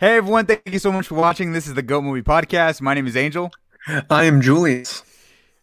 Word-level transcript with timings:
Hey 0.00 0.16
everyone, 0.16 0.46
thank 0.46 0.62
you 0.64 0.78
so 0.78 0.92
much 0.92 1.08
for 1.08 1.16
watching. 1.16 1.52
This 1.52 1.66
is 1.66 1.74
the 1.74 1.82
Goat 1.82 2.02
Movie 2.02 2.22
Podcast. 2.22 2.80
My 2.80 2.94
name 2.94 3.08
is 3.08 3.16
Angel. 3.16 3.50
I 4.08 4.26
am 4.26 4.40
Julius. 4.40 5.02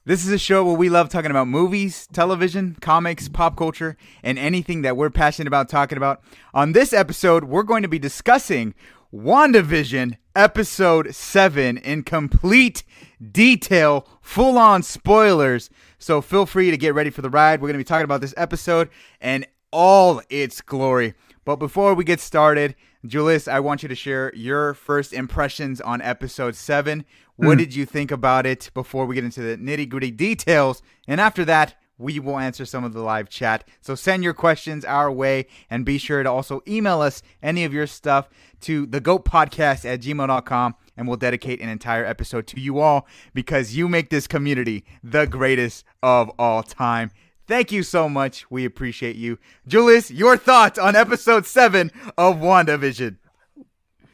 This 0.03 0.25
is 0.25 0.31
a 0.33 0.37
show 0.37 0.65
where 0.65 0.75
we 0.75 0.89
love 0.89 1.07
talking 1.07 1.31
about 1.31 1.47
movies, 1.47 2.05
television, 2.11 2.75
comics, 2.81 3.29
pop 3.29 3.55
culture, 3.55 3.95
and 4.23 4.37
anything 4.37 4.81
that 4.81 4.97
we're 4.97 5.09
passionate 5.09 5.47
about 5.47 5.69
talking 5.69 5.97
about. 5.97 6.21
On 6.53 6.73
this 6.73 6.91
episode, 6.91 7.45
we're 7.45 7.63
going 7.63 7.83
to 7.83 7.87
be 7.87 7.97
discussing 7.97 8.73
WandaVision 9.13 10.17
episode 10.35 11.15
7 11.15 11.77
in 11.77 12.03
complete 12.03 12.83
detail, 13.31 14.05
full 14.19 14.57
on 14.57 14.83
spoilers. 14.83 15.69
So 15.97 16.19
feel 16.19 16.45
free 16.45 16.71
to 16.71 16.77
get 16.77 16.93
ready 16.93 17.09
for 17.09 17.21
the 17.21 17.29
ride. 17.29 17.61
We're 17.61 17.69
going 17.69 17.75
to 17.75 17.85
be 17.85 17.85
talking 17.85 18.03
about 18.03 18.19
this 18.19 18.33
episode 18.35 18.89
and 19.21 19.47
all 19.71 20.21
its 20.29 20.59
glory. 20.59 21.13
But 21.45 21.55
before 21.55 21.93
we 21.93 22.03
get 22.03 22.19
started, 22.19 22.75
Julius, 23.07 23.47
I 23.47 23.59
want 23.59 23.83
you 23.83 23.89
to 23.89 23.95
share 23.95 24.33
your 24.35 24.73
first 24.73 25.13
impressions 25.13 25.81
on 25.81 26.01
episode 26.01 26.55
seven. 26.55 27.05
What 27.35 27.55
mm. 27.55 27.59
did 27.59 27.75
you 27.75 27.85
think 27.85 28.11
about 28.11 28.45
it 28.45 28.69
before 28.73 29.05
we 29.05 29.15
get 29.15 29.23
into 29.23 29.41
the 29.41 29.57
nitty 29.57 29.89
gritty 29.89 30.11
details? 30.11 30.81
And 31.07 31.19
after 31.19 31.45
that, 31.45 31.75
we 31.97 32.19
will 32.19 32.37
answer 32.37 32.65
some 32.65 32.83
of 32.83 32.93
the 32.93 33.01
live 33.01 33.29
chat. 33.29 33.67
So 33.81 33.95
send 33.95 34.23
your 34.23 34.33
questions 34.33 34.83
our 34.83 35.11
way 35.11 35.47
and 35.69 35.85
be 35.85 35.97
sure 35.97 36.23
to 36.23 36.29
also 36.29 36.61
email 36.67 37.01
us 37.01 37.21
any 37.41 37.63
of 37.63 37.73
your 37.73 37.87
stuff 37.87 38.29
to 38.61 38.87
thegoatpodcast 38.87 39.85
at 39.85 40.01
gmail.com 40.01 40.75
and 40.97 41.07
we'll 41.07 41.17
dedicate 41.17 41.61
an 41.61 41.69
entire 41.69 42.05
episode 42.05 42.47
to 42.47 42.59
you 42.59 42.79
all 42.79 43.07
because 43.33 43.75
you 43.75 43.87
make 43.87 44.09
this 44.09 44.27
community 44.27 44.85
the 45.03 45.25
greatest 45.25 45.85
of 46.03 46.29
all 46.37 46.63
time. 46.63 47.11
Thank 47.47 47.71
you 47.71 47.83
so 47.83 48.09
much. 48.09 48.49
We 48.49 48.65
appreciate 48.65 49.15
you. 49.15 49.37
Julius, 49.67 50.09
your 50.09 50.35
thoughts 50.35 50.79
on 50.79 50.95
episode 50.95 51.45
seven 51.45 51.91
of 52.17 52.37
WandaVision. 52.37 53.17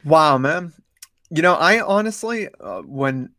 Wow, 0.04 0.36
man. 0.38 0.74
You 1.30 1.40
know, 1.40 1.54
I 1.54 1.80
honestly, 1.80 2.48
uh, 2.60 2.82
when 2.82 3.30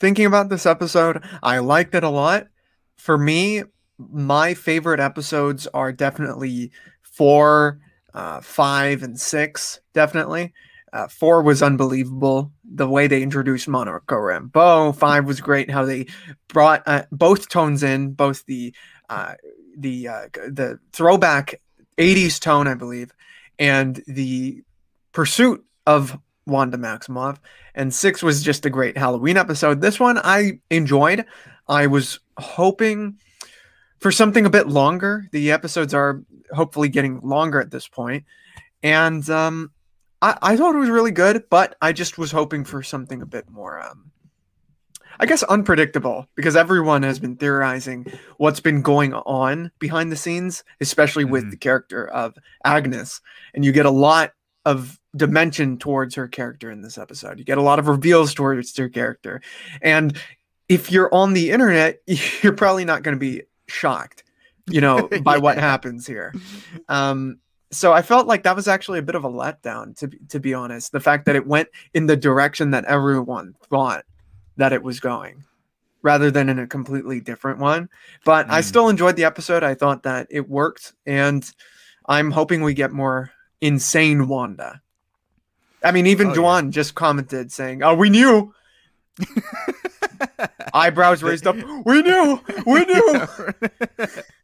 thinking 0.00 0.26
about 0.26 0.48
this 0.48 0.66
episode, 0.66 1.22
I 1.42 1.58
liked 1.58 1.94
it 1.94 2.02
a 2.02 2.08
lot. 2.08 2.48
For 2.96 3.16
me, 3.16 3.62
my 3.98 4.54
favorite 4.54 5.00
episodes 5.00 5.68
are 5.68 5.92
definitely 5.92 6.72
four, 7.02 7.80
uh, 8.14 8.40
five, 8.40 9.04
and 9.04 9.20
six. 9.20 9.80
Definitely. 9.92 10.52
Uh, 10.92 11.06
four 11.06 11.42
was 11.42 11.62
unbelievable. 11.62 12.50
The 12.64 12.88
way 12.88 13.06
they 13.06 13.22
introduced 13.22 13.68
Monica 13.68 14.14
Rambeau. 14.14 14.96
Five 14.96 15.26
was 15.26 15.40
great. 15.40 15.70
How 15.70 15.84
they 15.84 16.06
brought 16.48 16.82
uh, 16.86 17.04
both 17.12 17.48
tones 17.48 17.82
in, 17.82 18.12
both 18.12 18.46
the 18.46 18.74
uh, 19.08 19.34
the 19.76 20.08
uh, 20.08 20.26
the 20.48 20.78
throwback 20.92 21.60
80s 21.96 22.40
tone, 22.40 22.66
I 22.68 22.74
believe, 22.74 23.12
and 23.58 24.02
the 24.06 24.62
pursuit 25.12 25.64
of 25.86 26.18
Wanda 26.46 26.78
Maximoff. 26.78 27.38
And 27.74 27.92
six 27.92 28.22
was 28.22 28.42
just 28.42 28.66
a 28.66 28.70
great 28.70 28.96
Halloween 28.96 29.36
episode. 29.36 29.80
This 29.80 30.00
one 30.00 30.18
I 30.18 30.60
enjoyed. 30.70 31.24
I 31.68 31.86
was 31.86 32.20
hoping 32.38 33.18
for 34.00 34.10
something 34.10 34.46
a 34.46 34.50
bit 34.50 34.68
longer. 34.68 35.28
The 35.32 35.52
episodes 35.52 35.94
are 35.94 36.22
hopefully 36.52 36.88
getting 36.88 37.20
longer 37.20 37.60
at 37.60 37.70
this 37.70 37.86
point. 37.86 38.24
And 38.82 39.28
um, 39.28 39.72
I, 40.22 40.38
I 40.40 40.56
thought 40.56 40.74
it 40.74 40.78
was 40.78 40.88
really 40.88 41.10
good, 41.10 41.44
but 41.50 41.76
I 41.82 41.92
just 41.92 42.18
was 42.18 42.30
hoping 42.30 42.64
for 42.64 42.82
something 42.82 43.22
a 43.22 43.26
bit 43.26 43.50
more 43.50 43.80
um, 43.80 44.10
I 45.20 45.26
guess 45.26 45.42
unpredictable 45.44 46.28
because 46.34 46.56
everyone 46.56 47.02
has 47.02 47.18
been 47.18 47.36
theorizing 47.36 48.06
what's 48.36 48.60
been 48.60 48.82
going 48.82 49.14
on 49.14 49.72
behind 49.78 50.12
the 50.12 50.16
scenes, 50.16 50.64
especially 50.80 51.24
with 51.24 51.42
mm-hmm. 51.42 51.50
the 51.50 51.56
character 51.56 52.06
of 52.06 52.36
Agnes. 52.64 53.20
And 53.54 53.64
you 53.64 53.72
get 53.72 53.86
a 53.86 53.90
lot 53.90 54.32
of 54.64 55.00
dimension 55.16 55.78
towards 55.78 56.14
her 56.14 56.28
character 56.28 56.70
in 56.70 56.82
this 56.82 56.98
episode. 56.98 57.38
You 57.38 57.44
get 57.44 57.58
a 57.58 57.62
lot 57.62 57.78
of 57.78 57.88
reveals 57.88 58.34
towards 58.34 58.76
her 58.76 58.88
character. 58.88 59.40
And 59.82 60.16
if 60.68 60.92
you're 60.92 61.12
on 61.12 61.32
the 61.32 61.50
internet, 61.50 62.00
you're 62.42 62.52
probably 62.52 62.84
not 62.84 63.02
going 63.02 63.16
to 63.16 63.20
be 63.20 63.42
shocked, 63.66 64.24
you 64.68 64.80
know, 64.80 65.08
by 65.22 65.34
yeah. 65.34 65.40
what 65.40 65.58
happens 65.58 66.06
here. 66.06 66.34
Um, 66.88 67.40
so 67.70 67.92
I 67.92 68.00
felt 68.00 68.26
like 68.26 68.44
that 68.44 68.56
was 68.56 68.66
actually 68.66 68.98
a 68.98 69.02
bit 69.02 69.14
of 69.14 69.24
a 69.24 69.28
letdown, 69.28 69.94
to 69.98 70.08
to 70.28 70.40
be 70.40 70.54
honest. 70.54 70.90
The 70.90 71.00
fact 71.00 71.26
that 71.26 71.36
it 71.36 71.46
went 71.46 71.68
in 71.92 72.06
the 72.06 72.16
direction 72.16 72.70
that 72.70 72.86
everyone 72.86 73.56
thought 73.68 74.06
that 74.58 74.72
it 74.72 74.82
was 74.82 75.00
going 75.00 75.44
rather 76.02 76.30
than 76.30 76.48
in 76.48 76.58
a 76.58 76.66
completely 76.66 77.20
different 77.20 77.58
one. 77.58 77.88
But 78.24 78.46
mm. 78.46 78.50
I 78.50 78.60
still 78.60 78.88
enjoyed 78.88 79.16
the 79.16 79.24
episode. 79.24 79.62
I 79.64 79.74
thought 79.74 80.02
that 80.02 80.26
it 80.30 80.48
worked, 80.48 80.92
and 81.06 81.48
I'm 82.06 82.30
hoping 82.30 82.62
we 82.62 82.74
get 82.74 82.92
more 82.92 83.30
insane 83.60 84.28
Wanda. 84.28 84.82
I 85.82 85.92
mean, 85.92 86.06
even 86.06 86.28
oh, 86.28 86.42
Juan 86.42 86.66
yeah. 86.66 86.70
just 86.72 86.94
commented 86.94 87.50
saying, 87.52 87.82
"Oh, 87.82 87.94
we 87.94 88.10
knew." 88.10 88.52
Eyebrows 90.74 91.22
raised 91.22 91.46
up. 91.46 91.56
We 91.84 92.02
knew. 92.02 92.40
We 92.66 92.84
knew. 92.84 93.26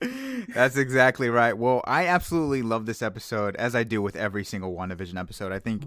That's 0.54 0.76
exactly 0.76 1.28
right. 1.28 1.56
Well, 1.56 1.82
I 1.84 2.06
absolutely 2.06 2.62
love 2.62 2.86
this 2.86 3.02
episode, 3.02 3.56
as 3.56 3.74
I 3.74 3.84
do 3.84 4.00
with 4.00 4.16
every 4.16 4.44
single 4.44 4.74
WandaVision 4.74 5.18
episode. 5.18 5.52
I 5.52 5.58
think 5.58 5.82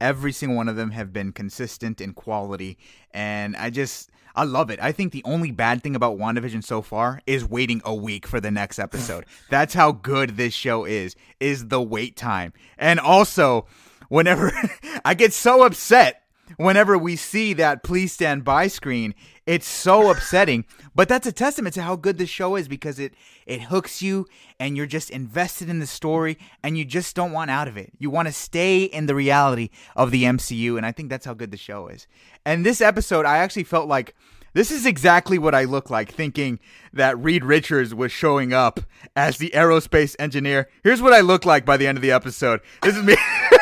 every 0.00 0.32
single 0.32 0.56
one 0.56 0.68
of 0.68 0.76
them 0.76 0.90
have 0.90 1.12
been 1.12 1.32
consistent 1.32 2.00
in 2.00 2.12
quality 2.12 2.78
and 3.12 3.56
i 3.56 3.70
just 3.70 4.10
i 4.36 4.44
love 4.44 4.70
it. 4.70 4.78
I 4.82 4.92
think 4.92 5.12
the 5.12 5.24
only 5.24 5.50
bad 5.50 5.82
thing 5.82 5.96
about 5.96 6.18
wandavision 6.18 6.62
so 6.62 6.82
far 6.82 7.22
is 7.26 7.44
waiting 7.44 7.80
a 7.84 7.94
week 7.94 8.26
for 8.26 8.38
the 8.38 8.50
next 8.50 8.78
episode. 8.78 9.24
That's 9.50 9.72
how 9.72 9.92
good 9.92 10.36
this 10.36 10.52
show 10.52 10.84
is 10.84 11.16
is 11.40 11.68
the 11.68 11.80
wait 11.80 12.16
time. 12.16 12.52
And 12.76 13.00
also 13.00 13.66
whenever 14.08 14.52
i 15.04 15.14
get 15.14 15.32
so 15.32 15.64
upset 15.64 16.25
whenever 16.56 16.96
we 16.96 17.16
see 17.16 17.52
that 17.52 17.82
please 17.82 18.12
stand 18.12 18.44
by 18.44 18.66
screen 18.66 19.14
it's 19.46 19.66
so 19.66 20.10
upsetting 20.12 20.64
but 20.94 21.08
that's 21.08 21.26
a 21.26 21.32
testament 21.32 21.74
to 21.74 21.82
how 21.82 21.96
good 21.96 22.18
the 22.18 22.26
show 22.26 22.56
is 22.56 22.68
because 22.68 22.98
it 22.98 23.14
it 23.46 23.62
hooks 23.62 24.02
you 24.02 24.26
and 24.58 24.76
you're 24.76 24.86
just 24.86 25.10
invested 25.10 25.68
in 25.68 25.78
the 25.78 25.86
story 25.86 26.38
and 26.62 26.78
you 26.78 26.84
just 26.84 27.16
don't 27.16 27.32
want 27.32 27.50
out 27.50 27.68
of 27.68 27.76
it 27.76 27.92
you 27.98 28.10
want 28.10 28.28
to 28.28 28.32
stay 28.32 28.84
in 28.84 29.06
the 29.06 29.14
reality 29.14 29.70
of 29.94 30.10
the 30.10 30.24
mcu 30.24 30.76
and 30.76 30.86
i 30.86 30.92
think 30.92 31.10
that's 31.10 31.26
how 31.26 31.34
good 31.34 31.50
the 31.50 31.56
show 31.56 31.88
is 31.88 32.06
and 32.44 32.64
this 32.64 32.80
episode 32.80 33.26
i 33.26 33.38
actually 33.38 33.64
felt 33.64 33.88
like 33.88 34.14
This 34.56 34.70
is 34.70 34.86
exactly 34.86 35.36
what 35.36 35.54
I 35.54 35.64
look 35.64 35.90
like 35.90 36.10
thinking 36.10 36.60
that 36.94 37.22
Reed 37.22 37.44
Richards 37.44 37.94
was 37.94 38.10
showing 38.10 38.54
up 38.54 38.80
as 39.14 39.36
the 39.36 39.50
aerospace 39.50 40.16
engineer. 40.18 40.70
Here's 40.82 41.02
what 41.02 41.12
I 41.12 41.20
look 41.20 41.44
like 41.44 41.66
by 41.66 41.76
the 41.76 41.86
end 41.86 41.98
of 41.98 42.02
the 42.02 42.12
episode. 42.12 42.62
This 42.80 42.96
is 42.96 43.02
me. 43.02 43.16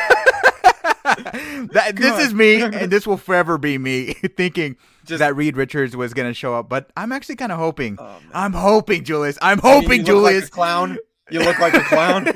that, 1.72 1.92
this 1.96 2.26
is 2.26 2.32
me, 2.34 2.60
and 2.62 2.90
this 2.90 3.06
will 3.06 3.16
forever 3.18 3.58
be 3.58 3.76
me 3.78 4.12
thinking 4.36 4.76
Just- 5.04 5.18
that 5.18 5.36
Reed 5.36 5.56
Richards 5.56 5.94
was 5.96 6.14
going 6.14 6.28
to 6.28 6.34
show 6.34 6.54
up. 6.54 6.68
But 6.68 6.90
I'm 6.96 7.12
actually 7.12 7.36
kind 7.36 7.52
of 7.52 7.58
hoping. 7.58 7.96
Oh. 8.00 8.16
I'm 8.32 8.52
hoping, 8.52 9.04
Julius. 9.04 9.38
I'm 9.42 9.58
You 9.58 9.70
hoping, 9.70 9.98
look 10.00 10.06
Julius. 10.06 10.42
like 10.44 10.48
a 10.48 10.50
clown. 10.50 10.98
You 11.30 11.40
look 11.40 11.58
like 11.58 11.74
a 11.74 11.80
clown. 11.80 12.26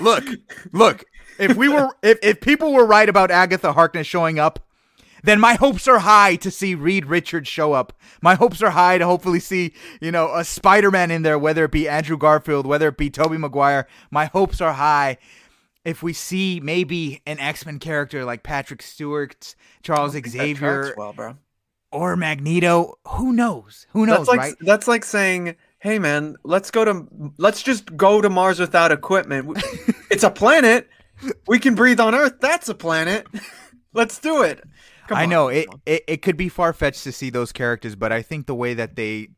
look, 0.00 0.24
look. 0.72 1.04
If 1.38 1.56
we 1.56 1.68
were, 1.68 1.88
if, 2.02 2.18
if 2.22 2.40
people 2.40 2.72
were 2.72 2.86
right 2.86 3.08
about 3.08 3.30
Agatha 3.30 3.72
Harkness 3.72 4.06
showing 4.06 4.38
up, 4.38 4.60
then 5.24 5.40
my 5.40 5.54
hopes 5.54 5.88
are 5.88 5.98
high 6.00 6.36
to 6.36 6.50
see 6.50 6.74
Reed 6.74 7.06
Richards 7.06 7.48
show 7.48 7.72
up. 7.72 7.94
My 8.20 8.34
hopes 8.34 8.62
are 8.62 8.70
high 8.70 8.98
to 8.98 9.06
hopefully 9.06 9.40
see, 9.40 9.72
you 10.00 10.12
know, 10.12 10.34
a 10.34 10.44
Spider-Man 10.44 11.10
in 11.10 11.22
there, 11.22 11.38
whether 11.38 11.64
it 11.64 11.70
be 11.72 11.88
Andrew 11.88 12.18
Garfield, 12.18 12.66
whether 12.66 12.88
it 12.88 12.98
be 12.98 13.08
Tobey 13.10 13.38
Maguire. 13.38 13.88
My 14.10 14.26
hopes 14.26 14.60
are 14.60 14.74
high. 14.74 15.16
If 15.84 16.02
we 16.02 16.12
see 16.14 16.60
maybe 16.60 17.20
an 17.26 17.38
X-Men 17.38 17.78
character 17.78 18.24
like 18.24 18.42
Patrick 18.42 18.82
Stewart, 18.82 19.54
Charles 19.82 20.12
Xavier, 20.12 20.94
well, 20.96 21.12
bro. 21.12 21.36
or 21.92 22.16
Magneto, 22.16 22.98
who 23.08 23.32
knows? 23.32 23.86
Who 23.92 24.06
knows, 24.06 24.26
That's 24.26 24.28
like 24.28 24.38
right? 24.38 24.54
that's 24.60 24.88
like 24.88 25.04
saying, 25.04 25.56
"Hey, 25.80 25.98
man, 25.98 26.36
let's 26.42 26.70
go 26.70 26.84
to 26.84 27.06
let's 27.38 27.62
just 27.62 27.96
go 27.96 28.20
to 28.20 28.30
Mars 28.30 28.58
without 28.58 28.92
equipment. 28.92 29.56
It's 30.10 30.22
a 30.22 30.30
planet. 30.30 30.88
We 31.48 31.58
can 31.58 31.74
breathe 31.74 31.98
on 31.98 32.14
Earth. 32.14 32.34
That's 32.40 32.68
a 32.68 32.74
planet. 32.74 33.26
let's 33.92 34.18
do 34.18 34.42
it." 34.42 34.62
Come 35.08 35.18
I 35.18 35.24
on, 35.24 35.28
know 35.28 35.48
it, 35.48 35.68
it. 35.84 36.04
It 36.08 36.22
could 36.22 36.36
be 36.38 36.48
far 36.48 36.72
fetched 36.72 37.04
to 37.04 37.12
see 37.12 37.28
those 37.30 37.52
characters, 37.52 37.94
but 37.94 38.10
I 38.12 38.22
think 38.22 38.46
the 38.46 38.54
way 38.54 38.72
that 38.74 38.96
they 38.96 39.28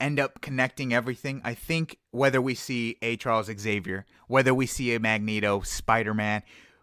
end 0.00 0.18
up 0.20 0.40
connecting 0.40 0.92
everything, 0.92 1.40
I 1.44 1.54
think 1.54 1.98
whether 2.10 2.40
we 2.40 2.54
see 2.54 2.96
a 3.02 3.16
Charles 3.16 3.50
Xavier, 3.58 4.04
whether 4.28 4.54
we 4.54 4.66
see 4.66 4.94
a 4.94 5.00
Magneto, 5.00 5.60
Spider 5.62 6.14
Man, 6.14 6.42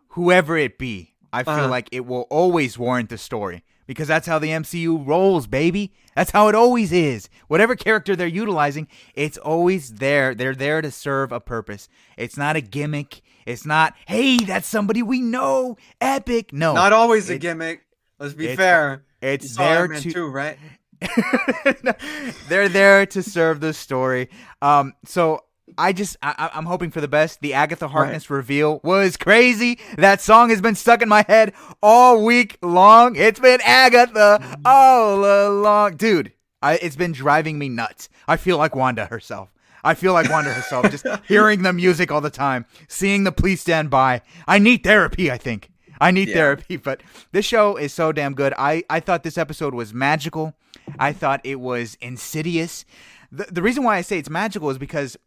whoever 0.10 0.58
it 0.58 0.78
be, 0.78 1.14
I 1.32 1.44
feel 1.44 1.54
Uh-huh. 1.54 1.68
like 1.68 1.90
it 1.92 2.06
will 2.06 2.28
always 2.30 2.78
warrant 2.78 3.10
the 3.10 3.18
story 3.18 3.64
because 3.88 4.08
that's 4.08 4.28
how 4.28 4.38
the 4.40 4.52
MCU 4.52 4.98
rolls, 5.06 5.48
baby. 5.48 5.92
That's 6.16 6.30
how 6.32 6.48
it 6.48 6.54
always 6.56 6.92
is. 6.92 7.28
Whatever 7.48 7.76
character 7.76 8.16
they're 8.16 8.28
utilizing, 8.28 8.88
it's 9.16 9.38
always 9.40 9.94
there. 9.96 10.36
They're 10.36 10.54
there 10.56 10.82
to 10.82 10.92
serve 10.92 11.32
a 11.32 11.40
purpose. 11.40 11.90
It's 12.18 12.38
not 12.38 12.56
a 12.56 12.62
gimmick. 12.62 13.22
It's 13.48 13.66
not, 13.66 13.96
hey, 14.08 14.38
that's 14.38 14.68
somebody 14.68 15.02
we 15.02 15.22
know. 15.22 15.76
Epic. 16.00 16.54
No. 16.54 16.74
Not 16.74 16.94
always 16.94 17.30
a 17.32 17.38
gimmick. 17.40 17.82
Let's 18.20 18.36
be 18.36 18.46
it's- 18.46 18.58
fair. 18.58 19.04
it's 19.22 19.58
there 19.58 19.88
to 19.88 20.12
too, 20.12 20.28
right? 20.28 20.58
they're 22.50 22.70
there 22.70 23.06
to 23.08 23.24
serve 23.24 23.60
the 23.60 23.74
story. 23.74 24.30
Um, 24.62 24.94
so 25.06 25.44
I 25.78 25.94
just 25.94 26.18
I, 26.22 26.50
I'm 26.54 26.66
hoping 26.66 26.92
for 26.92 27.02
the 27.02 27.08
best. 27.08 27.42
The 27.42 27.54
Agatha 27.54 27.88
Harkness 27.88 28.30
reveal 28.30 28.80
was 28.84 29.18
crazy. 29.18 29.80
That 29.98 30.22
song 30.22 30.50
has 30.50 30.62
been 30.62 30.76
stuck 30.76 31.02
in 31.02 31.10
my 31.10 31.26
head 31.28 31.54
all 31.82 32.24
week 32.24 32.58
long. 32.62 33.16
It's 33.16 33.40
been 33.40 33.60
Agatha 33.64 34.58
all 34.66 35.24
along, 35.50 35.98
dude. 35.98 36.34
I, 36.62 36.76
it's 36.76 36.96
been 36.96 37.12
driving 37.12 37.58
me 37.60 37.70
nuts. 37.70 38.08
I 38.28 38.38
feel 38.38 38.58
like 38.58 38.76
Wanda 38.76 39.06
herself. 39.06 39.50
I 39.84 39.96
feel 39.96 40.14
like 40.14 40.30
Wanda 40.30 40.54
herself, 40.54 40.90
just 40.92 41.06
hearing 41.28 41.64
the 41.64 41.74
music 41.74 42.10
all 42.10 42.22
the 42.22 42.30
time, 42.30 42.66
seeing 42.88 43.26
the 43.26 43.34
police 43.34 43.60
stand 43.60 43.90
by. 43.90 44.22
I 44.48 44.60
need 44.60 44.84
therapy. 44.84 45.30
I 45.30 45.38
think 45.38 45.70
I 46.00 46.12
need 46.12 46.30
Yeah. 46.30 46.36
therapy. 46.36 46.78
But 46.78 47.02
this 47.34 47.46
show 47.46 47.76
is 47.78 47.94
so 47.94 48.12
damn 48.12 48.34
good. 48.34 48.54
I 48.58 48.84
I 48.90 49.00
thought 49.00 49.24
this 49.24 49.38
episode 49.38 49.74
was 49.74 49.94
magical. 49.94 50.54
I 51.00 51.14
thought 51.14 51.42
it 51.44 51.60
was 51.60 51.96
insidious. 52.02 52.86
The, 53.32 53.46
the 53.52 53.62
reason 53.62 53.84
why 53.84 53.98
I 53.98 54.02
say 54.02 54.20
it's 54.20 54.30
magical 54.30 54.70
is 54.70 54.78
because 54.78 55.18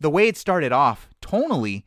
the 0.00 0.10
way 0.10 0.28
it 0.28 0.36
started 0.36 0.72
off 0.72 1.08
tonally 1.22 1.84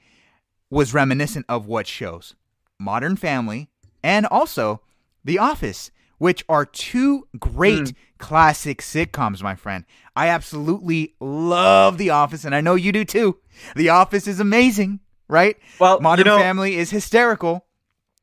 was 0.70 0.94
reminiscent 0.94 1.46
of 1.50 1.68
what 1.68 1.88
shows 1.88 2.36
Modern 2.80 3.16
Family 3.16 3.70
and 4.04 4.26
also 4.26 4.82
The 5.24 5.38
Office, 5.38 5.92
which 6.18 6.44
are 6.50 6.66
two 6.66 7.28
great 7.40 7.90
hmm. 7.90 7.96
classic 8.18 8.82
sitcoms, 8.82 9.44
my 9.44 9.56
friend. 9.56 9.86
I 10.16 10.30
absolutely 10.30 11.16
love 11.20 11.98
The 11.98 12.10
Office, 12.10 12.46
and 12.46 12.56
I 12.56 12.62
know 12.62 12.76
you 12.76 12.92
do 12.92 13.06
too. 13.06 13.38
The 13.76 13.90
Office 13.90 14.28
is 14.28 14.40
amazing, 14.40 15.00
right? 15.28 15.58
Well, 15.80 15.98
you 15.98 16.02
Modern 16.02 16.26
know- 16.26 16.40
Family 16.40 16.76
is 16.76 16.90
hysterical. 16.90 17.66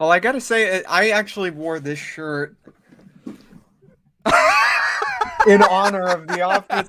Well, 0.00 0.12
I 0.12 0.20
gotta 0.20 0.40
say, 0.40 0.84
I 0.84 1.10
actually 1.10 1.50
wore 1.50 1.80
this 1.80 1.98
shirt 1.98 2.56
in 5.48 5.62
honor 5.62 6.06
of 6.08 6.26
The 6.28 6.42
Office 6.42 6.88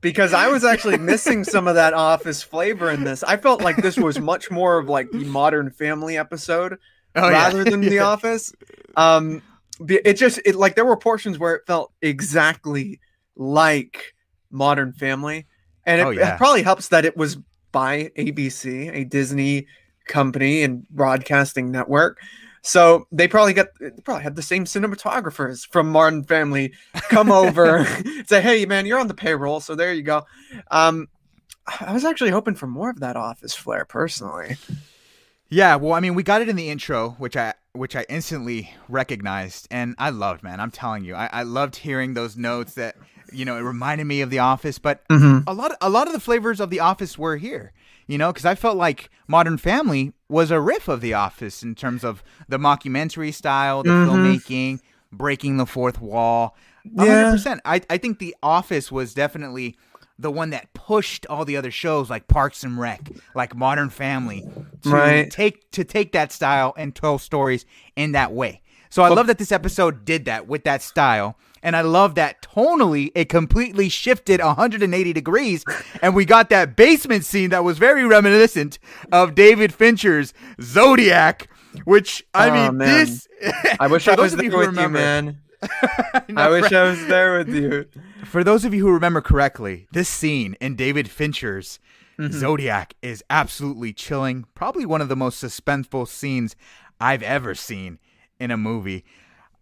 because 0.00 0.32
I 0.32 0.48
was 0.48 0.64
actually 0.64 0.98
missing 0.98 1.44
some 1.44 1.66
of 1.66 1.74
that 1.76 1.94
Office 1.94 2.42
flavor 2.42 2.90
in 2.90 3.04
this. 3.04 3.22
I 3.22 3.36
felt 3.36 3.62
like 3.62 3.76
this 3.76 3.96
was 3.96 4.18
much 4.20 4.50
more 4.50 4.78
of 4.78 4.88
like 4.88 5.10
the 5.10 5.24
Modern 5.24 5.70
Family 5.70 6.16
episode 6.18 6.78
Oh, 7.16 7.28
yeah. 7.28 7.32
rather 7.44 7.64
than 7.64 7.80
The 7.82 7.94
Yeah. 7.96 8.04
Office. 8.04 8.52
Um, 8.96 9.42
it 9.88 10.14
just 10.14 10.40
it 10.44 10.54
like 10.54 10.74
there 10.76 10.84
were 10.84 10.96
portions 10.96 11.38
where 11.38 11.54
it 11.54 11.62
felt 11.66 11.92
exactly 12.02 13.00
like 13.36 14.14
Modern 14.50 14.92
Family, 14.92 15.46
and 15.84 16.00
it, 16.00 16.04
Oh, 16.06 16.10
yeah. 16.10 16.34
it 16.34 16.38
probably 16.38 16.62
helps 16.62 16.88
that 16.88 17.04
it 17.04 17.16
was 17.16 17.36
by 17.72 18.10
ABC, 18.16 18.92
a 18.94 19.04
Disney 19.04 19.66
company 20.06 20.62
and 20.62 20.88
broadcasting 20.90 21.70
network. 21.72 22.18
So 22.66 23.06
they 23.12 23.28
probably 23.28 23.52
got 23.52 23.66
they 23.78 23.90
probably 24.04 24.22
had 24.22 24.36
the 24.36 24.42
same 24.42 24.64
cinematographers 24.64 25.68
from 25.70 25.90
Modern 25.90 26.24
Family 26.24 26.72
come 27.10 27.30
over, 27.44 27.86
say, 28.26 28.40
"Hey, 28.40 28.64
man, 28.64 28.86
you're 28.86 28.98
on 28.98 29.06
the 29.08 29.14
payroll." 29.14 29.60
So 29.60 29.74
there 29.74 29.92
you 29.92 30.02
go. 30.02 30.24
Um, 30.70 31.08
I 31.80 31.92
was 31.92 32.04
actually 32.06 32.30
hoping 32.30 32.54
for 32.54 32.66
more 32.66 32.88
of 32.88 33.00
that 33.00 33.16
office 33.16 33.54
flair, 33.54 33.84
personally. 33.84 34.56
Yeah, 35.50 35.76
well, 35.76 35.92
I 35.92 36.00
mean, 36.00 36.14
we 36.14 36.22
got 36.22 36.40
it 36.40 36.48
in 36.48 36.56
the 36.56 36.70
intro, 36.70 37.10
which 37.18 37.36
I 37.36 37.52
which 37.74 37.94
I 37.94 38.06
instantly 38.08 38.74
recognized, 38.88 39.68
and 39.70 39.94
I 39.98 40.08
loved, 40.08 40.42
man. 40.42 40.58
I'm 40.58 40.70
telling 40.70 41.04
you, 41.04 41.14
I, 41.14 41.28
I 41.32 41.42
loved 41.42 41.76
hearing 41.76 42.14
those 42.14 42.34
notes 42.36 42.74
that 42.74 42.96
you 43.30 43.44
know 43.44 43.56
it 43.58 43.60
reminded 43.60 44.04
me 44.06 44.22
of 44.22 44.30
The 44.30 44.38
Office, 44.38 44.78
but 44.78 45.06
Mm-hmm. 45.08 45.46
a 45.46 45.52
lot 45.52 45.70
of, 45.70 45.76
a 45.82 45.90
lot 45.90 46.06
of 46.06 46.12
the 46.14 46.20
flavors 46.20 46.60
of 46.60 46.70
The 46.70 46.80
Office 46.80 47.18
were 47.18 47.36
here. 47.36 47.72
You 48.06 48.18
know, 48.18 48.32
because 48.32 48.44
I 48.44 48.54
felt 48.54 48.76
like 48.76 49.08
Modern 49.26 49.56
Family 49.56 50.12
was 50.28 50.50
a 50.50 50.60
riff 50.60 50.88
of 50.88 51.00
The 51.00 51.14
Office 51.14 51.62
in 51.62 51.74
terms 51.74 52.04
of 52.04 52.22
the 52.48 52.58
mockumentary 52.58 53.32
style, 53.32 53.82
the 53.82 53.90
Mhm. 53.90 54.06
filmmaking, 54.08 54.80
breaking 55.12 55.56
the 55.56 55.66
fourth 55.66 56.00
wall. 56.00 56.56
Yeah. 56.84 57.04
hundred 57.06 57.30
percent. 57.30 57.60
I 57.64 57.80
I 57.88 57.96
think 57.96 58.18
The 58.18 58.34
Office 58.42 58.92
was 58.92 59.14
definitely 59.14 59.76
the 60.18 60.30
one 60.30 60.50
that 60.50 60.72
pushed 60.74 61.26
all 61.30 61.44
the 61.46 61.56
other 61.56 61.70
shows 61.70 62.10
like 62.10 62.28
Parks 62.28 62.62
and 62.62 62.78
Rec, 62.78 63.10
like 63.34 63.56
Modern 63.56 63.88
Family, 63.90 64.44
to 64.82 64.90
Right. 64.90 65.30
take 65.30 65.70
to 65.72 65.82
take 65.82 66.12
that 66.12 66.30
style 66.30 66.74
and 66.76 66.94
tell 66.94 67.18
stories 67.18 67.64
in 67.96 68.12
that 68.12 68.32
way. 68.32 68.60
So 68.90 69.02
I 69.02 69.08
love 69.08 69.26
that 69.28 69.38
this 69.38 69.50
episode 69.50 70.04
did 70.04 70.26
that 70.26 70.46
with 70.46 70.64
that 70.64 70.82
style. 70.82 71.36
And 71.64 71.74
I 71.74 71.80
love 71.80 72.14
that 72.14 72.40
tonally 72.42 73.10
it 73.16 73.28
completely 73.28 73.88
shifted 73.88 74.40
180 74.40 75.12
degrees 75.12 75.64
and 76.02 76.14
we 76.14 76.24
got 76.24 76.48
that 76.50 76.76
basement 76.76 77.24
scene 77.24 77.50
that 77.50 77.64
was 77.64 77.78
very 77.78 78.04
reminiscent 78.04 78.78
of 79.10 79.34
David 79.34 79.72
Fincher's 79.74 80.32
Zodiac, 80.60 81.48
which 81.84 82.22
I 82.34 82.50
Oh, 82.50 82.52
mean 82.70 82.78
man. 82.78 82.88
this 83.06 83.26
I 83.80 83.86
wish 83.88 84.06
I 84.06 84.14
was 84.20 84.36
there 84.36 84.44
with 84.56 84.66
remember- 84.68 84.98
you, 84.98 85.04
man. 85.04 85.38
know, 86.28 86.42
I 86.42 86.50
wish? 86.50 86.70
I 86.72 86.84
was 86.90 87.06
there 87.06 87.38
with 87.38 87.48
you. 87.48 87.86
For 88.26 88.44
those 88.44 88.66
of 88.66 88.74
you 88.74 88.82
who 88.86 88.92
remember 88.92 89.22
correctly, 89.22 89.86
this 89.92 90.10
scene 90.10 90.56
in 90.60 90.76
David 90.76 91.08
Fincher's 91.10 91.80
Mm-hmm. 92.16 92.38
Zodiac 92.38 92.94
is 93.02 93.24
absolutely 93.28 93.92
chilling. 93.92 94.44
Probably 94.54 94.86
one 94.86 95.00
of 95.00 95.08
the 95.08 95.16
most 95.16 95.42
suspenseful 95.42 96.06
scenes 96.06 96.54
I've 97.00 97.24
ever 97.24 97.56
seen 97.56 97.98
in 98.38 98.52
a 98.52 98.56
movie. 98.56 99.04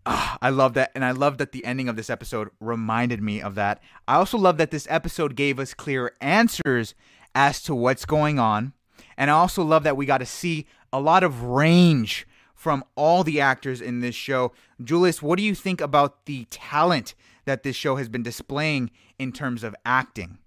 Ah, 0.05 0.37
I 0.43 0.51
love 0.51 0.75
that, 0.75 0.91
and 0.95 1.05
I 1.05 1.13
love 1.13 1.39
that 1.39 1.53
the 1.53 1.65
ending 1.65 1.89
of 1.89 1.97
this 1.97 2.11
episode 2.11 2.51
reminded 2.59 3.23
me 3.23 3.41
of 3.41 3.55
that. 3.55 3.81
I 4.09 4.17
also 4.17 4.37
love 4.37 4.57
that 4.59 4.73
this 4.73 4.87
episode 4.91 5.37
gave 5.37 5.61
us 5.61 5.75
clear 5.75 6.13
answers 6.21 6.95
as 7.35 7.63
to 7.63 7.75
what's 7.75 8.05
going 8.05 8.39
on, 8.39 8.73
and 9.17 9.31
I 9.31 9.35
also 9.35 9.63
love 9.63 9.85
that 9.85 9.97
we 9.97 10.07
got 10.07 10.19
to 10.19 10.27
see 10.27 10.67
a 10.93 11.01
lot 11.01 11.23
of 11.23 11.43
range 11.43 12.27
from 12.55 12.85
all 12.97 13.25
the 13.25 13.41
actors 13.41 13.81
in 13.81 14.01
this 14.01 14.15
show. 14.15 14.53
Julius, 14.83 15.23
what 15.23 15.37
do 15.37 15.45
you 15.45 15.55
think 15.55 15.81
about 15.81 16.27
the 16.27 16.47
talent 16.51 17.15
that 17.45 17.63
this 17.63 17.77
show 17.77 17.97
has 17.97 18.09
been 18.09 18.23
displaying 18.23 18.91
in 19.19 19.33
terms 19.33 19.65
of 19.65 19.75
acting? 19.85 20.39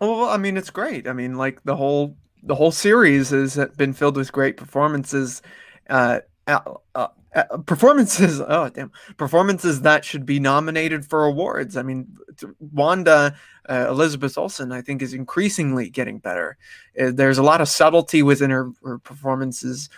Well, 0.00 0.24
I 0.24 0.36
mean, 0.36 0.56
it's 0.56 0.70
great. 0.70 1.08
I 1.08 1.12
mean, 1.12 1.36
like 1.36 1.62
the 1.64 1.76
whole 1.76 2.16
the 2.42 2.54
whole 2.54 2.70
series 2.70 3.30
has 3.30 3.56
been 3.76 3.92
filled 3.92 4.16
with 4.16 4.32
great 4.32 4.56
performances. 4.56 5.42
Uh, 5.88 6.20
uh, 6.46 7.08
uh, 7.36 7.44
uh, 7.50 7.58
performances. 7.58 8.40
Oh, 8.48 8.68
damn! 8.70 8.90
Performances 9.16 9.82
that 9.82 10.04
should 10.04 10.26
be 10.26 10.40
nominated 10.40 11.04
for 11.06 11.24
awards. 11.24 11.76
I 11.76 11.82
mean, 11.82 12.16
Wanda 12.58 13.36
uh, 13.68 13.86
Elizabeth 13.88 14.36
Olsen, 14.38 14.72
I 14.72 14.82
think, 14.82 15.02
is 15.02 15.14
increasingly 15.14 15.88
getting 15.90 16.18
better. 16.18 16.56
Uh, 17.00 17.10
there's 17.14 17.38
a 17.38 17.42
lot 17.44 17.60
of 17.60 17.68
subtlety 17.68 18.22
within 18.22 18.50
her, 18.50 18.70
her 18.84 18.98
performances. 18.98 19.88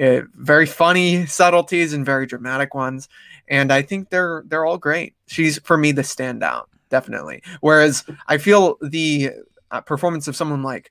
uh, 0.00 0.20
very 0.34 0.66
funny 0.66 1.26
subtleties 1.26 1.92
and 1.92 2.06
very 2.06 2.26
dramatic 2.26 2.74
ones. 2.74 3.08
And 3.48 3.72
I 3.72 3.82
think 3.82 4.10
they're 4.10 4.42
they're 4.46 4.64
all 4.64 4.78
great. 4.78 5.14
She's 5.26 5.58
for 5.60 5.76
me 5.76 5.92
the 5.92 6.02
standout, 6.02 6.66
definitely. 6.90 7.42
Whereas 7.60 8.04
I 8.28 8.38
feel 8.38 8.76
the 8.80 9.30
uh, 9.70 9.80
performance 9.82 10.28
of 10.28 10.36
someone 10.36 10.62
like 10.62 10.90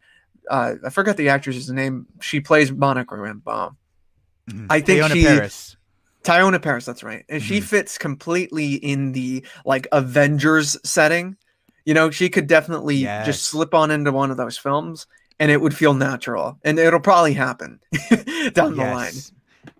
uh, 0.50 0.76
I 0.86 0.90
forgot 0.90 1.18
the 1.18 1.30
actress's 1.30 1.70
name. 1.72 2.08
She 2.20 2.40
plays 2.42 2.72
Monica 2.72 3.16
Rambeau. 3.16 3.76
Mhm. 4.50 4.68
I 4.70 4.82
think 4.82 5.02
Teyonah 5.02 5.14
she- 5.14 5.24
Parris. 5.26 5.78
Teyonah 6.24 6.62
Parris, 6.62 6.86
that's 6.86 7.04
right. 7.04 7.26
And 7.30 7.42
she 7.42 7.60
Mhm. 7.60 7.64
fits 7.64 7.98
completely 7.98 8.76
in 8.76 9.12
the 9.12 9.46
like 9.66 9.88
Avengers 9.92 10.78
setting. 10.84 11.36
You 11.86 11.94
know, 11.96 12.12
she 12.12 12.30
could 12.30 12.48
definitely 12.48 12.96
Yes. 12.98 13.26
just 13.26 13.44
slip 13.44 13.74
on 13.74 13.90
into 13.92 14.12
one 14.12 14.30
of 14.32 14.38
those 14.38 14.58
films 14.58 15.08
and 15.40 15.50
it 15.50 15.60
would 15.62 15.76
feel 15.76 15.94
natural. 15.96 16.60
And 16.64 16.78
it'll 16.78 17.00
probably 17.00 17.34
happen 17.34 17.80
down 18.54 18.76
the 18.76 18.84
line. 18.84 19.14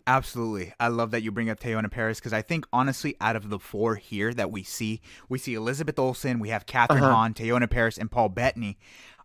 Absolutely. 0.08 0.74
I 0.80 0.88
love 0.88 1.12
that 1.12 1.22
you 1.22 1.32
bring 1.32 1.50
up 1.50 1.60
Teyonah 1.60 1.92
Parris 1.92 2.20
because 2.20 2.34
I 2.34 2.42
think 2.42 2.66
honestly, 2.74 3.16
out 3.22 3.36
of 3.36 3.50
the 3.50 3.60
four 3.60 3.96
here 3.96 4.34
that 4.34 4.52
we 4.52 4.64
see, 4.64 5.00
we 5.30 5.38
see 5.38 5.54
Elizabeth 5.54 5.98
Olsen, 6.00 6.40
we 6.40 6.50
have 6.50 6.66
Kathryn 6.66 6.98
Uh-huh. 6.98 7.14
Hahn, 7.14 7.34
Teyonah 7.36 7.70
Parris, 7.70 7.98
and 8.00 8.10
Paul 8.10 8.30
Bettany. 8.30 8.78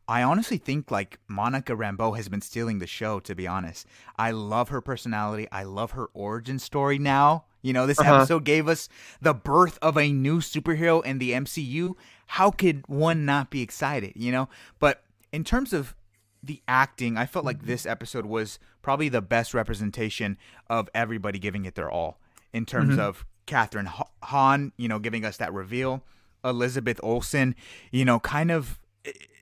I 0.09 0.23
honestly 0.23 0.57
think 0.59 0.91
like 0.91 1.19
Monica 1.27 1.73
Rambeau 1.75 2.17
has 2.17 2.29
been 2.29 2.41
stealing 2.41 2.79
the 2.79 2.87
show, 2.87 3.19
to 3.21 3.35
be 3.35 3.47
honest. 3.47 3.87
I 4.17 4.31
love 4.31 4.69
her 4.69 4.81
personality. 4.81 5.49
I 5.51 5.65
love 5.65 5.93
her 5.93 6.07
origin 6.15 6.59
story 6.61 6.99
now. 6.99 7.45
You 7.63 7.73
know, 7.73 7.87
this 7.87 7.99
Uh-huh. 7.99 8.17
episode 8.19 8.45
gave 8.45 8.69
us 8.69 8.89
the 9.21 9.35
birth 9.35 9.79
of 9.83 9.99
a 9.99 10.13
new 10.13 10.39
superhero 10.41 11.05
in 11.05 11.19
the 11.19 11.33
MCU. 11.33 11.97
How 12.29 12.53
could 12.53 12.85
one 12.87 13.25
not 13.25 13.51
be 13.51 13.63
excited, 13.63 14.13
you 14.15 14.31
know? 14.31 14.49
But 14.79 15.03
in 15.33 15.43
terms 15.43 15.73
of 15.73 15.97
the 16.41 16.63
acting, 16.69 17.17
I 17.17 17.27
felt 17.27 17.45
like 17.45 17.63
this 17.63 17.85
episode 17.85 18.27
was 18.27 18.61
probably 18.83 19.09
the 19.09 19.21
best 19.23 19.53
representation 19.55 20.39
of 20.71 20.89
everybody 20.95 21.41
giving 21.41 21.65
it 21.65 21.75
their 21.75 21.91
all. 21.91 22.21
In 22.53 22.65
terms 22.65 22.95
Mhm. 22.95 23.01
of 23.01 23.27
Kathryn 23.49 23.87
Ha- 23.87 24.05
Hahn, 24.23 24.71
you 24.77 24.87
know, 24.87 25.01
giving 25.01 25.25
us 25.25 25.37
that 25.39 25.53
reveal. 25.53 26.05
Elizabeth 26.45 27.01
Olsen, 27.03 27.57
you 27.91 28.05
know, 28.05 28.21
kind 28.21 28.53
of 28.53 28.79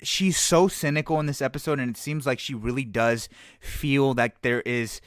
she's 0.02 0.38
so 0.38 0.68
cynical 0.68 1.18
in 1.21 1.26
this 1.26 1.42
episode 1.42 1.78
and 1.80 1.90
it 1.90 1.97
seems 1.97 2.26
like 2.26 2.38
she 2.38 2.54
really 2.54 2.85
does 2.85 3.28
feel 3.61 4.14
that 4.14 4.35
there 4.42 4.61
is 4.62 5.00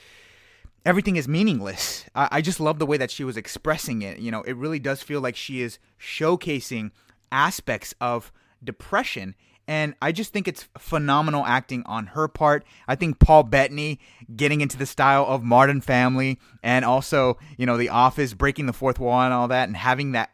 everything 0.85 1.17
is 1.17 1.27
meaningless. 1.27 2.05
I, 2.15 2.29
I 2.31 2.41
just 2.41 2.59
love 2.59 2.79
the 2.79 2.85
way 2.85 2.97
that 2.97 3.11
she 3.11 3.23
was 3.23 3.37
expressing 3.37 4.01
it. 4.01 4.19
You 4.19 4.31
know, 4.31 4.41
it 4.43 4.55
really 4.55 4.79
does 4.79 5.03
feel 5.03 5.21
like 5.21 5.35
she 5.35 5.61
is 5.61 5.79
showcasing 5.99 6.91
aspects 7.31 7.93
of 7.99 8.31
depression. 8.63 9.35
And 9.67 9.95
I 10.01 10.13
just 10.13 10.31
think 10.31 10.47
it's 10.47 10.69
phenomenal 10.77 11.45
acting 11.45 11.83
on 11.85 12.07
her 12.07 12.29
part. 12.29 12.63
I 12.87 12.95
think 12.95 13.19
Paul 13.19 13.43
Bettany 13.43 13.99
getting 14.33 14.61
into 14.61 14.77
the 14.77 14.85
style 14.85 15.25
of 15.25 15.43
Modern 15.43 15.81
Family 15.81 16.39
and 16.63 16.85
also, 16.85 17.37
you 17.57 17.65
know, 17.65 17.75
The 17.75 17.89
Office, 17.89 18.33
breaking 18.33 18.67
the 18.67 18.73
fourth 18.73 18.97
wall 18.97 19.19
and 19.21 19.33
all 19.33 19.49
that, 19.49 19.67
and 19.67 19.75
having 19.75 20.13
that 20.13 20.31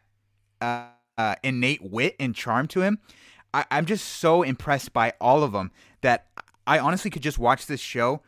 uh, 0.60 0.84
uh, 1.18 1.34
innate 1.42 1.82
wit 1.82 2.14
and 2.20 2.32
charm 2.32 2.68
to 2.68 2.82
him. 2.82 3.00
I, 3.54 3.64
I'm 3.70 3.86
just 3.86 4.04
so 4.06 4.42
impressed 4.42 4.92
by 4.92 5.14
all 5.20 5.42
of 5.42 5.52
them 5.52 5.70
that 6.02 6.26
I 6.66 6.78
honestly 6.78 7.10
could 7.10 7.22
just 7.22 7.38
watch 7.38 7.66
this 7.66 7.80
show 7.80 8.20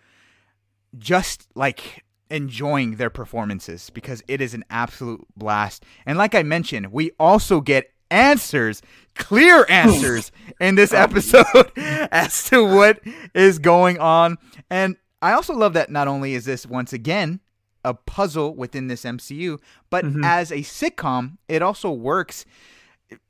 just 0.98 1.48
like 1.54 2.04
enjoying 2.30 2.96
their 2.96 3.10
performances 3.10 3.90
because 3.90 4.22
it 4.28 4.40
is 4.40 4.54
an 4.54 4.64
absolute 4.70 5.24
blast. 5.36 5.84
And 6.06 6.16
like 6.18 6.34
I 6.34 6.42
mentioned, 6.42 6.92
we 6.92 7.10
also 7.20 7.60
get 7.60 7.92
answers, 8.10 8.82
clear 9.14 9.66
answers 9.68 10.32
in 10.60 10.74
this 10.76 10.92
episode 10.92 11.70
as 11.76 12.44
to 12.50 12.64
what 12.64 13.00
is 13.34 13.58
going 13.58 13.98
on. 13.98 14.38
And 14.70 14.96
I 15.22 15.32
also 15.32 15.54
love 15.54 15.72
that 15.74 15.90
not 15.90 16.08
only 16.08 16.34
is 16.34 16.44
this 16.44 16.66
once 16.66 16.92
again 16.92 17.40
a 17.84 17.94
puzzle 17.94 18.54
within 18.54 18.88
this 18.88 19.04
MCU, 19.04 19.58
but 19.90 20.04
Mhm. 20.04 20.24
as 20.24 20.50
a 20.50 20.56
sitcom, 20.58 21.36
it 21.48 21.62
also 21.62 21.90
works 21.90 22.44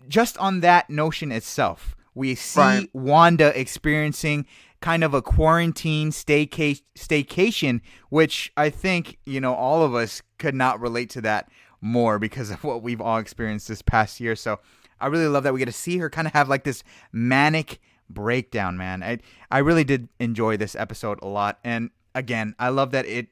just 0.09 0.37
on 0.38 0.61
that 0.61 0.88
notion 0.90 1.33
itself. 1.33 1.97
We 2.14 2.35
see 2.35 2.61
Right. 2.61 2.90
Wanda 2.95 3.59
experiencing 3.59 4.47
kind 4.80 5.04
of 5.04 5.14
a 5.14 5.23
quarantine 5.23 6.11
stayca- 6.11 6.83
staycation, 6.97 7.80
which 8.09 8.52
I 8.56 8.71
think, 8.71 9.18
you 9.25 9.40
know, 9.40 9.54
all 9.54 9.83
of 9.83 9.95
us 9.95 10.23
could 10.38 10.54
not 10.54 10.80
relate 10.80 11.11
to 11.11 11.21
that 11.23 11.49
more 11.80 12.18
because 12.18 12.50
of 12.50 12.64
what 12.64 12.83
we've 12.83 13.00
all 13.00 13.18
experienced 13.18 13.68
this 13.68 13.83
past 13.83 14.21
year. 14.21 14.37
So 14.37 14.61
I 15.00 15.09
really 15.09 15.28
love 15.28 15.42
that 15.45 15.52
we 15.52 15.59
get 15.59 15.66
to 15.66 15.73
see 15.73 15.99
her 15.99 16.09
kind 16.09 16.26
of 16.26 16.33
have 16.33 16.49
like 16.49 16.64
this 16.64 16.83
manic 17.12 17.80
breakdown, 18.09 18.76
man. 18.76 19.02
I 19.02 19.18
I 19.50 19.59
really 19.59 19.85
did 19.85 20.09
enjoy 20.18 20.56
this 20.56 20.75
episode 20.75 21.18
a 21.23 21.26
lot. 21.28 21.59
And 21.64 21.90
again, 22.14 22.54
I 22.59 22.71
love 22.71 22.92
that 22.92 23.04
it 23.06 23.28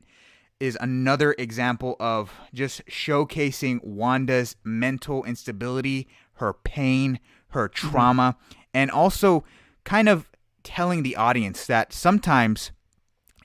is 0.60 0.76
another 0.80 1.34
example 1.38 1.96
of 1.98 2.32
just 2.52 2.84
showcasing 2.86 3.82
Wanda's 3.84 4.56
mental 4.64 5.24
instability, 5.24 6.06
her 6.34 6.52
pain, 6.52 7.20
her 7.48 7.68
mm-hmm. 7.68 7.88
trauma, 7.88 8.36
and 8.72 8.90
also 8.90 9.44
kind 9.84 10.08
of 10.08 10.30
telling 10.62 11.02
the 11.02 11.16
audience 11.16 11.66
that 11.66 11.92
sometimes 11.92 12.72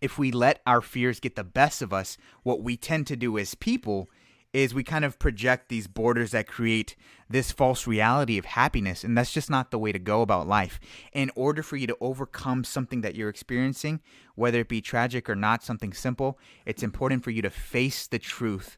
if 0.01 0.17
we 0.17 0.31
let 0.31 0.61
our 0.65 0.81
fears 0.81 1.19
get 1.19 1.35
the 1.35 1.43
best 1.43 1.81
of 1.81 1.93
us, 1.93 2.17
what 2.43 2.63
we 2.63 2.77
tend 2.77 3.05
to 3.07 3.15
do 3.15 3.37
as 3.37 3.55
people 3.55 4.07
is 4.51 4.73
we 4.73 4.83
kind 4.83 5.05
of 5.05 5.19
project 5.19 5.69
these 5.69 5.87
borders 5.87 6.31
that 6.31 6.47
create 6.47 6.95
this 7.29 7.51
false 7.51 7.85
reality 7.85 8.37
of 8.37 8.45
happiness. 8.45 9.03
And 9.03 9.15
that's 9.15 9.31
just 9.31 9.49
not 9.49 9.69
the 9.69 9.77
way 9.77 9.91
to 9.91 9.99
go 9.99 10.21
about 10.21 10.47
life. 10.47 10.79
In 11.13 11.29
order 11.35 11.61
for 11.61 11.75
you 11.75 11.85
to 11.87 11.97
overcome 12.01 12.63
something 12.63 13.01
that 13.01 13.15
you're 13.15 13.29
experiencing, 13.29 13.99
whether 14.35 14.61
it 14.61 14.67
be 14.67 14.81
tragic 14.81 15.29
or 15.29 15.35
not, 15.35 15.63
something 15.63 15.93
simple, 15.93 16.39
it's 16.65 16.81
important 16.81 17.23
for 17.23 17.29
you 17.29 17.43
to 17.43 17.51
face 17.51 18.07
the 18.07 18.17
truth, 18.17 18.77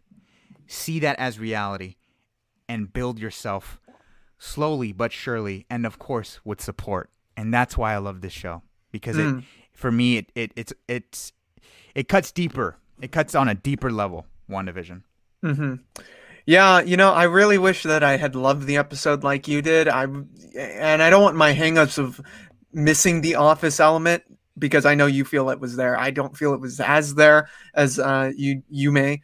see 0.67 0.99
that 0.99 1.17
as 1.17 1.39
reality, 1.39 1.95
and 2.67 2.91
build 2.91 3.19
yourself 3.19 3.79
slowly 4.43 4.91
but 4.91 5.11
surely, 5.13 5.67
and 5.69 5.85
of 5.85 5.99
course 5.99 6.39
with 6.43 6.59
support. 6.61 7.11
And 7.37 7.53
that's 7.53 7.77
why 7.77 7.93
I 7.93 7.97
love 7.97 8.21
this 8.21 8.33
show 8.33 8.63
because 8.91 9.17
it, 9.17 9.27
Mm. 9.27 9.43
for 9.71 9.91
me, 9.91 10.17
it, 10.17 10.31
it 10.35 10.51
it's 10.55 10.73
it's 10.87 11.31
it 11.93 12.07
cuts 12.09 12.31
deeper. 12.31 12.77
It 13.01 13.11
cuts 13.11 13.35
on 13.35 13.47
a 13.47 13.53
deeper 13.55 13.91
level. 13.91 14.25
WandaVision. 14.49 15.03
hmm 15.41 15.75
Yeah, 16.45 16.81
you 16.81 16.97
know, 16.97 17.13
I 17.13 17.23
really 17.25 17.57
wish 17.59 17.83
that 17.83 18.03
I 18.03 18.17
had 18.17 18.35
loved 18.35 18.65
the 18.65 18.77
episode 18.77 19.23
like 19.23 19.47
you 19.47 19.61
did. 19.61 19.87
I 19.87 20.03
and 20.03 21.01
I 21.03 21.09
don't 21.11 21.21
want 21.23 21.37
my 21.37 21.53
hangups 21.53 21.97
of 21.99 22.19
missing 22.73 23.21
the 23.21 23.35
office 23.35 23.79
element 23.79 24.23
because 24.57 24.85
I 24.85 24.95
know 24.95 25.05
you 25.05 25.23
feel 25.23 25.49
it 25.51 25.59
was 25.59 25.75
there. 25.75 25.97
I 25.97 26.09
don't 26.11 26.35
feel 26.35 26.53
it 26.53 26.59
was 26.59 26.79
as 26.79 27.13
there 27.15 27.47
as 27.75 27.99
uh, 27.99 28.31
you 28.35 28.63
you 28.69 28.91
may. 28.91 29.21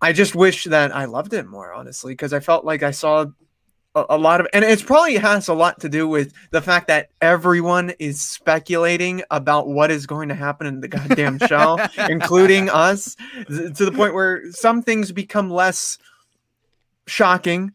I 0.00 0.12
just 0.12 0.34
wish 0.34 0.64
that 0.64 0.94
I 0.94 1.06
loved 1.06 1.32
it 1.34 1.46
more, 1.46 1.72
honestly, 1.72 2.12
because 2.12 2.32
I 2.32 2.40
felt 2.40 2.64
like 2.64 2.82
I 2.82 2.92
saw 2.92 3.26
a, 3.96 4.18
lot 4.18 4.40
of, 4.40 4.46
and 4.52 4.64
it's 4.64 4.82
probably 4.82 5.16
has 5.16 5.48
a 5.48 5.54
lot 5.54 5.80
to 5.80 5.88
do 5.88 6.06
with 6.06 6.32
the 6.50 6.60
fact 6.60 6.88
that 6.88 7.10
everyone 7.20 7.90
is 7.98 8.20
speculating 8.20 9.22
about 9.30 9.68
what 9.68 9.90
is 9.90 10.06
going 10.06 10.28
to 10.28 10.34
happen 10.34 10.66
in 10.66 10.80
the 10.80 10.88
goddamn 10.88 11.38
show, 11.38 11.78
including 12.08 12.68
us, 12.68 13.16
to 13.46 13.70
the 13.70 13.92
point 13.92 14.14
where 14.14 14.50
some 14.52 14.82
things 14.82 15.12
become 15.12 15.50
less 15.50 15.98
shocking. 17.06 17.72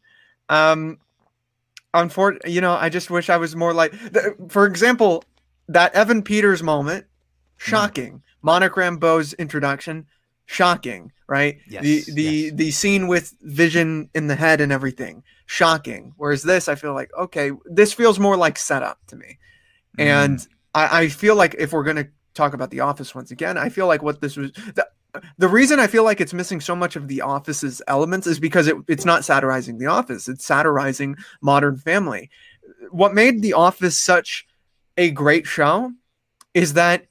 Um, 0.47 0.99
unfortunately, 1.93 2.51
you 2.51 2.61
know, 2.61 2.73
I 2.73 2.89
just 2.89 3.09
wish 3.09 3.29
I 3.29 3.37
was 3.37 3.55
more 3.55 3.73
like, 3.73 3.93
for 4.49 4.65
example, 4.65 5.23
that 5.67 5.93
Evan 5.95 6.21
Peters 6.21 6.61
moment, 6.61 7.05
shocking. 7.57 8.21
Monica 8.43 8.79
Rambeau's 8.79 9.33
introduction, 9.33 10.07
shocking, 10.51 11.13
right? 11.27 11.59
Yes, 11.67 11.83
the 11.83 12.03
the 12.13 12.23
yes. 12.23 12.53
the 12.55 12.71
scene 12.71 13.07
with 13.07 13.33
Vision 13.41 14.09
in 14.13 14.27
the 14.27 14.35
head 14.35 14.59
and 14.59 14.71
everything, 14.71 15.23
shocking. 15.45 16.13
Whereas 16.17 16.43
this, 16.43 16.67
I 16.67 16.75
feel 16.75 16.93
like, 16.93 17.09
okay, 17.17 17.51
this 17.65 17.93
feels 17.93 18.19
more 18.19 18.35
like 18.35 18.57
setup 18.57 18.99
to 19.07 19.15
me. 19.15 19.39
Mm. 19.97 20.03
And 20.03 20.47
I, 20.75 21.03
I 21.03 21.07
feel 21.07 21.35
like 21.35 21.55
if 21.57 21.71
we're 21.71 21.85
gonna 21.85 22.09
talk 22.33 22.53
about 22.53 22.69
The 22.69 22.81
Office 22.81 23.15
once 23.15 23.31
again, 23.31 23.57
I 23.57 23.69
feel 23.69 23.87
like 23.87 24.03
what 24.03 24.19
this 24.19 24.35
was 24.35 24.51
the, 24.51 24.85
the 25.37 25.47
reason 25.47 25.79
I 25.79 25.87
feel 25.87 26.03
like 26.03 26.19
it's 26.19 26.33
missing 26.33 26.59
so 26.59 26.75
much 26.75 26.97
of 26.97 27.07
The 27.07 27.21
Office's 27.21 27.81
elements 27.87 28.27
is 28.27 28.39
because 28.39 28.67
it, 28.67 28.75
it's 28.89 29.05
not 29.05 29.23
satirizing 29.23 29.77
The 29.77 29.87
Office, 29.87 30.27
it's 30.27 30.45
satirizing 30.45 31.15
Modern 31.41 31.77
Family. 31.77 32.29
What 32.89 33.13
made 33.13 33.41
The 33.41 33.53
Office 33.53 33.97
such 33.97 34.45
a 34.97 35.11
great 35.11 35.47
show 35.47 35.93
is 36.53 36.73
that 36.73 37.05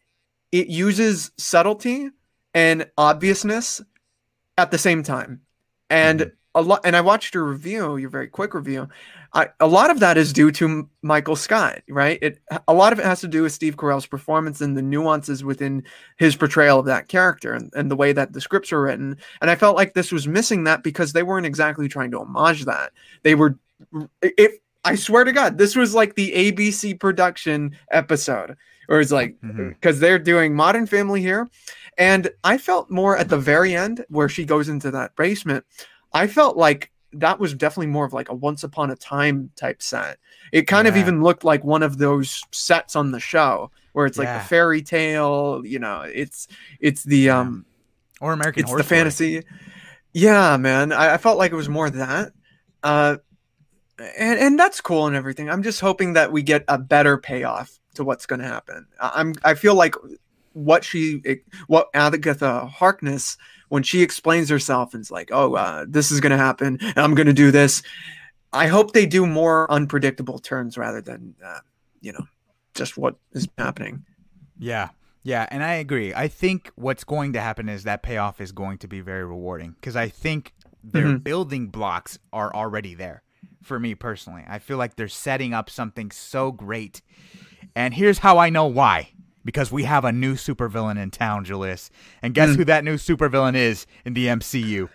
it 0.52 0.66
uses 0.66 1.30
subtlety 1.38 2.10
and 2.54 2.90
obviousness 2.98 3.80
at 4.58 4.70
the 4.70 4.78
same 4.78 5.02
time. 5.02 5.40
And 5.88 6.20
Mhm. 6.20 6.32
a 6.54 6.62
lot 6.62 6.80
and 6.84 6.96
I 6.96 7.00
watched 7.00 7.34
your 7.34 7.44
review, 7.44 7.96
your 7.96 8.10
very 8.10 8.28
quick 8.28 8.54
review. 8.54 8.88
I, 9.32 9.48
a 9.60 9.66
lot 9.68 9.90
of 9.90 10.00
that 10.00 10.16
is 10.18 10.32
due 10.32 10.50
to 10.52 10.88
Michael 11.02 11.36
Scott, 11.36 11.82
right? 11.88 12.18
It 12.20 12.40
a 12.66 12.74
lot 12.74 12.92
of 12.92 12.98
it 12.98 13.04
has 13.04 13.20
to 13.20 13.28
do 13.28 13.42
with 13.42 13.52
Steve 13.52 13.76
Carell's 13.76 14.06
performance 14.06 14.60
and 14.60 14.76
the 14.76 14.82
nuances 14.82 15.44
within 15.44 15.84
his 16.16 16.34
portrayal 16.34 16.80
of 16.80 16.86
that 16.86 17.06
character 17.06 17.52
and, 17.52 17.72
and 17.74 17.90
the 17.90 17.96
way 17.96 18.12
that 18.12 18.32
the 18.32 18.40
scripts 18.40 18.72
were 18.72 18.82
written. 18.82 19.16
And 19.40 19.48
I 19.50 19.54
felt 19.54 19.76
like 19.76 19.94
this 19.94 20.10
was 20.10 20.26
missing 20.26 20.64
that 20.64 20.82
because 20.82 21.12
they 21.12 21.22
weren't 21.22 21.46
exactly 21.46 21.86
trying 21.86 22.10
to 22.10 22.18
homage 22.20 22.64
that. 22.64 22.90
They 23.22 23.36
were 23.36 23.56
if 24.20 24.56
I 24.84 24.94
swear 24.96 25.22
to 25.24 25.32
God, 25.32 25.58
this 25.58 25.76
was 25.76 25.94
like 25.94 26.16
the 26.16 26.32
ABC 26.32 26.98
production 26.98 27.76
episode, 27.92 28.56
or 28.88 29.00
it's 29.00 29.12
like 29.12 29.36
because 29.40 30.00
they're 30.00 30.18
doing 30.18 30.56
Modern 30.56 30.86
Family 30.86 31.20
here, 31.20 31.48
and 31.98 32.30
I 32.44 32.58
felt 32.58 32.90
more 32.90 33.16
at 33.16 33.28
the 33.28 33.38
very 33.38 33.74
end 33.74 34.04
where 34.08 34.28
she 34.28 34.44
goes 34.44 34.68
into 34.68 34.90
that 34.92 35.16
basement. 35.16 35.64
I 36.12 36.26
felt 36.26 36.56
like 36.56 36.90
that 37.12 37.38
was 37.40 37.54
definitely 37.54 37.88
more 37.88 38.04
of 38.04 38.12
like 38.12 38.28
a 38.28 38.34
Once 38.34 38.62
Upon 38.64 38.90
a 38.90 38.96
Time 38.96 39.50
type 39.56 39.82
set. 39.82 40.18
It 40.52 40.66
kind 40.68 40.86
of 40.88 40.96
even 40.96 41.22
looked 41.22 41.42
like 41.44 41.64
one 41.64 41.82
of 41.82 41.98
those 41.98 42.42
sets 42.52 42.94
on 42.96 43.10
the 43.12 43.20
show 43.20 43.70
where 43.92 44.06
it's 44.06 44.16
like 44.18 44.26
Yeah. 44.26 44.38
the 44.38 44.44
fairy 44.44 44.82
tale. 44.82 45.62
You 45.64 45.78
know, 45.80 46.02
it's 46.02 46.46
it's 46.80 47.02
the 47.04 47.18
Yeah. 47.18 47.40
um 47.40 47.66
Or 48.20 48.32
American 48.32 48.60
it's 48.62 48.70
Horror 48.70 48.78
the 48.82 48.84
Story. 48.84 48.98
fantasy. 48.98 49.42
Yeah, 50.12 50.56
man. 50.56 50.92
I, 50.92 51.14
I 51.14 51.16
felt 51.18 51.38
like 51.38 51.52
it 51.52 51.56
was 51.56 51.68
more 51.68 51.90
that. 51.90 52.32
Uh, 52.82 53.16
and 54.18 54.38
and 54.38 54.58
that's 54.58 54.80
cool 54.80 55.06
and 55.06 55.14
everything. 55.16 55.50
I'm 55.50 55.62
just 55.62 55.80
hoping 55.80 56.14
that 56.14 56.32
we 56.32 56.42
get 56.42 56.64
a 56.68 56.78
better 56.78 57.18
payoff 57.18 57.78
to 57.94 58.04
what's 58.04 58.26
going 58.26 58.40
to 58.40 58.46
happen. 58.46 58.86
I- 59.00 59.12
I'm 59.16 59.34
I 59.44 59.54
feel 59.54 59.74
like 59.74 59.94
what 60.52 60.84
she 60.84 61.22
what 61.66 61.88
Agatha 61.94 62.66
Harkness 62.66 63.36
when 63.68 63.82
she 63.82 64.02
explains 64.02 64.48
herself 64.48 64.94
and 64.94 65.00
is 65.02 65.10
like, 65.10 65.30
"Oh, 65.32 65.54
uh, 65.54 65.86
this 65.88 66.10
is 66.10 66.20
going 66.20 66.32
to 66.32 66.38
happen. 66.38 66.78
And 66.80 66.98
I'm 66.98 67.14
going 67.14 67.26
to 67.28 67.32
do 67.32 67.50
this." 67.50 67.82
I 68.52 68.66
hope 68.66 68.92
they 68.92 69.06
do 69.06 69.26
more 69.26 69.70
unpredictable 69.70 70.38
turns 70.40 70.76
rather 70.76 71.00
than 71.00 71.34
uh, 71.44 71.60
you 72.00 72.12
know 72.12 72.26
just 72.74 72.96
what 72.96 73.16
is 73.32 73.48
happening. 73.58 74.04
Yeah. 74.58 74.90
Yeah, 75.22 75.46
and 75.50 75.62
I 75.62 75.74
agree. 75.74 76.14
I 76.14 76.28
think 76.28 76.70
what's 76.76 77.04
going 77.04 77.34
to 77.34 77.40
happen 77.42 77.68
is 77.68 77.84
that 77.84 78.02
payoff 78.02 78.40
is 78.40 78.52
going 78.52 78.78
to 78.78 78.88
be 78.88 79.02
very 79.02 79.22
rewarding 79.24 79.72
because 79.72 79.94
I 79.94 80.08
think 80.08 80.54
their 80.82 81.04
Mhm. 81.08 81.22
building 81.22 81.68
blocks 81.68 82.18
are 82.32 82.54
already 82.54 82.94
there 82.94 83.22
for 83.62 83.78
me 83.78 83.94
personally. 83.94 84.44
I 84.48 84.58
feel 84.58 84.78
like 84.78 84.96
they're 84.96 85.08
setting 85.08 85.52
up 85.52 85.68
something 85.68 86.10
so 86.10 86.50
great. 86.52 87.02
And 87.76 87.92
here's 87.92 88.20
how 88.20 88.38
I 88.38 88.48
know 88.48 88.64
why. 88.64 89.10
Because 89.50 89.72
we 89.72 89.82
have 89.82 90.04
a 90.04 90.12
new 90.12 90.34
supervillain 90.34 90.96
in 90.96 91.10
town, 91.10 91.44
Julius. 91.44 91.90
And 92.22 92.34
guess 92.34 92.50
Mm. 92.50 92.56
who 92.56 92.64
that 92.66 92.84
new 92.84 92.94
supervillain 92.94 93.56
is 93.56 93.84
in 94.04 94.14
the 94.14 94.28
MCU? 94.28 94.88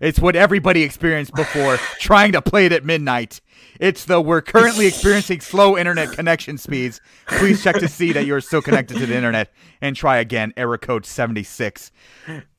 It's 0.00 0.18
what 0.18 0.34
everybody 0.34 0.82
experienced 0.82 1.32
before 1.36 1.76
trying 2.00 2.32
to 2.32 2.42
play 2.42 2.66
it 2.66 2.72
at 2.72 2.84
midnight. 2.84 3.40
It's 3.78 4.04
the 4.04 4.20
we're 4.20 4.40
currently 4.42 4.86
experiencing 4.86 5.40
slow 5.40 5.78
internet 5.78 6.10
connection 6.10 6.58
speeds. 6.58 7.00
Please 7.28 7.62
check 7.62 7.76
to 7.78 7.86
see 7.86 8.10
that 8.12 8.26
you're 8.26 8.40
still 8.40 8.60
connected 8.60 8.96
to 8.98 9.06
the 9.06 9.14
internet 9.14 9.52
and 9.80 9.94
try 9.94 10.16
again. 10.16 10.52
Error 10.56 10.78
code 10.78 11.06
76. 11.06 11.92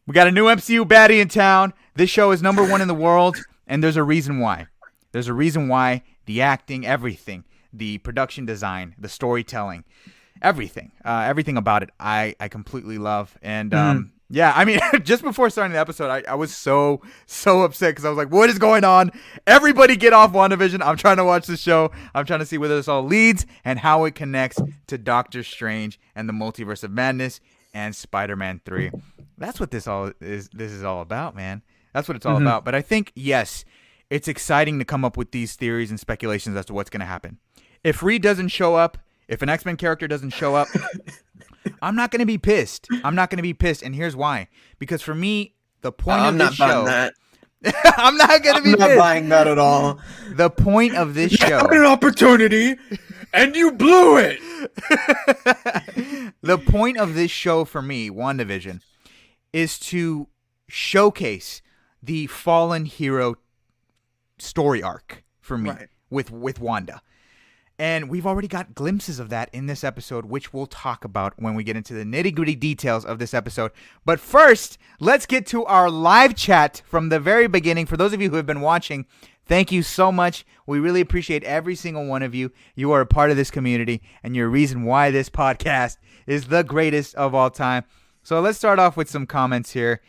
We 0.08 0.14
got 0.14 0.28
a 0.28 0.32
new 0.32 0.46
MCU 0.46 0.86
baddie 0.86 1.20
in 1.20 1.28
town. 1.28 1.74
This 1.96 2.10
show 2.10 2.32
is 2.32 2.42
number 2.42 2.64
one 2.64 2.82
in 2.82 2.88
the 2.88 2.94
world, 2.96 3.36
and 3.68 3.84
there's 3.84 3.98
a 3.98 4.04
reason 4.04 4.40
why. 4.40 4.68
There's 5.12 5.28
a 5.28 5.34
reason 5.34 5.68
why 5.68 6.04
the 6.26 6.42
acting, 6.42 6.86
everything, 6.86 7.44
the 7.74 7.98
production 7.98 8.46
design, 8.46 8.96
the 8.98 9.10
storytelling, 9.10 9.84
everything, 10.44 10.92
uh, 11.06 11.24
everything 11.26 11.58
about 11.58 11.84
it, 11.84 11.90
I, 12.00 12.36
I 12.40 12.48
completely 12.50 12.98
love. 12.98 13.36
And 13.42 13.74
um, 13.74 14.12
yeah, 14.30 14.54
I 14.56 14.66
mean, 14.66 14.80
just 15.04 15.24
before 15.24 15.50
starting 15.50 15.74
the 15.74 15.80
episode, 15.80 16.10
I, 16.10 16.24
I 16.32 16.36
was 16.36 16.54
so, 16.54 17.02
so 17.26 17.62
upset 17.64 17.92
because 17.92 18.06
I 18.06 18.10
was 18.10 18.18
like, 18.18 18.30
what 18.32 18.50
is 18.50 18.60
going 18.60 18.84
on? 18.84 19.12
Everybody 19.48 19.96
get 19.96 20.14
off 20.14 20.34
WandaVision. 20.34 20.86
I'm 20.86 20.98
trying 20.98 21.18
to 21.18 21.26
watch 21.26 21.48
the 21.48 21.58
show. 21.58 21.92
I'm 22.14 22.26
trying 22.26 22.40
to 22.42 22.46
see 22.46 22.58
where 22.58 22.70
this 22.70 22.88
all 22.88 23.04
leads 23.04 23.46
and 23.64 23.80
how 23.80 24.04
it 24.06 24.16
connects 24.16 24.60
to 24.88 24.98
Doctor 24.98 25.44
Strange 25.44 26.00
and 26.16 26.28
the 26.28 26.34
Multiverse 26.34 26.84
of 26.84 26.92
Madness 26.92 27.40
and 27.74 27.96
Spider-Man 27.96 28.62
3. 28.66 28.92
That's 29.38 29.60
what 29.60 29.72
this 29.72 29.88
all 29.88 30.12
is 30.22 30.48
this 30.50 30.72
is 30.72 30.84
all 30.84 31.02
about, 31.02 31.36
man. 31.36 31.64
That's 31.94 32.08
what 32.08 32.16
it's 32.16 32.26
all 32.26 32.38
Mhm. 32.38 32.44
about. 32.44 32.64
But 32.66 32.76
I 32.76 32.82
think 32.82 33.12
yes, 33.16 33.66
it's 34.10 34.28
exciting 34.28 34.78
to 34.80 34.86
come 34.86 35.04
up 35.04 35.18
with 35.18 35.32
these 35.32 35.56
theories 35.56 35.90
and 35.90 36.00
speculations 36.00 36.56
as 36.56 36.66
to 36.68 36.74
what's 36.74 36.90
going 36.92 37.00
to 37.02 37.06
happen. 37.08 37.40
If 37.84 38.04
Reed 38.04 38.22
doesn't 38.22 38.50
show 38.50 38.76
up, 38.76 38.98
if 39.28 39.42
an 39.42 39.50
X-Men 39.50 39.78
character 39.78 40.08
doesn't 40.08 40.32
show 40.32 40.56
up, 40.56 40.68
I'm 41.82 41.96
not 41.96 42.12
going 42.12 42.20
to 42.20 42.26
be 42.26 42.38
pissed. 42.38 42.88
I'm 43.04 43.16
not 43.16 43.30
going 43.30 43.38
to 43.38 43.44
be 43.44 43.54
pissed 43.54 43.82
and 43.84 43.96
here's 43.96 44.16
why. 44.16 44.48
Because 44.80 45.02
for 45.02 45.16
me, 45.16 45.56
the 45.82 45.92
point 45.92 46.20
I'm 46.22 46.34
of 46.34 46.38
not 46.38 46.50
this 46.50 46.56
show 46.56 46.86
that. 46.86 47.14
I'm 47.98 48.18
not 48.18 48.44
going 48.44 48.56
to 48.56 48.58
I'm 48.58 48.64
be 48.64 48.72
not 48.72 48.88
pissed. 48.90 49.00
buying 49.00 49.30
that 49.30 49.48
at 49.48 49.58
all. 49.58 50.00
The 50.32 50.50
point 50.50 50.96
of 50.96 51.14
this 51.14 51.32
You 51.42 51.48
show 51.48 51.58
had 51.60 51.72
an 51.72 51.86
opportunity, 51.86 52.76
and 53.34 53.56
you 53.56 53.72
blew 53.72 54.18
it. 54.18 54.40
the 56.42 56.58
point 56.58 56.98
of 56.98 57.14
this 57.16 57.32
show 57.32 57.66
for 57.66 57.82
me, 57.82 58.10
WandaVision, 58.10 58.82
is 59.54 59.80
to 59.80 60.28
showcase 60.68 61.62
the 62.02 62.28
fallen 62.28 62.86
hero 62.86 63.36
story 64.40 64.84
arc 64.84 65.24
for 65.40 65.58
me 65.58 65.70
Right. 65.70 65.88
with 66.10 66.32
with 66.32 66.60
Wanda. 66.60 67.02
And 67.80 68.08
we've 68.08 68.28
already 68.28 68.48
got 68.48 68.76
glimpses 68.76 69.20
of 69.20 69.30
that 69.30 69.50
in 69.52 69.66
this 69.66 69.84
episode, 69.84 70.26
which 70.26 70.54
we'll 70.54 70.68
talk 70.68 71.04
about 71.04 71.34
when 71.38 71.56
we 71.56 71.64
get 71.64 71.76
into 71.76 71.94
the 71.94 72.04
nitty 72.04 72.34
gritty 72.36 72.56
details 72.56 73.04
of 73.04 73.18
this 73.18 73.34
episode. 73.34 73.72
But 74.06 74.20
first, 74.20 74.78
let's 75.00 75.26
get 75.26 75.48
to 75.48 75.66
our 75.66 75.90
live 75.90 76.36
chat 76.36 76.84
from 76.86 77.10
the 77.10 77.20
very 77.20 77.48
beginning. 77.48 77.88
For 77.88 77.98
those 77.98 78.14
of 78.14 78.22
you 78.22 78.30
who 78.30 78.36
have 78.36 78.46
been 78.46 78.62
watching, 78.62 79.08
thank 79.48 79.72
you 79.72 79.82
so 79.82 80.12
much. 80.12 80.46
We 80.68 80.80
really 80.80 81.02
appreciate 81.02 81.44
every 81.44 81.76
single 81.76 82.06
one 82.06 82.22
of 82.22 82.36
you. 82.36 82.52
You 82.76 82.92
are 82.92 83.02
a 83.02 83.08
part 83.08 83.32
of 83.32 83.38
this 83.38 83.50
community, 83.50 84.04
and 84.22 84.36
you're 84.36 84.48
a 84.48 84.52
reason 84.52 84.84
why 84.84 85.10
this 85.10 85.30
podcast 85.30 85.98
is 86.28 86.46
the 86.46 86.64
greatest 86.64 87.16
of 87.16 87.34
all 87.34 87.50
time. 87.50 87.86
So 88.22 88.40
let's 88.40 88.58
start 88.58 88.78
off 88.78 88.96
with 88.96 89.10
some 89.10 89.26
comments 89.26 89.72
here. 89.72 90.00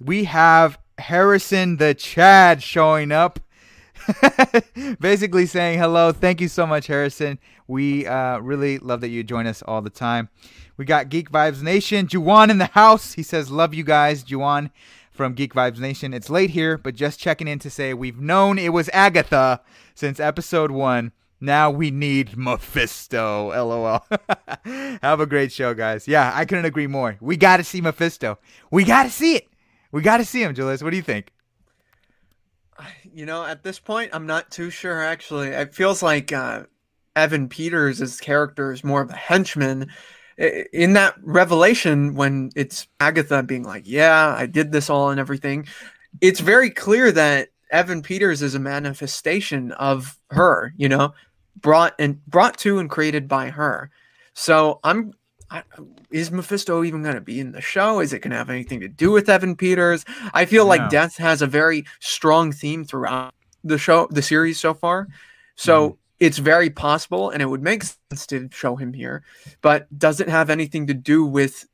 We 0.00 0.24
have 0.24 0.78
Harrison 0.98 1.76
the 1.76 1.94
Chad 1.94 2.62
showing 2.62 3.12
up. 3.12 3.40
basically 5.00 5.46
saying 5.46 5.78
hello. 5.78 6.12
Thank 6.12 6.40
you 6.40 6.48
so 6.48 6.66
much, 6.66 6.86
Harrison. 6.86 7.38
We 7.66 8.06
uh, 8.06 8.38
really 8.38 8.78
love 8.78 9.00
that 9.02 9.08
you 9.08 9.22
join 9.22 9.46
us 9.46 9.62
all 9.62 9.82
the 9.82 9.90
time. 9.90 10.28
We 10.76 10.84
got 10.84 11.08
Geek 11.08 11.30
Vibes 11.30 11.62
Nation. 11.62 12.06
Juwan 12.06 12.50
in 12.50 12.58
the 12.58 12.66
house. 12.66 13.12
He 13.12 13.22
says, 13.22 13.50
Love 13.50 13.74
you 13.74 13.84
guys, 13.84 14.24
Juwan 14.24 14.70
from 15.10 15.34
Geek 15.34 15.52
Vibes 15.52 15.78
Nation. 15.78 16.14
It's 16.14 16.30
late 16.30 16.50
here, 16.50 16.78
but 16.78 16.94
just 16.94 17.20
checking 17.20 17.46
in 17.46 17.58
to 17.58 17.68
say 17.68 17.92
we've 17.92 18.18
known 18.18 18.58
it 18.58 18.72
was 18.72 18.88
Agatha 18.92 19.60
since 19.94 20.18
episode 20.18 20.70
one. 20.70 21.12
Now 21.40 21.70
we 21.70 21.90
need 21.90 22.36
Mephisto. 22.36 23.48
LOL. 23.48 24.04
Have 25.02 25.20
a 25.20 25.26
great 25.26 25.52
show, 25.52 25.74
guys. 25.74 26.06
Yeah, 26.06 26.32
I 26.34 26.44
couldn't 26.44 26.66
agree 26.66 26.86
more. 26.86 27.16
We 27.20 27.36
got 27.36 27.58
to 27.58 27.64
see 27.64 27.80
Mephisto. 27.80 28.38
We 28.70 28.84
got 28.84 29.04
to 29.04 29.10
see 29.10 29.36
it. 29.36 29.48
We 29.92 30.02
got 30.02 30.18
to 30.18 30.24
see 30.24 30.42
him, 30.42 30.54
Julius. 30.54 30.82
What 30.82 30.90
do 30.90 30.96
you 30.96 31.02
think? 31.02 31.32
You 33.12 33.26
know, 33.26 33.44
at 33.44 33.62
this 33.62 33.78
point, 33.78 34.10
I'm 34.12 34.26
not 34.26 34.50
too 34.50 34.70
sure. 34.70 35.02
Actually, 35.02 35.48
it 35.48 35.74
feels 35.74 36.02
like 36.02 36.32
uh, 36.32 36.64
Evan 37.16 37.48
Peters' 37.48 38.20
character 38.20 38.72
is 38.72 38.84
more 38.84 39.00
of 39.00 39.10
a 39.10 39.16
henchman. 39.16 39.88
In 40.72 40.94
that 40.94 41.16
revelation, 41.22 42.14
when 42.14 42.50
it's 42.56 42.86
Agatha 42.98 43.42
being 43.42 43.64
like, 43.64 43.82
"Yeah, 43.86 44.34
I 44.36 44.46
did 44.46 44.72
this 44.72 44.88
all 44.88 45.10
and 45.10 45.20
everything," 45.20 45.66
it's 46.20 46.40
very 46.40 46.70
clear 46.70 47.12
that 47.12 47.48
Evan 47.70 48.02
Peters 48.02 48.42
is 48.42 48.54
a 48.54 48.58
manifestation 48.58 49.72
of 49.72 50.16
her. 50.30 50.72
You 50.76 50.88
know, 50.88 51.14
brought 51.60 51.94
and 51.98 52.24
brought 52.26 52.58
to 52.58 52.78
and 52.78 52.88
created 52.88 53.28
by 53.28 53.50
her. 53.50 53.90
So 54.34 54.80
I'm. 54.84 55.12
I, 55.50 55.62
is 56.10 56.30
Mephisto 56.30 56.84
even 56.84 57.02
going 57.02 57.16
to 57.16 57.20
be 57.20 57.40
in 57.40 57.52
the 57.52 57.60
show? 57.60 58.00
Is 58.00 58.12
it 58.12 58.20
going 58.20 58.30
to 58.30 58.36
have 58.36 58.50
anything 58.50 58.80
to 58.80 58.88
do 58.88 59.10
with 59.10 59.28
Evan 59.28 59.56
Peters? 59.56 60.04
I 60.32 60.44
feel 60.44 60.64
No. 60.64 60.68
like 60.68 60.90
death 60.90 61.16
has 61.16 61.42
a 61.42 61.46
very 61.46 61.84
strong 61.98 62.52
theme 62.52 62.84
throughout 62.84 63.34
the 63.64 63.78
show, 63.78 64.06
the 64.10 64.22
series 64.22 64.60
so 64.60 64.74
far. 64.74 65.08
So 65.56 65.98
it's 66.20 66.38
very 66.38 66.70
possible, 66.70 67.30
and 67.30 67.42
it 67.42 67.46
would 67.46 67.62
make 67.62 67.82
sense 67.82 68.26
to 68.28 68.48
show 68.52 68.76
him 68.76 68.92
here. 68.92 69.22
But 69.60 69.86
does 69.98 70.20
it 70.20 70.28
have 70.28 70.50
anything 70.50 70.86
to 70.86 70.94
do 70.94 71.24
with 71.24 71.66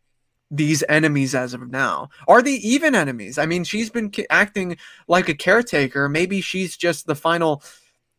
these 0.51 0.83
enemies 0.89 1.35
as 1.35 1.53
of 1.55 1.69
now? 1.71 2.09
Are 2.29 2.41
they 2.43 2.53
even 2.55 2.95
enemies? 2.95 3.37
I 3.37 3.47
mean, 3.47 3.65
she's 3.65 3.91
been 3.91 4.11
ca- 4.11 4.27
acting 4.31 4.77
like 5.09 5.29
a 5.29 5.35
caretaker. 5.35 6.09
Maybe 6.09 6.41
she's 6.41 6.77
just 6.77 7.07
the 7.07 7.15
final 7.17 7.63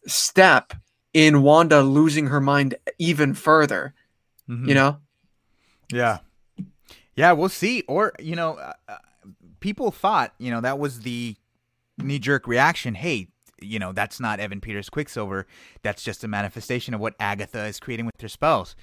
step 0.05 0.73
in 1.13 1.41
Wanda 1.41 1.81
losing 1.81 2.27
her 2.27 2.41
mind 2.41 2.75
even 2.99 3.33
further. 3.33 3.93
Mhm. 4.49 4.67
You 4.67 4.73
know? 4.75 4.97
Yeah. 5.91 6.19
Yeah, 7.15 7.31
we'll 7.31 7.49
see. 7.49 7.83
Or, 7.87 8.13
you 8.19 8.35
know, 8.35 8.53
uh, 8.55 8.73
uh, 8.87 8.97
people 9.59 9.91
thought, 9.91 10.33
you 10.37 10.51
know, 10.51 10.61
that 10.61 10.77
was 10.79 11.01
the 11.01 11.35
knee 11.97 12.19
jerk 12.19 12.47
reaction. 12.47 12.93
Hey, 12.95 13.29
you 13.59 13.79
know, 13.79 13.91
that's 13.91 14.19
not 14.19 14.39
Evan 14.39 14.61
Peters 14.61 14.89
Quicksilver. 14.89 15.47
That's 15.81 16.03
just 16.03 16.23
a 16.23 16.27
manifestation 16.27 16.93
of 16.93 16.99
what 16.99 17.15
Agatha 17.19 17.65
is 17.65 17.79
creating 17.79 18.05
with 18.05 18.19
her 18.21 18.27
spells. 18.27 18.75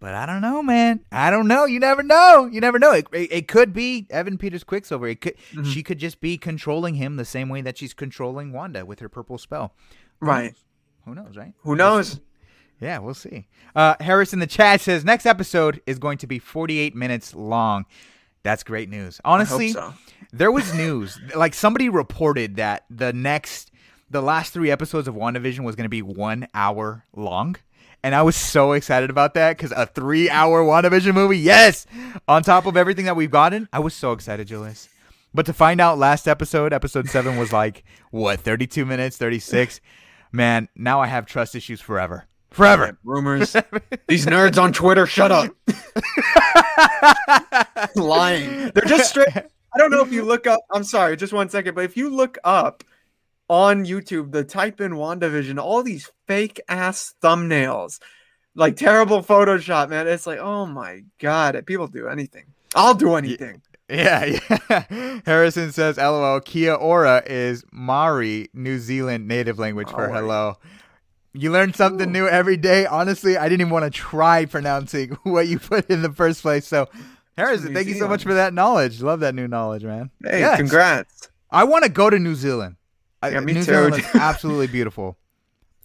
But 0.00 0.14
I 0.14 0.26
don't 0.26 0.40
know, 0.40 0.62
man. 0.62 1.04
I 1.10 1.28
don't 1.30 1.48
know. 1.48 1.64
You 1.64 1.80
never 1.80 2.02
know. 2.04 2.48
You 2.50 2.60
never 2.60 2.78
know. 2.78 2.92
It, 2.92 3.06
it, 3.12 3.32
it 3.32 3.48
could 3.48 3.72
be 3.72 4.06
Evan 4.10 4.38
Peters 4.38 4.62
Quicksilver. 4.64 5.08
It 5.08 5.20
could. 5.20 5.34
Mhm. 5.52 5.66
She 5.72 5.82
could 5.82 5.98
just 5.98 6.20
be 6.20 6.38
controlling 6.38 6.94
him 6.94 7.16
the 7.16 7.24
same 7.24 7.48
way 7.48 7.62
that 7.62 7.76
she's 7.78 7.94
controlling 7.94 8.52
Wanda 8.52 8.86
with 8.86 9.00
her 9.00 9.08
purple 9.08 9.38
spell. 9.38 9.74
Who 10.20 10.26
Right. 10.26 10.44
knows? 10.44 10.64
Who 11.04 11.14
knows, 11.16 11.36
right? 11.36 11.52
Who 11.62 11.74
knows? 11.74 12.20
Yeah, 12.80 12.98
we'll 12.98 13.14
see. 13.14 13.46
Uh, 13.74 13.94
Harris 14.00 14.32
in 14.32 14.38
the 14.38 14.46
chat 14.46 14.80
says 14.80 15.04
next 15.04 15.26
episode 15.26 15.80
is 15.86 15.98
going 15.98 16.18
to 16.18 16.26
be 16.26 16.38
48 16.38 16.94
minutes 16.94 17.34
long. 17.34 17.86
That's 18.42 18.62
great 18.62 18.88
news. 18.88 19.20
Honestly, 19.24 19.70
so. 19.70 19.94
there 20.32 20.52
was 20.52 20.72
news 20.74 21.18
like 21.36 21.54
somebody 21.54 21.88
reported 21.88 22.56
that 22.56 22.84
the 22.88 23.12
next 23.12 23.70
the 24.10 24.22
last 24.22 24.52
three 24.52 24.70
episodes 24.70 25.08
of 25.08 25.14
WandaVision 25.14 25.60
was 25.60 25.76
going 25.76 25.84
to 25.84 25.90
be 25.90 26.02
one 26.02 26.46
hour 26.54 27.04
long. 27.14 27.56
And 28.02 28.14
I 28.14 28.22
was 28.22 28.36
so 28.36 28.72
excited 28.72 29.10
about 29.10 29.34
that 29.34 29.56
because 29.56 29.72
a 29.72 29.84
three 29.84 30.30
hour 30.30 30.62
WandaVision 30.62 31.14
movie, 31.14 31.38
yes, 31.38 31.84
on 32.28 32.42
top 32.42 32.66
of 32.66 32.76
everything 32.76 33.06
that 33.06 33.16
we've 33.16 33.30
gotten. 33.30 33.68
I 33.72 33.80
was 33.80 33.92
so 33.92 34.12
excited, 34.12 34.46
Julius. 34.46 34.88
But 35.34 35.46
to 35.46 35.52
find 35.52 35.80
out 35.80 35.98
last 35.98 36.26
episode, 36.26 36.72
episode 36.72 37.08
seven 37.08 37.36
was 37.36 37.52
like, 37.52 37.84
what, 38.10 38.40
32 38.40 38.86
minutes, 38.86 39.16
36? 39.18 39.80
Man, 40.32 40.68
now 40.74 41.00
I 41.00 41.06
have 41.06 41.26
trust 41.26 41.54
issues 41.54 41.80
forever. 41.80 42.26
Forever. 42.50 42.98
Rumors. 43.04 43.52
These 44.08 44.26
nerds 44.26 44.60
on 44.60 44.72
Twitter, 44.72 45.06
shut 45.06 45.30
up. 45.30 45.54
Lying. 47.96 48.70
They're 48.74 48.84
just 48.86 49.10
straight. 49.10 49.28
I 49.34 49.78
don't 49.78 49.90
know 49.90 50.02
if 50.02 50.12
you 50.12 50.24
look 50.24 50.46
up. 50.46 50.60
I'm 50.72 50.84
sorry, 50.84 51.16
just 51.16 51.32
one 51.32 51.48
second. 51.48 51.74
But 51.74 51.84
if 51.84 51.96
you 51.96 52.08
look 52.08 52.38
up 52.44 52.84
on 53.48 53.84
YouTube, 53.84 54.32
the 54.32 54.44
type 54.44 54.80
in 54.80 54.92
WandaVision, 54.92 55.58
all 55.62 55.82
these 55.82 56.10
fake 56.26 56.60
ass 56.68 57.14
thumbnails, 57.22 58.00
like 58.54 58.76
terrible 58.76 59.22
Photoshop, 59.22 59.90
man. 59.90 60.08
It's 60.08 60.26
like, 60.26 60.38
oh 60.38 60.66
my 60.66 61.02
God. 61.18 61.62
People 61.66 61.86
do 61.86 62.08
anything. 62.08 62.46
I'll 62.74 62.94
do 62.94 63.14
anything. 63.14 63.62
Yeah, 63.88 64.38
yeah. 64.70 65.20
Harrison 65.24 65.72
says, 65.72 65.96
"LOL." 65.96 66.40
Kia 66.40 66.74
ora 66.74 67.22
is 67.24 67.64
Maori, 67.72 68.48
New 68.52 68.78
Zealand 68.78 69.26
native 69.26 69.58
language 69.58 69.88
oh, 69.90 69.96
for 69.96 70.08
Maori. 70.08 70.12
hello. 70.12 70.54
You 71.38 71.52
learn 71.52 71.72
something 71.74 72.10
new 72.10 72.26
every 72.26 72.56
day. 72.56 72.84
Honestly, 72.86 73.36
I 73.36 73.48
didn't 73.48 73.60
even 73.62 73.72
want 73.72 73.84
to 73.84 73.90
try 73.90 74.44
pronouncing 74.44 75.10
what 75.22 75.46
you 75.46 75.58
put 75.58 75.88
in 75.90 76.02
the 76.02 76.12
first 76.12 76.42
place. 76.42 76.66
So, 76.66 76.88
Harrison, 77.36 77.72
thank 77.74 77.86
you 77.88 77.94
so 77.94 78.08
much 78.08 78.24
for 78.24 78.34
that 78.34 78.52
knowledge. 78.54 79.00
Love 79.00 79.20
that 79.20 79.34
new 79.34 79.46
knowledge, 79.46 79.84
man. 79.84 80.10
Hey, 80.24 80.40
Yes. 80.40 80.56
congrats. 80.58 81.28
I 81.50 81.64
want 81.64 81.84
to 81.84 81.90
go 81.90 82.10
to 82.10 82.18
New 82.18 82.34
Zealand. 82.34 82.76
Yeah, 83.22 83.40
me 83.40 83.52
New 83.52 83.60
too, 83.60 83.72
Zealand 83.72 83.94
is 83.96 84.04
absolutely 84.14 84.66
beautiful. 84.66 85.16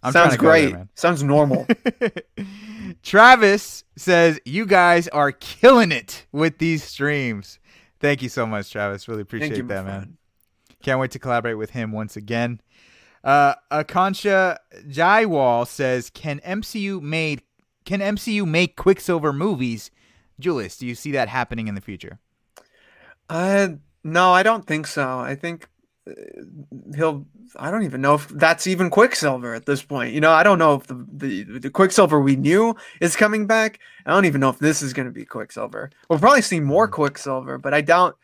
I'm 0.02 0.12
Sounds 0.12 0.34
to 0.34 0.38
go 0.40 0.52
there, 0.52 0.70
great. 0.72 0.88
Sounds 0.96 1.24
normal. 1.24 1.66
Travis 3.04 3.84
says, 3.96 4.40
You 4.46 4.66
guys 4.66 5.08
are 5.10 5.32
killing 5.32 5.92
it 5.92 6.26
with 6.32 6.58
these 6.58 6.84
streams. 6.84 7.60
Thank 8.00 8.22
you 8.22 8.30
so 8.30 8.46
much, 8.46 8.70
Travis. 8.72 9.08
Really 9.08 9.22
appreciate 9.22 9.56
you, 9.56 9.64
that, 9.64 9.86
man. 9.86 10.00
friend. 10.02 10.18
Can't 10.82 11.00
wait 11.00 11.12
to 11.12 11.20
collaborate 11.20 11.58
with 11.58 11.70
him 11.70 11.92
once 11.92 12.18
again. 12.18 12.60
Uh, 13.24 13.56
Akansha 13.72 14.58
Jaiwal 14.88 15.66
says, 15.66 16.10
"Can 16.10 16.40
MCU 16.42 17.02
made 17.02 17.42
can 17.86 18.00
MCU 18.00 18.46
make 18.46 18.76
Quicksilver 18.76 19.32
movies?" 19.32 19.92
Julius, 20.40 20.78
do 20.78 20.86
you 20.86 20.96
see 20.96 21.12
that 21.12 21.30
happening 21.30 21.68
in 21.68 21.76
the 21.76 21.82
future? 21.82 22.20
Uh, 23.30 23.70
no, 24.04 24.32
I 24.32 24.44
don't 24.44 24.68
think 24.68 24.88
so. 24.88 25.20
I 25.20 25.36
think 25.36 25.70
uh, 26.08 26.14
he'll. 26.96 27.26
I 27.56 27.72
don't 27.72 27.84
even 27.84 28.02
know 28.02 28.16
if 28.16 28.28
that's 28.28 28.68
even 28.68 28.90
Quicksilver 28.90 29.54
at 29.54 29.66
this 29.66 29.84
point. 29.84 30.14
You 30.14 30.20
know, 30.20 30.32
I 30.32 30.44
don't 30.44 30.60
know 30.60 30.76
if 30.76 30.88
the 30.88 31.06
the, 31.14 31.60
the 31.60 31.70
Quicksilver 31.70 32.20
we 32.20 32.36
knew 32.36 32.76
is 33.00 33.16
coming 33.16 33.48
back. 33.48 33.80
I 34.06 34.12
don't 34.12 34.26
even 34.26 34.42
know 34.42 34.50
if 34.50 34.60
this 34.60 34.82
is 34.82 34.92
going 34.92 35.06
to 35.06 35.14
be 35.14 35.24
Quicksilver. 35.24 35.92
We'll 36.10 36.20
probably 36.20 36.42
see 36.42 36.60
more 36.60 36.90
Quicksilver, 36.90 37.58
but 37.58 37.74
I 37.74 37.80
doubt 37.80 38.18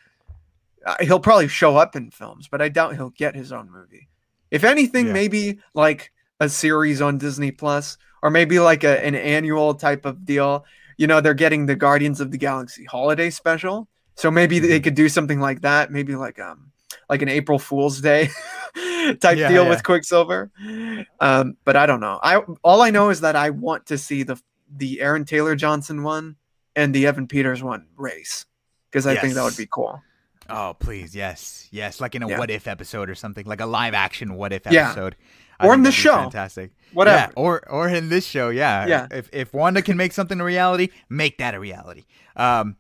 uh, 0.86 0.96
he'll 1.00 1.22
probably 1.22 1.48
show 1.48 1.78
up 1.78 1.96
in 1.96 2.12
films. 2.12 2.50
But 2.50 2.62
I 2.62 2.68
doubt 2.68 2.96
he'll 2.96 3.12
get 3.12 3.36
his 3.36 3.54
own 3.54 3.72
movie. 3.72 4.09
If 4.52 4.64
anything, 4.64 5.08
Yeah. 5.08 5.14
maybe 5.14 5.60
like 5.74 6.12
a 6.40 6.50
series 6.50 7.02
on 7.02 7.18
Disney 7.18 7.52
Plus, 7.52 7.98
or 8.24 8.30
maybe 8.30 8.60
like 8.60 8.84
a, 8.84 9.04
an 9.06 9.16
annual 9.16 9.74
type 9.76 10.06
of 10.06 10.26
deal. 10.26 10.66
You 10.98 11.08
know, 11.08 11.22
they're 11.22 11.34
getting 11.34 11.66
the 11.66 11.76
Guardians 11.76 12.20
of 12.22 12.32
the 12.32 12.38
Galaxy 12.38 12.84
holiday 12.86 13.30
special. 13.30 13.88
So 14.16 14.30
maybe 14.30 14.60
they 14.60 14.80
could 14.82 14.96
do 14.96 15.08
something 15.08 15.40
like 15.40 15.62
that, 15.62 15.92
maybe 15.92 16.16
like 16.16 16.40
um 16.40 16.72
like 17.10 17.22
an 17.22 17.30
April 17.30 17.58
Fool's 17.60 18.02
Day 18.02 18.30
type 19.22 19.38
Yeah, 19.38 19.48
deal 19.50 19.64
yeah. 19.64 19.70
with 19.70 19.84
Quicksilver. 19.84 20.52
Um, 21.20 21.56
but 21.64 21.76
I 21.76 21.86
don't 21.86 22.00
know. 22.02 22.20
I 22.22 22.42
all 22.64 22.82
I 22.82 22.90
know 22.90 23.10
is 23.10 23.22
that 23.22 23.36
I 23.36 23.50
want 23.52 23.86
to 23.88 23.98
see 23.98 24.24
the 24.24 24.42
the 24.70 25.02
Aaron 25.02 25.26
Taylor 25.26 25.56
Johnson 25.56 26.04
one 26.04 26.36
and 26.76 26.94
the 26.94 27.08
Evan 27.08 27.28
Peters 27.28 27.64
one 27.64 27.88
race 27.96 28.46
because 28.92 29.08
I 29.08 29.16
think 29.16 29.34
that 29.36 29.44
would 29.44 29.58
be 29.58 29.68
cool. 29.72 30.02
Oh, 30.50 30.76
please, 30.80 31.16
yes, 31.16 31.68
yes, 31.72 32.02
like 32.02 32.16
in 32.16 32.24
a 32.24 32.28
Yeah. 32.30 32.38
what 32.40 32.50
if 32.50 32.68
episode 32.68 33.10
or 33.10 33.16
something, 33.16 33.46
like 33.46 33.62
a 33.62 33.66
live 33.66 33.94
action 33.94 34.34
what 34.36 34.52
if 34.54 34.64
Yeah. 34.70 34.88
episode. 34.88 35.16
Or 35.62 35.74
in 35.74 35.84
the 35.84 35.92
show. 35.92 36.16
fantastic. 36.16 36.72
Whatever. 36.94 37.18
Yeah, 37.18 37.30
or 37.36 37.70
or 37.70 37.90
in 37.90 38.08
this 38.10 38.26
show, 38.26 38.48
yeah. 38.50 38.86
Yeah. 38.88 39.08
If 39.12 39.30
if 39.34 39.54
Wanda 39.54 39.82
can 39.82 39.98
make 39.98 40.14
something 40.14 40.40
a 40.40 40.44
reality, 40.46 40.88
make 41.10 41.38
that 41.40 41.54
a 41.54 41.60
reality. 41.60 42.06
Um, 42.38 42.78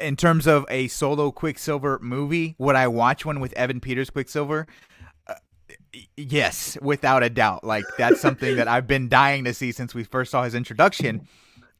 in 0.00 0.14
terms 0.14 0.46
of 0.46 0.64
a 0.68 0.86
solo 0.86 1.32
Quicksilver 1.32 1.98
movie, 2.00 2.54
would 2.58 2.76
I 2.76 2.86
watch 2.86 3.24
one 3.24 3.40
with 3.40 3.52
Evan 3.54 3.80
Peters 3.80 4.10
Quicksilver? 4.10 4.68
Uh, 5.26 5.34
yes, 6.16 6.78
without 6.80 7.24
a 7.24 7.30
doubt. 7.30 7.64
Like 7.64 7.84
that's 7.98 8.20
something 8.20 8.54
that 8.56 8.68
I've 8.68 8.86
been 8.86 9.08
dying 9.08 9.42
to 9.44 9.52
see 9.52 9.72
since 9.72 9.92
we 9.92 10.04
first 10.04 10.30
saw 10.30 10.44
his 10.44 10.54
introduction 10.54 11.26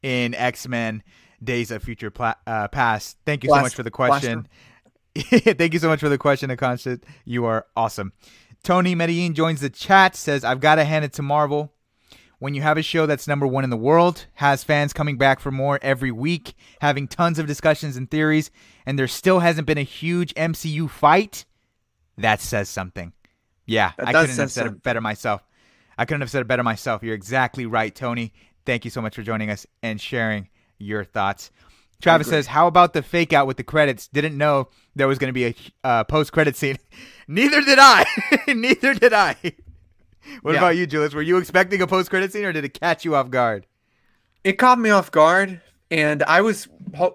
in 0.03 0.35
X 0.35 0.67
Men: 0.67 1.05
Days 1.45 1.71
of 1.71 1.85
Future 1.85 2.11
Pla- 2.11 2.35
uh, 2.49 2.67
Past. 2.67 3.19
Thank 3.25 3.45
you 3.45 3.51
so 3.51 3.61
much 3.61 3.75
for 3.77 3.85
the 3.85 3.91
question. 3.93 4.49
Thank 5.31 5.73
you 5.73 5.79
so 5.79 5.89
much 5.89 6.01
for 6.01 6.09
the 6.09 6.19
question, 6.19 6.51
Akansha. 6.51 7.03
You 7.25 7.45
are 7.45 7.67
awesome. 7.77 8.13
Tony 8.63 8.95
Medellin 8.95 9.35
joins 9.35 9.61
the 9.61 9.71
chat, 9.71 10.15
says, 10.15 10.45
I've 10.45 10.61
got 10.61 10.77
to 10.77 10.85
hand 10.85 11.05
it 11.05 11.13
to 11.15 11.23
Marvel. 11.23 11.73
When 12.39 12.55
you 12.55 12.63
have 12.63 12.79
a 12.79 12.83
show 12.83 13.05
that's 13.07 13.29
number 13.29 13.47
one 13.47 13.65
in 13.65 13.71
the 13.71 13.77
world, 13.77 14.27
has 14.35 14.65
fans 14.65 14.95
coming 14.95 15.19
back 15.19 15.41
for 15.41 15.51
more 15.51 15.79
every 15.83 16.11
week, 16.11 16.55
having 16.81 17.07
tons 17.07 17.39
of 17.39 17.47
discussions 17.47 17.97
and 17.97 18.11
theories, 18.11 18.51
and 18.87 18.99
there 18.99 19.09
still 19.09 19.41
hasn't 19.41 19.67
been 19.67 19.77
a 19.79 19.83
huge 19.83 20.33
MCU 20.35 20.89
fight, 20.89 21.45
that 22.17 22.41
says 22.41 22.69
something. 22.69 23.13
Yeah, 23.67 23.93
That 23.99 24.09
I 24.09 24.13
couldn't 24.13 24.37
have 24.37 24.51
said 24.51 24.67
it 24.67 24.83
better 24.83 25.01
myself. 25.01 25.43
I 25.99 26.07
couldn't 26.07 26.23
have 26.23 26.31
said 26.31 26.41
it 26.41 26.49
better 26.49 26.63
myself. 26.63 27.03
You're 27.03 27.15
exactly 27.15 27.67
right, 27.67 27.95
Tony. 27.95 28.33
Thank 28.65 28.85
you 28.85 28.91
so 28.91 29.03
much 29.03 29.15
for 29.15 29.23
joining 29.23 29.51
us 29.51 29.67
and 29.83 30.01
sharing 30.01 30.49
your 30.79 31.05
thoughts. 31.05 31.51
Travis 32.01 32.29
says, 32.29 32.47
"How 32.47 32.67
about 32.67 32.93
the 32.93 33.03
fake 33.03 33.33
out 33.33 33.47
with 33.47 33.57
the 33.57 33.63
credits? 33.65 34.09
Didn't 34.09 34.37
know 34.37 34.69
there 34.97 35.07
was 35.09 35.19
going 35.19 35.29
to 35.29 35.33
be 35.33 35.47
a 35.47 35.55
uh, 35.85 36.05
post 36.05 36.33
credit 36.33 36.57
scene. 36.57 36.77
Neither 37.29 37.61
did 37.63 37.79
I. 37.79 38.05
Neither 38.49 38.95
did 38.95 39.13
I. 39.13 39.37
What 40.43 40.53
Yeah. 40.53 40.59
about 40.59 40.77
you, 40.77 40.87
Julius? 40.87 41.15
Were 41.15 41.23
you 41.23 41.39
expecting 41.39 41.81
a 41.83 41.87
post 41.87 42.11
credit 42.11 42.31
scene, 42.33 42.45
or 42.45 42.53
did 42.53 42.65
it 42.65 42.79
catch 42.79 43.05
you 43.05 43.17
off 43.17 43.31
guard? 43.31 43.67
It 44.45 44.53
caught 44.59 44.79
me 44.79 44.91
off 44.91 45.11
guard, 45.11 45.61
and 45.91 46.23
I 46.23 46.43
was 46.43 46.69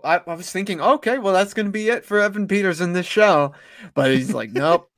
I, 0.03 0.21
I 0.27 0.33
was 0.35 0.51
thinking, 0.51 0.81
okay, 0.81 1.19
well 1.19 1.31
that's 1.33 1.53
gonna 1.53 1.69
be 1.69 1.87
it 1.89 2.03
for 2.03 2.19
Evan 2.19 2.47
Peters 2.47 2.81
in 2.81 2.93
this 2.93 3.05
show, 3.05 3.53
but 3.93 4.11
he's 4.11 4.33
like, 4.33 4.51
nope. 4.51 4.89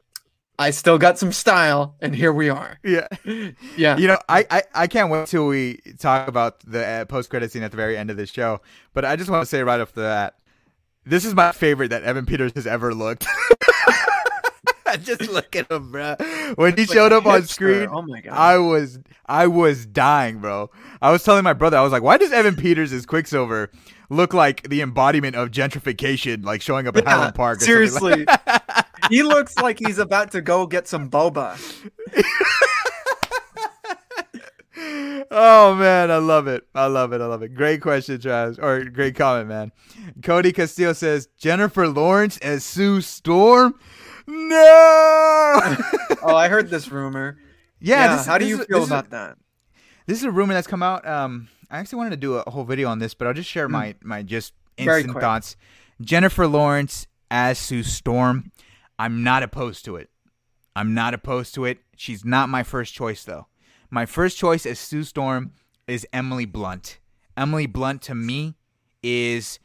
I 0.60 0.72
still 0.72 0.98
got 0.98 1.20
some 1.20 1.32
style, 1.32 1.96
and 2.02 2.16
here 2.16 2.34
we 2.34 2.50
are. 2.50 2.80
Yeah. 2.84 3.08
Yeah, 3.78 3.98
You 3.98 4.08
know, 4.08 4.18
I, 4.28 4.46
I, 4.50 4.64
I 4.74 4.88
can't 4.88 5.12
wait 5.12 5.28
till 5.28 5.46
we 5.48 5.80
talk 6.00 6.28
about 6.28 6.60
the 6.62 6.84
uh, 6.84 7.06
post 7.06 7.30
credit 7.30 7.52
scene 7.52 7.62
at 7.64 7.70
the 7.72 7.78
very 7.78 7.96
end 7.98 8.10
of 8.10 8.18
this 8.18 8.32
show. 8.32 8.62
But 8.94 9.06
I 9.06 9.16
just 9.16 9.30
want 9.30 9.44
to 9.44 9.46
say 9.46 9.62
right 9.62 9.80
off 9.80 9.94
the 9.94 10.02
bat, 10.02 10.34
this 11.06 11.26
is 11.26 11.36
my 11.36 11.52
favorite 11.52 11.90
that 11.90 12.02
Evan 12.04 12.26
Peters 12.26 12.54
has 12.56 12.66
ever 12.66 12.94
looked. 12.94 13.26
just 15.04 15.30
look 15.30 15.56
at 15.56 15.70
him, 15.72 15.92
bro. 15.92 16.16
When 16.56 16.76
he 16.76 16.86
Like 16.86 16.94
showed 16.94 17.14
up 17.14 17.26
on 17.26 17.44
screen, 17.46 17.88
Oh 17.92 18.02
my 18.02 18.22
god! 18.22 18.34
I 18.34 18.58
was 18.58 19.00
I 19.26 19.48
was 19.48 19.86
dying, 19.86 20.40
bro. 20.40 20.72
I 21.02 21.12
was 21.12 21.24
telling 21.24 21.44
my 21.44 21.54
brother, 21.54 21.78
I 21.78 21.82
was 21.84 21.92
like, 21.92 22.02
why 22.04 22.18
does 22.18 22.32
Evan 22.32 22.56
Peters 22.56 22.92
as 22.94 23.06
Quicksilver 23.06 23.70
look 24.10 24.34
like 24.34 24.68
the 24.70 24.82
embodiment 24.82 25.36
of 25.36 25.52
gentrification, 25.52 26.44
like 26.44 26.62
showing 26.62 26.88
up 26.88 26.96
at 26.98 27.04
Yeah, 27.04 27.12
Highland 27.12 27.36
Park? 27.36 27.62
Something 27.62 27.76
like- 27.76 27.90
seriously, 28.02 28.26
he 29.10 29.24
looks 29.24 29.56
like 29.58 29.80
he's 29.80 29.98
about 29.98 30.32
to 30.32 30.42
go 30.42 30.66
get 30.68 30.88
some 30.88 31.10
boba. 31.10 31.58
oh 35.32 35.76
man, 35.76 36.12
I 36.12 36.18
love 36.18 36.48
it. 36.48 36.68
I 36.76 36.86
love 36.88 37.14
it. 37.14 37.22
I 37.22 37.26
love 37.26 37.42
it. 37.42 37.54
Great 37.56 37.82
question, 37.82 38.20
Travis. 38.20 38.60
Or 38.60 38.84
great 38.86 39.16
comment, 39.16 39.48
man. 39.50 39.72
Cody 40.24 40.52
Castillo 40.52 40.94
says 40.94 41.28
Jennifer 41.38 41.88
Lawrence 41.88 42.38
as 42.40 42.64
Sue 42.64 43.02
Storm. 43.02 43.74
No. 44.28 44.58
Oh, 46.22 46.36
I 46.36 46.48
heard 46.50 46.70
this 46.70 46.90
rumor. 46.92 47.38
yeah. 47.80 48.06
Yeah, 48.12 48.18
this- 48.18 48.26
how 48.26 48.38
do 48.38 48.46
you 48.46 48.60
is- 48.62 48.66
feel 48.68 48.84
about 48.84 49.10
that? 49.12 49.38
This 50.06 50.20
is 50.20 50.24
a 50.24 50.32
rumor 50.32 50.54
that's 50.54 50.68
come 50.68 50.84
out. 50.84 51.06
Um, 51.08 51.50
I 51.70 51.80
actually 51.80 51.98
wanted 51.98 52.12
to 52.12 52.18
do 52.18 52.36
a 52.36 52.50
whole 52.50 52.64
video 52.64 52.88
on 52.90 53.00
this, 53.00 53.14
but 53.14 53.28
I'll 53.28 53.34
just 53.34 53.50
share 53.50 53.68
my 53.68 53.96
my 54.02 54.24
just 54.24 54.54
Hmm. 54.80 54.88
Instant 54.90 55.20
thoughts. 55.20 55.56
Jennifer 56.00 56.48
Lawrence 56.48 57.08
as 57.32 57.58
Sue 57.58 57.82
Storm. 57.84 58.52
I'm 59.00 59.24
not 59.24 59.44
opposed 59.44 59.86
to 59.86 59.96
it. 59.96 60.10
I'm 60.76 60.94
not 60.94 61.14
opposed 61.14 61.54
to 61.56 61.66
it. 61.66 61.80
She's 61.96 62.24
not 62.24 62.50
my 62.50 62.64
first 62.64 62.94
choice 62.94 63.24
though. 63.24 63.48
My 63.90 64.06
first 64.06 64.38
choice 64.38 64.66
as 64.66 64.80
Sue 64.80 65.04
Storm 65.04 65.54
is 65.88 66.06
Emily 66.12 66.46
Blunt. 66.46 67.00
Emily 67.36 67.68
Blunt 67.68 68.02
to 68.04 68.16
me 68.16 68.56
is 69.02 69.60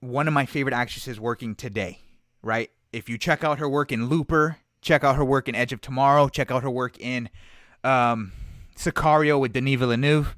one 0.00 0.28
of 0.28 0.34
my 0.34 0.46
favorite 0.46 0.74
actresses 0.74 1.18
working 1.18 1.54
today, 1.54 2.00
right? 2.42 2.70
If 2.92 3.08
you 3.08 3.16
check 3.16 3.42
out 3.42 3.58
her 3.58 3.68
work 3.68 3.90
in 3.92 4.08
Looper, 4.08 4.58
check 4.82 5.02
out 5.04 5.16
her 5.16 5.24
work 5.24 5.48
in 5.48 5.54
Edge 5.54 5.72
of 5.72 5.80
Tomorrow, 5.80 6.28
check 6.28 6.50
out 6.50 6.62
her 6.62 6.70
work 6.70 6.98
in 7.00 7.30
um, 7.84 8.32
Sicario 8.76 9.40
with 9.40 9.52
Denis 9.52 9.78
Villeneuve, 9.78 10.36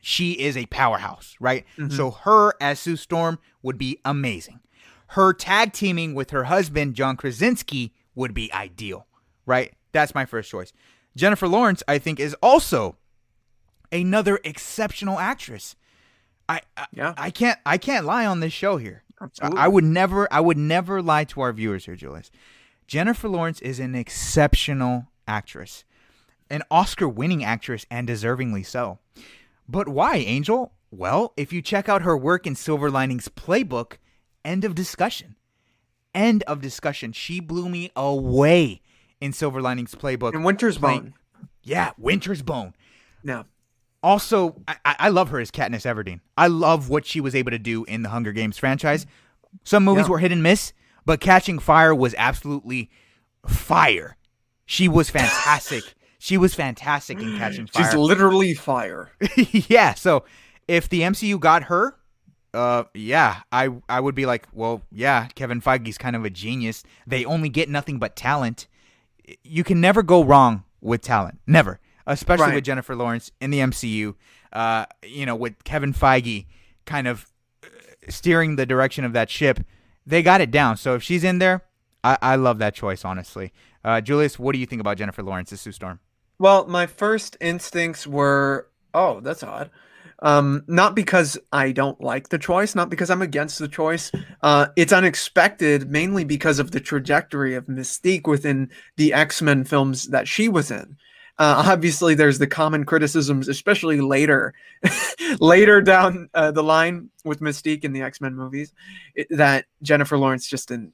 she 0.00 0.32
is 0.32 0.56
a 0.56 0.66
powerhouse, 0.66 1.34
right? 1.40 1.64
So 1.90 2.10
her 2.10 2.52
as 2.60 2.78
Sue 2.78 2.96
Storm 2.96 3.38
would 3.62 3.78
be 3.78 4.00
amazing. 4.04 4.60
Her 5.08 5.32
tag 5.32 5.72
teaming 5.72 6.14
with 6.14 6.30
her 6.30 6.44
husband 6.44 6.94
John 6.94 7.16
Krasinski 7.16 7.92
would 8.14 8.34
be 8.34 8.52
ideal, 8.52 9.06
right? 9.46 9.72
That's 9.92 10.14
my 10.14 10.24
first 10.24 10.50
choice. 10.50 10.72
Jennifer 11.16 11.46
Lawrence, 11.46 11.82
I 11.86 11.98
think, 11.98 12.18
is 12.18 12.34
also 12.42 12.96
another 13.92 14.40
exceptional 14.44 15.18
actress. 15.18 15.76
I 16.48 16.60
I, 16.76 16.86
Yeah. 16.92 17.14
I 17.16 17.30
can't 17.30 17.58
I 17.64 17.78
can't 17.78 18.04
lie 18.04 18.26
on 18.26 18.40
this 18.40 18.52
show 18.52 18.76
here. 18.76 19.02
Absolutely. 19.20 19.58
I 19.58 19.68
would 19.68 19.84
never 19.84 20.32
I 20.32 20.40
would 20.40 20.58
never 20.58 21.00
lie 21.00 21.24
to 21.24 21.40
our 21.40 21.52
viewers 21.52 21.86
here, 21.86 21.96
Julius. 21.96 22.30
Jennifer 22.86 23.28
Lawrence 23.28 23.60
is 23.60 23.78
an 23.80 23.94
exceptional 23.94 25.06
actress. 25.26 25.84
An 26.50 26.62
Oscar 26.70 27.08
winning 27.08 27.44
actress 27.44 27.86
and 27.90 28.08
deservingly 28.08 28.66
so. 28.66 28.98
But 29.68 29.88
why, 29.88 30.16
Angel? 30.16 30.72
Well, 30.90 31.32
if 31.36 31.52
you 31.52 31.62
check 31.62 31.88
out 31.88 32.02
her 32.02 32.16
work 32.16 32.46
in 32.46 32.54
Silver 32.54 32.90
Linings 32.90 33.28
Playbook, 33.28 33.94
end 34.44 34.64
of 34.64 34.74
discussion. 34.74 35.36
End 36.14 36.42
of 36.44 36.60
discussion. 36.60 37.12
She 37.12 37.40
blew 37.40 37.68
me 37.68 37.90
away 37.96 38.80
in 39.20 39.32
Silver 39.32 39.60
Linings 39.60 39.94
Playbook. 39.94 40.34
And 40.34 40.44
Winter's 40.44 40.78
playing- 40.78 41.00
Bone. 41.00 41.14
Yeah, 41.62 41.92
Winter's 41.98 42.42
Bone. 42.42 42.74
Yeah. 43.22 43.44
Also, 44.02 44.60
I, 44.68 44.76
I 44.84 44.96
I 44.98 45.08
love 45.08 45.30
her 45.30 45.40
as 45.40 45.50
Katniss 45.50 45.86
Everdeen. 45.90 46.20
I 46.36 46.46
love 46.48 46.90
what 46.90 47.06
she 47.06 47.22
was 47.22 47.34
able 47.34 47.52
to 47.52 47.58
do 47.58 47.84
in 47.84 48.02
the 48.02 48.10
Hunger 48.10 48.32
Games 48.32 48.58
franchise. 48.58 49.06
Some 49.64 49.82
movies 49.84 50.04
Yeah. 50.04 50.10
were 50.10 50.18
hit 50.18 50.30
and 50.30 50.42
miss, 50.42 50.74
but 51.06 51.20
Catching 51.20 51.58
Fire 51.58 51.94
was 51.94 52.14
absolutely 52.18 52.90
fire. 53.48 54.16
She 54.66 54.88
was 54.88 55.08
fantastic. 55.10 55.82
she 56.18 56.36
was 56.36 56.54
fantastic 56.54 57.18
in 57.18 57.38
Catching 57.38 57.66
Fire. 57.66 57.84
She's 57.84 57.94
literally 57.94 58.52
fire. 58.54 59.10
yeah. 59.36 59.94
So 59.94 60.24
if 60.68 60.88
the 60.88 61.00
MCU 61.00 61.40
got 61.40 61.64
her, 61.64 61.96
uh, 62.54 62.84
yeah, 62.94 63.42
I 63.52 63.68
I 63.88 64.00
would 64.00 64.14
be 64.14 64.24
like, 64.26 64.46
well, 64.52 64.82
yeah, 64.92 65.26
Kevin 65.34 65.60
Feige's 65.60 65.98
kind 65.98 66.16
of 66.16 66.24
a 66.24 66.30
genius. 66.30 66.84
They 67.06 67.24
only 67.24 67.48
get 67.48 67.68
nothing 67.68 67.98
but 67.98 68.16
talent. 68.16 68.66
You 69.42 69.64
can 69.64 69.80
never 69.80 70.02
go 70.02 70.22
wrong 70.22 70.64
with 70.80 71.00
talent, 71.02 71.40
never. 71.46 71.80
Especially 72.06 72.46
Right. 72.46 72.54
with 72.56 72.64
Jennifer 72.64 72.94
Lawrence 72.94 73.30
in 73.40 73.50
the 73.50 73.60
MCU. 73.60 74.14
Uh, 74.52 74.84
you 75.02 75.24
know, 75.26 75.34
with 75.34 75.64
Kevin 75.64 75.92
Feige 75.94 76.46
kind 76.84 77.08
of 77.08 77.26
uh, 77.62 77.66
steering 78.08 78.56
the 78.56 78.66
direction 78.66 79.04
of 79.04 79.12
that 79.14 79.30
ship, 79.30 79.60
they 80.06 80.22
got 80.22 80.40
it 80.42 80.50
down. 80.50 80.76
So 80.76 80.94
if 80.94 81.02
she's 81.02 81.24
in 81.24 81.38
there, 81.38 81.62
I, 82.04 82.18
I 82.20 82.36
love 82.36 82.58
that 82.58 82.74
choice, 82.74 83.04
honestly. 83.06 83.52
Uh, 83.82 84.00
Julius, 84.02 84.38
what 84.38 84.52
do 84.52 84.58
you 84.58 84.66
think 84.66 84.80
about 84.80 84.98
Jennifer 84.98 85.22
Lawrence 85.22 85.50
as 85.52 85.62
Sue 85.62 85.72
Storm? 85.72 85.98
Well, 86.38 86.66
my 86.66 86.86
first 86.86 87.36
instincts 87.40 88.06
were, 88.06 88.68
oh, 88.92 89.20
that's 89.20 89.42
odd. 89.42 89.70
Um, 90.22 90.62
not 90.66 90.94
because 90.94 91.36
I 91.52 91.72
don't 91.72 92.00
like 92.00 92.28
the 92.28 92.38
choice, 92.38 92.74
not 92.74 92.90
because 92.90 93.10
I'm 93.10 93.22
against 93.22 93.58
the 93.58 93.68
choice. 93.68 94.10
Uh, 94.42 94.66
it's 94.76 94.92
unexpected, 94.92 95.90
mainly 95.90 96.24
because 96.24 96.58
of 96.58 96.70
the 96.70 96.80
trajectory 96.80 97.54
of 97.54 97.66
Mystique 97.66 98.26
within 98.26 98.70
the 98.96 99.12
X 99.12 99.42
Men 99.42 99.64
films 99.64 100.08
that 100.08 100.28
she 100.28 100.48
was 100.48 100.70
in. 100.70 100.96
Uh, 101.36 101.64
obviously, 101.66 102.14
there's 102.14 102.38
the 102.38 102.46
common 102.46 102.84
criticisms, 102.84 103.48
especially 103.48 104.00
later, 104.00 104.54
later 105.40 105.80
down 105.80 106.28
uh, 106.32 106.52
the 106.52 106.62
line 106.62 107.10
with 107.24 107.40
Mystique 107.40 107.84
in 107.84 107.92
the 107.92 108.02
X 108.02 108.20
Men 108.20 108.34
movies, 108.36 108.72
it, 109.14 109.26
that 109.30 109.66
Jennifer 109.82 110.16
Lawrence 110.16 110.48
just 110.48 110.68
didn't 110.68 110.92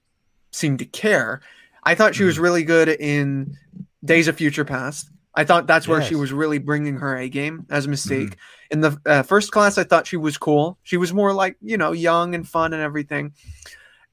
seem 0.51 0.79
to 0.79 0.87
care. 0.87 1.43
I 1.85 1.95
thought 1.95 2.15
she 2.15 2.25
was 2.25 2.39
really 2.39 2.65
good 2.65 2.89
in 2.89 3.57
Days 4.05 4.29
of 4.29 4.37
Future 4.37 4.65
Past. 4.65 5.11
I 5.35 5.45
thought 5.45 5.67
that's 5.67 5.87
where 5.87 6.03
she 6.03 6.15
was 6.17 6.33
really 6.33 6.59
bringing 6.59 6.97
her 6.97 7.17
A 7.17 7.29
game 7.29 7.67
as 7.71 7.87
a 7.87 7.89
mistake. 7.89 8.37
In 8.71 8.81
the 8.81 9.01
uh, 9.07 9.23
first 9.23 9.53
class, 9.53 9.79
I 9.79 9.85
thought 9.85 10.07
she 10.07 10.17
was 10.17 10.37
cool. 10.39 10.79
She 10.83 10.97
was 10.97 11.13
more 11.13 11.33
like 11.33 11.57
you 11.63 11.77
know 11.77 11.93
young 11.93 12.35
and 12.35 12.47
fun 12.49 12.73
and 12.73 12.83
everything. 12.83 13.33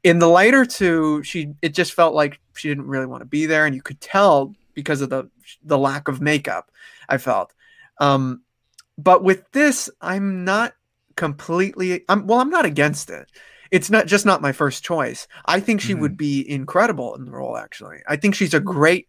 In 0.04 0.20
the 0.20 0.30
later 0.30 0.64
two, 0.66 1.24
she 1.24 1.54
it 1.62 1.74
just 1.74 1.94
felt 1.94 2.14
like 2.14 2.40
she 2.56 2.68
didn't 2.70 2.88
really 2.88 3.08
want 3.08 3.22
to 3.22 3.26
be 3.26 3.46
there, 3.48 3.66
and 3.66 3.74
you 3.76 3.82
could 3.82 4.00
tell 4.00 4.54
because 4.74 5.02
of 5.02 5.10
the 5.10 5.30
the 5.64 5.78
lack 5.78 6.08
of 6.08 6.22
makeup. 6.22 6.72
I 7.10 7.18
felt, 7.18 7.54
um, 8.00 8.44
but 8.98 9.24
with 9.24 9.50
this, 9.52 9.90
I'm 10.02 10.44
not 10.46 10.74
completely. 11.16 12.04
I'm 12.08 12.28
well. 12.28 12.40
I'm 12.40 12.50
not 12.50 12.66
against 12.66 13.10
it. 13.10 13.30
It's 13.72 13.90
not 13.90 14.06
just 14.08 14.26
not 14.26 14.42
my 14.42 14.52
first 14.54 14.84
choice. 14.84 15.28
I 15.46 15.60
think 15.60 15.82
she 15.82 15.94
Mhm. 15.94 16.00
would 16.00 16.18
be 16.18 16.50
incredible 16.50 17.16
in 17.16 17.26
the 17.26 17.32
role. 17.32 17.58
Actually, 17.58 17.98
I 18.08 18.16
think 18.16 18.34
she's 18.36 18.54
a 18.54 18.60
great, 18.62 19.08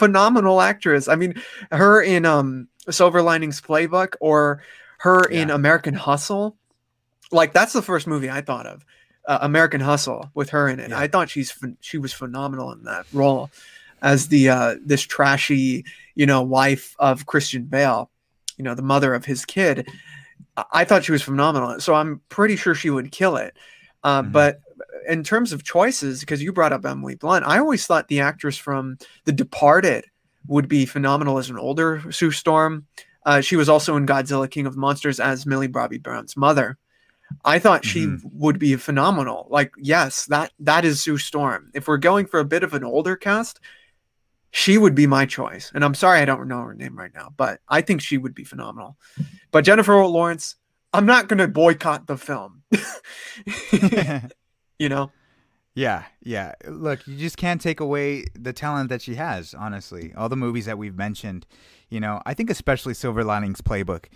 phenomenal 0.00 0.60
actress. 0.60 1.06
I 1.06 1.14
mean, 1.14 1.34
her 1.70 2.02
in 2.02 2.24
um 2.26 2.66
Silver 2.90 3.22
Linings 3.22 3.60
Playbook 3.60 4.14
or 4.20 4.62
her 4.98 5.22
in 5.24 5.50
American 5.50 5.94
Hustle. 5.94 6.56
Like 7.30 7.52
that's 7.52 7.72
the 7.72 7.82
first 7.82 8.06
movie 8.06 8.30
I 8.30 8.40
thought 8.40 8.66
of. 8.66 8.84
Uh, 9.28 9.38
American 9.42 9.80
Hustle 9.80 10.30
with 10.34 10.50
her 10.50 10.68
in 10.68 10.80
it. 10.80 10.90
Yeah. 10.90 10.98
I 10.98 11.06
thought 11.06 11.30
she's 11.30 11.56
she 11.80 11.98
was 11.98 12.12
phenomenal 12.12 12.72
in 12.72 12.82
that 12.84 13.06
role 13.12 13.50
as 14.02 14.28
the 14.28 14.48
uh 14.48 14.74
this 14.84 15.02
trashy, 15.02 15.84
you 16.14 16.26
know, 16.26 16.42
wife 16.42 16.96
of 16.98 17.26
Christian 17.26 17.64
Bale, 17.64 18.10
you 18.56 18.64
know, 18.64 18.74
the 18.74 18.82
mother 18.82 19.14
of 19.14 19.24
his 19.26 19.44
kid. 19.44 19.86
I, 20.56 20.64
I 20.80 20.84
thought 20.84 21.04
she 21.04 21.12
was 21.12 21.22
phenomenal. 21.22 21.78
So 21.80 21.94
I'm 21.94 22.20
pretty 22.30 22.56
sure 22.56 22.74
she 22.74 22.90
would 22.90 23.12
kill 23.12 23.36
it. 23.36 23.54
Uh, 24.02 24.22
Mhm. 24.22 24.32
But 24.32 24.60
in 25.08 25.22
terms 25.24 25.52
of 25.52 25.64
choices, 25.64 26.20
because 26.20 26.42
you 26.42 26.52
brought 26.52 26.72
up 26.72 26.84
Emily 26.84 27.14
Blunt, 27.14 27.44
I 27.46 27.58
always 27.58 27.86
thought 27.86 28.08
the 28.08 28.20
actress 28.20 28.56
from 28.56 28.98
The 29.24 29.32
Departed 29.32 30.06
would 30.46 30.68
be 30.68 30.86
phenomenal 30.86 31.38
as 31.38 31.50
an 31.50 31.58
older 31.58 32.02
Sue 32.10 32.30
Storm. 32.30 32.86
Uh, 33.26 33.40
she 33.40 33.56
was 33.56 33.68
also 33.68 33.96
in 33.96 34.06
Godzilla 34.06 34.50
King 34.50 34.66
of 34.66 34.76
Monsters 34.76 35.20
as 35.20 35.44
Millie 35.46 35.66
Bobby 35.66 35.98
Brown's 35.98 36.36
mother. 36.36 36.78
I 37.44 37.58
thought 37.58 37.84
she 37.84 38.06
Mhm. 38.06 38.20
would 38.32 38.58
be 38.58 38.74
phenomenal. 38.76 39.46
Like, 39.50 39.72
yes, 39.76 40.26
that 40.26 40.52
that 40.58 40.84
is 40.84 41.00
Sue 41.00 41.18
Storm. 41.18 41.70
If 41.74 41.86
we're 41.86 41.98
going 41.98 42.26
for 42.26 42.40
a 42.40 42.44
bit 42.44 42.62
of 42.64 42.74
an 42.74 42.82
older 42.82 43.14
cast, 43.14 43.60
she 44.50 44.78
would 44.78 44.96
be 44.96 45.06
my 45.06 45.26
choice. 45.26 45.70
And 45.74 45.84
I'm 45.84 45.94
sorry 45.94 46.18
I 46.20 46.24
don't 46.24 46.48
know 46.48 46.62
her 46.62 46.74
name 46.74 46.98
right 46.98 47.14
now, 47.14 47.32
but 47.36 47.60
I 47.68 47.82
think 47.82 48.00
she 48.00 48.18
would 48.18 48.34
be 48.34 48.42
phenomenal. 48.42 48.96
But 49.52 49.64
Jennifer 49.64 49.94
Lawrence, 50.04 50.56
I'm 50.92 51.06
not 51.06 51.28
going 51.28 51.38
to 51.38 51.46
boycott 51.46 52.08
the 52.08 52.16
film. 52.18 52.62
you 54.80 54.88
know? 54.88 55.12
Yeah, 55.74 56.04
yeah. 56.22 56.54
Look, 56.66 57.06
you 57.06 57.16
just 57.16 57.36
can't 57.36 57.60
take 57.60 57.78
away 57.78 58.24
the 58.34 58.52
talent 58.52 58.88
that 58.88 59.02
she 59.02 59.14
has, 59.14 59.54
honestly. 59.54 60.12
All 60.16 60.28
the 60.28 60.36
movies 60.36 60.66
that 60.66 60.78
we've 60.78 60.96
mentioned, 60.96 61.46
you 61.88 62.00
know, 62.00 62.20
I 62.26 62.34
think 62.34 62.50
especially 62.50 62.94
Silver 62.94 63.22
Linings 63.22 63.60
Playbook, 63.60 64.06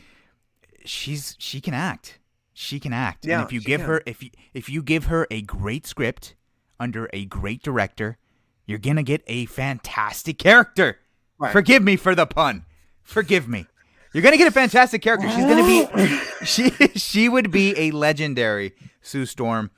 she's 0.85 1.37
she 1.39 1.61
can 1.61 1.75
act. 1.75 2.19
She 2.53 2.81
can 2.81 2.93
act. 2.93 3.25
Yeah, 3.25 3.39
and 3.39 3.47
if 3.47 3.53
you 3.53 3.61
give 3.61 3.83
can. 3.83 3.89
her 3.89 4.03
if 4.05 4.23
you 4.23 4.31
if 4.53 4.69
you 4.69 4.83
give 4.83 5.05
her 5.05 5.29
a 5.31 5.43
great 5.43 5.87
script 5.87 6.35
under 6.81 7.09
a 7.13 7.25
great 7.27 7.63
director, 7.63 8.19
you're 8.67 8.79
going 8.79 8.97
to 8.97 9.03
get 9.03 9.23
a 9.27 9.47
fantastic 9.47 10.39
character. 10.39 10.99
Right. 11.39 11.53
Forgive 11.53 11.83
me 11.83 11.97
for 11.97 12.15
the 12.15 12.27
pun. 12.27 12.65
Forgive 13.03 13.49
me. 13.49 13.67
You're 14.13 14.23
going 14.23 14.33
to 14.33 14.39
get 14.39 14.49
a 14.49 14.53
fantastic 14.53 15.03
character. 15.03 15.29
She's 15.29 15.45
going 15.45 15.65
to 15.65 15.89
be 16.01 16.19
she 16.45 16.71
she 16.99 17.29
would 17.29 17.51
be 17.53 17.75
a 17.79 17.91
legendary 17.93 18.75
Sue 19.03 19.27
Storm 19.27 19.71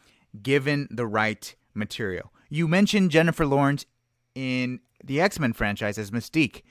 given 0.43 0.89
the 0.91 1.07
right 1.07 1.55
material. 1.75 2.33
You 2.49 2.69
mentioned 2.69 3.11
Jennifer 3.11 3.47
Lawrence 3.47 3.87
in 4.35 4.81
the 5.03 5.21
X-Men 5.21 5.53
franchise 5.53 5.99
as 5.99 6.11
Mystique. 6.11 6.63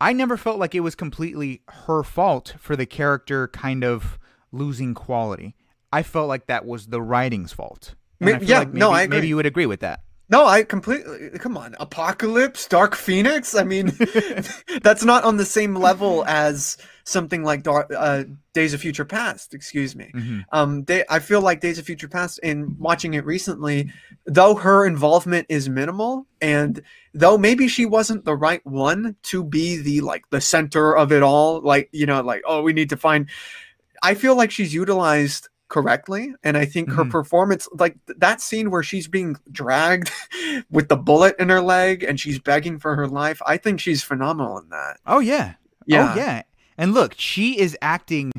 I 0.00 0.12
never 0.12 0.36
felt 0.36 0.58
like 0.58 0.74
it 0.74 0.80
was 0.80 0.94
completely 0.94 1.62
her 1.86 2.02
fault 2.02 2.54
for 2.58 2.76
the 2.76 2.86
character 2.86 3.48
kind 3.48 3.84
of 3.84 4.18
losing 4.52 4.94
quality. 4.94 5.54
I 5.92 6.02
felt 6.02 6.28
like 6.28 6.46
that 6.46 6.64
was 6.64 6.88
the 6.88 7.00
writing's 7.00 7.52
fault. 7.52 7.94
And 8.20 8.30
Ma- 8.30 8.36
I 8.36 8.38
feel 8.38 8.48
yeah, 8.48 8.58
like 8.60 8.68
maybe, 8.68 8.80
no, 8.80 8.92
I 8.92 9.06
maybe 9.06 9.28
you 9.28 9.36
would 9.36 9.46
agree 9.46 9.66
with 9.66 9.80
that. 9.80 10.03
No, 10.30 10.46
I 10.46 10.62
completely 10.62 11.30
come 11.38 11.56
on. 11.56 11.76
Apocalypse, 11.78 12.66
Dark 12.66 12.94
Phoenix. 12.94 13.54
I 13.54 13.64
mean, 13.64 13.92
that's 14.82 15.04
not 15.04 15.24
on 15.24 15.36
the 15.36 15.44
same 15.44 15.74
level 15.74 16.24
as 16.26 16.78
something 17.04 17.44
like 17.44 17.62
Dar- 17.62 17.86
uh, 17.94 18.24
Days 18.54 18.72
of 18.72 18.80
Future 18.80 19.04
Past. 19.04 19.52
Excuse 19.52 19.94
me. 19.94 20.10
Mhm. 20.14 20.44
Um, 20.50 20.84
they, 20.84 21.04
I 21.10 21.18
feel 21.18 21.42
like 21.42 21.60
Days 21.60 21.78
of 21.78 21.84
Future 21.84 22.08
Past, 22.08 22.38
in 22.38 22.76
watching 22.78 23.12
it 23.12 23.26
recently, 23.26 23.92
though 24.24 24.54
her 24.54 24.86
involvement 24.86 25.46
is 25.50 25.68
minimal, 25.68 26.26
and 26.40 26.80
though 27.12 27.36
maybe 27.36 27.68
she 27.68 27.84
wasn't 27.84 28.24
the 28.24 28.34
right 28.34 28.64
one 28.64 29.16
to 29.24 29.44
be 29.44 29.76
the 29.76 30.00
like 30.00 30.24
the 30.30 30.40
center 30.40 30.96
of 30.96 31.12
it 31.12 31.22
all, 31.22 31.60
like 31.60 31.90
you 31.92 32.06
know, 32.06 32.22
like 32.22 32.42
oh, 32.46 32.62
we 32.62 32.72
need 32.72 32.88
to 32.90 32.96
find. 32.96 33.28
I 34.02 34.14
feel 34.14 34.36
like 34.36 34.50
she's 34.50 34.72
utilized 34.72 35.48
correctly, 35.74 36.32
and 36.44 36.56
I 36.56 36.64
think 36.64 36.90
her 36.92 37.04
Mhm. 37.04 37.10
performance, 37.10 37.68
like 37.72 37.96
th- 38.06 38.18
that 38.20 38.40
scene 38.40 38.70
where 38.70 38.82
she's 38.82 39.08
being 39.08 39.36
dragged 39.50 40.10
with 40.70 40.88
the 40.88 40.96
bullet 40.96 41.34
in 41.38 41.48
her 41.48 41.60
leg 41.60 42.02
and 42.04 42.18
she's 42.20 42.38
begging 42.38 42.78
for 42.78 42.94
her 42.96 43.08
life, 43.08 43.40
I 43.44 43.56
think 43.56 43.80
she's 43.80 44.02
phenomenal 44.02 44.56
in 44.58 44.68
that. 44.70 44.98
Oh 45.06 45.18
yeah. 45.18 45.54
Yeah. 45.86 46.12
Oh 46.12 46.16
yeah. 46.16 46.42
And 46.78 46.94
look, 46.94 47.14
she 47.18 47.58
is 47.58 47.76
acting 47.82 48.32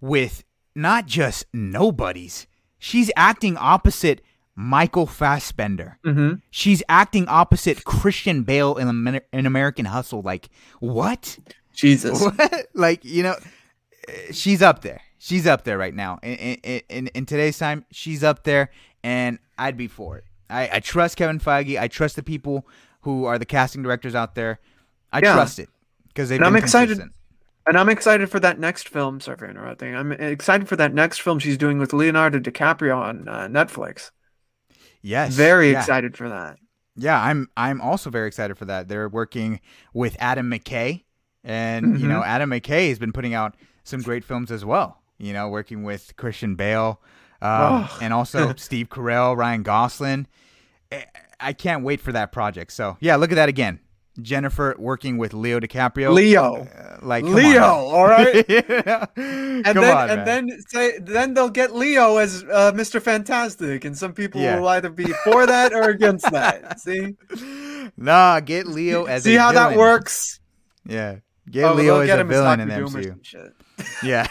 with 0.00 0.42
not 0.74 1.06
just 1.06 1.44
nobodies. 1.54 2.46
She's 2.78 3.10
acting 3.16 3.56
opposite 3.56 4.22
Michael 4.56 5.06
Fassbender. 5.06 5.98
Mm-hmm. 6.04 6.34
She's 6.50 6.82
acting 6.88 7.28
opposite 7.28 7.84
Christian 7.84 8.42
Bale 8.42 8.76
in, 8.76 8.88
Amer- 8.88 9.22
in 9.32 9.46
American 9.46 9.86
Hustle. 9.86 10.22
Like 10.22 10.48
what? 10.80 11.38
Jesus. 11.74 12.20
What? 12.24 12.66
Like 12.74 13.04
you 13.04 13.22
know, 13.22 13.36
eh, 14.08 14.32
she's 14.32 14.60
up 14.62 14.82
there. 14.82 15.00
She's 15.22 15.46
up 15.46 15.64
there 15.64 15.76
right 15.76 15.94
now. 15.94 16.18
In 16.22 16.34
in, 16.62 16.80
in, 16.88 17.06
in 17.08 17.26
today's 17.26 17.58
time, 17.58 17.84
she's 17.92 18.24
up 18.24 18.44
there, 18.44 18.70
and 19.04 19.38
I'd 19.58 19.76
be 19.76 19.86
for 19.86 20.16
it. 20.16 20.24
I, 20.48 20.68
I 20.76 20.80
trust 20.80 21.16
Kevin 21.18 21.38
Feige. 21.38 21.78
I 21.78 21.88
trust 21.88 22.16
the 22.16 22.22
people 22.22 22.66
who 23.02 23.26
are 23.26 23.38
the 23.38 23.44
casting 23.44 23.82
directors 23.82 24.14
out 24.14 24.34
there. 24.34 24.60
I 25.12 25.18
Yeah. 25.22 25.34
trust 25.34 25.58
it. 25.58 25.68
because 26.08 26.28
they've 26.30 26.40
And 26.40 26.46
I'm 26.46 26.56
excited- 26.56 26.88
consistent. 26.98 27.12
And 27.66 27.76
I'm 27.78 27.88
excited 27.90 28.30
for 28.30 28.40
that 28.40 28.58
next 28.58 28.88
film. 28.88 29.20
Sorry 29.20 29.36
for 29.36 29.48
interrupting. 29.48 29.94
I'm 29.94 30.10
excited 30.12 30.66
for 30.68 30.74
that 30.76 30.94
next 30.94 31.20
film 31.20 31.38
she's 31.38 31.58
doing 31.58 31.78
with 31.78 31.92
Leonardo 31.92 32.38
DiCaprio 32.40 32.96
on 32.96 33.28
uh, 33.28 33.46
Netflix. 33.48 34.10
Yes, 35.02 35.34
Very 35.34 35.70
yeah. 35.72 35.78
excited 35.80 36.16
for 36.16 36.28
that. 36.30 36.56
Yeah, 36.96 37.22
I'm 37.22 37.48
I'm 37.56 37.80
also 37.80 38.10
very 38.10 38.26
excited 38.26 38.56
for 38.58 38.64
that. 38.64 38.88
They're 38.88 39.08
working 39.08 39.60
with 39.94 40.16
Adam 40.18 40.50
McKay, 40.50 41.04
and 41.44 42.00
you 42.00 42.08
know 42.08 42.22
Adam 42.24 42.50
McKay 42.50 42.88
has 42.88 42.98
been 42.98 43.12
putting 43.12 43.34
out 43.34 43.54
some 43.84 44.00
great 44.02 44.24
films 44.24 44.50
as 44.50 44.64
well. 44.64 45.00
You 45.20 45.32
know, 45.32 45.48
working 45.48 45.84
with 45.84 46.16
Christian 46.16 46.54
Bale, 46.56 47.00
um, 47.42 47.50
Oh. 47.88 47.98
and 48.02 48.12
also 48.12 48.54
Steve 48.56 48.88
Carell, 48.88 49.36
Ryan 49.36 49.62
Gosling. 49.62 50.26
I- 50.90 51.04
I 51.42 51.52
can't 51.54 51.82
wait 51.84 52.00
for 52.02 52.12
that 52.12 52.32
project. 52.32 52.72
So 52.72 52.96
yeah, 53.00 53.16
look 53.16 53.30
at 53.32 53.36
that 53.36 53.48
again. 53.48 53.80
Jennifer 54.20 54.74
working 54.78 55.16
with 55.16 55.32
Leo 55.32 55.58
DiCaprio. 55.60 56.12
Leo. 56.12 56.64
Uh, 56.66 56.98
like 57.00 57.24
Leo, 57.24 57.62
on. 57.62 57.94
all 57.94 58.06
right? 58.06 58.44
Yeah. 58.48 59.06
And 59.16 59.64
Come 59.64 59.76
then 59.76 59.96
on, 59.96 60.10
and 60.10 60.24
man. 60.24 60.46
then 60.46 60.60
say 60.68 60.98
then 60.98 61.32
they'll 61.34 61.48
get 61.48 61.74
Leo 61.74 62.16
as 62.18 62.44
uh, 62.52 62.72
Mr. 62.72 63.00
Fantastic, 63.00 63.84
and 63.86 63.96
some 63.96 64.12
people 64.12 64.40
Yeah. 64.42 64.58
will 64.60 64.68
either 64.68 64.90
be 64.90 65.06
for 65.24 65.46
that 65.46 65.72
or 65.72 65.84
against 65.88 66.30
that. 66.30 66.78
See, 66.84 67.16
nah, 67.96 68.40
get 68.40 68.66
Leo 68.66 69.04
as 69.04 69.22
see 69.22 69.36
how 69.36 69.52
that 69.52 69.78
works. 69.78 70.40
Yeah, 70.84 71.20
get 71.50 71.64
Oh, 71.64 71.74
Leo 71.74 72.00
as 72.00 72.06
get 72.08 72.18
a 72.18 72.24
villain 72.24 72.60
in 72.60 72.68
the 72.68 72.74
MCU. 72.74 73.52
Yeah. 74.02 74.26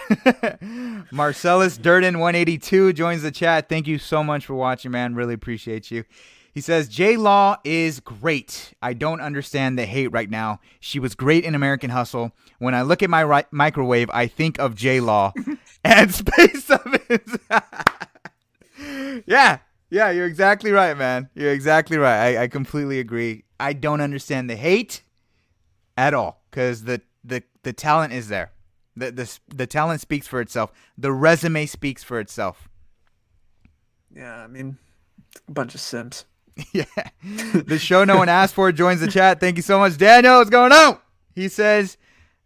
Marcellus 1.12 1.78
Durden 1.78 2.20
182 2.20 2.94
joins 2.94 3.22
the 3.22 3.32
chat. 3.32 3.70
Thank 3.70 3.88
you 3.88 3.98
so 3.98 4.24
much 4.24 4.46
for 4.46 4.56
watching, 4.56 4.92
man. 4.92 5.16
Really 5.16 5.34
appreciate 5.34 5.92
you. 5.92 6.04
He 6.54 6.62
says 6.62 6.90
J 6.90 7.16
Law 7.16 7.58
is 7.64 8.00
great. 8.00 8.74
I 8.82 8.94
don't 8.94 9.22
understand 9.22 9.78
the 9.78 9.86
hate 9.86 10.08
right 10.08 10.30
now. 10.30 10.60
She 10.80 11.00
was 11.00 11.16
great 11.16 11.44
in 11.44 11.56
American 11.56 11.90
Hustle. 11.92 12.32
When 12.58 12.74
I 12.74 12.82
look 12.82 13.04
at 13.04 13.10
my 13.10 13.22
ri- 13.22 13.44
microwave, 13.52 14.10
I 14.12 14.28
think 14.28 14.60
of 14.60 14.76
J 14.76 15.00
Law 15.00 15.34
and 15.84 16.14
Space 16.14 16.66
Sevens. 16.66 17.38
yeah, 19.26 19.60
yeah, 19.90 20.10
you're 20.10 20.26
exactly 20.26 20.72
right, 20.72 20.98
man. 20.98 21.30
You're 21.36 21.54
exactly 21.54 21.98
right. 21.98 22.36
I, 22.36 22.44
I 22.44 22.48
completely 22.48 23.00
agree. 23.00 23.46
I 23.60 23.74
don't 23.74 24.02
understand 24.02 24.50
the 24.50 24.56
hate 24.56 25.04
at 25.98 26.14
all 26.14 26.44
because 26.50 26.84
the, 26.84 27.02
the 27.24 27.44
the 27.64 27.74
talent 27.74 28.14
is 28.14 28.28
there. 28.28 28.52
The, 29.00 29.12
the 29.12 29.40
the 29.48 29.68
talent 29.68 30.02
speaks 30.02 30.28
for 30.28 30.42
itself. 30.42 30.72
The 30.98 31.12
resume 31.12 31.66
speaks 31.66 32.04
for 32.04 32.20
itself. 32.20 32.70
Yeah, 34.16 34.44
I 34.44 34.48
mean, 34.48 34.78
a 35.48 35.52
bunch 35.52 35.76
of 35.76 35.82
Sims. 35.82 36.26
yeah. 36.74 36.84
The 37.24 37.80
show 37.80 38.04
no 38.04 38.18
one 38.18 38.30
asked 38.30 38.56
for 38.56 38.72
joins 38.72 39.00
the 39.00 39.08
chat. 39.08 39.40
Thank 39.40 39.58
you 39.58 39.64
so 39.64 39.80
much, 39.80 39.98
Daniel. 39.98 40.38
What's 40.38 40.50
going 40.50 40.72
on? 40.72 40.98
He 41.34 41.48
says 41.48 41.98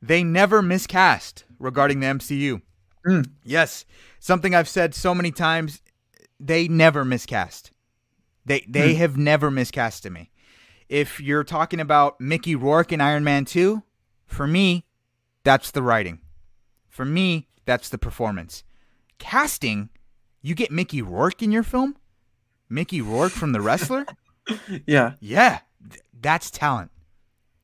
they 0.02 0.24
never 0.24 0.62
miscast 0.62 1.46
regarding 1.60 2.00
the 2.00 2.08
MCU. 2.08 2.62
Mm. 3.08 3.32
Yes, 3.44 3.86
something 4.20 4.54
I've 4.54 4.70
said 4.70 4.94
so 4.94 5.16
many 5.16 5.32
times. 5.32 5.82
They 6.40 6.68
never 6.68 7.04
miscast. 7.06 7.72
They 8.46 8.66
they 8.68 8.96
have 8.96 9.18
never 9.18 9.50
miscast 9.50 10.04
to 10.04 10.10
me. 10.10 10.30
If 10.90 11.20
you're 11.20 11.46
talking 11.46 11.80
about 11.80 12.20
Mickey 12.20 12.56
Rourke 12.56 12.92
in 12.92 13.02
Iron 13.02 13.24
Man 13.24 13.46
2, 13.46 13.82
for 14.26 14.46
me, 14.46 14.86
that's 15.44 15.72
the 15.72 15.82
writing. 15.82 16.20
For 16.94 17.06
me, 17.06 17.48
that's 17.66 17.90
the 17.90 17.98
performance. 17.98 18.64
Casting, 19.18 19.90
you 20.44 20.54
get 20.54 20.70
Mickey 20.70 21.02
Rourke 21.02 21.42
in 21.42 21.52
your 21.52 21.64
film? 21.64 21.98
Mickey 22.70 23.02
Rourke 23.02 23.32
from 23.32 23.52
The 23.52 23.62
Wrestler? 23.62 24.06
Yeah, 24.86 25.14
yeah, 25.22 25.60
th- 25.90 26.04
that's 26.20 26.52
talent. 26.52 26.92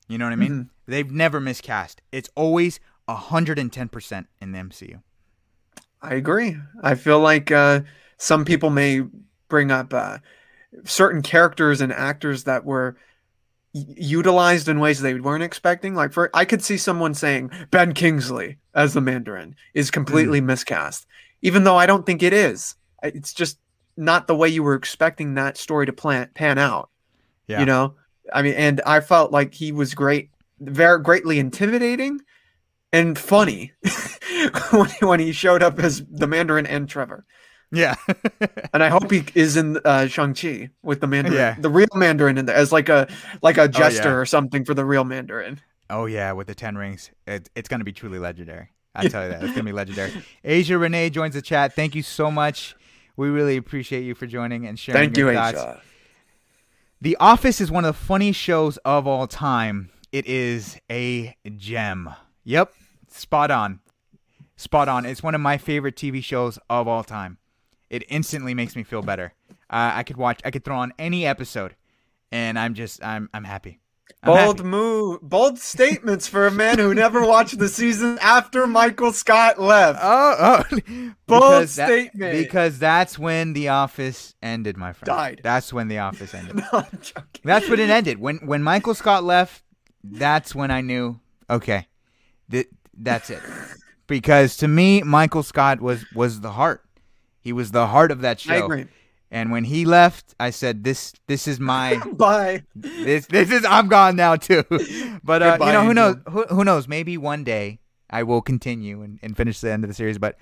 You 0.08 0.18
know 0.18 0.24
what 0.26 0.32
I 0.32 0.38
mean? 0.38 0.70
They've 0.88 1.12
never 1.12 1.42
miscast. 1.42 2.02
It's 2.14 2.30
always 2.36 2.80
110% 3.10 4.26
in 4.40 4.52
the 4.54 4.58
MCU. 4.58 5.02
I 6.02 6.14
agree. 6.14 6.56
I 6.82 6.96
feel 6.96 7.20
like 7.20 7.52
uh, 7.52 7.82
some 8.16 8.46
people 8.46 8.70
may 8.70 9.04
bring 9.50 9.72
up 9.72 9.94
uh, 9.94 10.20
certain 10.86 11.22
characters 11.22 11.82
and 11.82 11.92
actors 11.92 12.46
that 12.46 12.64
were 12.64 12.96
utilized 13.74 14.68
in 14.68 14.80
ways 14.80 15.02
they 15.02 15.14
weren't 15.14 15.44
expecting. 15.44 15.96
Like 15.96 16.12
for, 16.12 16.30
I 16.34 16.46
could 16.46 16.64
see 16.64 16.78
someone 16.78 17.14
saying 17.14 17.52
Ben 17.72 17.94
Kingsley 17.94 18.58
as 18.74 18.94
the 18.94 19.02
Mandarin 19.02 19.56
is 19.74 19.92
completely 19.92 20.42
mm. 20.42 20.46
miscast, 20.46 21.06
even 21.42 21.64
though 21.64 21.78
I 21.78 21.86
don't 21.86 22.06
think 22.06 22.24
it 22.24 22.34
is. 22.34 22.76
It's 23.04 23.34
just 23.34 23.60
not 23.96 24.28
the 24.28 24.36
way 24.36 24.50
you 24.50 24.64
were 24.64 24.76
expecting 24.76 25.36
that 25.36 25.58
story 25.58 25.86
to 25.86 25.94
plan 25.94 26.30
pan 26.34 26.58
out. 26.58 26.90
Yeah. 27.48 27.60
You 27.60 27.66
know, 27.66 27.96
I 28.34 28.42
mean, 28.42 28.54
and 28.54 28.82
I 28.86 29.00
felt 29.00 29.32
like 29.32 29.54
he 29.54 29.72
was 29.72 29.94
great, 29.94 30.30
very 30.60 31.02
greatly 31.02 31.40
intimidating 31.40 32.22
and 32.92 33.18
funny 33.18 33.74
when, 34.72 34.90
when 35.02 35.20
he 35.20 35.32
showed 35.32 35.64
up 35.64 35.80
as 35.80 36.04
the 36.10 36.28
Mandarin 36.28 36.66
and 36.66 36.88
Trevor. 36.88 37.26
Yeah. 37.72 37.96
And 38.74 38.84
I 38.84 38.90
hope 38.90 39.10
he 39.12 39.24
is 39.36 39.58
in 39.58 39.78
uh, 39.84 40.08
Shang 40.08 40.34
Chi 40.36 40.70
with 40.84 41.02
the 41.02 41.08
Mandarin, 41.08 41.36
Yeah. 41.38 41.56
the 41.60 41.70
real 41.70 41.88
Mandarin 41.96 42.38
in 42.38 42.46
there 42.46 42.56
as 42.56 42.72
like 42.72 42.88
a 42.90 43.08
like 43.42 43.58
a 43.58 43.68
jester 43.68 44.10
yeah. 44.10 44.16
or 44.16 44.26
something 44.26 44.64
for 44.64 44.74
the 44.74 44.86
real 44.86 45.04
Mandarin. 45.04 45.60
oh, 45.90 46.06
yeah, 46.06 46.32
with 46.34 46.46
the 46.48 46.54
10 46.56 46.78
rings. 46.78 47.10
It, 47.26 47.50
it's 47.56 47.68
going 47.68 47.80
to 47.80 47.84
be 47.86 47.92
truly 47.92 48.20
legendary. 48.20 48.70
I 48.94 49.08
tell 49.08 49.24
you 49.24 49.30
that. 49.30 49.38
It's 49.44 49.54
going 49.54 49.56
to 49.56 49.64
be 49.64 49.72
legendary. 49.72 50.12
Asia 50.44 50.78
Renee 50.78 51.10
joins 51.10 51.34
the 51.34 51.42
chat. 51.42 51.74
Thank 51.74 51.96
you 51.96 52.04
so 52.04 52.30
much. 52.30 52.76
We 53.18 53.30
really 53.30 53.58
appreciate 53.58 54.04
you 54.04 54.14
for 54.14 54.28
joining 54.28 54.66
and 54.68 54.78
sharing 54.78 55.00
Thank 55.02 55.18
your 55.18 55.32
you, 55.32 55.38
thoughts. 55.38 55.58
Aisha. 55.58 55.80
The 57.02 57.18
Office 57.20 57.60
is 57.60 57.72
one 57.72 57.86
of 57.86 57.96
the 57.98 58.06
funniest 58.06 58.40
shows 58.40 58.78
of 58.86 59.08
all 59.08 59.26
time. 59.26 59.90
It 60.12 60.28
is 60.28 60.78
a 60.92 61.36
gem. 61.58 62.10
Yep, 62.44 62.72
spot 63.10 63.50
on. 63.52 63.80
Spot 64.58 64.88
on. 64.88 65.06
It's 65.06 65.24
one 65.24 65.34
of 65.34 65.42
my 65.42 65.58
favorite 65.58 65.96
TV 65.96 66.24
shows 66.24 66.60
of 66.70 66.88
all 66.88 67.04
time. 67.04 67.39
It 67.90 68.04
instantly 68.10 68.54
makes 68.54 68.76
me 68.76 68.84
feel 68.84 69.02
better. 69.02 69.34
Uh, 69.70 69.92
I 69.96 70.04
could 70.04 70.18
watch. 70.18 70.42
I 70.46 70.52
could 70.52 70.64
throw 70.64 70.78
on 70.78 70.94
any 71.00 71.26
episode, 71.26 71.76
and 72.32 72.58
I'm 72.60 72.74
just. 72.74 73.04
I'm. 73.04 73.30
I'm 73.34 73.44
happy. 73.44 73.80
I'm 74.24 74.28
Bold 74.34 74.58
happy. 74.58 74.68
move, 74.70 75.22
bold 75.22 75.60
statements 75.60 76.28
for 76.28 76.48
a 76.48 76.52
man 76.52 76.80
who 76.80 76.94
never 76.96 77.26
watched 77.26 77.58
the 77.60 77.70
season 77.70 78.18
after 78.22 78.66
Michael 78.66 79.14
Scott 79.14 79.62
left. 79.62 80.00
Oh, 80.02 80.36
oh. 80.40 80.64
Bold 80.80 81.16
Because 81.28 81.76
that- 81.76 81.88
statement. 81.88 82.34
because 82.34 82.80
that's 82.80 83.20
when 83.20 83.54
The 83.54 83.70
Office 83.70 84.34
ended, 84.42 84.78
my 84.78 84.94
friend. 84.94 85.06
Died. 85.06 85.42
That's 85.44 85.72
when 85.72 85.88
The 85.90 86.00
Office 86.00 86.34
ended. 86.34 86.56
no, 86.58 86.64
I'm 86.74 87.00
joking. 87.02 87.42
That's 87.44 87.70
when 87.70 87.80
it 87.80 87.90
ended. 87.92 88.20
When 88.20 88.38
when 88.38 88.64
Michael 88.64 88.96
Scott 88.96 89.24
left, 89.24 89.64
that's 90.04 90.56
when 90.56 90.72
I 90.72 90.82
knew. 90.82 91.20
Okay, 91.50 91.88
th- 92.52 92.68
that's 92.94 93.30
it. 93.30 93.42
Because 94.08 94.58
to 94.58 94.68
me, 94.68 95.04
Michael 95.04 95.44
Scott 95.44 95.82
was 95.82 96.04
was 96.16 96.42
the 96.42 96.50
heart. 96.52 96.84
He 97.50 97.54
was 97.54 97.72
the 97.72 97.88
heart 97.88 98.12
of 98.12 98.22
that 98.22 98.40
show. 98.40 98.54
I 98.54 98.58
agree. 98.58 98.86
And 99.32 99.50
when 99.52 99.64
he 99.64 99.84
left, 99.86 100.36
I 100.40 100.52
said, 100.52 100.84
"This 100.84 101.14
this 101.26 101.48
is 101.48 101.60
my 101.60 102.00
Bye. 102.14 102.62
this 102.76 103.26
this 103.26 103.50
is 103.50 103.66
I'm 103.66 103.88
gone 103.88 104.16
now 104.16 104.36
too." 104.36 104.64
But 105.24 105.42
uh, 105.42 105.50
Goodbye, 105.58 105.66
you 105.66 105.74
know 105.74 105.84
who 105.84 105.94
knows 105.96 106.16
who, 106.30 106.44
who 106.46 106.64
knows 106.64 106.88
maybe 106.88 107.18
one 107.18 107.44
day 107.44 107.80
I 108.08 108.22
will 108.22 108.44
continue 108.44 109.02
and, 109.02 109.18
and 109.24 109.36
finish 109.36 109.62
the 109.62 109.72
end 109.72 109.84
of 109.84 109.88
the 109.88 109.96
series. 109.96 110.20
But 110.20 110.38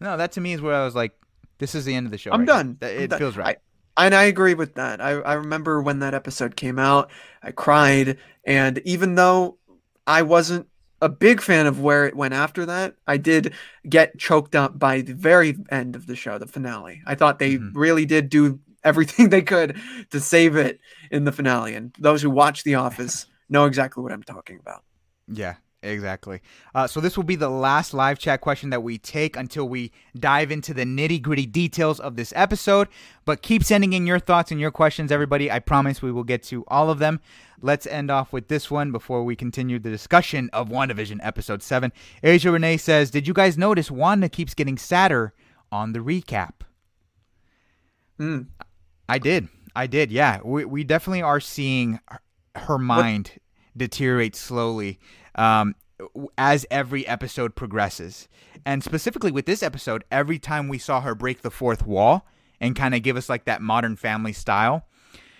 no, 0.00 0.18
that 0.18 0.32
to 0.32 0.40
me 0.42 0.52
is 0.52 0.60
where 0.60 0.74
I 0.74 0.84
was 0.84 0.94
like, 0.94 1.12
"This 1.60 1.74
is 1.74 1.86
the 1.86 1.94
end 1.94 2.04
of 2.06 2.12
the 2.12 2.18
show." 2.18 2.30
I'm 2.32 2.40
right 2.40 2.46
done. 2.46 2.78
I'm 2.82 2.88
It 2.88 3.08
done. 3.08 3.18
feels 3.18 3.38
right. 3.38 3.56
I, 3.96 4.04
and 4.04 4.14
I 4.14 4.24
agree 4.24 4.52
with 4.54 4.74
that. 4.74 5.00
I, 5.00 5.12
I 5.12 5.32
remember 5.34 5.80
when 5.80 6.00
that 6.00 6.12
episode 6.12 6.56
came 6.56 6.78
out, 6.78 7.10
I 7.42 7.52
cried. 7.52 8.18
And 8.44 8.78
even 8.84 9.14
though 9.14 9.56
I 10.06 10.22
wasn't 10.22 10.68
a 11.00 11.08
big 11.08 11.40
fan 11.40 11.66
of 11.66 11.80
where 11.80 12.06
it 12.06 12.16
went 12.16 12.34
after 12.34 12.66
that, 12.66 12.94
I 13.06 13.16
did 13.16 13.54
get 13.88 14.18
choked 14.18 14.54
up 14.54 14.78
by 14.78 15.00
the 15.00 15.14
very 15.14 15.56
end 15.70 15.96
of 15.96 16.06
the 16.06 16.16
show, 16.16 16.38
the 16.38 16.46
finale. 16.46 17.02
I 17.06 17.14
thought 17.14 17.38
they 17.38 17.56
Mhm. 17.56 17.72
really 17.74 18.06
did 18.06 18.28
do 18.28 18.60
everything 18.84 19.28
they 19.28 19.42
could 19.42 19.76
to 20.10 20.20
save 20.20 20.56
it 20.56 20.80
in 21.10 21.24
the 21.24 21.32
finale. 21.32 21.74
And 21.74 21.94
those 21.98 22.22
who 22.22 22.30
watch 22.30 22.64
The 22.64 22.76
Office 22.76 23.26
know 23.48 23.66
exactly 23.66 24.02
what 24.02 24.12
I'm 24.12 24.22
talking 24.22 24.58
about. 24.58 24.82
Yeah, 25.28 25.56
exactly. 25.82 26.40
Uh, 26.74 26.86
so 26.86 27.00
this 27.00 27.16
will 27.16 27.24
be 27.24 27.36
the 27.36 27.48
last 27.48 27.94
live 27.94 28.18
chat 28.18 28.40
question 28.40 28.70
that 28.70 28.82
we 28.82 28.98
take 28.98 29.36
until 29.36 29.68
we 29.68 29.92
dive 30.18 30.50
into 30.50 30.74
the 30.74 30.84
nitty 30.84 31.20
gritty 31.20 31.46
details 31.46 32.00
of 32.00 32.16
this 32.16 32.32
episode. 32.36 32.88
But 33.24 33.42
keep 33.42 33.64
sending 33.64 33.92
in 33.92 34.06
your 34.06 34.18
thoughts 34.18 34.50
and 34.50 34.60
your 34.60 34.70
questions, 34.70 35.12
everybody. 35.12 35.50
I 35.50 35.58
promise 35.58 36.02
we 36.02 36.12
will 36.12 36.24
get 36.24 36.42
to 36.44 36.64
all 36.68 36.90
of 36.90 36.98
them. 36.98 37.20
Let's 37.62 37.86
end 37.86 38.10
off 38.10 38.32
with 38.32 38.48
this 38.48 38.70
one 38.70 38.90
before 38.90 39.22
we 39.22 39.36
continue 39.36 39.78
the 39.78 39.90
discussion 39.90 40.48
of 40.52 40.68
WandaVision 40.68 41.20
episode 41.22 41.62
7. 41.62 41.92
Asia 42.22 42.50
Renee 42.50 42.78
says, 42.78 43.10
Did 43.10 43.28
you 43.28 43.34
guys 43.34 43.58
notice 43.58 43.90
Wanda 43.90 44.28
keeps 44.28 44.54
getting 44.54 44.78
sadder 44.78 45.34
on 45.70 45.92
the 45.92 45.98
recap? 45.98 46.60
Mm. 48.18 48.46
I 49.08 49.18
did. 49.18 49.48
I 49.74 49.86
did. 49.86 50.10
Yeah. 50.10 50.40
We, 50.44 50.64
we 50.64 50.84
definitely 50.84 51.22
are 51.22 51.40
seeing 51.40 52.00
her, 52.08 52.20
her 52.54 52.78
mind 52.78 53.32
deteriorate 53.76 54.36
slowly 54.36 54.98
um, 55.40 55.74
as 56.36 56.66
every 56.70 57.06
episode 57.06 57.56
progresses. 57.56 58.28
And 58.66 58.84
specifically 58.84 59.30
with 59.30 59.46
this 59.46 59.62
episode, 59.62 60.04
every 60.10 60.38
time 60.38 60.68
we 60.68 60.78
saw 60.78 61.00
her 61.00 61.14
break 61.14 61.40
the 61.40 61.50
fourth 61.50 61.86
wall 61.86 62.26
and 62.60 62.76
kind 62.76 62.94
of 62.94 63.02
give 63.02 63.16
us 63.16 63.30
like 63.30 63.46
that 63.46 63.62
modern 63.62 63.96
family 63.96 64.34
style, 64.34 64.84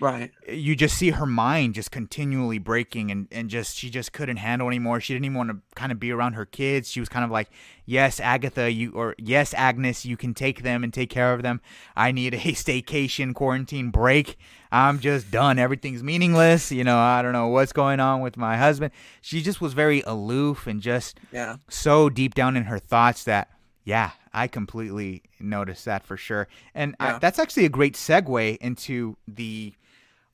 Right. 0.01 0.31
you 0.49 0.75
just 0.75 0.97
see 0.97 1.11
her 1.11 1.25
mind 1.27 1.75
just 1.75 1.91
continually 1.91 2.57
breaking 2.57 3.11
and, 3.11 3.27
and 3.31 3.49
just 3.49 3.77
she 3.77 3.89
just 3.89 4.11
couldn't 4.11 4.37
handle 4.37 4.67
anymore. 4.67 4.99
She 4.99 5.13
didn't 5.13 5.25
even 5.25 5.37
want 5.37 5.49
to 5.51 5.57
kind 5.75 5.91
of 5.91 5.99
be 5.99 6.11
around 6.11 6.33
her 6.33 6.45
kids. 6.45 6.89
She 6.89 6.99
was 6.99 7.07
kind 7.07 7.23
of 7.23 7.29
like, 7.31 7.49
Yes, 7.85 8.19
Agatha, 8.19 8.71
you 8.71 8.91
or 8.93 9.15
yes, 9.19 9.53
Agnes, 9.53 10.05
you 10.05 10.17
can 10.17 10.33
take 10.33 10.63
them 10.63 10.83
and 10.83 10.91
take 10.93 11.09
care 11.09 11.33
of 11.33 11.43
them. 11.43 11.61
I 11.95 12.11
need 12.11 12.33
a 12.33 12.37
staycation 12.39 13.33
quarantine 13.35 13.91
break. 13.91 14.37
I'm 14.71 14.99
just 14.99 15.29
done. 15.29 15.59
Everything's 15.59 16.01
meaningless. 16.01 16.71
You 16.71 16.83
know, 16.83 16.97
I 16.97 17.21
don't 17.21 17.33
know 17.33 17.47
what's 17.49 17.73
going 17.73 17.99
on 17.99 18.21
with 18.21 18.37
my 18.37 18.57
husband. 18.57 18.91
She 19.21 19.41
just 19.41 19.61
was 19.61 19.73
very 19.73 20.01
aloof 20.01 20.65
and 20.67 20.81
just 20.81 21.19
Yeah. 21.31 21.57
so 21.69 22.09
deep 22.09 22.33
down 22.33 22.57
in 22.57 22.63
her 22.65 22.79
thoughts 22.79 23.23
that 23.25 23.49
yeah 23.83 24.11
i 24.31 24.47
completely 24.47 25.23
noticed 25.39 25.85
that 25.85 26.05
for 26.05 26.15
sure 26.15 26.47
and 26.75 26.95
I, 26.99 27.17
that's 27.17 27.39
actually 27.39 27.65
a 27.65 27.69
great 27.69 27.95
segue 27.95 28.57
into 28.57 29.17
the 29.27 29.73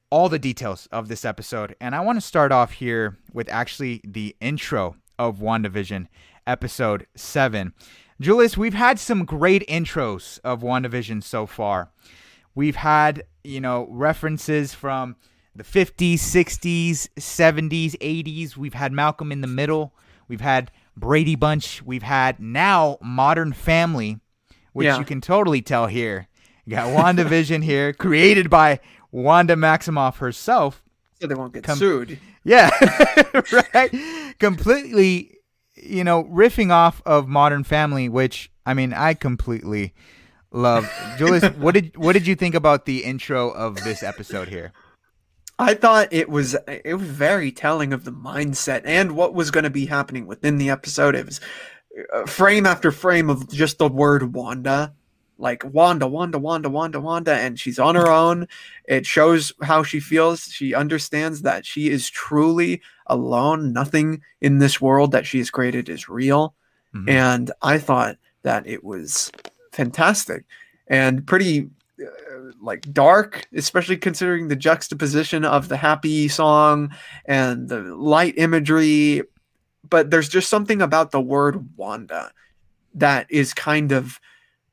all 0.10 0.30
the 0.30 0.40
details 0.40 0.88
of 0.92 1.08
this 1.08 1.26
episode 1.26 1.76
and 1.82 1.94
i 1.96 2.00
want 2.00 2.16
to 2.18 2.22
start 2.26 2.52
off 2.52 2.72
here 2.74 3.18
with 3.34 3.50
actually 3.50 4.02
the 4.06 4.36
intro 4.40 4.96
of 5.20 5.38
wandavision 5.40 6.08
episode 6.46 7.06
7 7.16 7.74
julius 8.22 8.56
we've 8.58 8.74
had 8.74 9.00
some 9.00 9.26
great 9.26 9.68
intros 9.68 10.40
of 10.44 10.62
wandavision 10.62 11.22
so 11.24 11.46
far. 11.46 11.92
We've 12.56 12.78
had 12.78 13.24
you 13.44 13.62
know 13.62 13.86
references 13.92 14.74
from 14.74 15.16
the 15.56 15.64
50s 15.64 16.16
60s 16.16 17.08
70s 17.20 17.92
80s 18.00 18.58
we've 18.58 18.74
had 18.74 18.92
malcolm 18.92 19.32
in 19.32 19.42
the 19.42 19.48
middle. 19.48 19.94
We've 20.28 20.42
had 20.42 20.72
brady 20.96 21.36
bunch. 21.36 21.84
We've 21.84 22.02
had 22.04 22.40
now 22.40 22.98
modern 23.02 23.54
family 23.54 24.20
which 24.74 24.86
Yeah. 24.86 24.98
you 25.00 25.06
can 25.06 25.22
totally 25.22 25.62
tell 25.62 25.86
here. 25.88 26.28
You 26.66 26.72
got 26.76 26.88
wandavision 26.98 27.64
here 27.64 27.94
created 27.94 28.50
by 28.50 28.80
wanda 29.12 29.56
maximoff 29.56 30.18
herself 30.18 30.84
So 31.22 31.28
they 31.28 31.36
won't 31.36 31.54
get 31.54 31.64
Come- 31.64 31.78
sued. 31.78 32.20
yeah, 32.44 32.70
right. 33.74 33.92
Completely, 34.40 35.38
you 35.76 36.04
know, 36.04 36.24
riffing 36.26 36.72
off 36.72 37.02
of 37.06 37.28
Modern 37.28 37.64
Family, 37.64 38.10
which 38.10 38.52
I 38.66 38.74
mean, 38.74 38.94
I 38.94 39.14
completely 39.14 39.94
love. 40.52 40.90
Julius, 41.18 41.46
what 41.58 41.74
did 41.74 41.96
what 41.98 42.14
did 42.14 42.28
you 42.28 42.36
think 42.36 42.56
about 42.56 42.86
the 42.86 43.04
intro 43.04 43.50
of 43.50 43.76
this 43.84 44.04
episode 44.04 44.48
here? 44.50 44.72
I 45.60 45.74
thought 45.74 46.10
it 46.12 46.30
was 46.30 46.56
it 46.68 46.94
was 47.00 47.08
very 47.08 47.52
telling 47.52 47.92
of 47.94 48.04
the 48.06 48.12
mindset 48.12 48.82
and 48.86 49.14
what 49.14 49.34
was 49.34 49.50
going 49.50 49.64
to 49.64 49.70
be 49.72 49.88
happening 49.88 50.28
within 50.28 50.58
the 50.60 50.70
episode. 50.70 51.16
It 51.16 51.26
was 51.26 51.40
uh, 52.14 52.26
frame 52.28 52.66
after 52.68 52.92
frame 52.92 53.30
of 53.30 53.50
just 53.50 53.80
the 53.80 53.88
word 53.88 54.34
Wanda, 54.36 54.94
like 55.38 55.64
Wanda, 55.64 56.08
Wanda, 56.08 56.38
Wanda, 56.38 56.70
Wanda, 56.70 57.00
Wanda, 57.00 57.34
and 57.34 57.60
she's 57.60 57.80
on 57.80 57.96
her 57.96 58.10
own. 58.12 58.48
It 58.86 59.06
shows 59.06 59.54
how 59.62 59.84
she 59.84 60.00
feels. 60.00 60.46
She 60.46 60.74
understands 60.74 61.44
that 61.44 61.66
she 61.66 61.90
is 61.90 62.10
truly 62.10 62.82
alone. 63.06 63.74
Nothing 63.74 64.22
in 64.42 64.60
this 64.60 64.82
world 64.82 65.12
that 65.12 65.26
she 65.26 65.38
has 65.38 65.50
created 65.50 65.90
is 65.90 66.10
real. 66.10 66.56
Mhm. 66.96 67.10
And 67.10 67.52
I 67.62 67.78
thought 67.78 68.18
that 68.44 68.66
it 68.66 68.84
was 68.84 69.32
fantastic 69.72 70.46
and 70.88 71.26
pretty 71.26 71.70
uh, 72.02 72.52
like 72.62 72.92
dark, 72.94 73.46
especially 73.54 73.98
considering 73.98 74.48
the 74.48 74.56
juxtaposition 74.56 75.44
of 75.44 75.68
the 75.68 75.78
happy 75.78 76.28
song 76.28 76.92
and 77.26 77.70
the 77.70 77.82
light 77.96 78.36
imagery. 78.38 79.24
But 79.90 80.12
there's 80.12 80.30
just 80.30 80.50
something 80.50 80.82
about 80.82 81.12
the 81.12 81.22
word 81.22 81.70
Wanda 81.76 82.32
that 82.96 83.28
is 83.30 83.54
kind 83.54 83.92
of 83.92 84.20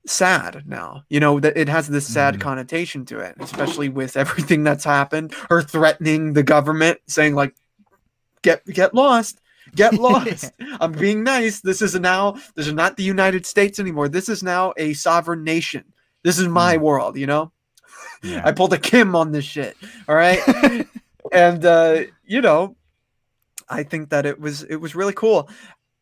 sad 0.07 0.65
now. 0.67 1.05
You 1.09 1.21
know, 1.21 1.41
that 1.41 1.57
it 1.57 1.69
has 1.69 1.89
this 1.89 2.07
sad 2.07 2.35
Mhm. 2.37 2.41
connotation 2.41 3.05
to 3.07 3.19
it, 3.21 3.37
especially 3.41 3.89
with 3.89 4.17
everything 4.25 4.65
that's 4.65 4.85
happened. 4.85 5.35
Her 5.49 5.63
threatening 5.63 6.33
the 6.35 6.43
government, 6.43 6.99
saying 7.07 7.35
like, 7.35 7.55
"Get 8.43 8.65
get 8.67 8.95
lost." 8.95 9.41
Get 9.75 9.95
lost. 10.09 10.53
I'm 10.79 10.93
being 10.93 11.25
nice. 11.25 11.61
This 11.61 11.81
is 11.81 11.95
now, 11.99 12.33
this 12.55 12.67
is 12.67 12.75
not 12.75 12.97
the 12.97 13.03
United 13.03 13.47
States 13.47 13.81
anymore. 13.81 14.09
This 14.09 14.29
is 14.29 14.43
now 14.43 14.75
a 14.77 14.93
sovereign 14.93 15.43
nation. 15.43 15.85
This 16.23 16.39
is 16.39 16.47
my 16.47 16.77
world, 16.77 17.17
you 17.17 17.27
know? 17.27 17.51
Yeah. 18.23 18.43
I 18.45 18.53
pulled 18.53 18.75
a 18.75 18.79
Kim 18.79 19.17
on 19.17 19.33
this 19.33 19.45
shit. 19.47 19.77
All 20.07 20.15
right. 20.15 20.39
and 21.33 21.65
uh, 21.65 22.03
you 22.25 22.43
know, 22.43 22.77
I 23.69 23.83
think 23.85 24.11
that 24.11 24.27
it 24.27 24.39
was 24.39 24.63
it 24.63 24.77
was 24.77 24.95
really 24.95 25.15
cool. 25.15 25.49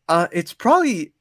Uh, 0.09 0.27
it's 0.33 0.53
probably 0.53 1.12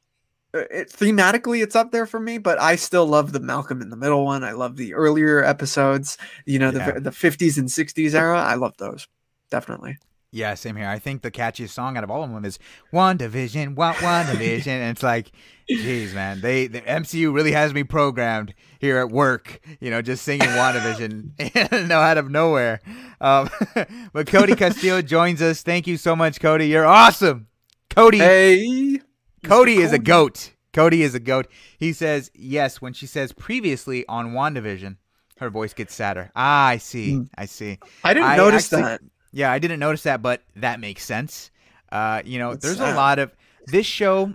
it, 0.54 0.90
thematically 0.90 1.62
it's 1.62 1.74
up 1.76 1.92
there 1.92 2.06
for 2.06 2.20
me, 2.20 2.38
but 2.38 2.60
I 2.60 2.76
still 2.76 3.06
love 3.06 3.32
the 3.32 3.40
Malcolm 3.40 3.80
in 3.82 3.90
the 3.90 3.96
Middle 3.96 4.24
one. 4.24 4.44
I 4.44 4.52
love 4.52 4.76
the 4.76 4.94
earlier 4.94 5.42
episodes. 5.44 6.18
You 6.46 6.58
know, 6.58 6.70
Yeah. 6.70 6.92
the 6.92 7.00
the 7.00 7.10
50s 7.10 7.56
and 7.58 7.68
60s 7.68 8.14
era. 8.14 8.40
I 8.40 8.54
love 8.54 8.74
those 8.78 9.06
definitely. 9.50 9.98
Yeah, 10.34 10.54
same 10.54 10.76
here. 10.76 10.88
I 10.88 10.98
think 10.98 11.20
the 11.20 11.30
catchiest 11.30 11.70
song 11.70 11.98
out 11.98 12.04
of 12.04 12.10
all 12.10 12.24
of 12.24 12.30
them 12.32 12.42
is 12.46 12.58
WandaVision, 12.90 13.74
Wa- 13.74 13.92
WandaVision. 13.92 14.66
and 14.66 14.90
it's 14.96 15.02
like, 15.02 15.30
jeez 15.70 16.14
man, 16.14 16.40
they 16.40 16.68
the 16.68 16.80
MCU 16.80 17.34
really 17.34 17.52
has 17.52 17.74
me 17.74 17.84
programmed 17.84 18.54
here 18.78 18.96
at 18.96 19.10
work, 19.10 19.60
you 19.78 19.90
know, 19.90 20.00
just 20.00 20.24
singing 20.24 20.48
WandaVision 20.48 21.86
no 21.88 21.98
out 22.00 22.16
of 22.16 22.30
nowhere. 22.30 22.80
Um, 23.20 23.50
but 24.14 24.26
Cody 24.26 24.54
Castillo 24.54 25.02
joins 25.02 25.42
us. 25.42 25.62
Thank 25.62 25.86
you 25.86 25.98
so 25.98 26.16
much, 26.16 26.40
Cody. 26.40 26.66
You're 26.68 26.86
awesome. 26.86 27.48
Cody 27.90 28.18
Hey, 28.18 29.00
Cody 29.44 29.76
Mr. 29.76 29.84
is 29.84 29.92
a 29.92 29.98
goat. 29.98 30.52
Cody 30.72 31.02
is 31.02 31.14
a 31.14 31.20
goat. 31.20 31.48
He 31.78 31.92
says, 31.92 32.30
yes, 32.34 32.80
when 32.80 32.92
she 32.92 33.06
says 33.06 33.32
previously 33.32 34.06
on 34.08 34.32
WandaVision, 34.32 34.96
her 35.38 35.50
voice 35.50 35.74
gets 35.74 35.94
sadder. 35.94 36.30
Ah, 36.36 36.66
I 36.68 36.76
see. 36.78 37.12
Mm. 37.14 37.28
I 37.36 37.46
see. 37.46 37.78
I 38.04 38.14
didn't 38.14 38.28
I 38.28 38.36
notice 38.36 38.72
actually- 38.72 38.82
that. 38.88 39.00
Yeah, 39.34 39.50
I 39.50 39.58
didn't 39.58 39.80
notice 39.80 40.02
that, 40.02 40.20
but 40.22 40.42
that 40.56 40.78
makes 40.78 41.04
sense. 41.04 41.50
Uh, 41.90 42.20
you 42.24 42.38
know, 42.38 42.50
It's 42.52 42.64
there's 42.64 42.76
sad. 42.78 42.92
a 42.92 42.96
lot 42.96 43.18
of 43.18 43.32
this 43.66 43.86
show 43.86 44.34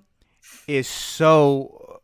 is 0.68 0.88
so 0.88 2.01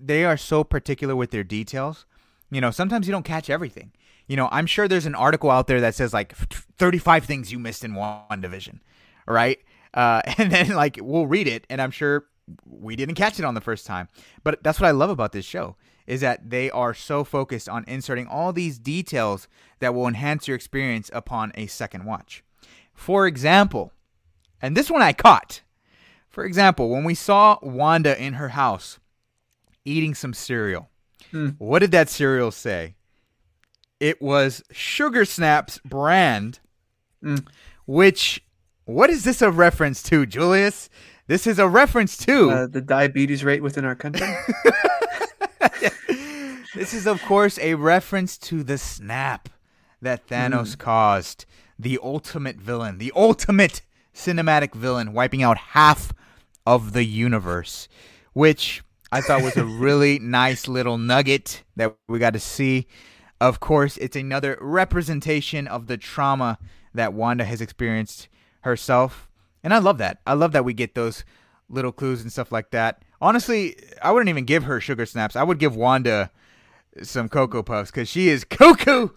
they 0.00 0.24
are 0.24 0.36
so 0.36 0.62
particular 0.64 1.16
with 1.16 1.30
their 1.30 1.44
details. 1.44 2.04
You 2.50 2.60
know, 2.60 2.70
sometimes 2.70 3.06
you 3.06 3.12
don't 3.12 3.24
catch 3.24 3.48
everything. 3.50 3.92
You 4.26 4.36
know, 4.36 4.48
I'm 4.52 4.66
sure 4.66 4.88
there's 4.88 5.06
an 5.06 5.14
article 5.14 5.50
out 5.50 5.68
there 5.68 5.80
that 5.80 5.94
says 5.94 6.12
like 6.12 6.34
35 6.36 7.24
things 7.24 7.50
you 7.50 7.58
missed 7.58 7.82
in 7.84 7.92
WandaVision, 7.92 8.80
right? 9.26 9.58
Uh, 9.94 10.20
and 10.38 10.50
then 10.52 10.70
like 10.70 10.98
we'll 11.00 11.26
read 11.26 11.46
it, 11.48 11.66
and 11.70 11.80
I'm 11.80 11.90
sure 11.90 12.26
we 12.66 12.96
didn't 12.96 13.14
catch 13.16 13.38
it 13.38 13.44
on 13.44 13.54
the 13.54 13.60
first 13.60 13.86
time. 13.86 14.08
But 14.42 14.62
that's 14.62 14.80
what 14.80 14.88
I 14.88 14.92
love 14.92 15.10
about 15.10 15.32
this 15.32 15.44
show 15.44 15.76
is 16.06 16.22
that 16.22 16.48
they 16.48 16.70
are 16.70 16.94
so 16.94 17.22
focused 17.22 17.68
on 17.68 17.84
inserting 17.86 18.26
all 18.26 18.50
these 18.52 18.78
details 18.78 19.46
that 19.80 19.94
will 19.94 20.06
enhance 20.08 20.48
your 20.48 20.54
experience 20.54 21.10
upon 21.12 21.52
a 21.54 21.66
second 21.66 22.04
watch. 22.06 22.42
For 22.94 23.26
example, 23.26 23.92
and 24.62 24.74
this 24.74 24.90
one 24.90 25.02
I 25.02 25.12
caught. 25.12 25.60
For 26.30 26.44
example, 26.46 26.88
when 26.88 27.04
we 27.04 27.14
saw 27.14 27.58
Wanda 27.60 28.18
in 28.20 28.34
her 28.34 28.48
house 28.50 28.98
eating 29.84 30.14
some 30.14 30.32
cereal, 30.32 30.88
Hmm. 31.30 31.50
what 31.58 31.80
did 31.80 31.90
that 31.90 32.08
cereal 32.08 32.50
say? 32.50 32.94
It 34.00 34.22
was 34.22 34.62
Sugar 34.70 35.24
Snaps 35.26 35.78
brand, 35.84 36.60
Hmm. 37.22 37.36
which, 37.86 38.42
what 38.88 39.10
is 39.10 39.22
this 39.22 39.42
a 39.42 39.50
reference 39.50 40.02
to, 40.04 40.24
Julius? 40.24 40.88
This 41.26 41.46
is 41.46 41.58
a 41.58 41.68
reference 41.68 42.16
to. 42.24 42.50
Uh, 42.50 42.66
the 42.66 42.80
diabetes 42.80 43.44
rate 43.44 43.62
within 43.62 43.84
our 43.84 43.94
country. 43.94 44.26
this 46.74 46.94
is, 46.94 47.06
of 47.06 47.20
course, 47.22 47.58
a 47.58 47.74
reference 47.74 48.38
to 48.38 48.62
the 48.62 48.78
snap 48.78 49.50
that 50.00 50.26
Thanos 50.26 50.78
caused. 50.78 51.44
The 51.78 51.98
ultimate 52.02 52.56
villain, 52.56 52.96
the 52.96 53.12
ultimate 53.14 53.82
cinematic 54.14 54.74
villain, 54.74 55.12
wiping 55.12 55.42
out 55.42 55.58
half 55.58 56.14
of 56.66 56.94
the 56.94 57.04
universe, 57.04 57.88
which 58.32 58.82
I 59.12 59.20
thought 59.20 59.42
was 59.42 59.58
a 59.58 59.64
really 59.66 60.18
nice 60.18 60.66
little 60.66 60.96
nugget 60.96 61.62
that 61.76 61.94
we 62.08 62.18
got 62.18 62.32
to 62.32 62.40
see. 62.40 62.86
Of 63.38 63.60
course, 63.60 63.98
it's 63.98 64.16
another 64.16 64.56
representation 64.62 65.68
of 65.68 65.88
the 65.88 65.98
trauma 65.98 66.58
that 66.94 67.12
Wanda 67.12 67.44
has 67.44 67.60
experienced 67.60 68.28
herself. 68.68 69.28
And 69.64 69.74
I 69.74 69.78
love 69.78 69.98
that. 69.98 70.20
I 70.26 70.34
love 70.34 70.52
that 70.52 70.64
we 70.64 70.72
get 70.72 70.94
those 70.94 71.24
little 71.68 71.92
clues 71.92 72.22
and 72.22 72.30
stuff 72.30 72.52
like 72.52 72.70
that. 72.70 73.02
Honestly, 73.20 73.76
I 74.02 74.12
wouldn't 74.12 74.28
even 74.28 74.44
give 74.44 74.64
her 74.64 74.80
sugar 74.80 75.04
snaps. 75.04 75.34
I 75.34 75.42
would 75.42 75.58
give 75.58 75.74
Wanda 75.74 76.30
some 77.02 77.28
Cocoa 77.28 77.62
Puffs 77.64 77.90
because 77.90 78.08
she 78.08 78.28
is 78.28 78.44
cuckoo 78.48 79.08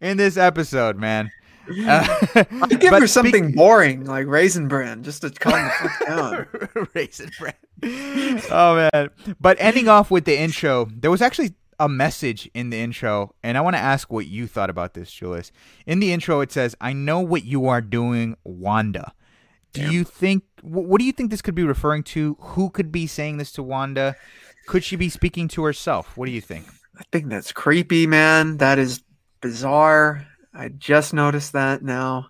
in 0.00 0.16
this 0.16 0.36
episode, 0.36 0.96
man. 0.96 1.30
Uh, 1.68 2.06
I 2.34 2.66
give 2.68 2.92
her 2.92 3.00
speak- 3.00 3.08
something 3.08 3.52
boring 3.52 4.04
like 4.06 4.26
Raisin 4.26 4.68
Bran 4.68 5.02
just 5.02 5.20
to 5.22 5.30
calm 5.30 5.52
the 5.64 5.70
fuck 5.70 6.06
down. 6.06 6.88
Raisin 6.94 7.30
bread. 7.38 7.56
Oh 8.50 8.88
man! 8.94 9.10
But 9.38 9.56
ending 9.60 9.86
off 9.88 10.10
with 10.10 10.24
the 10.24 10.38
intro, 10.38 10.86
there 10.90 11.10
was 11.10 11.20
actually 11.20 11.54
a 11.78 11.88
message 11.88 12.50
in 12.54 12.70
the 12.70 12.78
intro, 12.78 13.34
and 13.42 13.56
I 13.56 13.60
want 13.60 13.76
to 13.76 13.80
ask 13.80 14.12
what 14.12 14.26
you 14.26 14.46
thought 14.46 14.70
about 14.70 14.94
this, 14.94 15.10
Julius. 15.10 15.52
In 15.86 16.00
the 16.00 16.12
intro, 16.12 16.40
it 16.40 16.52
says, 16.52 16.74
"I 16.80 16.92
know 16.92 17.20
what 17.20 17.44
you 17.44 17.66
are 17.66 17.80
doing, 17.80 18.36
Wanda." 18.44 19.12
Do 19.72 19.82
Damn. 19.82 19.92
you 19.92 20.04
think? 20.04 20.44
What 20.62 20.98
do 20.98 21.04
you 21.04 21.12
think 21.12 21.30
this 21.30 21.42
could 21.42 21.54
be 21.54 21.64
referring 21.64 22.02
to? 22.04 22.36
Who 22.40 22.70
could 22.70 22.90
be 22.90 23.06
saying 23.06 23.38
this 23.38 23.52
to 23.52 23.62
Wanda? 23.62 24.16
Could 24.66 24.84
she 24.84 24.96
be 24.96 25.08
speaking 25.08 25.48
to 25.48 25.64
herself? 25.64 26.16
What 26.16 26.26
do 26.26 26.32
you 26.32 26.40
think? 26.40 26.66
I 26.98 27.04
think 27.12 27.28
that's 27.28 27.52
creepy, 27.52 28.06
man. 28.06 28.56
That 28.56 28.78
is 28.78 29.02
bizarre. 29.40 30.26
I 30.52 30.68
just 30.68 31.14
noticed 31.14 31.52
that 31.52 31.82
now. 31.82 32.28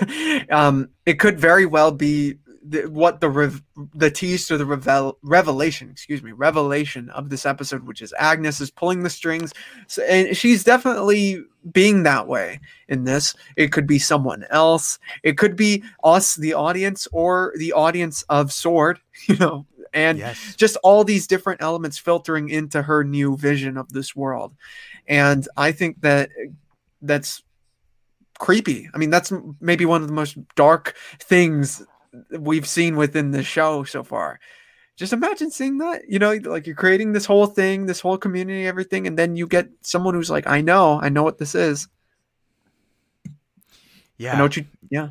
um, 0.50 0.88
it 1.06 1.20
could 1.20 1.38
very 1.38 1.66
well 1.66 1.92
be 1.92 2.38
the, 2.68 2.82
what 2.86 3.20
the 3.20 3.30
rev- 3.30 3.62
the 3.94 4.10
tease 4.10 4.46
to 4.48 4.56
the 4.58 4.66
revel- 4.66 5.18
revelation, 5.22 5.90
excuse 5.90 6.22
me, 6.22 6.32
revelation 6.32 7.10
of 7.10 7.30
this 7.30 7.46
episode, 7.46 7.86
which 7.86 8.02
is 8.02 8.12
Agnes 8.18 8.60
is 8.60 8.70
pulling 8.70 9.02
the 9.02 9.10
strings, 9.10 9.52
so, 9.86 10.02
and 10.02 10.36
she's 10.36 10.64
definitely 10.64 11.42
being 11.72 12.02
that 12.04 12.26
way 12.28 12.60
in 12.88 13.04
this. 13.04 13.34
It 13.56 13.72
could 13.72 13.86
be 13.86 13.98
someone 13.98 14.44
else. 14.50 14.98
It 15.22 15.36
could 15.38 15.56
be 15.56 15.82
us, 16.04 16.34
the 16.36 16.54
audience, 16.54 17.08
or 17.12 17.52
the 17.56 17.72
audience 17.72 18.22
of 18.28 18.52
Sword. 18.52 19.00
You 19.28 19.36
know, 19.36 19.66
and 19.92 20.18
Yes. 20.18 20.54
just 20.56 20.76
all 20.84 21.02
these 21.02 21.26
different 21.26 21.60
elements 21.60 21.98
filtering 21.98 22.48
into 22.50 22.82
her 22.82 23.02
new 23.02 23.36
vision 23.36 23.76
of 23.76 23.92
this 23.92 24.14
world 24.14 24.54
and 25.08 25.48
i 25.56 25.72
think 25.72 26.00
that 26.02 26.28
that's 27.02 27.42
creepy 28.38 28.88
i 28.94 28.98
mean 28.98 29.10
that's 29.10 29.32
maybe 29.60 29.84
one 29.84 30.02
of 30.02 30.06
the 30.08 30.14
most 30.14 30.36
dark 30.54 30.94
things 31.20 31.82
we've 32.30 32.66
seen 32.66 32.96
within 32.96 33.30
the 33.30 33.42
show 33.42 33.84
so 33.84 34.02
far. 34.02 34.40
Just 34.96 35.12
imagine 35.12 35.50
seeing 35.50 35.78
that 35.78 36.02
you 36.08 36.18
know 36.18 36.32
like 36.44 36.66
you're 36.66 36.74
creating 36.74 37.12
this 37.12 37.24
whole 37.24 37.46
thing 37.46 37.86
this 37.86 38.00
whole 38.00 38.18
community 38.18 38.66
everything 38.66 39.06
and 39.06 39.16
then 39.16 39.36
you 39.36 39.46
get 39.46 39.68
someone 39.82 40.12
who's 40.12 40.28
like 40.28 40.48
i 40.48 40.60
know 40.60 40.98
i 41.00 41.08
know 41.08 41.22
what 41.22 41.38
this 41.38 41.54
is. 41.54 41.86
Yeah. 44.16 44.34
i 44.34 44.38
know 44.38 44.44
what 44.44 44.56
you 44.56 44.64
yeah 44.90 45.10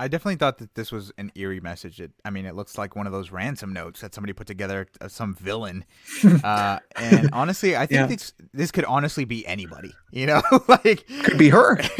I 0.00 0.08
definitely 0.08 0.36
thought 0.36 0.58
that 0.58 0.74
this 0.74 0.90
was 0.90 1.12
an 1.18 1.30
eerie 1.36 1.60
message. 1.60 2.00
It, 2.00 2.10
I 2.24 2.30
mean, 2.30 2.46
it 2.46 2.56
looks 2.56 2.76
like 2.76 2.96
one 2.96 3.06
of 3.06 3.12
those 3.12 3.30
ransom 3.30 3.72
notes 3.72 4.00
that 4.00 4.12
somebody 4.12 4.32
put 4.32 4.48
together, 4.48 4.88
uh, 5.00 5.06
some 5.06 5.34
villain. 5.34 5.84
uh, 6.44 6.80
and 6.96 7.30
honestly, 7.32 7.76
I 7.76 7.86
think 7.86 8.00
Yeah. 8.00 8.06
this 8.06 8.32
this 8.52 8.70
could 8.72 8.84
honestly 8.86 9.24
be 9.24 9.46
anybody. 9.46 9.92
You 10.10 10.26
know, 10.26 10.42
like 10.68 11.06
could 11.22 11.38
be 11.38 11.50
her 11.50 11.78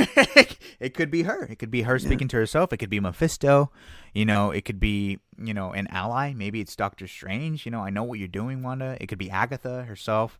it 0.80 0.95
could 0.95 1.11
be 1.11 1.22
her. 1.22 1.45
It 1.45 1.59
could 1.61 1.70
be 1.70 1.82
her 1.82 1.99
speaking 2.01 2.26
to 2.28 2.36
herself. 2.36 2.72
It 2.72 2.78
could 2.78 2.90
be 2.90 2.99
Mephisto. 3.01 3.70
You 4.12 4.24
know, 4.24 4.51
it 4.51 4.64
could 4.64 4.80
be 4.80 5.20
you 5.38 5.55
know 5.55 5.72
an 5.72 5.86
ally. 5.88 6.32
Maybe 6.34 6.61
it's 6.61 6.74
Doctor 6.74 7.07
Strange. 7.07 7.64
You 7.64 7.70
know, 7.72 7.80
I 7.80 7.90
know 7.90 8.03
what 8.03 8.18
you're 8.18 8.28
doing, 8.28 8.62
Wanda. 8.62 8.97
It 9.01 9.07
could 9.07 9.18
be 9.18 9.30
Agatha 9.30 9.84
herself. 9.84 10.38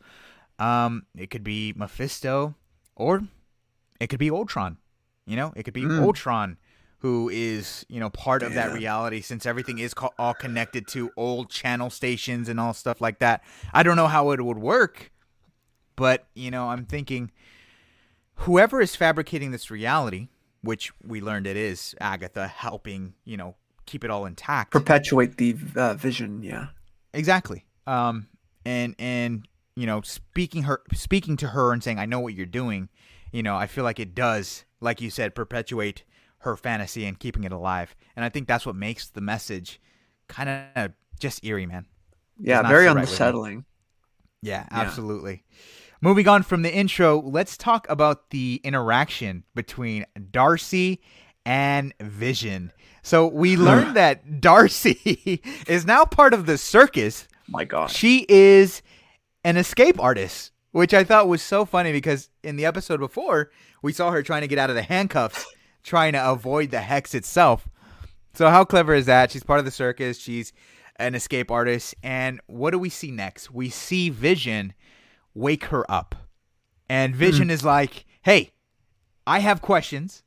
Um, 0.59 1.07
it 1.17 1.31
could 1.31 1.45
be 1.45 1.73
Mephisto, 1.77 2.55
or 2.97 3.23
it 4.01 4.09
could 4.09 4.19
be 4.19 4.31
Ultron. 4.31 4.79
You 5.27 5.37
know, 5.37 5.53
it 5.57 5.63
could 5.63 5.73
be 5.75 5.83
Mm. 5.83 6.03
Ultron 6.03 6.59
who 7.05 7.29
is 7.29 7.85
you 7.91 8.01
know 8.01 8.09
part 8.09 8.43
of 8.43 8.55
that 8.55 8.73
reality 8.73 9.21
since 9.21 9.45
everything 9.45 9.79
is 9.79 9.93
co- 9.93 10.15
all 10.19 10.33
connected 10.33 10.89
to 10.89 11.11
old 11.19 11.51
channel 11.51 11.91
stations 11.91 12.49
and 12.49 12.59
all 12.59 12.73
stuff 12.73 12.99
like 12.99 13.19
that. 13.19 13.45
I 13.75 13.83
don't 13.83 13.97
know 13.97 14.07
how 14.07 14.31
it 14.31 14.43
would 14.43 14.57
work, 14.57 15.13
but 15.97 16.25
you 16.33 16.51
know, 16.51 16.69
I'm 16.69 16.87
thinking 16.87 17.31
whoever 18.37 18.81
is 18.81 18.97
fabricating 18.97 19.51
this 19.51 19.71
reality, 19.71 20.29
which 20.63 20.93
we 21.07 21.21
learned 21.21 21.47
it 21.47 21.59
is 21.59 21.95
Agatha 22.01 22.49
helping, 22.49 23.13
you 23.27 23.37
know, 23.37 23.57
keep 23.85 24.03
it 24.03 24.11
all 24.11 24.25
intact. 24.25 24.71
perpetuate 24.71 25.37
the 25.37 25.55
uh, 25.77 25.93
vision 25.93 26.43
yeah 26.43 26.69
Exactly. 27.13 27.67
Um, 27.87 28.29
and 28.65 28.95
and 28.99 29.47
you 29.77 29.87
know, 29.87 30.01
speaking 30.01 30.63
her 30.63 30.81
speaking 30.95 31.37
to 31.37 31.49
her 31.49 31.71
and 31.71 31.85
saying, 31.85 31.99
"I 31.99 32.07
know 32.07 32.21
what 32.21 32.33
you're 32.33 32.47
doing," 32.47 32.89
you 33.31 33.43
know, 33.43 33.57
I 33.57 33.67
feel 33.67 33.85
like 33.85 34.01
it 34.01 34.15
does, 34.15 34.65
like 34.81 35.03
you 35.03 35.11
said, 35.11 35.35
perpetuate 35.35 36.03
her 36.45 36.57
fantasy 36.57 37.05
and 37.05 37.19
keeping 37.19 37.45
it 37.45 37.53
alive. 37.53 37.95
And 38.17 38.25
I 38.25 38.29
think 38.29 38.49
that's 38.49 38.65
what 38.65 38.77
makes 38.77 39.09
the 39.09 39.21
message 39.21 39.81
kind 40.29 40.49
of 40.77 40.93
just 41.21 41.45
eerie, 41.45 41.67
man. 41.67 41.87
yeah 42.41 42.63
very 42.67 42.87
so 42.87 42.95
right 42.95 43.01
unsettling 43.03 43.65
Yeah, 44.43 44.67
Yeah. 44.71 44.81
absolutely. 44.81 45.45
Moving 46.01 46.29
on 46.29 46.43
from 46.43 46.63
the 46.63 46.75
intro, 46.75 47.21
let's 47.21 47.57
talk 47.57 47.89
about 47.89 48.31
the 48.31 48.61
interaction 48.65 49.45
between 49.55 50.05
Darcy 50.31 51.01
and 51.47 51.95
Vision. 52.01 52.73
So 53.03 53.27
we 53.27 53.57
learned 53.69 53.97
that 53.97 54.41
Darcy 54.41 55.41
is 55.67 55.87
now 55.87 56.05
part 56.05 56.35
of 56.35 56.47
the 56.47 56.59
circus. 56.59 57.27
my 57.49 57.65
gosh 57.65 57.95
She 57.95 58.27
is 58.29 58.83
an 59.45 59.57
escape 59.57 60.01
artist, 60.01 60.53
which 60.73 60.93
I 60.95 61.05
thought 61.05 61.29
was 61.29 61.43
so 61.43 61.65
funny 61.65 61.93
because 61.93 62.29
in 62.43 62.57
the 62.57 62.65
episode 62.67 62.99
before, 63.01 63.51
we 63.83 63.93
saw 63.93 64.11
her 64.11 64.23
trying 64.23 64.41
to 64.43 64.49
get 64.49 64.59
out 64.59 64.71
of 64.71 64.77
the 64.77 64.83
handcuffs, 64.83 65.45
trying 65.85 66.15
to 66.15 66.31
avoid 66.31 66.71
the 66.71 66.81
hex 66.81 67.15
itself. 67.15 67.69
So 68.35 68.51
how 68.51 68.65
clever 68.65 68.95
is 68.95 69.07
that? 69.07 69.31
She's 69.31 69.45
part 69.45 69.61
of 69.61 69.65
the 69.65 69.71
circus. 69.71 70.19
She's 70.19 70.53
an 70.97 71.15
escape 71.15 71.51
artist. 71.51 71.95
And 72.03 72.41
what 72.47 72.71
do 72.71 72.79
we 72.79 72.89
see 72.89 73.13
next? 73.13 73.53
We 73.53 73.69
see 73.69 74.11
Vision 74.11 74.75
wake 75.35 75.65
her 75.67 75.89
up. 75.91 76.17
And 76.89 77.15
Vision 77.15 77.51
is 77.51 77.65
like, 77.65 78.05
"Hey, 78.23 78.53
I 79.27 79.39
have 79.39 79.63
questions." 79.63 80.23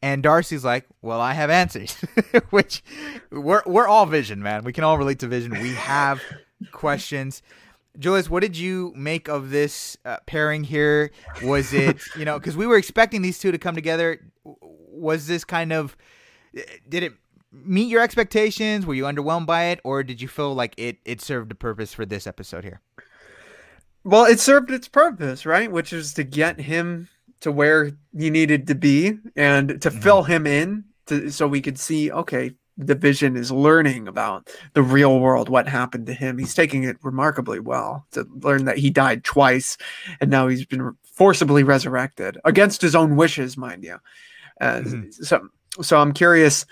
And 0.00 0.22
Darcy's 0.22 0.64
like, 0.64 0.86
"Well, 1.00 1.20
I 1.20 1.32
have 1.32 1.48
answers." 1.48 1.94
Which 2.50 2.82
we're 3.30 3.62
we're 3.66 3.86
all 3.86 4.06
Vision, 4.06 4.42
man. 4.42 4.64
We 4.64 4.72
can 4.72 4.82
all 4.82 4.98
relate 4.98 5.20
to 5.20 5.28
Vision. 5.28 5.52
We 5.52 5.74
have 5.74 6.20
questions. 6.72 7.42
Julius, 7.98 8.30
what 8.30 8.40
did 8.40 8.56
you 8.56 8.92
make 8.96 9.28
of 9.28 9.50
this 9.50 9.96
uh, 10.04 10.16
pairing 10.26 10.64
here? 10.64 11.10
Was 11.42 11.74
it, 11.74 12.00
you 12.16 12.24
know, 12.24 12.38
because 12.38 12.56
we 12.56 12.66
were 12.66 12.78
expecting 12.78 13.20
these 13.20 13.38
two 13.38 13.52
to 13.52 13.58
come 13.58 13.74
together. 13.74 14.18
Was 14.92 15.26
this 15.26 15.44
kind 15.44 15.72
of, 15.72 15.96
did 16.88 17.02
it 17.02 17.12
meet 17.52 17.88
your 17.88 18.02
expectations? 18.02 18.86
Were 18.86 18.94
you 18.94 19.04
underwhelmed 19.04 19.46
by 19.46 19.64
it, 19.64 19.80
or 19.84 20.02
did 20.02 20.20
you 20.20 20.28
feel 20.28 20.54
like 20.54 20.74
it 20.76 20.98
it 21.04 21.20
served 21.20 21.52
a 21.52 21.54
purpose 21.54 21.92
for 21.92 22.06
this 22.06 22.26
episode 22.26 22.64
here? 22.64 22.80
Well, 24.04 24.24
it 24.24 24.40
served 24.40 24.70
its 24.70 24.88
purpose, 24.88 25.46
right? 25.46 25.70
Which 25.70 25.92
is 25.92 26.14
to 26.14 26.24
get 26.24 26.60
him 26.60 27.08
to 27.40 27.52
where 27.52 27.92
he 28.16 28.30
needed 28.30 28.66
to 28.68 28.74
be 28.74 29.18
and 29.36 29.80
to 29.80 29.90
mm-hmm. 29.90 30.00
fill 30.00 30.22
him 30.24 30.46
in 30.46 30.84
to, 31.06 31.30
so 31.30 31.46
we 31.46 31.60
could 31.60 31.78
see, 31.78 32.10
okay, 32.10 32.54
the 32.76 32.94
vision 32.94 33.36
is 33.36 33.52
learning 33.52 34.08
about 34.08 34.50
the 34.72 34.82
real 34.82 35.20
world, 35.20 35.48
what 35.48 35.68
happened 35.68 36.06
to 36.06 36.14
him. 36.14 36.38
He's 36.38 36.54
taking 36.54 36.84
it 36.84 36.96
remarkably 37.02 37.60
well 37.60 38.06
to 38.12 38.26
learn 38.40 38.64
that 38.64 38.78
he 38.78 38.90
died 38.90 39.24
twice 39.24 39.76
and 40.20 40.30
now 40.30 40.48
he's 40.48 40.64
been 40.64 40.96
forcibly 41.02 41.62
resurrected 41.62 42.38
against 42.44 42.80
his 42.80 42.94
own 42.94 43.16
wishes, 43.16 43.56
mind 43.56 43.84
you. 43.84 43.98
Uh, 44.62 44.80
Mhm. 44.80 45.12
So, 45.12 45.48
so 45.80 45.98
I'm 45.98 46.12
curious, 46.12 46.64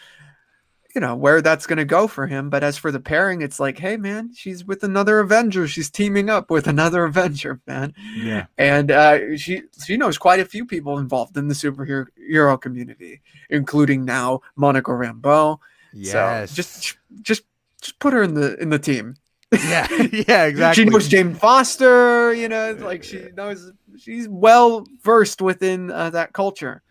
you 0.95 1.01
know, 1.01 1.15
where 1.17 1.41
that's 1.43 1.67
going 1.67 1.79
to 1.79 1.85
go 1.85 2.07
for 2.07 2.27
him. 2.27 2.51
But 2.51 2.63
as 2.65 2.77
for 2.77 2.91
the 2.93 3.01
pairing, 3.01 3.43
it's 3.43 3.59
like, 3.61 3.79
hey, 3.79 3.97
man, 3.97 4.33
she's 4.35 4.65
with 4.65 4.83
another 4.85 5.21
Avenger. 5.21 5.67
She's 5.69 5.91
teaming 5.91 6.29
up 6.31 6.51
with 6.51 6.67
another 6.67 7.05
Avenger, 7.11 7.61
man 7.67 7.95
Yeah. 8.17 8.47
and 8.59 8.91
uh, 8.91 9.37
she 9.37 9.63
she 9.85 9.97
knows 9.97 10.19
quite 10.19 10.41
a 10.41 10.45
few 10.45 10.65
people 10.67 10.99
involved 10.99 11.37
in 11.37 11.49
the 11.49 11.55
superhero 11.55 12.07
hero 12.17 12.57
community, 12.59 13.21
including 13.49 14.05
now 14.05 14.41
Monica 14.57 14.91
Rambeau. 14.91 15.59
Yes. 15.93 16.51
So 16.51 16.55
just 16.55 16.97
just 17.23 17.43
just 17.81 17.99
put 17.99 18.13
her 18.13 18.23
in 18.23 18.35
the 18.35 18.57
in 18.61 18.71
the 18.71 18.79
team. 18.79 19.15
yeah. 19.53 19.87
yeah. 20.29 20.45
Exactly. 20.45 20.85
She 20.85 20.91
knows 20.91 21.09
Jane 21.09 21.35
Foster. 21.35 22.33
You 22.35 22.49
know, 22.49 22.73
like 22.81 23.03
she 23.05 23.29
knows 23.37 23.73
she's 23.99 24.29
well 24.29 24.85
versed 25.03 25.41
within 25.43 25.91
uh, 25.91 26.11
that 26.11 26.33
culture. 26.33 26.83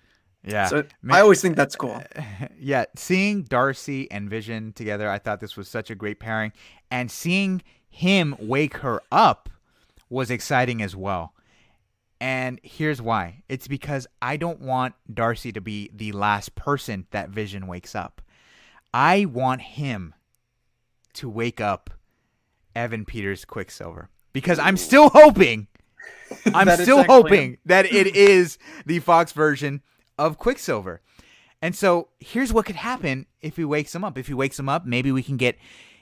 Yeah. 0.43 0.67
so 0.67 0.83
I 1.09 1.19
always 1.19 1.41
think 1.41 1.55
that's 1.55 1.75
cool. 1.75 2.01
yeah, 2.59 2.85
seeing 2.95 3.43
Darcy 3.43 4.09
and 4.09 4.29
Vision 4.29 4.73
together, 4.73 5.09
I 5.09 5.19
thought 5.19 5.39
this 5.39 5.57
was 5.57 5.67
such 5.67 5.89
a 5.89 5.95
great 5.95 6.19
pairing, 6.19 6.53
and 6.89 7.11
seeing 7.11 7.61
him 7.89 8.35
wake 8.39 8.77
her 8.77 9.01
up 9.11 9.49
was 10.09 10.31
exciting 10.31 10.81
as 10.81 10.95
well. 10.95 11.33
And 12.21 12.59
here's 12.63 13.01
why: 13.01 13.43
it's 13.49 13.67
because 13.67 14.07
I 14.21 14.37
don't 14.37 14.61
want 14.61 14.95
Darcy 15.13 15.51
to 15.51 15.61
be 15.61 15.89
the 15.93 16.11
last 16.13 16.55
person 16.55 17.05
that 17.11 17.29
Vision 17.29 17.67
wakes 17.67 17.95
up. 17.95 18.21
I 18.93 19.25
want 19.25 19.61
him 19.61 20.13
to 21.13 21.29
wake 21.29 21.61
up 21.61 21.89
Evan 22.75 23.05
Peters 23.05 23.45
Quicksilver 23.45 24.09
because 24.33 24.59
I'm 24.59 24.77
still 24.77 25.09
hoping. 25.09 25.67
I'm 26.53 26.69
still 26.81 27.03
hoping 27.03 27.57
that 27.65 27.85
it 27.85 28.15
is 28.15 28.57
the 28.85 28.99
Fox 28.99 29.31
version 29.31 29.81
of 30.19 30.37
Quicksilver. 30.37 31.01
And 31.61 31.75
so 31.75 32.09
here's 32.19 32.53
what 32.53 32.65
could 32.65 32.75
happen 32.75 33.25
if 33.41 33.55
he 33.55 33.65
wakes 33.65 33.95
him 33.95 34.03
up. 34.03 34.17
If 34.17 34.27
he 34.27 34.33
wakes 34.33 34.59
him 34.59 34.69
up, 34.69 34.85
maybe 34.85 35.11
we 35.11 35.23
can 35.23 35.37
get 35.37 35.57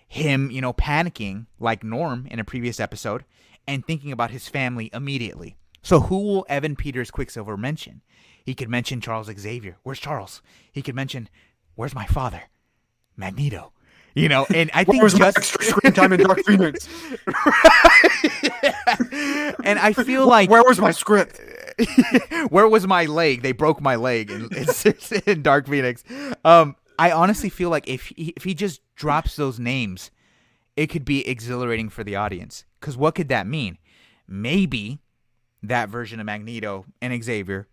him, 0.07 0.51
you 0.51 0.61
know, 0.61 0.74
panicking 0.74 1.45
like 1.59 1.84
Norm 1.84 2.28
in 2.30 2.39
a 2.39 2.43
previous 2.43 2.80
episode 2.80 3.24
and 3.68 3.86
thinking 3.86 4.11
about 4.11 4.32
his 4.32 4.47
family 4.47 4.89
immediately. 4.93 5.57
So 5.82 6.01
who 6.01 6.22
will 6.24 6.45
Evan 6.49 6.76
Peters 6.76 7.11
Quicksilver 7.11 7.57
mention? 7.57 8.01
He 8.43 8.53
could 8.53 8.70
mention 8.70 9.01
Charles 9.01 9.30
Xavier. 9.38 9.78
Where's 9.84 9.99
Charles? 9.99 10.41
He 10.72 10.82
could 10.82 10.95
mention, 10.95 11.30
where's 11.76 11.95
my 11.95 12.05
father? 12.05 12.43
Magneto. 13.15 13.74
You 14.15 14.30
know, 14.30 14.47
and 14.53 14.72
I 14.74 14.84
think 14.86 15.01
just 15.01 15.20
extra 15.22 15.63
screen 15.63 15.93
time 15.93 16.13
in 16.13 16.22
Dark 16.22 16.39
Phoenix? 16.45 16.88
and 19.63 19.78
I 19.80 19.93
feel 19.93 20.28
like 20.28 20.49
Where 20.49 20.63
was 20.63 20.80
my 20.80 20.91
script? 20.91 21.39
where 22.49 22.67
was 22.67 22.88
my 22.88 23.05
leg? 23.05 23.41
They 23.41 23.51
broke 23.51 23.82
my 23.82 23.95
leg 23.95 24.32
in, 24.32 24.49
in, 24.53 25.21
in 25.25 25.41
Dark 25.41 25.67
Phoenix. 25.67 26.03
Um, 26.43 26.75
I 26.99 27.11
honestly 27.11 27.49
feel 27.49 27.69
like 27.69 27.88
if 27.88 28.07
he, 28.07 28.34
if 28.36 28.43
he 28.43 28.53
just 28.53 28.82
drops 28.95 29.36
those 29.36 29.59
names, 29.59 30.11
it 30.75 30.88
could 30.88 31.05
be 31.05 31.28
exhilarating 31.28 31.89
for 31.89 32.03
the 32.03 32.15
audience. 32.15 32.65
Because 32.80 32.97
what 32.97 33.15
could 33.15 33.30
that 33.30 33.47
mean? 33.47 33.78
Maybe 34.28 34.99
that 35.63 35.89
version 35.89 36.19
of 36.19 36.25
Magneto 36.25 36.86
and 37.01 37.23
Xavier 37.23 37.67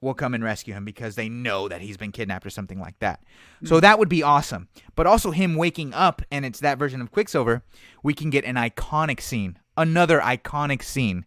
will 0.00 0.14
come 0.14 0.34
and 0.34 0.44
rescue 0.44 0.74
him 0.74 0.84
because 0.84 1.14
they 1.14 1.28
know 1.28 1.66
that 1.66 1.80
he's 1.80 1.96
been 1.96 2.12
kidnapped 2.12 2.44
or 2.44 2.50
something 2.50 2.78
like 2.78 2.98
that. 2.98 3.24
So 3.64 3.80
that 3.80 3.98
would 3.98 4.08
be 4.08 4.22
awesome. 4.22 4.68
But 4.94 5.06
also 5.06 5.30
him 5.30 5.54
waking 5.54 5.94
up 5.94 6.20
and 6.30 6.44
it's 6.44 6.60
that 6.60 6.78
version 6.78 7.00
of 7.00 7.10
Quicksilver, 7.10 7.62
we 8.02 8.12
can 8.12 8.28
get 8.28 8.44
an 8.44 8.56
iconic 8.56 9.20
scene, 9.20 9.58
another 9.76 10.20
iconic 10.20 10.82
scene 10.82 11.24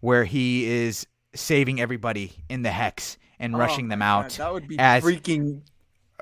where 0.00 0.24
he 0.24 0.66
is 0.66 1.06
saving 1.34 1.80
everybody 1.80 2.32
in 2.48 2.62
the 2.62 2.70
hex 2.70 3.18
and 3.38 3.56
rushing 3.56 3.88
them 3.88 4.02
out. 4.02 4.38
Oh 4.40 4.44
that 4.44 4.52
would 4.52 4.68
be 4.68 4.78
as- 4.78 5.02
freaking 5.02 5.62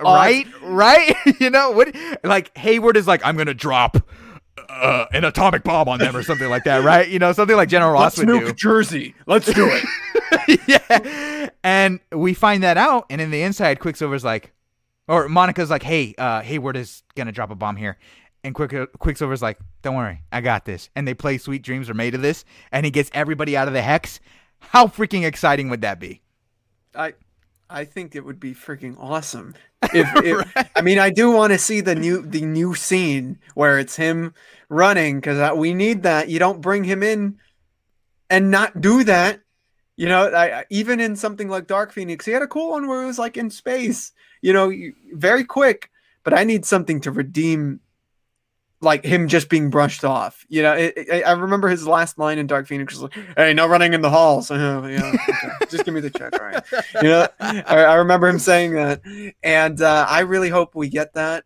right? 0.00 0.46
right? 0.62 1.14
You 1.40 1.50
know 1.50 1.70
what 1.72 1.94
like 2.24 2.56
hayward 2.56 2.96
is 2.96 3.06
like 3.06 3.20
i'm 3.24 3.36
gonna 3.36 3.54
drop 3.54 3.96
uh, 4.68 5.06
an 5.12 5.24
atomic 5.24 5.62
bomb 5.62 5.88
on 5.88 5.98
them 5.98 6.16
or 6.16 6.22
something 6.22 6.48
like 6.48 6.64
that 6.64 6.84
right? 6.84 7.08
You 7.08 7.18
know 7.18 7.32
something 7.32 7.56
like 7.56 7.68
general 7.68 7.92
ross 7.92 8.18
Let's 8.18 8.30
would 8.30 8.42
nuke 8.42 8.56
Jersey. 8.56 9.14
Let's 9.26 9.52
do 9.52 9.68
it. 9.70 10.60
yeah. 10.68 11.48
And 11.64 12.00
we 12.12 12.34
find 12.34 12.62
that 12.62 12.76
out 12.76 13.06
and 13.10 13.20
in 13.20 13.30
the 13.30 13.42
inside 13.42 13.80
quicksilver's 13.80 14.24
like 14.24 14.52
or 15.06 15.28
monica's 15.28 15.70
like 15.70 15.82
hey 15.82 16.14
uh 16.18 16.42
hayward 16.42 16.76
is 16.76 17.02
gonna 17.16 17.32
drop 17.32 17.50
a 17.50 17.54
bomb 17.54 17.76
here. 17.76 17.98
And 18.44 18.54
Quick, 18.54 18.72
quicksilver's 18.98 19.42
like 19.42 19.58
don't 19.82 19.96
worry 19.96 20.22
i 20.32 20.40
got 20.40 20.64
this. 20.64 20.90
And 20.94 21.06
they 21.06 21.14
play 21.14 21.38
sweet 21.38 21.62
dreams 21.62 21.88
are 21.88 21.94
made 21.94 22.14
of 22.14 22.22
this 22.22 22.44
and 22.72 22.84
he 22.84 22.90
gets 22.90 23.10
everybody 23.14 23.56
out 23.56 23.68
of 23.68 23.74
the 23.74 23.82
hex 23.82 24.20
how 24.60 24.86
freaking 24.86 25.24
exciting 25.24 25.68
would 25.70 25.80
that 25.82 25.98
be 25.98 26.20
I 26.94 27.14
I 27.70 27.84
think 27.84 28.14
it 28.16 28.24
would 28.24 28.40
be 28.40 28.54
freaking 28.54 28.96
awesome. 28.98 29.54
If, 29.94 30.08
if 30.24 30.68
I 30.74 30.80
mean, 30.82 30.98
I 30.98 31.08
do 31.10 31.30
want 31.30 31.52
to 31.52 31.58
see 31.58 31.80
the 31.80 31.94
new 31.94 32.20
the 32.22 32.42
new 32.42 32.74
scene 32.74 33.38
where 33.54 33.78
it's 33.78 33.94
him 33.94 34.34
running 34.68 35.20
because 35.20 35.56
we 35.56 35.72
need 35.72 36.02
that. 36.02 36.28
You 36.28 36.40
don't 36.40 36.60
bring 36.60 36.82
him 36.82 37.02
in 37.04 37.38
and 38.28 38.50
not 38.50 38.80
do 38.80 39.04
that. 39.04 39.40
You 39.96 40.08
know, 40.08 40.26
I, 40.28 40.60
I- 40.60 40.64
even 40.70 40.98
in 41.00 41.14
something 41.14 41.48
like 41.48 41.68
Dark 41.68 41.92
Phoenix, 41.92 42.26
he 42.26 42.32
had 42.32 42.42
a 42.42 42.48
cool 42.48 42.70
one 42.72 42.88
where 42.88 43.02
it 43.02 43.06
was 43.06 43.18
like 43.20 43.36
in 43.36 43.50
space. 43.50 44.12
You 44.42 44.52
know, 44.52 44.72
very 45.14 45.44
quick. 45.44 45.90
But 46.24 46.34
I 46.34 46.44
need 46.44 46.66
something 46.66 47.00
to 47.02 47.10
redeem, 47.12 47.80
like 48.80 49.04
him 49.04 49.26
just 49.28 49.48
being 49.48 49.70
brushed 49.70 50.04
off. 50.04 50.44
You 50.48 50.62
know, 50.62 50.72
it, 50.74 50.94
it- 50.96 51.26
I 51.26 51.32
remember 51.32 51.68
his 51.68 51.86
last 51.86 52.18
line 52.18 52.38
in 52.38 52.46
Dark 52.46 52.66
Phoenix 52.68 52.94
was 52.94 53.02
like, 53.02 53.14
"Hey, 53.36 53.52
no 53.54 53.66
running 53.66 53.92
in 53.94 54.00
the 54.02 54.10
halls." 54.10 54.50
Uh, 54.58 54.82
okay. 54.84 55.18
just 55.68 55.84
give 55.84 55.94
me 55.94 56.00
the 56.00 56.10
check, 56.10 56.32
all 56.40 56.46
right? 56.46 56.62
you 57.02 57.08
know 57.08 57.26
I, 57.40 57.62
I 57.84 57.94
remember 57.94 58.28
him 58.28 58.38
saying 58.38 58.74
that 58.74 59.00
and 59.42 59.80
uh, 59.80 60.06
i 60.08 60.20
really 60.20 60.48
hope 60.48 60.74
we 60.74 60.88
get 60.88 61.14
that 61.14 61.44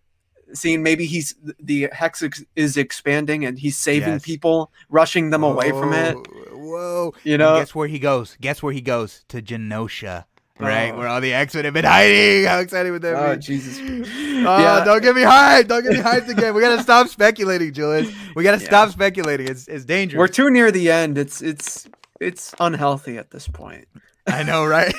scene 0.54 0.82
maybe 0.82 1.06
he's 1.06 1.34
the 1.60 1.88
hex 1.92 2.22
ex- 2.22 2.44
is 2.56 2.76
expanding 2.76 3.44
and 3.44 3.58
he's 3.58 3.76
saving 3.76 4.14
Yes. 4.14 4.22
people 4.22 4.70
rushing 4.90 5.30
them 5.30 5.42
away 5.42 5.70
from 5.70 5.92
it 5.92 6.14
Whoa, 6.14 6.56
whoa 6.56 7.14
you 7.24 7.34
And 7.34 7.40
know 7.40 7.58
guess 7.58 7.74
where 7.74 7.88
he 7.88 7.98
goes? 7.98 8.36
Guess 8.40 8.62
where 8.62 8.72
he 8.72 8.80
goes? 8.80 9.24
To 9.28 9.40
Genosha, 9.42 10.24
right? 10.58 10.92
Oh. 10.92 10.98
Where 10.98 11.08
all 11.08 11.20
the 11.20 11.32
X 11.34 11.54
Men 11.54 11.64
have 11.64 11.74
been 11.74 11.84
hiding. 11.84 12.44
How 12.46 12.58
excited 12.58 12.90
would 12.90 13.02
that 13.02 13.14
oh 13.16 13.34
be? 13.36 13.40
jesus 13.40 13.78
Oh, 14.44 14.58
Yeah. 14.58 14.84
don't 14.84 15.02
get 15.02 15.14
me 15.14 15.22
hyped. 15.22 15.68
Don't 15.68 15.82
get 15.82 15.92
me 15.92 15.98
hyped 16.00 16.28
again. 16.28 16.54
We 16.54 16.60
gotta 16.60 16.82
stop 16.82 17.08
speculating, 17.08 17.72
Julius. 17.72 18.12
We 18.34 18.42
gotta 18.42 18.60
Yeah. 18.60 18.66
stop 18.68 18.90
speculating. 18.90 19.48
It's 19.48 19.66
it's 19.68 19.84
dangerous. 19.84 20.18
we're 20.18 20.28
too 20.28 20.50
near 20.50 20.70
the 20.70 20.90
end 20.90 21.18
it's 21.18 21.42
it's 21.42 21.88
it's 22.20 22.54
unhealthy 22.60 23.18
at 23.18 23.30
this 23.30 23.48
point 23.48 23.86
I 24.26 24.42
know, 24.44 24.64
right? 24.64 24.94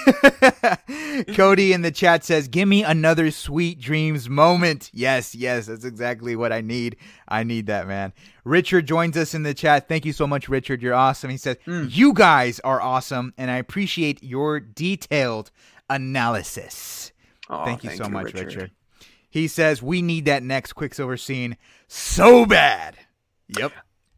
Cody 1.35 1.71
in 1.71 1.81
the 1.81 1.91
chat 1.91 2.23
says, 2.25 2.47
"Give 2.47 2.67
me 2.67 2.83
another 2.83 3.31
sweet 3.31 3.79
dreams 3.79 4.29
moment." 4.29 4.89
Yes, 4.93 5.33
yes, 5.33 5.67
that's 5.67 5.85
exactly 5.85 6.35
what 6.35 6.51
I 6.51 6.61
need. 6.61 6.97
I 7.27 7.43
need 7.43 7.67
that, 7.67 7.87
man. 7.87 8.11
Richard 8.43 8.85
joins 8.85 9.15
us 9.15 9.33
in 9.33 9.43
the 9.43 9.53
chat. 9.53 9.87
Thank 9.87 10.05
you 10.05 10.11
so 10.13 10.27
much, 10.27 10.49
Richard. 10.49 10.81
You're 10.81 10.93
awesome. 10.93 11.29
He 11.29 11.37
says, 11.37 11.55
Mm. 11.65 11.87
"You 11.95 12.13
guys 12.13 12.59
are 12.61 12.81
awesome, 12.81 13.33
and 13.37 13.49
I 13.49 13.57
appreciate 13.57 14.21
your 14.23 14.59
detailed 14.59 15.51
analysis." 15.89 17.11
oh, 17.49 17.63
thank 17.65 17.83
you 17.83 17.91
so 17.91 18.09
much, 18.09 18.33
Richard. 18.33 18.71
He 19.29 19.47
says, 19.47 19.81
"We 19.81 20.01
need 20.01 20.25
that 20.25 20.43
next 20.43 20.73
Quicksilver 20.73 21.17
scene 21.17 21.57
so 21.87 22.45
bad." 22.45 22.97
Yep. 23.57 23.71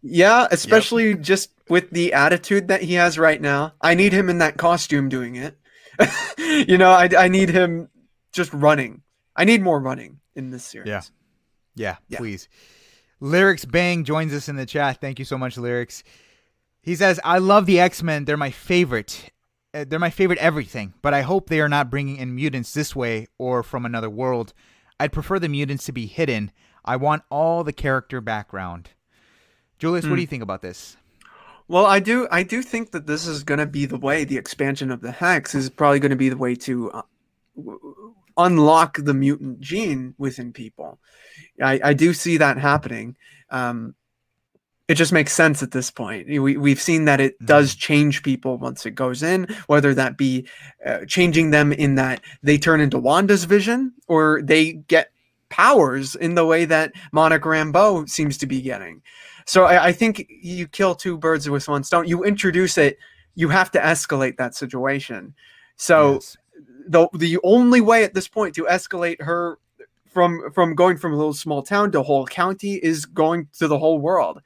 yeah 0.03 0.47
especially 0.51 1.15
just 1.15 1.49
with 1.69 1.89
the 1.91 2.13
attitude 2.13 2.67
that 2.67 2.81
he 2.83 2.93
has 2.95 3.17
right 3.19 3.41
now 3.41 3.73
i 3.81 3.93
need 3.95 4.13
him 4.13 4.29
in 4.29 4.37
that 4.39 4.57
costume 4.57 5.09
doing 5.09 5.35
it 5.35 5.57
you 6.37 6.77
know 6.77 6.91
I, 6.91 7.09
I 7.17 7.27
need 7.27 7.49
him 7.49 7.89
just 8.31 8.53
running 8.53 9.01
i 9.35 9.45
need 9.45 9.61
more 9.61 9.79
running 9.79 10.19
in 10.35 10.49
this 10.51 10.63
series 10.65 10.87
Yeah. 10.87 11.01
Yeah, 11.77 11.95
Yeah. 12.07 12.19
please. 12.19 12.47
Lyrics 13.19 13.65
Bang 13.65 14.03
joins 14.05 14.33
us 14.33 14.47
in 14.49 14.55
the 14.55 14.65
chat. 14.65 14.99
Thank 15.01 15.19
you 15.19 15.25
so 15.25 15.37
much, 15.37 15.57
Lyrics. 15.57 16.03
He 16.81 16.95
says, 16.95 17.19
I 17.23 17.37
love 17.39 17.65
the 17.65 17.79
X 17.81 18.01
Men. 18.03 18.23
They're 18.25 18.37
my 18.37 18.51
favorite. 18.51 19.29
Uh, 19.73 19.83
they're 19.87 19.99
my 19.99 20.09
favorite 20.09 20.39
everything, 20.39 20.93
but 21.01 21.13
I 21.13 21.21
hope 21.21 21.49
they 21.49 21.59
are 21.59 21.67
not 21.69 21.89
bringing 21.89 22.15
in 22.17 22.33
mutants 22.35 22.73
this 22.73 22.95
way 22.95 23.27
or 23.37 23.61
from 23.63 23.85
another 23.85 24.09
world. 24.09 24.53
I'd 24.99 25.11
prefer 25.11 25.39
the 25.39 25.49
mutants 25.49 25.85
to 25.85 25.91
be 25.91 26.05
hidden. 26.05 26.51
I 26.85 26.95
want 26.97 27.23
all 27.29 27.63
the 27.65 27.73
character 27.73 28.21
background. 28.21 28.91
Julius, 29.79 30.05
what 30.05 30.09
Hmm. 30.11 30.15
do 30.15 30.21
you 30.21 30.27
think 30.27 30.43
about 30.43 30.61
this? 30.61 30.95
Well, 31.67 31.85
I 31.85 31.99
do. 31.99 32.27
I 32.29 32.43
do 32.43 32.61
think 32.61 32.91
that 32.91 33.07
this 33.07 33.25
is 33.25 33.43
going 33.43 33.57
to 33.57 33.65
be 33.65 33.85
the 33.85 33.97
way. 33.97 34.23
The 34.23 34.37
expansion 34.37 34.91
of 34.91 35.01
the 35.01 35.11
hex 35.11 35.55
is 35.55 35.69
probably 35.69 35.99
going 35.99 36.11
to 36.11 36.15
be 36.15 36.29
the 36.29 36.37
way 36.37 36.55
to 36.55 36.91
uh, 36.91 37.01
w- 37.55 38.13
unlock 38.37 38.97
the 38.97 39.13
mutant 39.13 39.61
gene 39.61 40.13
within 40.17 40.53
people. 40.53 40.99
I, 41.61 41.79
I 41.83 41.93
do 41.93 42.13
see 42.13 42.37
that 42.37 42.57
happening. 42.57 43.17
Um, 43.49 43.95
it 44.87 44.95
just 44.95 45.11
makes 45.11 45.33
sense 45.33 45.63
at 45.63 45.71
this 45.71 45.89
point. 45.89 46.27
We 46.27 46.57
we've 46.57 46.81
seen 46.81 47.05
that 47.05 47.19
it 47.19 47.43
does 47.43 47.73
change 47.73 48.21
people 48.21 48.59
once 48.59 48.85
it 48.85 48.91
goes 48.91 49.23
in, 49.23 49.47
whether 49.65 49.95
that 49.95 50.17
be 50.17 50.47
uh, 50.85 51.05
changing 51.07 51.49
them 51.49 51.73
in 51.73 51.95
that 51.95 52.21
they 52.43 52.59
turn 52.59 52.79
into 52.79 52.99
Wanda's 52.99 53.45
vision 53.45 53.93
or 54.07 54.41
they 54.43 54.73
get 54.73 55.11
powers 55.49 56.13
in 56.13 56.35
the 56.35 56.45
way 56.45 56.65
that 56.65 56.91
Monica 57.11 57.47
Rambeau 57.47 58.07
seems 58.07 58.37
to 58.37 58.45
be 58.45 58.61
getting. 58.61 59.01
So 59.45 59.65
I, 59.65 59.87
I 59.87 59.91
think 59.91 60.25
you 60.29 60.67
kill 60.67 60.95
two 60.95 61.17
birds 61.17 61.49
with 61.49 61.67
one 61.67 61.83
stone. 61.83 62.07
You 62.07 62.23
introduce 62.23 62.77
it, 62.77 62.97
you 63.35 63.49
have 63.49 63.71
to 63.71 63.79
escalate 63.79 64.37
that 64.37 64.55
situation. 64.55 65.33
So 65.75 66.13
Yes. 66.13 66.37
the 66.87 67.07
the 67.13 67.37
only 67.43 67.81
way 67.81 68.03
at 68.03 68.13
this 68.13 68.27
point 68.27 68.55
to 68.55 68.63
escalate 68.65 69.21
her 69.21 69.59
from 70.07 70.51
from 70.53 70.73
going 70.75 70.97
from 70.97 71.13
a 71.13 71.17
little 71.17 71.33
small 71.33 71.61
town 71.61 71.91
to 71.91 72.01
whole 72.01 72.25
county 72.25 72.75
is 72.75 73.05
going 73.05 73.47
to 73.59 73.67
the 73.67 73.77
whole 73.77 73.99
world. 73.99 74.41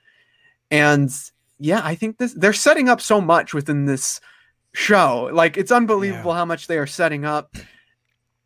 And 0.71 1.11
yeah, 1.59 1.81
I 1.83 1.95
think 1.95 2.17
this 2.17 2.33
they're 2.33 2.53
setting 2.53 2.89
up 2.89 2.99
so 3.01 3.21
much 3.21 3.53
within 3.53 3.85
this 3.85 4.19
show. 4.73 5.29
Like 5.31 5.57
it's 5.57 5.71
unbelievable 5.71 6.33
how 6.33 6.45
much 6.45 6.67
they 6.67 6.77
are 6.77 6.87
setting 6.87 7.25
up. 7.25 7.55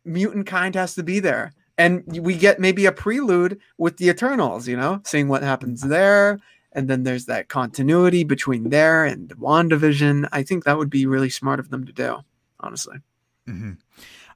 Mutant 0.04 0.46
kind 0.46 0.74
has 0.74 0.94
to 0.96 1.02
be 1.02 1.18
there. 1.20 1.52
And 1.76 2.04
we 2.20 2.36
get 2.36 2.60
maybe 2.60 2.86
a 2.86 2.92
prelude 2.92 3.58
with 3.78 3.96
the 3.96 4.08
Eternals, 4.08 4.68
you 4.68 4.76
know, 4.76 5.00
seeing 5.04 5.28
what 5.28 5.42
happens 5.42 5.80
there. 5.82 6.38
And 6.72 6.88
then 6.88 7.02
there's 7.04 7.26
that 7.26 7.48
continuity 7.48 8.24
between 8.24 8.70
there 8.70 9.04
and 9.04 9.28
the 9.28 9.34
WandaVision. 9.36 10.28
I 10.32 10.42
think 10.42 10.64
that 10.64 10.78
would 10.78 10.90
be 10.90 11.06
really 11.06 11.30
smart 11.30 11.60
of 11.60 11.70
them 11.70 11.84
to 11.86 11.92
do, 11.92 12.18
honestly. 12.60 12.98
hmm 13.46 13.72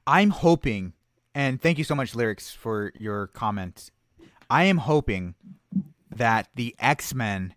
I'm 0.07 0.31
hoping, 0.31 0.93
and 1.35 1.61
thank 1.61 1.77
you 1.77 1.83
so 1.83 1.93
much, 1.95 2.15
Lyrics, 2.15 2.51
for 2.51 2.91
your 2.97 3.27
comment. 3.27 3.91
I 4.49 4.63
am 4.63 4.77
hoping 4.77 5.35
that 6.09 6.49
the 6.55 6.75
X 6.79 7.13
Men 7.13 7.53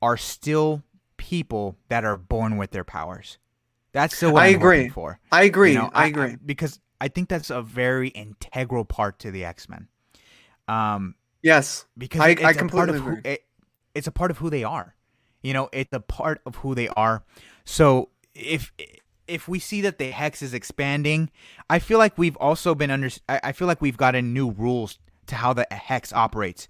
are 0.00 0.16
still 0.16 0.82
people 1.16 1.76
that 1.88 2.04
are 2.04 2.16
born 2.16 2.56
with 2.56 2.70
their 2.70 2.84
powers. 2.84 3.38
That's 3.92 4.16
still 4.16 4.32
what 4.32 4.42
I 4.42 4.48
I'm 4.48 4.54
agree. 4.54 4.88
for. 4.88 5.20
I 5.30 5.42
agree. 5.42 5.72
You 5.72 5.78
know, 5.78 5.90
I 5.92 6.06
agree. 6.06 6.36
because 6.44 6.80
I 7.02 7.08
think 7.08 7.28
that's 7.28 7.50
a 7.50 7.62
very 7.62 8.08
integral 8.08 8.84
part 8.84 9.18
to 9.20 9.30
the 9.32 9.44
X 9.44 9.68
Men. 9.68 9.88
Um, 10.68 11.14
yes. 11.42 11.84
because 11.98 12.20
I- 12.20 12.28
it- 12.28 12.38
it's 12.38 12.44
I 12.44 12.50
a 12.50 12.54
part 12.54 12.58
completely 12.58 12.96
of 12.98 13.02
who 13.04 13.20
it, 13.24 13.44
it's 13.94 14.06
a 14.06 14.12
part 14.12 14.30
of 14.30 14.38
who 14.38 14.48
they 14.50 14.64
are. 14.64 14.94
You 15.42 15.52
know, 15.52 15.68
it's 15.72 15.92
a 15.92 16.00
part 16.00 16.40
of 16.46 16.56
who 16.56 16.74
they 16.74 16.88
are. 16.88 17.24
So 17.64 18.10
if 18.34 18.72
if 19.26 19.48
we 19.48 19.58
see 19.58 19.80
that 19.82 19.98
the 19.98 20.10
hex 20.10 20.42
is 20.42 20.54
expanding, 20.54 21.30
I 21.68 21.78
feel 21.80 21.98
like 21.98 22.16
we've 22.16 22.36
also 22.36 22.74
been 22.74 22.90
under. 22.90 23.10
I 23.28 23.52
feel 23.52 23.66
like 23.66 23.80
we've 23.82 23.96
gotten 23.96 24.32
new 24.32 24.50
rules 24.52 24.98
to 25.26 25.34
how 25.36 25.52
the 25.52 25.66
hex 25.70 26.12
operates. 26.12 26.68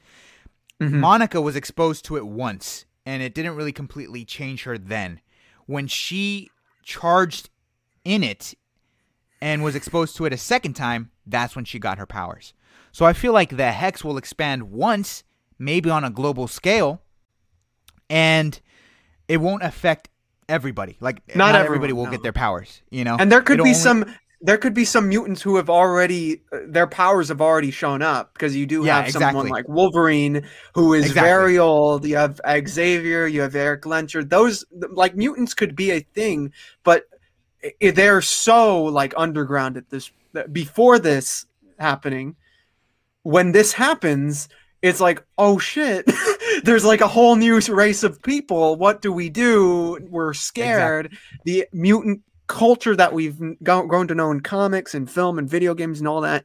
Mhm. 0.81 0.93
Monica 1.01 1.41
was 1.41 1.57
exposed 1.57 2.05
to 2.07 2.17
it 2.17 2.27
once, 2.27 2.87
and 3.05 3.23
it 3.23 3.35
didn't 3.35 3.57
really 3.57 3.73
completely 3.73 4.25
change 4.25 4.65
her 4.65 4.79
then. 4.79 5.21
When 5.67 5.87
she 5.87 6.51
charged 6.83 7.51
in 8.05 8.23
it 8.25 8.55
and 9.43 9.63
was 9.63 9.75
exposed 9.75 10.17
to 10.17 10.25
it 10.25 10.33
a 10.33 10.37
second 10.39 10.75
time, 10.75 11.11
that's 11.27 11.57
when 11.57 11.65
she 11.65 11.79
got 11.79 11.99
her 11.99 12.07
powers. 12.07 12.55
So 12.93 13.05
I 13.05 13.13
feel 13.13 13.33
like 13.33 13.57
the 13.57 13.73
hex 13.73 14.05
will 14.05 14.17
expand 14.17 14.71
once, 14.71 15.25
maybe 15.59 15.91
on 15.91 16.05
a 16.05 16.11
global 16.11 16.47
scale, 16.47 17.03
and 18.09 18.61
it 19.29 19.39
won't 19.39 19.63
affect 19.63 20.09
everybody. 20.49 20.97
Like 21.01 21.23
Not 21.35 21.53
not, 21.53 21.65
everybody 21.65 21.93
will 21.93 22.05
no. 22.07 22.11
get 22.11 22.23
their 22.23 22.33
powers, 22.33 22.83
you 22.91 23.05
know. 23.05 23.17
And 23.19 23.31
there 23.33 23.43
could 23.43 23.55
It'll 23.55 23.65
be 23.65 23.71
only- 23.71 23.81
some 23.81 24.15
there 24.45 24.59
could 24.59 24.75
be 24.75 24.85
some 24.85 25.09
mutants 25.09 25.41
who 25.41 25.55
have 25.55 25.71
already 25.71 26.43
uh, 26.53 26.59
their 26.67 26.89
powers 26.89 27.29
have 27.29 27.41
already 27.41 27.71
shown 27.71 28.03
up 28.03 28.35
because 28.35 28.57
you 28.57 28.67
do 28.67 28.85
Yeah, 28.85 29.03
have 29.03 29.13
someone 29.13 29.47
like 29.49 29.69
Wolverine 29.69 30.45
who 30.75 30.95
is 30.95 31.07
Exactly. 31.07 31.29
very 31.31 31.59
old. 31.61 32.05
You 32.05 32.17
have 32.17 32.41
Xavier, 32.67 33.27
you 33.29 33.41
have 33.41 33.55
Erik 33.55 33.83
Lehnsherr. 33.83 34.29
Those 34.29 34.65
like 34.91 35.15
mutants 35.15 35.55
could 35.55 35.77
be 35.77 35.93
a 35.93 36.01
thing, 36.01 36.53
but 36.83 37.05
i- 37.65 37.91
they're 37.91 38.23
so 38.23 38.85
like 38.85 39.15
underground 39.17 39.77
at 39.77 39.89
this 39.91 40.11
before 40.51 40.99
this 40.99 41.47
happening. 41.79 42.37
When 43.23 43.53
this 43.53 43.73
happens 43.73 44.49
it's 44.83 45.01
like 45.01 45.25
oh 45.39 45.59
shit. 45.59 46.11
There's 46.65 46.85
like 46.85 47.01
a 47.01 47.09
whole 47.09 47.37
new 47.37 47.61
race 47.61 48.03
of 48.03 48.21
people. 48.23 48.75
What 48.77 49.01
do 49.01 49.13
we 49.13 49.31
do? 49.31 49.99
We're 50.11 50.35
scared. 50.35 51.17
The 51.45 51.67
mutant 51.73 52.23
culture 52.49 52.97
that 52.97 53.13
we've 53.13 53.39
grown 53.63 54.09
to 54.09 54.15
know 54.17 54.33
in 54.33 54.41
comics 54.41 54.95
and 54.95 55.09
film 55.09 55.39
and 55.39 55.49
video 55.49 55.73
games 55.75 56.01
and 56.01 56.09
all 56.09 56.21
that 56.23 56.45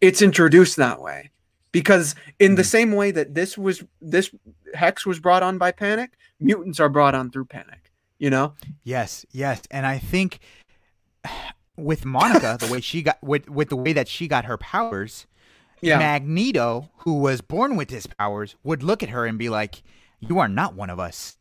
it's 0.00 0.22
introduced 0.22 0.76
that 0.76 1.00
way. 1.00 1.30
Because 1.72 2.14
in 2.38 2.54
the 2.54 2.62
Mhm. 2.62 2.66
same 2.66 2.92
way 2.92 3.10
that 3.10 3.34
this 3.34 3.58
was 3.58 3.82
this 4.00 4.30
hex 4.74 5.04
was 5.04 5.18
brought 5.18 5.42
on 5.42 5.58
by 5.58 5.72
panic 5.72 6.12
mutants 6.38 6.78
are 6.78 6.88
brought 6.88 7.14
on 7.16 7.30
through 7.30 7.46
panic 7.46 7.83
you 8.18 8.30
know 8.30 8.54
Yes, 8.82 9.24
yes, 9.32 9.62
and 9.70 9.86
I 9.86 9.98
think 9.98 10.40
with 11.76 12.04
Monica, 12.04 12.56
the 12.60 12.66
way 12.70 12.80
she 12.80 13.02
got 13.02 13.22
with 13.22 13.48
with 13.50 13.68
the 13.68 13.76
way 13.76 13.92
that 13.92 14.08
she 14.08 14.28
got 14.28 14.44
her 14.44 14.56
powers, 14.56 15.26
yeah 15.80 15.98
Magneto, 15.98 16.90
who 16.98 17.18
was 17.18 17.40
born 17.40 17.76
with 17.76 17.90
his 17.90 18.06
powers, 18.06 18.56
would 18.62 18.82
look 18.82 19.02
at 19.02 19.08
her 19.10 19.26
and 19.26 19.38
be 19.38 19.48
like, 19.48 19.82
"You 20.20 20.38
are 20.38 20.48
not 20.48 20.74
one 20.74 20.90
of 20.90 20.98
us. 21.00 21.36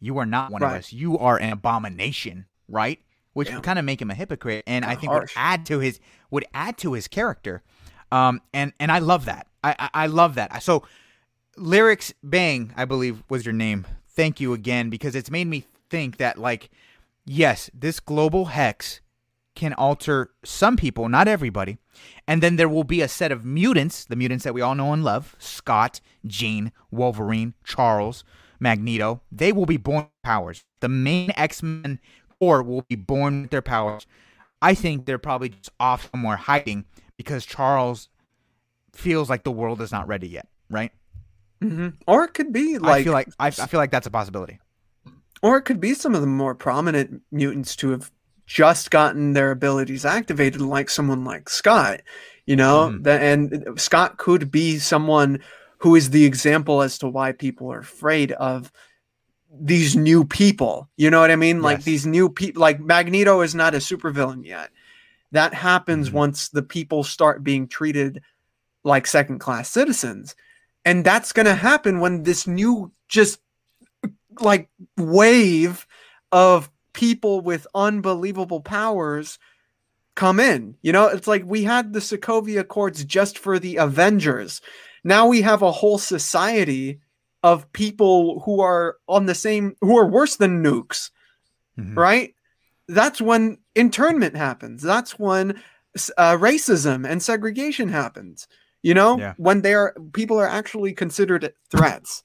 You 0.00 0.18
are 0.18 0.26
not 0.26 0.50
one 0.50 0.62
of 0.62 0.70
us. 0.70 0.92
You 0.92 1.18
are 1.18 1.38
an 1.38 1.52
abomination." 1.52 2.46
Right? 2.68 3.00
Which 3.32 3.48
Yeah. 3.48 3.56
would 3.56 3.64
kind 3.64 3.78
of 3.78 3.84
make 3.84 4.00
him 4.00 4.10
a 4.10 4.14
hypocrite, 4.14 4.62
and 4.66 4.84
I 4.84 4.94
think 4.94 5.10
harsh. 5.12 5.34
would 5.34 5.42
add 5.42 5.66
to 5.66 5.78
his 5.80 5.98
would 6.30 6.44
add 6.54 6.76
to 6.78 6.92
his 6.92 7.08
character. 7.08 7.62
Um, 8.10 8.40
and 8.52 8.72
and 8.78 8.92
I 8.92 8.98
love 8.98 9.24
that. 9.24 9.46
I 9.64 9.74
I, 9.78 9.90
I 10.04 10.06
love 10.06 10.34
that. 10.36 10.62
So, 10.62 10.84
lyrics 11.56 12.12
bang, 12.22 12.72
I 12.76 12.84
believe 12.84 13.22
was 13.28 13.44
your 13.44 13.54
name. 13.54 13.86
Thank 14.14 14.40
you 14.40 14.52
again 14.52 14.90
because 14.90 15.14
it's 15.16 15.30
made 15.30 15.46
me 15.46 15.64
think 15.92 16.16
that 16.16 16.38
like, 16.38 16.70
yes, 17.26 17.70
this 17.74 18.00
global 18.00 18.46
hex 18.46 19.00
can 19.54 19.74
alter 19.74 20.30
some 20.42 20.76
people, 20.76 21.08
not 21.08 21.28
everybody. 21.28 21.76
And 22.26 22.42
then 22.42 22.56
there 22.56 22.68
will 22.68 22.84
be 22.84 23.02
a 23.02 23.08
set 23.08 23.30
of 23.30 23.44
mutants, 23.44 24.06
the 24.06 24.16
mutants 24.16 24.44
that 24.44 24.54
we 24.54 24.62
all 24.62 24.74
know 24.74 24.92
and 24.94 25.04
love 25.04 25.36
Scott, 25.38 26.00
Jean, 26.26 26.72
Wolverine, 26.90 27.52
Charles, 27.62 28.24
Magneto. 28.58 29.20
They 29.30 29.52
will 29.52 29.66
be 29.66 29.76
born 29.76 30.04
with 30.04 30.22
powers. 30.22 30.64
The 30.80 30.88
main 30.88 31.30
X 31.36 31.62
Men 31.62 32.00
core 32.40 32.62
will 32.62 32.82
be 32.88 32.96
born 32.96 33.42
with 33.42 33.50
their 33.50 33.62
powers. 33.62 34.06
I 34.62 34.74
think 34.74 35.04
they're 35.04 35.18
probably 35.18 35.50
just 35.50 35.70
off 35.78 36.10
somewhere 36.10 36.36
hiding 36.36 36.86
because 37.18 37.44
Charles 37.44 38.08
feels 38.94 39.28
like 39.28 39.44
the 39.44 39.52
world 39.52 39.82
is 39.82 39.92
not 39.92 40.08
ready 40.08 40.28
yet, 40.28 40.48
right? 40.70 40.92
hmm 41.60 41.90
or 42.08 42.24
it 42.24 42.34
could 42.34 42.52
be 42.52 42.78
like 42.78 43.02
I 43.02 43.04
feel 43.04 43.12
like 43.12 43.28
I, 43.38 43.46
I 43.46 43.50
feel 43.50 43.78
like 43.78 43.92
that's 43.92 44.06
a 44.06 44.10
possibility. 44.10 44.58
Or 45.42 45.56
it 45.58 45.62
could 45.62 45.80
be 45.80 45.94
some 45.94 46.14
of 46.14 46.20
the 46.20 46.26
more 46.26 46.54
prominent 46.54 47.22
mutants 47.30 47.74
to 47.76 47.90
have 47.90 48.10
just 48.46 48.90
gotten 48.90 49.32
their 49.32 49.50
abilities 49.50 50.04
activated 50.04 50.60
like 50.60 50.90
someone 50.90 51.24
like 51.24 51.48
scott 51.48 52.00
you 52.46 52.56
know. 52.56 52.90
The- 52.98 53.20
and 53.20 53.80
scott 53.80 54.18
could 54.18 54.50
be 54.50 54.78
someone 54.78 55.40
who 55.78 55.94
is 55.94 56.10
the 56.10 56.24
example 56.24 56.82
as 56.82 56.98
to 56.98 57.08
why 57.08 57.32
people 57.32 57.72
are 57.72 57.78
afraid 57.78 58.32
of 58.32 58.72
these 59.60 59.94
new 59.96 60.24
people 60.24 60.88
you 60.96 61.10
know 61.10 61.20
what 61.20 61.30
i 61.30 61.36
mean? 61.36 61.60
Like 61.62 61.84
these 61.84 62.06
new 62.06 62.28
people 62.28 62.60
like 62.60 62.80
magneto 62.80 63.40
is 63.42 63.54
not 63.54 63.74
a 63.74 63.78
supervillain 63.78 64.44
yet. 64.44 64.70
That 65.32 65.54
happens 65.54 66.10
Mhm. 66.10 66.14
once 66.14 66.48
the 66.48 66.62
people 66.62 67.04
start 67.04 67.44
being 67.44 67.68
treated 67.68 68.22
like 68.84 69.06
second 69.06 69.38
class 69.38 69.70
citizens. 69.70 70.34
And 70.84 71.04
that's 71.04 71.32
going 71.32 71.46
to 71.46 71.54
happen 71.54 72.00
when 72.00 72.24
this 72.24 72.46
new 72.48 72.92
just 73.08 73.38
like 74.40 74.68
wave 74.96 75.86
of 76.30 76.70
people 76.92 77.40
with 77.40 77.66
unbelievable 77.74 78.60
powers 78.60 79.38
come 80.14 80.38
in. 80.40 80.76
You 80.82 80.92
know, 80.92 81.06
it's 81.08 81.26
like 81.26 81.44
we 81.46 81.64
had 81.64 81.92
the 81.92 82.00
Sokovia 82.00 82.60
Accords 82.60 83.04
just 83.04 83.38
for 83.38 83.58
the 83.58 83.76
Avengers. 83.76 84.60
Now 85.04 85.26
we 85.26 85.42
have 85.42 85.62
a 85.62 85.72
whole 85.72 85.98
society 85.98 87.00
of 87.42 87.70
people 87.72 88.40
who 88.40 88.60
are 88.60 88.96
on 89.08 89.26
the 89.26 89.34
same 89.34 89.74
who 89.80 89.98
are 89.98 90.06
worse 90.06 90.36
than 90.36 90.62
nukes, 90.62 91.10
Mhm. 91.78 91.96
right? 91.96 92.34
That's 92.88 93.20
when 93.20 93.58
internment 93.74 94.36
happens. 94.36 94.82
That's 94.82 95.18
when 95.18 95.60
uh, 96.16 96.36
racism 96.38 97.06
and 97.08 97.22
segregation 97.22 97.88
happens. 97.88 98.46
You 98.82 98.94
know, 98.94 99.18
Yeah. 99.18 99.34
when 99.36 99.62
they're 99.62 99.94
people 100.12 100.38
are 100.38 100.48
actually 100.48 100.92
considered 100.92 101.52
threats. 101.70 102.22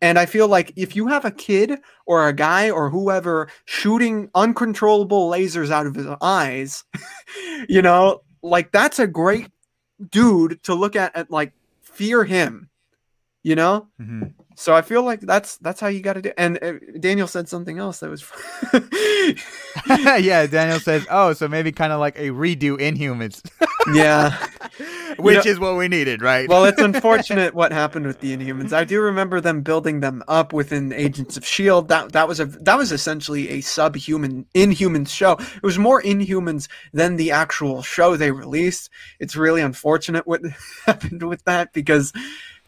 And 0.00 0.18
I 0.18 0.26
feel 0.26 0.48
like 0.48 0.72
if 0.76 0.94
you 0.94 1.06
have 1.06 1.24
a 1.24 1.30
kid 1.30 1.78
or 2.06 2.28
a 2.28 2.32
guy 2.32 2.70
or 2.70 2.90
whoever 2.90 3.48
shooting 3.64 4.28
uncontrollable 4.34 5.30
lasers 5.30 5.70
out 5.70 5.86
of 5.86 5.94
his 5.94 6.06
eyes, 6.20 6.84
you 7.68 7.80
know, 7.80 8.22
like 8.42 8.70
that's 8.72 8.98
a 8.98 9.06
great 9.06 9.48
dude 10.10 10.62
to 10.64 10.74
look 10.74 10.96
at 10.96 11.12
and 11.14 11.30
like 11.30 11.52
fear 11.82 12.24
him, 12.24 12.68
you 13.42 13.54
know? 13.54 13.88
Mhm. 14.00 14.34
So 14.56 14.74
I 14.74 14.82
feel 14.82 15.02
like 15.02 15.20
that's 15.20 15.56
that's 15.58 15.80
how 15.80 15.88
you 15.88 16.00
got 16.00 16.12
to 16.14 16.22
do. 16.22 16.32
And 16.38 16.62
uh, 16.62 16.74
Daniel 17.00 17.26
said 17.26 17.48
something 17.48 17.78
else 17.78 18.00
that 18.00 18.10
was 18.10 18.24
yeah, 20.22 20.46
Daniel 20.46 20.78
says, 20.78 21.06
"Oh, 21.10 21.32
so 21.32 21.48
maybe 21.48 21.72
kind 21.72 21.92
of 21.92 21.98
like 21.98 22.16
a 22.18 22.28
redo 22.30 22.78
Inhumans, 22.78 23.42
yeah. 23.94 24.46
which 25.18 25.44
know- 25.44 25.50
is 25.50 25.58
what 25.58 25.76
we 25.76 25.88
needed, 25.88 26.22
right?" 26.22 26.48
Well, 26.48 26.64
it's 26.64 26.80
unfortunate 26.90 27.54
what 27.54 27.72
happened 27.72 28.06
with 28.06 28.20
the 28.20 28.36
Inhumans. 28.36 28.72
I 28.72 28.84
do 28.84 29.00
remember 29.00 29.40
them 29.40 29.62
building 29.62 30.00
them 30.00 30.22
up 30.28 30.52
within 30.52 30.92
Agents 30.92 31.36
of 31.36 31.46
Shield. 31.46 31.88
That 31.88 32.12
that 32.12 32.28
was 32.28 32.40
a 32.40 32.46
that 32.46 32.76
was 32.76 32.92
essentially 32.92 33.48
a 33.50 33.60
subhuman 33.60 34.46
Inhumans 34.54 35.10
show. 35.10 35.32
It 35.32 35.62
was 35.62 35.78
more 35.78 36.02
Inhumans 36.02 36.68
than 36.92 37.16
the 37.16 37.30
actual 37.30 37.82
show 37.82 38.16
they 38.16 38.30
released. 38.30 38.90
It's 39.20 39.36
really 39.36 39.60
unfortunate 39.60 40.26
what 40.26 40.42
happened 40.86 41.22
with 41.22 41.44
that 41.44 41.72
because 41.72 42.12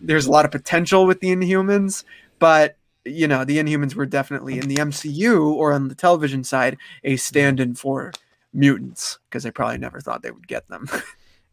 there's 0.00 0.26
a 0.26 0.30
lot 0.30 0.44
of 0.44 0.50
potential 0.50 1.06
with 1.06 1.20
the 1.20 1.28
Inhumans, 1.34 2.04
but 2.38 2.76
you 3.04 3.28
know 3.28 3.44
the 3.44 3.58
Inhumans 3.58 3.94
were 3.94 4.06
definitely 4.06 4.58
in 4.58 4.68
the 4.68 4.76
MCU 4.76 5.52
or 5.52 5.72
on 5.72 5.88
the 5.88 5.94
television 5.94 6.44
side 6.44 6.76
a 7.04 7.16
stand-in 7.16 7.74
for 7.74 8.12
mutants 8.52 9.18
because 9.28 9.44
they 9.44 9.50
probably 9.50 9.78
never 9.78 10.00
thought 10.00 10.22
they 10.22 10.30
would 10.30 10.48
get 10.48 10.68
them. 10.68 10.88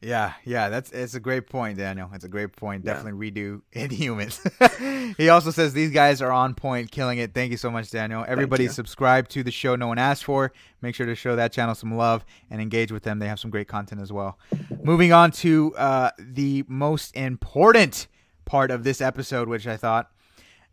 Yeah, 0.04 0.34
yeah, 0.44 0.70
that's 0.70 0.92
it's 0.92 1.16
a 1.16 1.20
great 1.20 1.48
point, 1.48 1.78
Daniel. 1.78 2.10
It's 2.14 2.26
a 2.26 2.30
great 2.30 2.56
point. 2.56 2.84
Yeah. 2.86 2.94
Definitely 2.94 3.32
redo 3.32 3.62
Inhumans. 3.74 5.16
he 5.18 5.30
also 5.30 5.50
says 5.52 5.74
these 5.74 5.92
guys 5.92 6.22
are 6.22 6.32
on 6.32 6.54
point, 6.56 6.92
killing 6.92 7.18
it. 7.20 7.34
Thank 7.34 7.52
you 7.52 7.58
so 7.58 7.72
much, 7.72 7.90
Daniel. 7.90 8.26
Everybody 8.28 8.68
subscribe 8.68 9.30
to 9.30 9.44
the 9.44 9.52
show 9.52 9.76
no 9.76 9.88
one 9.88 9.98
asked 9.98 10.26
for. 10.26 10.52
Make 10.82 10.96
sure 10.96 11.06
to 11.06 11.16
show 11.16 11.36
that 11.38 11.54
channel 11.54 11.74
some 11.76 11.96
love 11.96 12.26
and 12.50 12.62
engage 12.62 12.92
with 12.92 13.04
them. 13.04 13.20
They 13.20 13.28
have 13.28 13.40
some 13.40 13.50
great 13.52 13.68
content 13.68 14.02
as 14.02 14.12
well. 14.12 14.38
Moving 14.84 15.14
on 15.14 15.32
to 15.32 15.74
uh, 15.78 16.12
the 16.20 16.66
most 16.68 17.16
important 17.16 18.08
part 18.46 18.70
of 18.72 18.84
this 18.84 19.00
episode, 19.00 19.48
which 19.48 19.66
I 19.68 19.78
thought, 19.78 20.12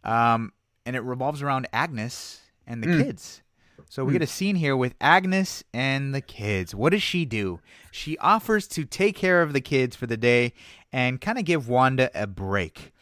um, 0.05 0.53
and 0.85 0.97
it 0.97 1.01
revolves 1.01 1.41
around 1.43 1.69
Agnes 1.73 2.41
and 2.67 2.83
the 2.83 2.89
Mm. 2.89 3.05
kids. 3.05 3.43
So 3.91 4.05
we 4.05 4.13
get 4.13 4.23
a 4.23 4.27
scene 4.29 4.55
here 4.55 4.77
with 4.77 4.95
Agnes 5.01 5.65
and 5.75 6.15
the 6.15 6.21
kids. 6.21 6.77
What 6.77 6.91
does 6.91 7.03
she 7.03 7.25
do? 7.25 7.59
She 7.91 8.17
offers 8.19 8.69
to 8.69 8.85
take 8.85 9.17
care 9.17 9.43
of 9.43 9.53
the 9.53 9.61
kids 9.61 9.97
for 9.97 10.07
the 10.07 10.17
day 10.17 10.53
and 10.93 11.21
kind 11.21 11.39
of 11.39 11.45
give 11.45 11.69
Wanda 11.69 12.09
a 12.15 12.29
break. 12.29 12.93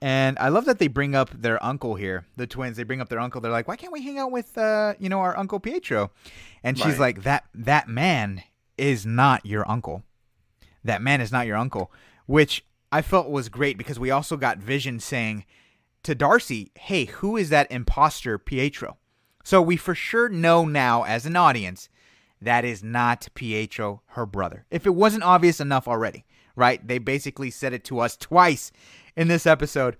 And 0.00 0.38
I 0.38 0.48
love 0.48 0.64
that 0.64 0.78
they 0.78 0.88
bring 0.88 1.14
up 1.14 1.28
their 1.30 1.62
uncle 1.62 1.94
here, 1.94 2.24
the 2.38 2.46
twins. 2.46 2.78
They 2.78 2.84
bring 2.84 3.02
up 3.02 3.10
their 3.10 3.20
uncle. 3.20 3.42
They're 3.42 3.52
like, 3.52 3.68
"Why 3.68 3.76
can't 3.76 3.92
we 3.92 4.02
hang 4.02 4.18
out 4.18 4.32
with, 4.32 4.56
uh, 4.56 4.94
you 4.98 5.10
know, 5.10 5.20
our 5.20 5.36
uncle 5.36 5.60
Pietro?" 5.60 6.10
And 6.64 6.78
she's 6.78 6.86
Right. 6.86 7.00
like, 7.16 7.22
"That 7.24 7.44
that 7.54 7.86
man 7.86 8.42
is 8.78 9.04
not 9.04 9.44
your 9.44 9.70
uncle. 9.70 10.04
That 10.82 11.02
man 11.02 11.20
is 11.20 11.30
not 11.30 11.46
your 11.46 11.58
uncle." 11.58 11.92
Which 12.24 12.64
I 12.90 13.02
felt 13.02 13.28
was 13.28 13.50
great 13.50 13.76
because 13.76 13.98
we 13.98 14.10
also 14.10 14.38
got 14.38 14.56
Vision 14.56 15.00
saying 15.00 15.44
to 16.02 16.14
Darcy, 16.14 16.72
"Hey, 16.76 17.04
who 17.04 17.36
is 17.36 17.50
that 17.50 17.70
imposter 17.70 18.38
Pietro?" 18.38 18.96
So 19.50 19.60
we 19.60 19.76
for 19.76 19.96
sure 19.96 20.28
know 20.28 20.64
now 20.64 21.02
as 21.02 21.26
an 21.26 21.34
audience 21.34 21.88
that 22.40 22.64
is 22.64 22.84
not 22.84 23.26
Pietro, 23.34 24.00
her 24.10 24.24
brother. 24.24 24.64
If 24.70 24.86
it 24.86 24.94
wasn't 24.94 25.24
obvious 25.24 25.58
enough 25.58 25.88
already, 25.88 26.24
right? 26.54 26.86
They 26.86 26.98
basically 26.98 27.50
said 27.50 27.72
it 27.72 27.82
to 27.86 27.98
us 27.98 28.16
twice 28.16 28.70
in 29.16 29.26
this 29.26 29.48
episode. 29.48 29.96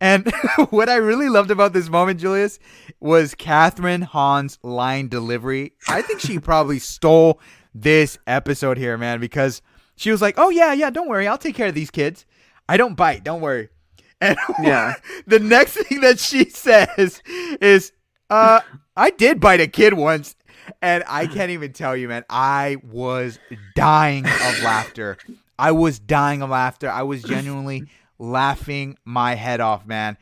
And 0.00 0.32
what 0.70 0.88
I 0.88 0.94
really 0.94 1.28
loved 1.28 1.50
about 1.50 1.74
this 1.74 1.90
moment, 1.90 2.18
Julius, 2.18 2.58
was 2.98 3.34
Kathryn 3.34 4.04
Hahn's 4.04 4.58
line 4.62 5.08
delivery. 5.08 5.74
I 5.86 6.00
think 6.00 6.20
she 6.20 6.38
probably 6.38 6.78
stole 6.78 7.42
this 7.74 8.16
episode 8.26 8.78
here, 8.78 8.96
man, 8.96 9.20
because 9.20 9.60
she 9.96 10.12
was 10.12 10.22
like, 10.22 10.36
"Oh 10.38 10.48
yeah, 10.48 10.72
yeah, 10.72 10.88
don't 10.88 11.10
worry, 11.10 11.28
I'll 11.28 11.36
take 11.36 11.56
care 11.56 11.68
of 11.68 11.74
these 11.74 11.90
kids. 11.90 12.24
I 12.70 12.78
don't 12.78 12.96
bite, 12.96 13.22
don't 13.22 13.42
worry." 13.42 13.68
And 14.22 14.38
Yeah. 14.62 14.94
the 15.26 15.40
next 15.40 15.74
thing 15.74 16.00
that 16.00 16.18
she 16.18 16.48
says 16.48 17.20
is, 17.60 17.92
"Uh, 18.30 18.60
I 18.96 19.10
did 19.10 19.40
bite 19.40 19.60
a 19.60 19.66
kid 19.66 19.94
once." 19.94 20.36
And 20.80 21.04
I 21.06 21.26
can't 21.26 21.50
even 21.50 21.72
tell 21.74 21.94
you, 21.94 22.08
man. 22.08 22.24
I 22.30 22.78
was 22.90 23.38
dying 23.74 24.24
of 24.24 24.62
laughter. 24.62 25.18
I 25.58 25.72
was 25.72 25.98
dying 25.98 26.40
of 26.40 26.48
laughter. 26.50 26.88
I 26.90 27.02
was 27.02 27.22
genuinely 27.22 27.84
laughing 28.18 28.96
my 29.04 29.34
head 29.34 29.60
off, 29.60 29.86
man. 29.86 30.16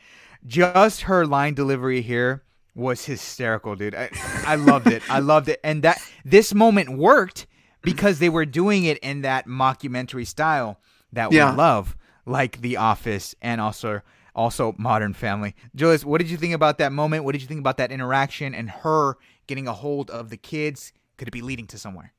Just 0.44 1.02
her 1.02 1.24
line 1.26 1.54
delivery 1.54 2.02
here 2.02 2.42
was 2.74 3.04
hysterical, 3.04 3.76
dude. 3.76 3.94
I, 3.94 4.10
I 4.44 4.56
loved 4.56 4.88
it. 4.88 5.02
I 5.08 5.20
loved 5.20 5.48
it. 5.48 5.60
And 5.62 5.82
that 5.84 6.02
this 6.24 6.52
moment 6.52 6.96
worked 6.98 7.46
because 7.82 8.18
they 8.18 8.28
were 8.28 8.46
doing 8.46 8.84
it 8.84 8.98
in 8.98 9.22
that 9.22 9.46
mockumentary 9.46 10.26
style 10.26 10.80
that 11.12 11.30
Yeah. 11.30 11.50
we 11.52 11.56
love, 11.56 11.96
like 12.26 12.60
The 12.62 12.76
Office 12.78 13.34
and 13.40 13.60
also 13.60 14.00
also 14.34 14.74
Modern 14.78 15.14
Family. 15.14 15.54
Julius, 15.74 16.04
what 16.04 16.20
did 16.20 16.30
you 16.30 16.36
think 16.36 16.54
about 16.54 16.78
that 16.78 16.92
moment? 16.92 17.24
What 17.24 17.32
did 17.32 17.42
you 17.42 17.48
think 17.48 17.60
about 17.60 17.76
that 17.78 17.92
interaction 17.92 18.54
and 18.54 18.70
her 18.70 19.16
getting 19.46 19.68
a 19.68 19.72
hold 19.72 20.10
of 20.10 20.30
the 20.30 20.36
kids? 20.36 20.92
Could 21.18 21.28
it 21.28 21.32
be 21.32 21.42
leading 21.42 21.66
to 21.68 21.78
somewhere? 21.78 22.12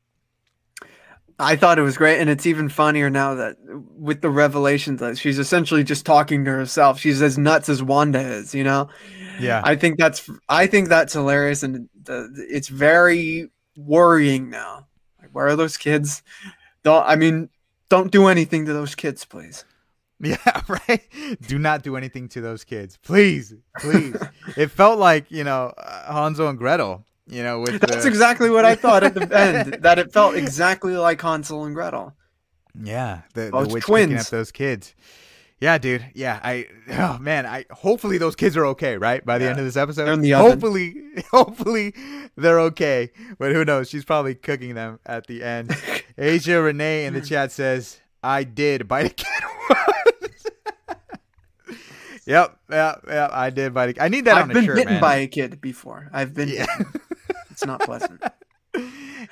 I 1.40 1.56
thought 1.56 1.80
it 1.80 1.82
was 1.82 1.98
great, 1.98 2.20
and 2.20 2.30
it's 2.30 2.46
even 2.46 2.70
funnier 2.70 3.10
now 3.10 3.36
that 3.36 3.58
with 3.98 4.22
the 4.22 4.30
revelations 4.30 5.00
that 5.00 5.18
she's 5.18 5.40
essentially 5.40 5.84
just 5.84 6.06
talking 6.06 6.46
to 6.46 6.52
herself. 6.52 7.00
She's 7.00 7.22
as 7.22 7.38
nuts 7.38 7.70
as 7.70 7.82
Wanda 7.82 8.20
is, 8.20 8.54
you 8.54 8.64
know. 8.64 8.90
Yeah. 9.40 9.62
I 9.64 9.76
think 9.76 9.98
that's 9.98 10.30
I 10.48 10.68
think 10.68 10.90
that's 10.90 11.14
hilarious, 11.14 11.64
and 11.64 11.90
the, 12.04 12.30
it's 12.50 12.68
very 12.68 13.50
worrying 13.76 14.50
now. 14.50 14.88
Like, 15.20 15.32
where 15.32 15.48
are 15.48 15.56
those 15.56 15.76
kids? 15.76 16.22
Don't 16.84 17.04
I 17.08 17.16
mean, 17.16 17.50
don't 17.90 18.12
do 18.12 18.28
anything 18.28 18.66
to 18.66 18.74
those 18.74 18.94
kids, 18.94 19.26
please. 19.26 19.66
Yeah, 20.30 20.62
right. 20.88 21.02
Do 21.48 21.60
not 21.60 21.84
do 21.84 21.98
anything 21.98 22.30
to 22.30 22.42
those 22.42 22.64
kids, 22.64 22.98
please, 23.04 23.54
please. 23.80 24.16
it 24.56 24.72
felt 24.72 24.98
like 25.00 25.30
you 25.30 25.44
know 25.44 25.74
uh, 25.78 26.14
Hansel 26.14 26.48
and 26.48 26.58
Gretel. 26.58 27.04
You 27.28 27.42
know, 27.44 27.60
with 27.62 27.80
That's 27.82 28.04
the, 28.04 28.08
exactly 28.10 28.50
what 28.50 28.66
I 28.66 28.76
thought 28.76 29.04
at 29.04 29.14
the 29.14 29.22
end. 29.38 29.78
That 29.82 29.98
it 30.00 30.12
felt 30.14 30.36
exactly 30.36 30.96
like 30.98 31.22
Hansel 31.22 31.64
and 31.66 31.74
Gretel. 31.76 32.14
yeah, 32.82 33.22
the, 33.34 33.42
the 33.46 33.52
Those 33.52 33.68
witch 33.74 33.84
picking 33.86 34.08
twins. 34.08 34.22
up 34.22 34.28
those 34.28 34.52
kids. 34.52 34.94
Yeah, 35.62 35.78
dude. 35.78 36.06
Yeah, 36.14 36.40
I. 36.44 36.68
Oh 36.90 37.18
man, 37.20 37.46
I. 37.46 37.64
Hopefully 37.72 38.18
those 38.18 38.36
kids 38.36 38.58
are 38.58 38.66
okay, 38.68 38.98
right? 38.98 39.26
By 39.26 39.38
the 39.38 39.46
Yeah. 39.46 39.52
end 39.52 39.60
of 39.60 39.66
this 39.66 39.78
episode, 39.78 40.06
They're 40.06 40.14
in 40.14 40.22
the 40.22 40.34
oven. 40.34 40.52
hopefully, 40.52 40.96
hopefully 41.32 41.94
they're 42.36 42.60
okay. 42.62 43.12
But 43.40 43.54
who 43.54 43.64
knows? 43.64 43.90
She's 43.90 44.04
probably 44.04 44.36
cooking 44.36 44.76
them 44.76 45.00
at 45.06 45.28
the 45.28 45.44
end. 45.44 45.74
Asia 46.18 46.62
Renee 46.62 47.06
in 47.06 47.14
the 47.14 47.22
chat 47.22 47.54
says, 47.54 48.02
"I 48.22 48.44
did 48.44 48.88
bite 48.90 49.06
a 49.06 49.10
kid." 49.10 49.28
yep, 52.28 52.58
yep, 52.70 53.04
yep. 53.08 53.32
I 53.34 53.50
did 53.50 53.74
bite. 53.74 53.98
A, 53.98 54.04
I 54.04 54.08
need 54.08 54.26
that 54.26 54.38
I've 54.38 54.44
on 54.44 54.52
a 54.52 54.54
been 54.54 54.66
shirt, 54.66 54.76
bitten 54.76 54.94
man. 54.94 55.02
by 55.02 55.16
a 55.18 55.28
kid 55.28 55.60
before. 55.62 56.10
I've 56.14 56.34
been. 56.34 56.50
Yeah. 56.50 56.66
It's 57.52 57.66
not 57.66 57.82
pleasant. 57.82 58.22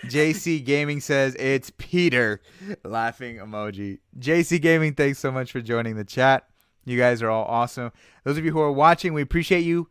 JC 0.05 0.63
Gaming 0.63 0.99
says 0.99 1.35
it's 1.39 1.71
Peter. 1.77 2.41
Laughing 2.83 3.37
emoji. 3.37 3.99
JC 4.19 4.61
Gaming, 4.61 4.93
thanks 4.93 5.19
so 5.19 5.31
much 5.31 5.51
for 5.51 5.61
joining 5.61 5.95
the 5.95 6.03
chat. 6.03 6.47
You 6.85 6.97
guys 6.97 7.21
are 7.21 7.29
all 7.29 7.45
awesome. 7.45 7.91
Those 8.23 8.37
of 8.37 8.45
you 8.45 8.51
who 8.51 8.59
are 8.61 8.71
watching, 8.71 9.13
we 9.13 9.21
appreciate 9.21 9.61
you. 9.61 9.89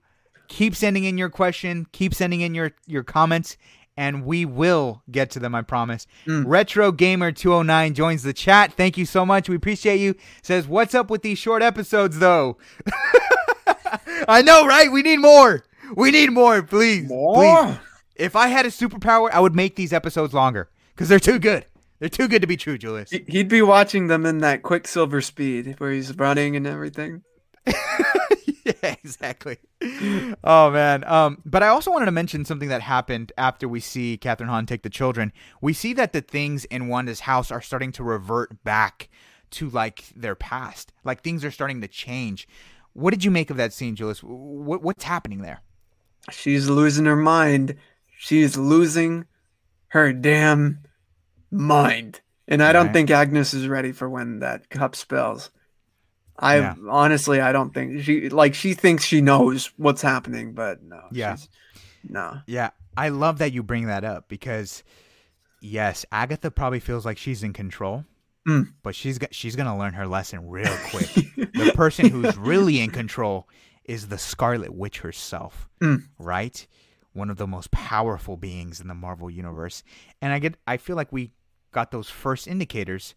Keep 0.49 0.75
sending 0.75 1.05
in 1.05 1.17
your 1.19 1.31
question. 1.31 1.87
Keep 1.93 2.15
sending 2.15 2.41
in 2.41 2.55
your 2.55 2.73
your 2.87 3.05
comments, 3.05 3.57
and 4.01 4.25
we 4.25 4.47
will 4.47 5.03
get 5.11 5.31
to 5.33 5.39
them. 5.39 5.55
I 5.55 5.61
promise. 5.61 6.07
Mm. 6.27 6.45
Retro 6.47 6.91
Gamer 6.91 7.33
209 7.33 7.93
joins 7.93 8.23
the 8.23 8.33
chat. 8.33 8.73
Thank 8.73 8.97
you 8.97 9.05
so 9.05 9.27
much. 9.27 9.47
We 9.47 9.57
appreciate 9.57 10.01
you. 10.01 10.15
Says, 10.43 10.67
"What's 10.67 10.95
up 10.95 11.11
with 11.11 11.21
these 11.21 11.37
short 11.39 11.63
episodes, 11.63 12.19
though?" 12.19 12.57
I 14.27 14.41
know, 14.41 14.67
right? 14.67 14.91
We 14.91 15.03
need 15.03 15.19
more. 15.19 15.65
We 15.95 16.11
need 16.13 16.33
more, 16.33 16.63
please. 16.63 17.09
Please. 17.09 17.77
If 18.17 18.37
I 18.37 18.49
had 18.49 18.65
a 18.65 18.71
superpower, 18.71 19.31
I 19.33 19.41
would 19.41 19.55
make 19.55 19.77
these 19.77 19.93
episodes 19.93 20.33
longer 20.33 20.71
because 20.95 21.11
they're 21.11 21.21
too 21.21 21.39
good. 21.39 21.67
They're 21.99 22.09
too 22.09 22.29
good 22.29 22.41
to 22.41 22.49
be 22.49 22.57
true, 22.57 22.79
Julius. 22.79 23.11
He'd 23.11 23.49
be 23.49 23.61
watching 23.61 24.07
them 24.07 24.25
in 24.25 24.39
that 24.39 24.63
Quicksilver 24.63 25.21
speed 25.21 25.75
where 25.77 25.93
he's 25.93 26.17
running 26.17 26.57
and 26.57 26.67
everything. 26.67 27.23
yeah, 28.83 28.95
exactly. 29.03 29.59
Oh 30.45 30.71
man. 30.71 31.05
Um, 31.05 31.43
but 31.45 31.63
I 31.63 31.69
also 31.69 31.91
wanted 31.91 32.07
to 32.07 32.13
mention 32.13 32.45
something 32.45 32.69
that 32.69 32.83
happened 32.83 33.33
after 33.39 33.69
we 33.69 33.81
see 33.81 34.19
Kathryn 34.21 34.47
Hahn 34.47 34.67
take 34.67 34.83
the 34.83 34.91
children. 34.91 35.33
We 35.61 35.73
see 35.73 35.93
that 35.95 36.13
the 36.13 36.21
things 36.21 36.65
in 36.67 36.89
Wanda's 36.89 37.21
house 37.21 37.51
are 37.51 37.63
starting 37.63 37.93
to 37.93 38.05
revert 38.05 38.63
back 38.65 39.09
to 39.53 39.69
like 39.71 40.05
their 40.15 40.35
past. 40.35 40.93
Like 41.05 41.23
things 41.23 41.45
are 41.45 41.51
starting 41.51 41.81
to 41.81 41.89
change. 41.89 42.47
What 42.93 43.11
did 43.13 43.25
you 43.25 43.31
make 43.31 43.51
of 43.51 43.57
that 43.57 43.73
scene, 43.73 43.95
Julius? 43.97 44.21
What, 44.23 44.83
what's 44.83 45.05
happening 45.05 45.43
there? 45.43 45.61
She's 46.31 46.69
losing 46.69 47.07
her 47.07 47.17
mind. 47.17 47.77
She's 48.19 48.57
losing 48.57 49.27
her 49.89 50.13
damn 50.13 50.81
mind. 51.51 52.21
And 52.47 52.63
I 52.63 52.73
don't 52.73 52.87
Right. 52.87 52.93
think 52.93 53.11
Agnes 53.11 53.55
is 53.55 53.69
ready 53.69 53.93
for 53.93 54.09
when 54.09 54.41
that 54.41 54.69
cup 54.71 54.97
spills. 54.97 55.51
I 56.41 56.59
Yeah. 56.59 56.75
honestly, 56.89 57.41
I 57.41 57.53
don't 57.53 57.73
think 57.75 58.03
she 58.03 58.29
like 58.31 58.55
she 58.55 58.75
thinks 58.75 59.05
she 59.05 59.21
knows 59.21 59.71
what's 59.77 60.03
happening, 60.03 60.53
but 60.55 60.83
no. 60.83 61.03
Yeah. 61.13 61.37
she's- 61.37 61.49
no. 62.09 62.41
Yeah, 62.47 62.71
I 62.97 63.11
love 63.11 63.39
that 63.39 63.53
you 63.53 63.63
bring 63.63 63.87
that 63.87 64.05
up 64.05 64.27
because 64.29 64.83
yes, 65.61 66.07
Agatha 66.11 66.51
probably 66.51 66.81
feels 66.81 67.05
like 67.05 67.19
she's 67.19 67.43
in 67.43 67.53
control, 67.53 68.05
Mm. 68.49 68.73
But 68.83 68.95
she's 68.95 69.19
got, 69.19 69.35
she's 69.35 69.55
gonna 69.55 69.77
learn 69.79 69.93
her 69.93 70.07
lesson 70.07 70.49
real 70.49 70.75
quick. 70.89 71.13
the 71.37 71.73
person 71.77 72.09
who's 72.09 72.39
really 72.39 72.81
in 72.81 72.91
control 72.91 73.47
is 73.85 74.09
the 74.09 74.17
Scarlet 74.17 74.73
Witch 74.75 75.01
herself, 75.01 75.69
Mm. 75.83 76.05
right? 76.19 76.67
One 77.13 77.29
of 77.29 77.37
the 77.37 77.47
most 77.47 77.71
powerful 77.71 78.39
beings 78.39 78.81
in 78.81 78.89
the 78.89 78.95
Marvel 78.95 79.29
universe, 79.29 79.83
and 80.23 80.33
I 80.33 80.39
get 80.39 80.55
I 80.67 80.79
feel 80.79 80.97
like 80.97 81.13
we 81.13 81.33
got 81.71 81.91
those 81.91 82.09
first 82.09 82.49
indicators 82.49 83.15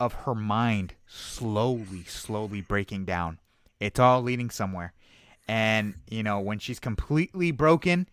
of 0.00 0.12
her 0.12 0.34
mind 0.34 0.94
slowly, 1.06 2.04
slowly 2.04 2.60
breaking 2.60 3.04
down. 3.04 3.38
It's 3.80 3.98
all 4.00 4.22
leading 4.22 4.50
somewhere. 4.50 4.92
And, 5.46 5.94
you 6.08 6.22
know, 6.22 6.40
when 6.40 6.58
she's 6.58 6.80
completely 6.80 7.50
broken 7.50 8.08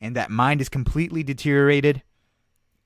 and 0.00 0.14
that 0.16 0.30
mind 0.30 0.60
is 0.60 0.68
completely 0.68 1.22
deteriorated, 1.22 2.02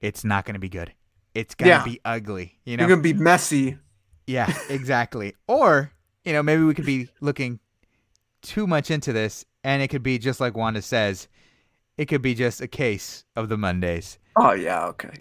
it's 0.01 0.25
not 0.25 0.45
going 0.45 0.55
to 0.55 0.61
be 0.61 0.69
good. 0.71 0.93
It's 1.35 1.55
going 1.55 1.67
to 1.71 1.77
Yeah. 1.77 1.85
be 1.85 2.01
ugly, 2.05 2.59
you 2.65 2.77
know? 2.77 2.83
You're 2.83 2.91
gonna 2.97 3.03
be 3.03 3.13
messy. 3.13 3.79
Yeah, 4.27 4.53
exactly. 4.69 5.35
or, 5.47 5.93
you 6.25 6.33
know, 6.33 6.43
maybe 6.43 6.63
we 6.63 6.75
could 6.75 6.87
be 6.87 7.09
looking 7.21 7.61
too 8.43 8.67
much 8.67 8.91
into 8.91 9.13
this 9.13 9.45
and 9.65 9.83
it 9.83 9.89
could 9.89 10.03
be 10.03 10.19
just 10.19 10.41
like 10.41 10.57
Wanda 10.57 10.81
says, 10.83 11.29
it 11.99 12.07
could 12.07 12.23
be 12.23 12.35
just 12.35 12.61
a 12.61 12.69
case 12.69 13.25
of 13.37 13.49
the 13.49 13.59
Mondays. 13.59 14.19
Oh 14.37 14.53
yeah, 14.53 14.87
okay. 14.87 15.11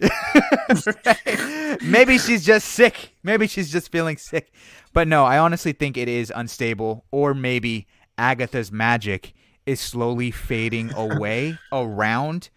Maybe 1.82 2.18
she's 2.18 2.44
just 2.44 2.68
sick. 2.68 3.16
Maybe 3.22 3.46
she's 3.46 3.70
just 3.70 3.90
feeling 3.90 4.16
sick. 4.16 4.52
But 4.92 5.08
no, 5.08 5.24
I 5.24 5.38
honestly 5.38 5.72
think 5.72 5.96
it 5.96 6.08
is 6.08 6.32
unstable. 6.34 7.04
Or 7.10 7.34
maybe 7.34 7.86
Agatha's 8.18 8.72
magic 8.72 9.34
is 9.66 9.80
slowly 9.80 10.30
fading 10.30 10.92
away 10.94 11.58
around 11.72 12.50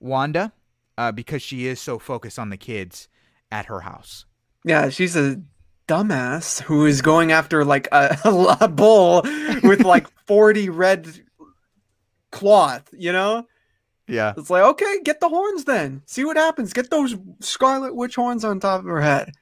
Wanda 0.00 0.52
uh, 0.98 1.12
because 1.12 1.42
she 1.42 1.66
is 1.66 1.80
so 1.80 1.98
focused 1.98 2.38
on 2.38 2.50
the 2.50 2.56
kids 2.56 3.08
at 3.50 3.66
her 3.66 3.80
house. 3.80 4.24
Yeah, 4.64 4.88
she's 4.88 5.16
a 5.16 5.40
dumbass 5.86 6.60
who 6.62 6.86
is 6.86 7.00
going 7.02 7.30
after 7.30 7.64
like 7.64 7.88
a, 7.92 8.18
a 8.60 8.68
bull 8.68 9.22
with 9.62 9.84
like 9.84 10.08
40 10.26 10.70
red 10.70 11.08
cloth, 12.32 12.88
you 12.92 13.12
know? 13.12 13.46
Yeah. 14.08 14.34
It's 14.36 14.50
like, 14.50 14.62
okay, 14.62 15.00
get 15.04 15.20
the 15.20 15.28
horns 15.28 15.64
then. 15.64 16.02
See 16.06 16.24
what 16.24 16.36
happens. 16.36 16.72
Get 16.72 16.90
those 16.90 17.16
Scarlet 17.40 17.94
Witch 17.94 18.14
horns 18.14 18.44
on 18.44 18.60
top 18.60 18.80
of 18.80 18.86
her 18.86 19.00
head. 19.00 19.32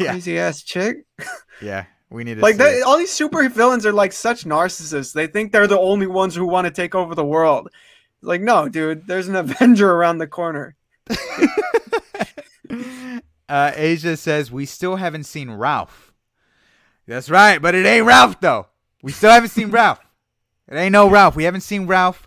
Yeah. 0.00 0.10
Crazy 0.10 0.36
ass 0.38 0.62
chick. 0.62 1.06
Yeah. 1.62 1.84
We 2.10 2.24
need 2.24 2.34
to 2.36 2.40
Like 2.40 2.54
see 2.54 2.58
that, 2.58 2.74
it. 2.74 2.82
all 2.82 2.98
these 2.98 3.12
super 3.12 3.48
villains 3.48 3.86
are 3.86 3.92
like 3.92 4.12
such 4.12 4.44
narcissists. 4.44 5.12
They 5.12 5.26
think 5.28 5.52
they're 5.52 5.66
the 5.68 5.78
only 5.78 6.06
ones 6.06 6.34
who 6.34 6.44
want 6.46 6.66
to 6.66 6.72
take 6.72 6.94
over 6.94 7.14
the 7.14 7.24
world. 7.24 7.68
Like, 8.22 8.40
no, 8.40 8.68
dude, 8.68 9.06
there's 9.06 9.28
an 9.28 9.36
Avenger 9.36 9.90
around 9.92 10.18
the 10.18 10.26
corner. 10.26 10.76
uh, 13.48 13.72
Asia 13.74 14.16
says 14.16 14.50
we 14.50 14.66
still 14.66 14.96
haven't 14.96 15.24
seen 15.24 15.50
Ralph. 15.50 16.12
That's 17.06 17.30
right, 17.30 17.60
but 17.62 17.74
it 17.74 17.86
ain't 17.86 18.06
Ralph 18.06 18.40
though. 18.40 18.66
We 19.02 19.12
still 19.12 19.30
haven't 19.30 19.50
seen 19.50 19.70
Ralph. 19.70 20.00
It 20.68 20.76
ain't 20.76 20.92
no 20.92 21.08
Ralph. 21.08 21.36
We 21.36 21.44
haven't 21.44 21.60
seen 21.60 21.86
Ralph, 21.86 22.25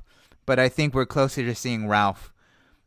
but 0.50 0.58
I 0.58 0.68
think 0.68 0.96
we're 0.96 1.06
closer 1.06 1.44
to 1.44 1.54
seeing 1.54 1.88
Ralph 1.88 2.34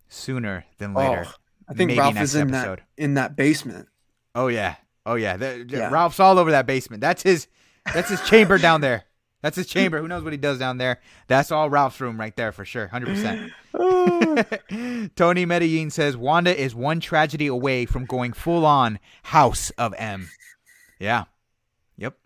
sooner 0.08 0.64
than 0.78 0.96
oh, 0.96 0.98
later. 0.98 1.24
Oh, 1.28 1.32
I 1.68 1.74
think 1.74 1.90
Maybe 1.90 2.00
Ralph 2.00 2.20
is 2.20 2.34
in 2.34 2.52
episode. 2.52 2.80
that 2.80 3.02
in 3.04 3.14
that 3.14 3.36
basement. 3.36 3.86
Oh 4.34 4.48
yeah, 4.48 4.74
oh 5.06 5.14
yeah. 5.14 5.36
The- 5.36 5.64
Yeah. 5.68 5.88
Ralph's 5.88 6.18
all 6.18 6.40
over 6.40 6.50
that 6.50 6.66
basement. 6.66 7.02
That's 7.02 7.22
his. 7.22 7.46
That's 7.94 8.08
his 8.08 8.20
chamber 8.28 8.58
down 8.58 8.80
there. 8.80 9.04
That's 9.42 9.56
his 9.56 9.68
chamber. 9.68 10.00
Who 10.00 10.08
knows 10.08 10.24
what 10.24 10.32
he 10.32 10.38
does 10.38 10.58
down 10.58 10.78
there? 10.78 11.00
That's 11.28 11.52
all 11.52 11.70
Ralph's 11.70 12.00
room 12.00 12.18
right 12.18 12.34
there 12.34 12.50
for 12.50 12.64
sure, 12.64 12.88
hundred 12.88 13.14
percent. 13.14 13.52
Tony 15.14 15.46
Medellin 15.46 15.90
says 15.90 16.16
Wanda 16.16 16.60
is 16.60 16.74
one 16.74 16.98
tragedy 16.98 17.46
away 17.46 17.86
from 17.86 18.06
going 18.06 18.32
full 18.32 18.66
on 18.66 18.98
House 19.22 19.70
of 19.78 19.94
M. 19.98 20.30
Yeah. 20.98 21.26
Yep. 21.96 22.18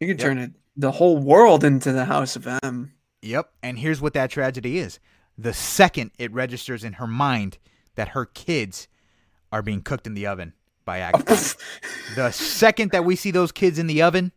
You 0.00 0.08
could 0.08 0.20
Yep. 0.20 0.26
turn 0.26 0.36
it 0.36 0.50
the 0.76 0.92
whole 0.92 1.16
world 1.16 1.64
into 1.64 1.92
the 1.92 2.04
House 2.04 2.36
of 2.36 2.46
M. 2.62 2.92
Yep. 3.22 3.50
And 3.62 3.78
here's 3.78 4.00
what 4.00 4.14
that 4.14 4.30
tragedy 4.30 4.78
is. 4.78 4.98
The 5.38 5.54
second 5.54 6.10
it 6.18 6.32
registers 6.32 6.84
in 6.84 6.94
her 6.94 7.06
mind 7.06 7.58
that 7.94 8.08
her 8.08 8.26
kids 8.26 8.88
are 9.50 9.62
being 9.62 9.82
cooked 9.82 10.06
in 10.06 10.14
the 10.14 10.26
oven 10.26 10.52
by 10.84 10.98
Agatha. 10.98 11.56
the 12.16 12.30
second 12.30 12.90
that 12.90 13.04
we 13.04 13.16
see 13.16 13.30
those 13.30 13.52
kids 13.52 13.78
in 13.78 13.86
the 13.86 14.02
oven, 14.02 14.32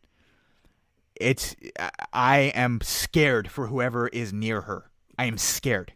it's 1.15 1.55
I- 1.79 1.91
I 2.13 2.37
am 2.55 2.79
scared 2.81 3.49
for 3.49 3.67
whoever 3.67 4.07
is 4.07 4.31
near 4.31 4.61
her. 4.61 4.89
I 5.17 5.25
am 5.25 5.37
scared. 5.37 5.93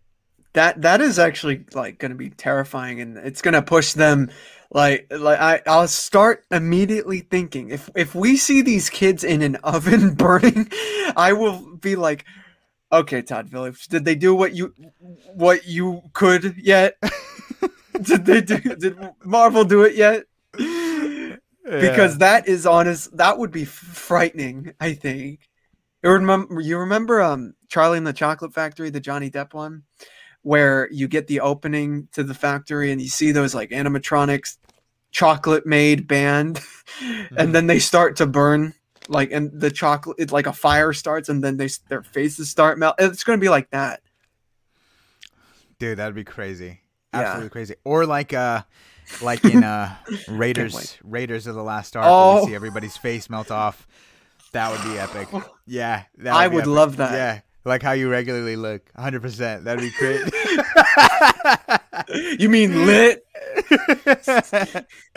That 0.54 0.82
that 0.82 1.00
is 1.00 1.20
actually 1.20 1.66
like 1.74 2.00
going 2.00 2.12
to 2.12 2.18
be 2.18 2.32
terrifying, 2.32 3.00
and 3.02 3.18
it's 3.18 3.42
going 3.42 3.54
to 3.54 3.62
push 3.62 3.94
them. 3.94 4.32
Like 4.72 5.08
like 5.12 5.40
I 5.40 5.62
I'll 5.68 5.88
start 5.88 6.44
immediately 6.50 7.20
thinking 7.20 7.70
if 7.70 7.90
if 7.96 8.16
we 8.16 8.36
see 8.36 8.62
these 8.62 8.90
kids 8.90 9.24
in 9.24 9.42
an 9.44 9.56
oven 9.64 10.16
burning, 10.16 10.70
I 11.16 11.34
will 11.34 11.60
be 11.78 11.96
like, 11.96 12.26
okay, 12.92 13.22
Todd 13.22 13.50
Phillips, 13.50 13.88
did 13.88 14.06
they 14.06 14.16
do 14.16 14.34
what 14.36 14.54
you 14.56 14.74
what 15.34 15.66
you 15.68 16.02
could 16.14 16.56
yet? 16.58 16.98
did 18.02 18.26
they 18.26 18.42
do? 18.42 18.60
Did 18.60 18.98
Marvel 19.24 19.64
do 19.66 19.84
it 19.84 19.96
yet? 19.96 20.26
Because 21.64 22.18
that 22.18 22.48
is 22.48 22.66
honest. 22.66 23.16
That 23.18 23.38
would 23.38 23.52
be 23.52 23.66
frightening. 23.66 24.74
I 24.80 24.94
think. 24.94 25.42
You 26.04 26.12
remember? 26.12 26.62
You 26.62 26.80
remember 26.80 27.22
um 27.22 27.54
Charlie 27.68 27.98
and 27.98 28.08
the 28.08 28.14
Chocolate 28.14 28.54
Factory, 28.54 28.90
the 28.90 29.00
Johnny 29.00 29.30
Depp 29.30 29.54
one, 29.54 29.84
where 30.42 30.90
you 30.92 31.08
get 31.08 31.28
the 31.28 31.42
opening 31.42 32.08
to 32.14 32.24
the 32.24 32.34
factory 32.34 32.92
and 32.92 33.02
you 33.02 33.10
see 33.10 33.32
those 33.32 33.54
like 33.54 33.70
animatronics, 33.72 34.58
chocolate 35.12 35.66
made 35.66 36.08
band, 36.08 36.60
Mm-hmm. 37.00 37.36
and 37.38 37.56
then 37.56 37.68
they 37.68 37.80
start 37.80 38.16
to 38.18 38.26
burn. 38.26 38.74
Like 39.10 39.32
and 39.32 39.52
the 39.60 39.72
chocolate, 39.72 40.18
it's 40.20 40.32
like 40.32 40.46
a 40.48 40.54
fire 40.54 40.94
starts, 40.94 41.28
and 41.30 41.44
then 41.44 41.58
they 41.58 41.68
their 41.90 42.04
faces 42.04 42.50
start 42.50 42.78
melt. 42.78 42.96
It's 43.00 43.24
going 43.24 43.40
to 43.40 43.42
be 43.44 43.50
like 43.50 43.70
that. 43.72 44.02
dude, 45.80 45.98
that'd 45.98 46.14
be 46.16 46.24
crazy. 46.24 46.82
Yeah. 47.14 47.22
Absolutely 47.22 47.50
crazy. 47.50 47.76
Or 47.84 48.06
like 48.06 48.34
uh 48.34 48.62
like 49.22 49.44
in 49.46 49.64
uh 49.64 49.96
Raiders. 50.30 50.98
Raiders 51.04 51.48
of 51.48 51.56
the 51.56 51.64
Last 51.64 51.96
Ark 51.96 52.06
where 52.06 52.14
Oh. 52.14 52.42
we 52.46 52.50
see 52.52 52.56
everybody's 52.56 52.98
face 52.98 53.30
melt 53.32 53.50
off. 53.50 53.88
That 54.52 54.72
would 54.72 54.84
be 54.92 54.98
epic. 55.00 55.28
Yeah. 55.66 56.04
that 56.20 56.34
I 56.34 56.48
would 56.48 56.62
epic. 56.62 56.68
love 56.68 56.98
that. 56.98 57.12
Yeah. 57.14 57.42
Like 57.66 57.82
how 57.84 57.92
you 57.94 58.10
regularly 58.10 58.56
look. 58.56 58.92
100%. 58.98 59.64
That'd 59.64 59.82
be 59.82 59.92
great. 59.98 60.22
You 62.40 62.50
mean 62.50 62.86
lit? 62.86 63.24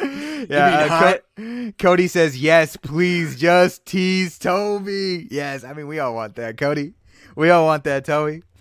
yeah, 0.02 0.86
uh. 0.90 1.14
Co- 1.36 1.72
Cody 1.78 2.08
says 2.08 2.40
yes, 2.40 2.76
please 2.76 3.38
just 3.38 3.86
tease 3.86 4.38
Toby. 4.38 5.28
Yes, 5.30 5.64
I 5.64 5.72
mean 5.72 5.86
we 5.86 5.98
all 5.98 6.14
want 6.14 6.36
that, 6.36 6.56
Cody. 6.56 6.94
We 7.36 7.50
all 7.50 7.64
want 7.66 7.84
that, 7.84 8.04
Toby. 8.04 8.42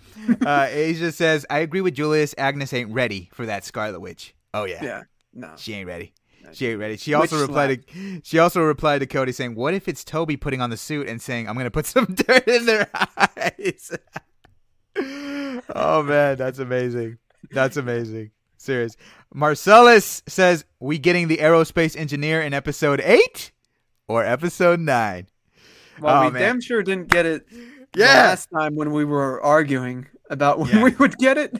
Uh, 0.46 0.68
Asia 0.70 1.10
says 1.10 1.44
I 1.50 1.58
agree 1.60 1.80
with 1.80 1.94
Julius. 1.94 2.32
Agnes 2.38 2.72
ain't 2.72 2.92
ready 2.92 3.28
for 3.32 3.44
that 3.46 3.64
Scarlet 3.64 3.98
Witch. 3.98 4.34
Oh 4.54 4.64
yeah, 4.64 4.84
Yeah. 4.84 5.02
No. 5.34 5.50
she 5.56 5.72
ain't 5.74 5.88
ready. 5.88 6.12
She 6.52 6.68
ain't 6.68 6.78
ready. 6.78 6.96
She 6.96 7.12
also 7.14 7.36
Witch 7.40 7.48
replied 7.48 7.86
to 7.88 8.20
she 8.22 8.38
also 8.38 8.60
replied 8.62 8.98
to 9.00 9.06
Cody 9.06 9.32
saying, 9.32 9.56
"What 9.56 9.74
if 9.74 9.88
it's 9.88 10.04
Toby 10.04 10.36
putting 10.36 10.60
on 10.60 10.70
the 10.70 10.76
suit 10.76 11.08
and 11.08 11.20
saying 11.20 11.48
I'm 11.48 11.56
gonna 11.56 11.72
put 11.72 11.86
some 11.86 12.04
dirt 12.14 12.46
in 12.46 12.66
their 12.66 12.88
eyes?" 12.94 13.90
oh 15.74 16.02
man, 16.04 16.36
that's 16.36 16.58
amazing. 16.60 17.18
That's 17.50 17.76
amazing. 17.76 18.30
Serious. 18.56 18.96
Marcellus 19.34 20.22
says, 20.28 20.64
"We 20.78 20.98
getting 20.98 21.28
the 21.28 21.38
aerospace 21.38 21.96
engineer 21.96 22.40
in 22.40 22.54
episode 22.54 23.00
eight 23.04 23.50
or 24.08 24.24
episode 24.24 24.78
nine? 24.80 25.26
Well, 26.00 26.22
Oh, 26.22 26.26
we 26.26 26.30
man. 26.32 26.42
damn 26.42 26.60
sure 26.60 26.82
didn't 26.82 27.08
get 27.08 27.26
it 27.26 27.46
Yeah. 27.94 28.06
last 28.06 28.48
time 28.50 28.76
when 28.76 28.92
we 28.92 29.04
were 29.04 29.42
arguing 29.42 30.06
about 30.30 30.58
when 30.58 30.70
Yeah. 30.70 30.82
we 30.84 30.90
would 30.92 31.18
get 31.18 31.36
it. 31.38 31.56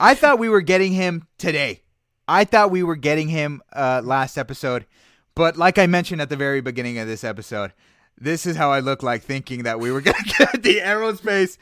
I 0.00 0.14
thought 0.14 0.38
we 0.38 0.48
were 0.48 0.62
getting 0.62 0.92
him 0.92 1.26
today. 1.38 1.82
I 2.26 2.44
thought 2.44 2.70
we 2.70 2.82
were 2.82 2.96
getting 2.96 3.28
him 3.28 3.60
uh, 3.74 4.00
last 4.02 4.38
episode, 4.38 4.86
but 5.34 5.56
like 5.56 5.78
I 5.78 5.86
mentioned 5.86 6.20
at 6.22 6.28
the 6.30 6.36
very 6.36 6.60
beginning 6.60 6.98
of 6.98 7.06
this 7.06 7.24
episode, 7.24 7.72
this 8.18 8.46
is 8.46 8.56
how 8.56 8.72
I 8.72 8.80
look 8.80 9.02
like 9.02 9.22
thinking 9.22 9.64
that 9.64 9.78
we 9.80 9.90
were 9.92 10.00
to 10.02 10.12
get 10.38 10.62
the 10.62 10.78
aerospace 10.80 11.58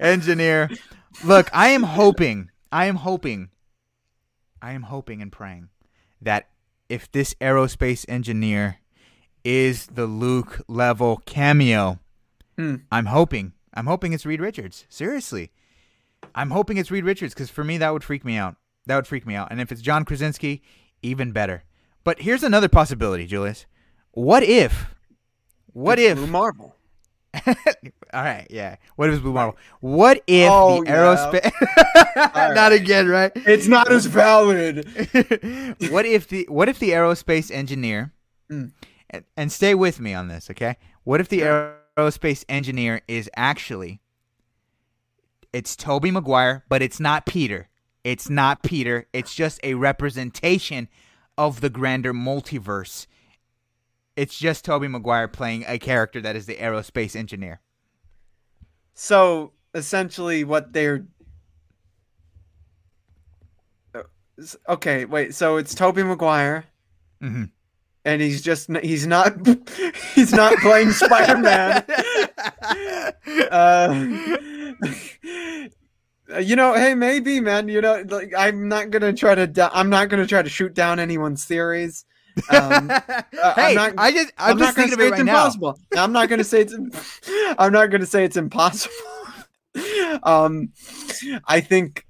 engineer. 0.00 0.70
Look, 1.24 1.48
I 1.52 1.68
am 1.68 1.82
hoping, 1.82 2.50
I 2.74 2.86
am 2.86 2.96
hoping, 2.96 3.50
I 4.60 4.72
am 4.72 4.82
hoping 4.82 5.22
and 5.22 5.30
praying 5.30 5.68
that 6.20 6.48
if 6.88 7.10
this 7.12 7.32
aerospace 7.34 8.04
engineer 8.08 8.78
is 9.44 9.86
the 9.86 10.06
Luke 10.06 10.60
level 10.66 11.22
cameo, 11.24 12.00
Hmm. 12.56 12.76
I'm 12.90 13.06
hoping, 13.06 13.52
I'm 13.74 13.86
hoping 13.86 14.12
it's 14.12 14.26
Reed 14.26 14.40
Richards. 14.40 14.86
Seriously. 14.88 15.52
I'm 16.34 16.50
hoping 16.50 16.76
it's 16.76 16.90
Reed 16.90 17.04
Richards 17.04 17.32
because 17.32 17.48
for 17.48 17.62
me 17.62 17.78
that 17.78 17.92
would 17.92 18.02
freak 18.02 18.24
me 18.24 18.36
out. 18.36 18.56
That 18.86 18.96
would 18.96 19.06
freak 19.06 19.24
me 19.24 19.36
out. 19.36 19.48
And 19.52 19.60
if 19.60 19.70
it's 19.70 19.80
John 19.80 20.04
Krasinski, 20.04 20.60
even 21.00 21.30
better. 21.30 21.62
But 22.02 22.22
here's 22.22 22.42
another 22.42 22.68
possibility, 22.68 23.24
Julius. 23.26 23.66
What 24.10 24.42
if? 24.42 24.94
What 25.72 26.00
It's 26.00 26.20
if? 26.20 26.28
Marvel? 26.28 26.74
All 28.14 28.22
right, 28.22 28.46
yeah. 28.50 28.76
What 28.96 29.08
if 29.08 29.14
it's 29.16 29.22
Blue 29.22 29.32
Marvel? 29.32 29.56
What 29.80 30.22
if 30.26 30.50
Oh, 30.50 30.82
the 30.84 30.90
aerospace? 30.90 31.52
Not 32.54 32.56
right. 32.56 32.72
again, 32.72 33.08
right? 33.08 33.32
It's 33.34 33.66
not 33.66 33.90
as 33.90 34.06
valid. 34.06 34.86
what 35.90 36.06
if 36.06 36.28
the 36.28 36.46
What 36.48 36.68
if 36.68 36.78
the 36.78 36.90
aerospace 36.90 37.50
engineer? 37.50 38.12
Mm. 38.50 38.72
And, 39.10 39.24
and 39.36 39.52
stay 39.52 39.74
with 39.74 40.00
me 40.00 40.14
on 40.14 40.28
this, 40.28 40.50
okay? 40.50 40.76
What 41.04 41.20
if 41.20 41.28
the 41.28 41.40
Sure. 41.40 41.76
aerospace 41.96 42.44
engineer 42.48 43.02
is 43.08 43.28
actually? 43.36 44.00
It's 45.52 45.76
Tobey 45.76 46.10
Maguire, 46.10 46.64
but 46.68 46.82
it's 46.82 46.98
not 47.00 47.26
Peter. 47.26 47.68
It's 48.02 48.28
not 48.28 48.62
Peter. 48.62 49.06
It's 49.12 49.34
just 49.34 49.60
a 49.62 49.74
representation 49.74 50.88
of 51.38 51.60
the 51.60 51.70
grander 51.70 52.12
multiverse. 52.12 53.06
It's 54.16 54.38
just 54.38 54.64
Tobey 54.64 54.88
Maguire 54.88 55.28
playing 55.28 55.64
a 55.66 55.78
character 55.78 56.20
that 56.20 56.36
is 56.36 56.46
the 56.46 56.54
aerospace 56.56 57.16
engineer. 57.16 57.60
So 58.94 59.52
essentially, 59.74 60.44
what 60.44 60.72
they're 60.72 61.06
Uh, 63.94 64.02
okay. 64.68 65.04
Wait. 65.04 65.34
So 65.34 65.56
it's 65.56 65.74
Tobey 65.74 66.02
Maguire, 66.02 66.64
hmm 67.20 67.44
and 68.04 68.20
he's 68.20 68.42
just 68.42 68.68
he's 68.82 69.06
not 69.06 69.34
he's 70.14 70.32
not 70.32 70.56
playing 70.58 70.92
Spider 70.92 71.38
Man. 71.38 71.84
Uh, 73.50 74.06
you 76.40 76.56
know, 76.56 76.74
hey, 76.74 76.94
maybe, 76.94 77.40
man. 77.40 77.68
You 77.68 77.80
know, 77.80 78.04
like 78.08 78.32
I'm 78.36 78.68
not 78.68 78.90
gonna 78.90 79.12
try 79.12 79.34
to. 79.34 79.70
I'm 79.72 79.88
not 79.90 80.08
gonna 80.08 80.26
try 80.26 80.42
to 80.42 80.48
shoot 80.48 80.74
down 80.74 80.98
anyone's 80.98 81.44
theories. 81.44 82.04
Um, 82.50 82.88
hey, 83.56 83.74
not- 83.74 83.94
I 83.98 84.10
just 84.12 84.32
I'm, 84.38 84.58
just 84.58 84.76
not 84.76 84.76
gonna 84.76 84.88
thinking 84.88 84.92
of 84.94 84.98
say 84.98 85.04
it 85.06 85.08
it's 85.08 85.10
right 85.18 85.24
now. 85.24 85.32
impossible. 85.32 85.78
I'm 85.96 86.12
not 86.12 86.28
gonna 86.28 86.44
say 86.44 86.60
it's. 86.62 86.74
I'm 87.58 87.72
not 87.72 87.90
gonna 87.90 88.06
say 88.06 88.24
it's 88.24 88.36
impossible. 88.36 88.94
um, 90.22 90.72
I 91.46 91.60
think 91.60 92.06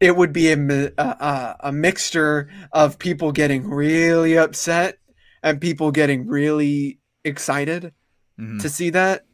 it 0.00 0.16
would 0.16 0.32
be 0.32 0.52
a, 0.52 0.92
a 0.98 1.56
a 1.60 1.72
mixture 1.72 2.48
of 2.72 2.98
people 2.98 3.32
getting 3.32 3.68
really 3.68 4.36
upset 4.38 4.98
and 5.42 5.60
people 5.60 5.90
getting 5.90 6.26
really 6.26 6.98
excited 7.24 7.92
Mhm. 8.38 8.60
to 8.62 8.68
see 8.68 8.90
that. 8.90 9.26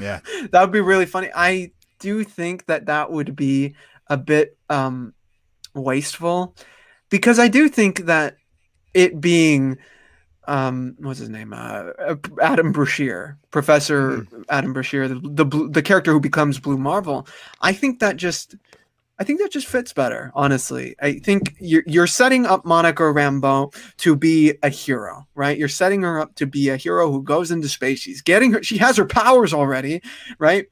Yeah. 0.00 0.20
that 0.50 0.60
would 0.60 0.72
be 0.72 0.80
really 0.80 1.06
funny. 1.06 1.30
I 1.34 1.70
do 2.00 2.24
think 2.24 2.66
that 2.66 2.86
that 2.86 3.12
would 3.12 3.36
be 3.36 3.76
a 4.08 4.16
bit 4.16 4.56
um 4.68 5.14
wasteful 5.74 6.56
because 7.10 7.38
I 7.38 7.46
do 7.48 7.68
think 7.68 8.06
that 8.06 8.36
it 8.94 9.20
being 9.20 9.78
um 10.46 10.96
what's 10.98 11.18
his 11.18 11.28
name? 11.28 11.52
Uh 11.52 11.90
Adam 12.40 12.72
Brashear 12.72 13.38
Professor 13.50 14.26
Adam 14.48 14.72
Brashear 14.72 15.08
the 15.08 15.44
the, 15.44 15.68
the 15.70 15.82
character 15.82 16.12
who 16.12 16.20
becomes 16.20 16.58
Blue 16.58 16.78
Marvel. 16.78 17.26
I 17.60 17.72
think 17.72 18.00
that 18.00 18.16
just 18.16 18.56
I 19.20 19.24
think 19.24 19.40
that 19.40 19.50
just 19.50 19.66
fits 19.66 19.92
better 19.92 20.32
honestly. 20.34 20.94
I 21.00 21.18
think 21.18 21.54
you're 21.60 21.82
you're 21.86 22.06
setting 22.06 22.46
up 22.46 22.64
Monica 22.64 23.02
Rambeau 23.02 23.74
to 23.98 24.16
be 24.16 24.54
a 24.62 24.70
hero 24.70 25.26
right? 25.34 25.58
You're 25.58 25.68
setting 25.68 26.02
her 26.02 26.18
up 26.18 26.34
to 26.36 26.46
be 26.46 26.70
a 26.70 26.76
hero 26.76 27.10
who 27.10 27.22
goes 27.22 27.50
into 27.50 27.68
space. 27.68 27.98
She's 27.98 28.22
getting 28.22 28.52
her 28.52 28.62
she 28.62 28.78
has 28.78 28.96
her 28.96 29.06
powers 29.06 29.52
already 29.52 30.00
right? 30.38 30.66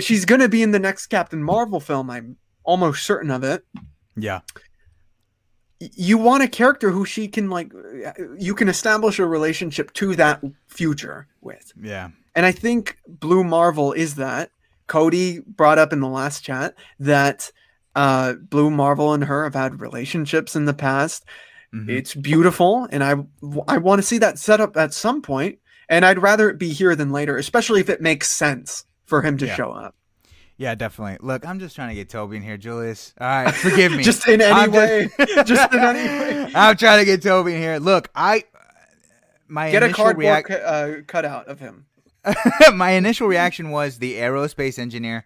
She's 0.00 0.24
going 0.24 0.40
to 0.42 0.48
be 0.50 0.62
in 0.62 0.72
the 0.72 0.78
next 0.78 1.06
Captain 1.06 1.42
Marvel 1.42 1.80
film 1.80 2.10
I'm 2.10 2.36
almost 2.64 3.04
certain 3.04 3.30
of 3.30 3.44
it. 3.44 3.64
Yeah. 4.16 4.40
You 5.80 6.18
want 6.18 6.42
a 6.42 6.48
character 6.48 6.90
who 6.90 7.04
she 7.04 7.28
can 7.28 7.50
like 7.50 7.72
you 8.38 8.54
can 8.54 8.68
establish 8.68 9.18
a 9.18 9.26
relationship 9.26 9.92
to 9.94 10.16
that 10.16 10.42
future 10.66 11.26
with 11.40 11.72
Yeah. 11.80 12.08
and 12.34 12.44
i 12.44 12.52
think 12.52 12.98
blue 13.06 13.44
marvel 13.44 13.92
is 13.92 14.16
that 14.16 14.50
cody 14.88 15.40
brought 15.40 15.78
up 15.78 15.92
in 15.92 16.00
the 16.00 16.08
last 16.08 16.42
chat 16.42 16.74
that 16.98 17.50
uh 17.94 18.32
blue 18.34 18.70
marvel 18.70 19.12
and 19.12 19.24
her 19.24 19.44
have 19.44 19.54
had 19.54 19.80
relationships 19.80 20.56
in 20.56 20.64
the 20.64 20.74
past 20.74 21.24
Mhm. 21.74 21.90
it's 21.90 22.14
beautiful 22.14 22.88
and 22.90 23.04
i 23.04 23.14
i 23.68 23.76
want 23.78 23.98
to 24.00 24.06
see 24.06 24.18
that 24.18 24.38
set 24.38 24.60
up 24.60 24.76
at 24.76 24.94
some 24.94 25.20
point 25.22 25.58
and 25.88 26.04
i'd 26.04 26.18
rather 26.18 26.48
it 26.50 26.58
be 26.58 26.70
here 26.70 26.96
than 26.96 27.12
later 27.12 27.36
especially 27.36 27.80
if 27.80 27.88
it 27.90 28.00
makes 28.00 28.30
sense 28.30 28.84
for 29.04 29.20
him 29.22 29.36
to 29.38 29.46
Yeah. 29.46 29.54
show 29.54 29.70
up 29.70 29.94
Yeah, 30.58 30.74
definitely. 30.74 31.18
Look, 31.26 31.46
I'm 31.46 31.60
just 31.60 31.74
trying 31.76 31.90
to 31.90 31.94
get 31.94 32.08
Toby 32.10 32.36
in 32.36 32.42
here, 32.42 32.56
Julius. 32.56 33.14
All 33.20 33.26
right, 33.26 33.54
forgive 33.54 33.92
me. 33.96 34.02
just 34.02 34.26
in 34.28 34.40
any 34.42 34.52
I'm 34.52 34.72
way 34.72 35.08
just- 35.18 35.46
just 35.48 35.72
in 35.72 35.78
any 35.80 35.98
way 36.46 36.52
I'm 36.54 36.76
trying 36.76 36.98
to 36.98 37.04
get 37.04 37.22
Toby 37.22 37.54
in 37.54 37.60
here. 37.60 37.78
Look, 37.78 38.10
I 38.14 38.44
my 39.46 39.70
get 39.70 39.82
a 39.82 39.92
cardboard 39.92 40.44
cu- 40.44 40.54
uh, 40.54 40.96
cutout 41.06 41.46
of 41.46 41.60
him 41.60 41.86
my 42.74 42.90
initial 42.90 43.26
reaction 43.28 43.70
was 43.70 43.98
the 44.00 44.14
aerospace 44.16 44.78
engineer 44.78 45.24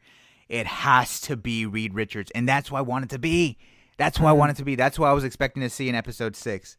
it 0.49 0.67
has 0.67 1.21
to 1.23 1.37
be 1.37 1.65
Reed 1.67 1.95
Richards, 1.95 2.31
and 2.35 2.47
that's 2.47 2.71
why 2.71 2.79
I 2.81 2.83
want 2.83 3.05
it 3.07 3.11
to 3.11 3.19
be. 3.19 3.57
That's 3.97 4.21
why 4.21 4.29
I 4.29 4.33
want 4.33 4.51
it 4.51 4.57
to 4.59 4.65
be. 4.65 4.75
That's 4.75 4.99
who 4.99 5.05
I 5.05 5.13
was 5.15 5.25
expecting 5.25 5.63
to 5.63 5.71
see 5.71 5.89
in 5.89 5.95
episode 5.95 6.37
six 6.37 6.77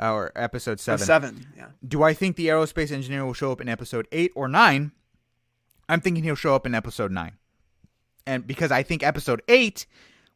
uh, 0.00 0.10
or 0.12 0.32
episode 0.34 0.74
Or 0.78 0.78
seven. 0.78 1.06
seven. 1.06 1.46
Yeah. 1.56 1.66
Do 1.86 2.02
I 2.02 2.14
think 2.14 2.36
the 2.36 2.46
aerospace 2.48 2.90
engineer 2.90 3.24
will 3.26 3.34
show 3.34 3.52
up 3.52 3.60
in 3.60 3.68
episode 3.68 4.08
eight 4.10 4.32
or 4.34 4.48
nine? 4.48 4.92
I'm 5.88 6.00
thinking 6.00 6.24
he'll 6.24 6.34
show 6.34 6.54
up 6.54 6.64
in 6.64 6.74
episode 6.74 7.12
nine. 7.12 7.32
And 8.30 8.46
because 8.46 8.70
I 8.70 8.84
think 8.84 9.02
episode 9.02 9.42
eight 9.48 9.86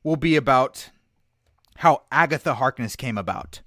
will 0.03 0.17
be 0.17 0.35
about 0.35 0.91
how 1.77 2.03
Agatha 2.11 2.55
Harkness 2.55 2.97
came 2.97 3.17
about. 3.17 3.61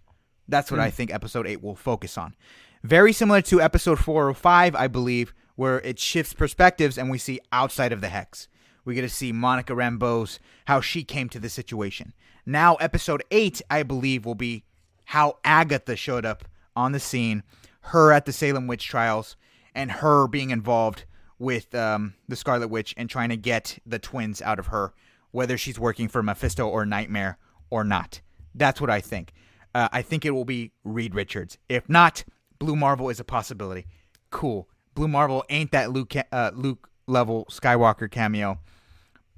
That's 0.50 0.70
what 0.70 0.82
I 0.82 0.90
hmm. 0.90 0.96
think 0.96 1.14
episode 1.14 1.48
eight 1.48 1.64
will 1.64 1.76
focus 1.76 2.18
on. 2.18 2.36
Very 2.84 3.14
similar 3.14 3.42
to 3.44 3.62
episode 3.62 4.00
four 4.00 4.28
or 4.28 4.34
five, 4.34 4.76
I 4.76 4.88
believe, 4.88 5.34
where 5.56 5.80
it 5.80 5.98
shifts 5.98 6.34
perspectives 6.34 6.98
and 6.98 7.10
we 7.10 7.18
see 7.18 7.40
outside 7.54 7.94
of 7.94 8.02
the 8.02 8.10
hex. 8.10 8.50
We 8.84 8.96
get 8.96 9.04
to 9.04 9.10
see 9.10 9.32
Monica 9.32 9.72
Rambeau's 9.72 10.40
how 10.66 10.82
she 10.82 11.06
came 11.06 11.30
to 11.30 11.40
the 11.40 11.50
situation. 11.50 12.14
Now, 12.46 12.76
episode 12.76 13.24
eight, 13.32 13.62
I 13.70 13.84
believe, 13.84 14.26
will 14.26 14.36
be 14.36 14.66
how 15.06 15.38
Agatha 15.46 15.96
showed 15.96 16.26
up 16.26 16.44
on 16.76 16.92
the 16.92 17.00
scene, 17.00 17.44
her 17.80 18.12
at 18.12 18.26
the 18.26 18.34
Salem 18.34 18.68
witch 18.68 18.88
trials, 18.88 19.38
and 19.74 19.90
her 19.90 20.28
being 20.28 20.50
involved 20.50 21.06
with 21.40 21.74
um, 21.76 22.14
the 22.28 22.36
Scarlet 22.36 22.70
Witch 22.70 22.94
and 22.98 23.10
trying 23.10 23.30
to 23.30 23.38
get 23.38 23.78
the 23.86 24.00
twins 24.00 24.42
out 24.42 24.60
of 24.60 24.68
her, 24.68 24.94
whether 25.32 25.58
she's 25.58 25.80
working 25.80 26.08
for 26.08 26.24
Mephisto 26.24 26.68
or 26.68 26.86
Nightmare 26.86 27.38
or 27.70 27.84
not. 27.84 28.22
That's 28.56 28.82
what 28.82 28.90
I 28.90 29.02
think. 29.02 29.34
Uh, 29.76 29.88
I 29.92 30.02
think 30.02 30.26
it 30.26 30.32
will 30.32 30.46
be 30.46 30.72
Reed 30.84 31.14
Richards. 31.14 31.58
If 31.70 31.88
not, 31.88 32.24
Blue 32.58 32.76
Marvel 32.76 33.10
is 33.10 33.20
a 33.20 33.24
possibility. 33.24 33.86
Cool. 34.32 34.68
Blue 34.96 35.08
Marvel 35.08 35.44
ain't 35.50 35.72
that 35.72 35.92
Luke 35.92 36.14
uh, 36.32 36.52
Luke 36.56 36.90
level 37.06 37.46
Skywalker 37.52 38.10
cameo. 38.10 38.58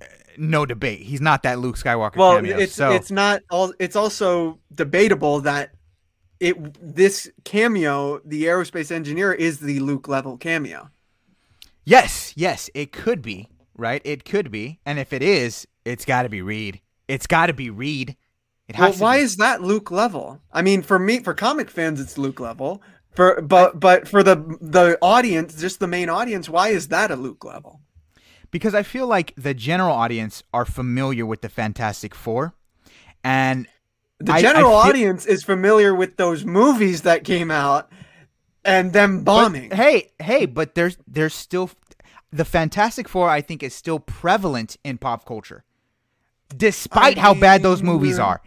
Uh, 0.01 0.05
No 0.37 0.65
debate. 0.65 1.01
He's 1.01 1.19
not 1.19 1.43
that 1.43 1.59
Luke 1.59 1.75
Skywalker 1.75 2.15
Well, 2.15 2.35
cameo. 2.35 2.57
it's 2.57 2.73
so 2.73 2.91
it's 2.91 3.11
not 3.11 3.41
all. 3.49 3.73
It's 3.79 3.97
also 3.97 4.59
debatable 4.73 5.41
that 5.41 5.71
it 6.39 6.55
this 6.81 7.29
cameo, 7.43 8.19
the 8.23 8.45
aerospace 8.45 8.91
engineer, 8.91 9.33
is 9.33 9.59
the 9.59 9.81
Luke 9.81 10.07
level 10.07 10.37
cameo. 10.37 10.89
Yes, 11.85 12.33
yes, 12.35 12.69
it 12.73 12.91
could 12.91 13.21
be 13.21 13.49
right. 13.77 14.01
It 14.05 14.25
could 14.25 14.51
be, 14.51 14.79
and 14.85 14.99
if 14.99 15.13
it 15.13 15.21
is, 15.23 15.67
it's 15.85 16.05
got 16.05 16.23
to 16.23 16.29
be 16.29 16.41
Reed. 16.41 16.81
It's 17.07 17.27
got 17.27 17.47
to 17.47 17.53
be 17.53 17.69
Reed. 17.69 18.15
It 18.67 18.77
Well, 18.77 18.93
why 18.93 19.17
be. 19.17 19.23
is 19.23 19.37
that 19.37 19.61
Luke 19.61 19.89
level? 19.89 20.41
I 20.53 20.61
mean, 20.61 20.81
for 20.83 20.99
me, 20.99 21.19
for 21.21 21.33
comic 21.33 21.69
fans, 21.71 21.99
it's 21.99 22.17
Luke 22.17 22.39
level. 22.39 22.81
For 23.15 23.41
but 23.41 23.79
but 23.79 24.07
for 24.07 24.21
the 24.21 24.35
the 24.61 24.97
audience, 25.01 25.59
just 25.59 25.79
the 25.79 25.87
main 25.87 26.09
audience, 26.09 26.47
why 26.47 26.69
is 26.69 26.89
that 26.89 27.11
a 27.11 27.15
Luke 27.15 27.43
level? 27.43 27.81
because 28.51 28.73
I 28.73 28.81
feel 28.81 29.05
like 29.05 29.31
the 29.37 29.53
general 29.53 29.93
audience 29.95 30.41
are 30.51 30.65
familiar 30.65 31.23
with 31.23 31.41
the 31.41 31.49
Fantastic 31.49 32.15
Four, 32.15 32.55
and 33.23 33.67
The 34.19 34.33
I- 34.33 34.37
I 34.37 34.41
general 34.41 34.71
feel- 34.71 34.89
audience 34.89 35.25
is 35.27 35.43
familiar 35.43 35.93
with 35.93 36.17
those 36.17 36.45
movies 36.45 37.03
that 37.03 37.23
came 37.23 37.51
out 37.51 37.91
and 38.65 38.93
them 38.93 39.23
But, 39.23 39.35
bombing. 39.43 39.71
hey, 39.71 40.11
hey, 40.19 40.45
but 40.45 40.75
there's 40.75 40.97
there's 41.07 41.33
still 41.33 41.69
the 42.31 42.45
Fantastic 42.45 43.07
Four. 43.07 43.29
I 43.29 43.41
think 43.41 43.63
is 43.63 43.73
still 43.73 43.99
prevalent 43.99 44.77
in 44.83 44.97
pop 44.97 45.25
culture, 45.25 45.63
despite 46.55 47.17
I 47.17 47.21
how 47.21 47.33
bad 47.33 47.63
those 47.63 47.81
movies 47.83 48.19
are. 48.19 48.41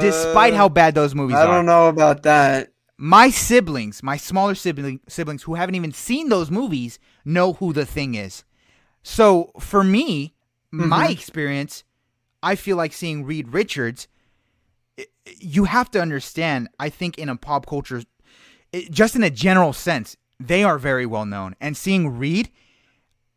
Despite 0.00 0.52
how 0.54 0.68
bad 0.68 0.94
those 0.94 1.14
movies 1.14 1.36
I 1.36 1.44
are, 1.44 1.52
I 1.52 1.56
don't 1.56 1.66
know 1.66 1.88
about 1.88 2.22
that. 2.24 2.72
my 2.98 3.30
siblings, 3.30 4.02
my 4.02 4.16
smaller 4.18 4.54
sibling, 4.54 5.00
siblings 5.08 5.44
who 5.44 5.54
haven't 5.54 5.76
even 5.76 5.92
seen 5.92 6.28
those 6.28 6.50
movies, 6.50 6.98
know 7.24 7.54
who 7.54 7.72
the 7.72 7.86
thing 7.86 8.14
is. 8.14 8.44
So 9.02 9.52
for 9.58 9.82
me, 9.82 10.34
my 10.70 11.08
Mhm. 11.08 11.12
experience, 11.12 11.84
I 12.42 12.54
feel 12.54 12.76
like 12.76 12.92
seeing 12.92 13.24
Reed 13.24 13.48
Richards. 13.48 14.08
You 15.38 15.64
have 15.64 15.90
to 15.92 16.00
understand. 16.02 16.68
I 16.78 16.88
think 16.90 17.16
in 17.18 17.28
a 17.28 17.36
pop 17.36 17.66
culture, 17.66 18.02
it- 18.72 18.90
just 18.90 19.16
in 19.16 19.22
a 19.22 19.30
general 19.30 19.72
sense, 19.72 20.16
they 20.40 20.62
are 20.64 20.78
very 20.78 21.06
well 21.06 21.26
known. 21.26 21.54
And 21.60 21.76
seeing 21.76 22.16
Reed, 22.18 22.50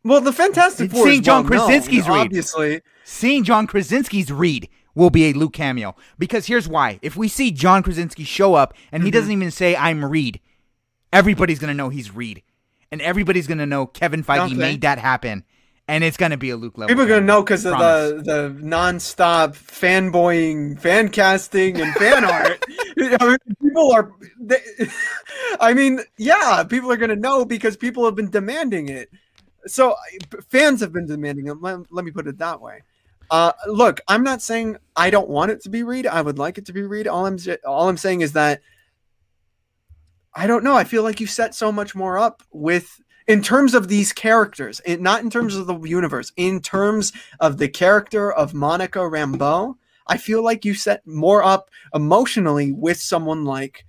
Well, 0.04 0.20
the 0.20 0.32
Fantastic 0.32 0.90
Four 0.90 1.06
seeing 1.06 1.22
John 1.22 1.46
well 1.46 1.58
known, 1.60 1.68
Krasinski's 1.68 2.08
Reed. 2.08 2.16
obviously. 2.26 2.80
seeing 3.04 3.44
John 3.44 3.66
Krasinski's 3.66 4.32
Reed 4.32 4.68
will 4.94 5.10
be 5.10 5.24
a 5.26 5.32
Luke 5.32 5.52
cameo. 5.52 5.94
Because 6.18 6.46
here's 6.46 6.68
why: 6.68 6.98
if 7.02 7.16
we 7.16 7.28
see 7.28 7.50
John 7.52 7.82
Krasinski 7.82 8.24
show 8.24 8.54
up 8.54 8.74
and 8.90 9.02
he 9.02 9.08
Mm-hmm. 9.10 9.18
doesn't 9.18 9.32
even 9.32 9.50
say 9.50 9.74
"I'm 9.76 10.04
Reed," 10.04 10.40
everybody's 11.12 11.58
gonna 11.58 11.74
know 11.74 11.88
he's 11.88 12.14
Reed, 12.14 12.42
and 12.90 13.00
everybody's 13.00 13.46
gonna 13.46 13.66
know 13.66 13.86
Kevin 13.86 14.24
Feige 14.24 14.46
Okay. 14.46 14.54
made 14.54 14.80
that 14.82 14.98
happen, 14.98 15.44
and 15.88 16.04
it's 16.04 16.16
gonna 16.16 16.36
be 16.36 16.50
a 16.50 16.56
Luke 16.56 16.78
level. 16.78 16.88
People 16.88 17.04
are 17.04 17.08
gonna 17.08 17.26
know 17.26 17.42
because 17.42 17.64
of 17.64 17.78
the 17.78 18.22
the 18.24 18.64
nonstop 18.64 19.54
fanboying, 19.54 20.78
fan 20.80 21.08
casting, 21.08 21.80
and 21.80 21.94
fan 21.94 22.24
art. 22.24 22.64
I 22.98 23.26
mean, 23.26 23.38
people 23.60 23.92
are. 23.92 24.12
They, 24.40 24.58
I 25.60 25.74
mean, 25.74 26.00
yeah, 26.16 26.64
people 26.64 26.90
are 26.92 26.96
gonna 26.96 27.16
know 27.16 27.44
because 27.44 27.76
people 27.76 28.04
have 28.04 28.14
been 28.14 28.30
demanding 28.30 28.88
it. 28.88 29.10
So 29.66 29.96
fans 30.48 30.80
have 30.80 30.92
been 30.92 31.06
demanding 31.06 31.48
it. 31.48 31.60
Let, 31.60 31.80
let 31.92 32.04
me 32.04 32.10
put 32.10 32.26
it 32.26 32.38
that 32.38 32.60
way. 32.60 32.82
Uh, 33.30 33.52
look, 33.66 34.00
I'm 34.08 34.22
not 34.22 34.42
saying 34.42 34.76
I 34.94 35.10
don't 35.10 35.28
want 35.28 35.50
it 35.50 35.62
to 35.62 35.70
be 35.70 35.82
Reed. 35.82 36.06
I 36.06 36.20
would 36.20 36.38
like 36.38 36.58
it 36.58 36.66
to 36.66 36.72
be 36.72 36.82
Reed. 36.82 37.08
All 37.08 37.26
I'm 37.26 37.38
all 37.66 37.88
I'm 37.88 37.96
saying 37.96 38.20
is 38.20 38.34
that 38.34 38.60
I 40.34 40.46
don't 40.46 40.64
know. 40.64 40.76
I 40.76 40.84
feel 40.84 41.02
like 41.02 41.20
you 41.20 41.26
set 41.26 41.54
so 41.54 41.72
much 41.72 41.94
more 41.94 42.18
up 42.18 42.42
with 42.52 43.00
in 43.26 43.42
terms 43.42 43.74
of 43.74 43.88
these 43.88 44.12
characters, 44.12 44.80
and 44.80 45.00
not 45.00 45.22
in 45.22 45.30
terms 45.30 45.56
of 45.56 45.66
the 45.66 45.78
universe, 45.80 46.32
in 46.36 46.60
terms 46.60 47.12
of 47.40 47.58
the 47.58 47.68
character 47.68 48.32
of 48.32 48.54
Monica 48.54 49.00
Rambeau. 49.00 49.74
I 50.08 50.16
feel 50.16 50.42
like 50.42 50.64
you 50.64 50.74
set 50.74 51.06
more 51.06 51.44
up 51.44 51.70
emotionally 51.94 52.72
with 52.72 52.98
someone 52.98 53.44
like 53.44 53.84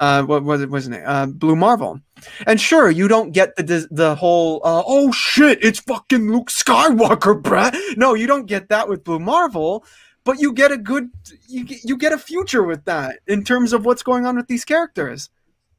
uh, 0.00 0.22
what 0.24 0.42
was 0.42 0.60
it? 0.60 0.70
Wasn't 0.70 0.94
it 0.94 1.04
uh, 1.06 1.26
Blue 1.26 1.56
Marvel? 1.56 2.00
And 2.46 2.60
sure, 2.60 2.90
you 2.90 3.08
don't 3.08 3.32
get 3.32 3.54
the 3.56 3.86
the 3.90 4.14
whole 4.14 4.60
uh, 4.64 4.82
oh 4.86 5.12
shit, 5.12 5.62
it's 5.62 5.80
fucking 5.80 6.30
Luke 6.30 6.50
Skywalker, 6.50 7.40
bruh. 7.40 7.74
No, 7.96 8.14
you 8.14 8.26
don't 8.26 8.46
get 8.46 8.68
that 8.68 8.88
with 8.88 9.04
Blue 9.04 9.18
Marvel, 9.20 9.84
but 10.24 10.40
you 10.40 10.52
get 10.52 10.72
a 10.72 10.76
good 10.76 11.10
you 11.48 11.64
you 11.84 11.96
get 11.96 12.12
a 12.12 12.18
future 12.18 12.62
with 12.62 12.84
that 12.86 13.20
in 13.26 13.44
terms 13.44 13.72
of 13.72 13.84
what's 13.84 14.02
going 14.02 14.26
on 14.26 14.36
with 14.36 14.48
these 14.48 14.64
characters. 14.64 15.30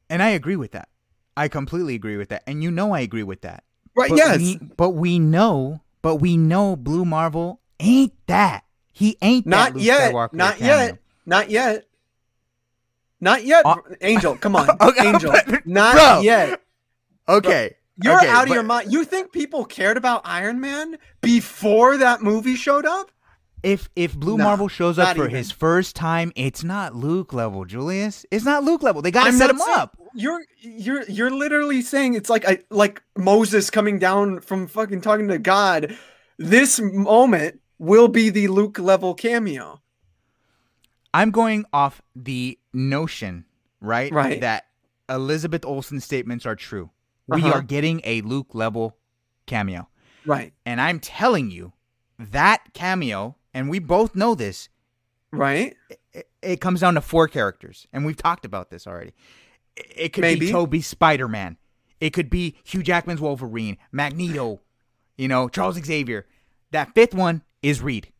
and 0.08 0.22
I 0.22 0.30
agree 0.30 0.56
with 0.56 0.72
that. 0.72 0.88
I 1.36 1.48
completely 1.48 1.94
agree 1.94 2.16
with 2.16 2.28
that, 2.30 2.42
and 2.46 2.62
you 2.62 2.70
know 2.70 2.92
I 2.92 3.00
agree 3.00 3.22
with 3.22 3.42
that. 3.42 3.64
Right? 3.94 4.10
But 4.10 4.16
yes. 4.18 4.38
we, 4.38 4.58
but 4.76 4.90
we 4.90 5.18
know, 5.18 5.80
but 6.02 6.16
we 6.16 6.36
know 6.36 6.76
Blue 6.76 7.04
Marvel 7.04 7.60
ain't 7.80 8.12
that. 8.26 8.64
He 8.92 9.16
ain't 9.22 9.44
that 9.46 9.50
Not 9.50 9.74
Luke 9.74 9.84
yet. 9.84 10.12
Skywalker 10.12 10.32
Not 10.32 10.56
cameo. 10.56 10.76
yet. 10.76 10.98
Not 11.26 11.50
yet. 11.50 11.86
Not 13.20 13.44
yet. 13.44 13.64
Uh, 13.64 13.76
Angel, 14.00 14.36
come 14.36 14.56
on. 14.56 14.68
Okay, 14.80 15.08
Angel. 15.08 15.32
Not 15.64 15.94
bro. 15.94 16.20
yet. 16.22 16.60
Okay, 17.28 17.76
You're 18.02 18.16
okay, 18.18 18.28
out 18.28 18.42
of 18.44 18.48
but- 18.48 18.54
your 18.54 18.62
mind. 18.62 18.92
You 18.92 19.04
think 19.04 19.32
people 19.32 19.64
cared 19.64 19.96
about 19.96 20.22
Iron 20.24 20.60
Man 20.60 20.96
before 21.22 21.96
that 21.96 22.22
movie 22.22 22.54
showed 22.56 22.86
up? 22.86 23.10
If 23.62 23.88
if 23.96 24.14
Blue 24.14 24.36
No, 24.36 24.44
Marvel 24.44 24.68
shows 24.68 24.98
up 24.98 25.16
for 25.16 25.24
even. 25.24 25.34
his 25.36 25.50
first 25.50 25.96
time, 25.96 26.30
it's 26.36 26.62
not 26.62 26.94
Luke 26.94 27.32
level, 27.32 27.64
Julius. 27.64 28.24
It's 28.30 28.44
not 28.44 28.62
Luke 28.62 28.82
level. 28.82 29.02
They 29.02 29.10
gotta 29.10 29.28
I'm 29.30 29.36
set 29.36 29.50
him 29.50 29.58
saying- 29.58 29.76
up. 29.78 29.98
You're 30.16 30.42
you're 30.60 31.02
you're 31.04 31.30
literally 31.30 31.82
saying 31.82 32.14
it's 32.14 32.30
like 32.30 32.46
I 32.48 32.60
like 32.70 33.02
Moses 33.16 33.68
coming 33.70 33.98
down 33.98 34.40
from 34.40 34.66
fucking 34.66 35.02
talking 35.02 35.28
to 35.28 35.38
God. 35.38 35.96
This 36.38 36.80
moment 36.80 37.60
will 37.78 38.08
be 38.08 38.30
the 38.30 38.48
Luke 38.48 38.78
level 38.78 39.14
cameo. 39.14 39.80
I'm 41.12 41.30
going 41.30 41.64
off 41.72 42.02
the 42.14 42.58
notion, 42.72 43.44
right? 43.80 44.10
Right. 44.12 44.40
That 44.40 44.66
Elizabeth 45.08 45.64
Olsen's 45.64 46.04
statements 46.04 46.44
are 46.46 46.56
true. 46.56 46.90
We 47.26 47.42
Uh-huh. 47.42 47.52
are 47.54 47.62
getting 47.62 48.00
a 48.04 48.20
Luke 48.22 48.54
level 48.54 48.96
cameo. 49.46 49.88
Right. 50.24 50.52
And 50.64 50.80
I'm 50.80 50.98
telling 51.00 51.50
you, 51.50 51.72
that 52.18 52.72
cameo, 52.74 53.36
and 53.54 53.68
we 53.70 53.78
both 53.78 54.14
know 54.14 54.34
this, 54.34 54.68
Right. 55.30 55.76
it, 56.12 56.28
it 56.42 56.60
comes 56.60 56.80
down 56.80 56.94
to 56.94 57.00
four 57.00 57.28
characters. 57.28 57.86
And 57.92 58.04
we've 58.04 58.16
talked 58.16 58.44
about 58.44 58.70
this 58.70 58.86
already. 58.86 59.12
It, 59.76 60.12
could 60.12 60.22
Maybe. 60.22 60.46
be 60.46 60.52
Toby 60.52 60.80
Spider 60.80 61.28
Man. 61.28 61.56
It 62.00 62.10
could 62.10 62.30
be 62.30 62.56
Hugh 62.64 62.82
Jackman's 62.82 63.20
Wolverine, 63.20 63.78
Magneto, 63.92 64.60
you 65.16 65.28
know, 65.28 65.48
Charles 65.48 65.76
Xavier. 65.76 66.26
That 66.72 66.94
fifth 66.94 67.14
one 67.14 67.42
is 67.62 67.80
Reed. 67.80 68.12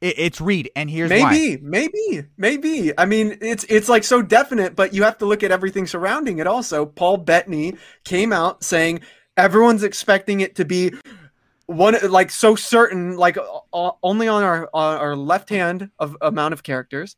It, 0.00 0.18
it's 0.18 0.40
Reed, 0.40 0.70
and 0.74 0.90
here's 0.90 1.10
why. 1.10 1.30
maybe, 1.30 1.62
maybe, 1.62 2.26
maybe. 2.36 2.98
I 2.98 3.04
mean, 3.04 3.38
it's 3.40 3.64
it's 3.64 3.88
like 3.88 4.04
so 4.04 4.22
definite, 4.22 4.74
but 4.74 4.94
you 4.94 5.02
have 5.04 5.18
to 5.18 5.26
look 5.26 5.42
at 5.42 5.50
everything 5.50 5.86
surrounding 5.86 6.38
it. 6.38 6.46
Also, 6.46 6.86
Paul 6.86 7.18
Bettany 7.18 7.76
came 8.04 8.32
out 8.32 8.64
saying 8.64 9.00
everyone's 9.36 9.82
expecting 9.82 10.40
it 10.40 10.56
to 10.56 10.64
be 10.64 10.92
one 11.66 11.96
like 12.08 12.30
so 12.30 12.56
certain, 12.56 13.16
like 13.16 13.38
uh, 13.38 13.90
only 14.02 14.26
on 14.26 14.42
our 14.42 14.68
on 14.72 14.96
our 14.98 15.16
left 15.16 15.50
hand 15.50 15.90
of 15.98 16.16
amount 16.20 16.54
of 16.54 16.62
characters. 16.62 17.16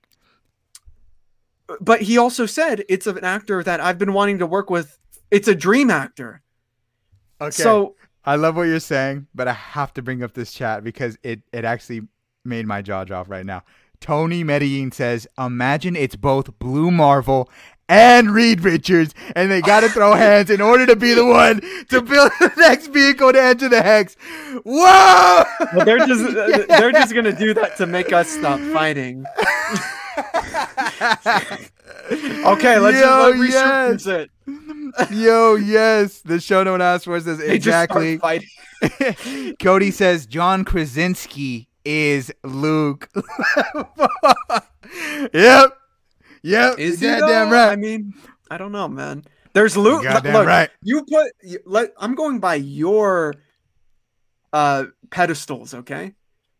But 1.81 2.03
he 2.03 2.19
also 2.19 2.47
said 2.47 2.85
it's 2.89 3.07
an 3.07 3.24
actor 3.24 3.62
that 3.62 3.81
I've 3.81 3.99
been 3.99 4.12
wanting 4.12 4.39
to 4.39 4.47
work 4.47 4.70
with. 4.70 4.99
It's 5.31 5.49
a 5.49 5.55
dream 5.55 5.90
actor. 5.90 6.43
Okay. 7.40 7.51
So 7.51 7.97
I 8.24 8.36
love 8.36 8.57
what 8.57 8.62
you're 8.62 8.81
saying, 8.81 9.27
but 9.35 9.49
I 9.49 9.53
have 9.53 9.93
to 9.94 10.03
bring 10.03 10.23
up 10.23 10.32
this 10.35 10.53
chat 10.53 10.85
because 10.85 11.19
it 11.23 11.43
it 11.53 11.65
actually 11.65 12.03
made 12.44 12.66
my 12.66 12.82
jaw 12.82 13.05
drop 13.05 13.28
right 13.28 13.44
now. 13.44 13.62
Tony 14.01 14.44
Medellin 14.44 14.93
says, 14.93 15.27
"Imagine 15.39 15.97
it's 15.97 16.16
both 16.16 16.59
Blue 16.59 16.90
Marvel 16.90 17.51
and 17.89 18.31
Reed 18.31 18.62
Richards, 18.62 19.15
and 19.35 19.51
they 19.51 19.61
got 19.61 19.81
to 19.81 19.89
throw 19.90 20.15
hands 20.15 20.51
in 20.51 20.61
order 20.61 20.86
to 20.86 20.97
be 20.97 21.15
the 21.15 21.27
one 21.27 21.61
to 21.89 22.03
build 22.03 22.31
the 22.40 22.53
next 22.59 22.89
vehicle 22.89 23.32
to 23.32 23.43
enter 23.43 23.69
the 23.69 23.82
hex." 23.82 24.16
Whoa! 24.65 25.44
Well, 25.74 25.85
they're 25.85 26.07
just 26.07 26.35
they're 26.69 26.93
just 26.93 27.15
gonna 27.15 27.36
do 27.36 27.55
that 27.55 27.77
to 27.78 27.86
make 27.86 28.12
us 28.12 28.28
stop 28.28 28.61
fighting. 28.73 29.24
Okay, 31.02 32.78
let's 32.78 32.98
Yo, 32.98 33.32
just 33.32 33.38
let 33.38 33.50
yes. 33.50 34.06
it. 34.06 34.30
Yo, 35.10 35.54
yes, 35.54 36.20
the 36.20 36.40
show 36.40 36.62
no 36.62 36.72
one 36.72 36.82
asked 36.82 37.04
for 37.04 37.18
says 37.20 37.38
They 37.38 37.58
just 37.58 37.86
start 37.86 38.02
exactly. 38.02 38.18
fighting. 38.18 39.54
Cody 39.60 39.90
says 39.90 40.26
John 40.26 40.64
Krasinski 40.64 41.68
is 41.84 42.32
Luke. 42.44 43.08
yep. 45.32 45.78
Yep. 46.42 46.78
Is 46.78 47.00
you're 47.00 47.14
he 47.14 47.20
goddamn 47.20 47.50
though? 47.50 47.56
right. 47.56 47.72
I 47.72 47.76
mean, 47.76 48.14
I 48.50 48.58
don't 48.58 48.72
know, 48.72 48.88
man. 48.88 49.24
There's 49.52 49.76
Luke. 49.76 50.02
You're 50.02 50.14
Look, 50.14 50.24
goddamn 50.24 50.46
right. 50.46 50.70
you 50.82 51.04
put. 51.04 51.32
You, 51.42 51.58
let, 51.64 51.92
I'm 51.98 52.14
going 52.14 52.38
by 52.40 52.56
your 52.56 53.34
uh 54.52 54.86
pedestals. 55.10 55.74
Okay, 55.74 56.14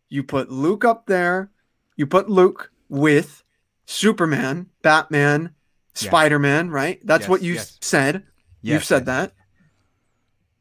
you 0.09 0.23
put 0.23 0.51
Luke 0.51 0.85
up 0.85 1.07
there. 1.07 1.51
You 1.97 2.07
put 2.07 2.31
Luke 2.31 2.71
with 2.89 3.43
Superman, 3.87 4.67
Batman, 4.83 5.55
Yeah. 6.01 6.09
Spider 6.09 6.39
Man. 6.39 6.71
Right. 6.71 7.01
That's 7.05 7.23
Yes, 7.23 7.29
what 7.29 7.43
you 7.43 7.55
yes. 7.55 7.79
said. 7.81 8.25
You've 8.63 8.85
said 8.85 9.03
yes. 9.03 9.07
that. 9.07 9.33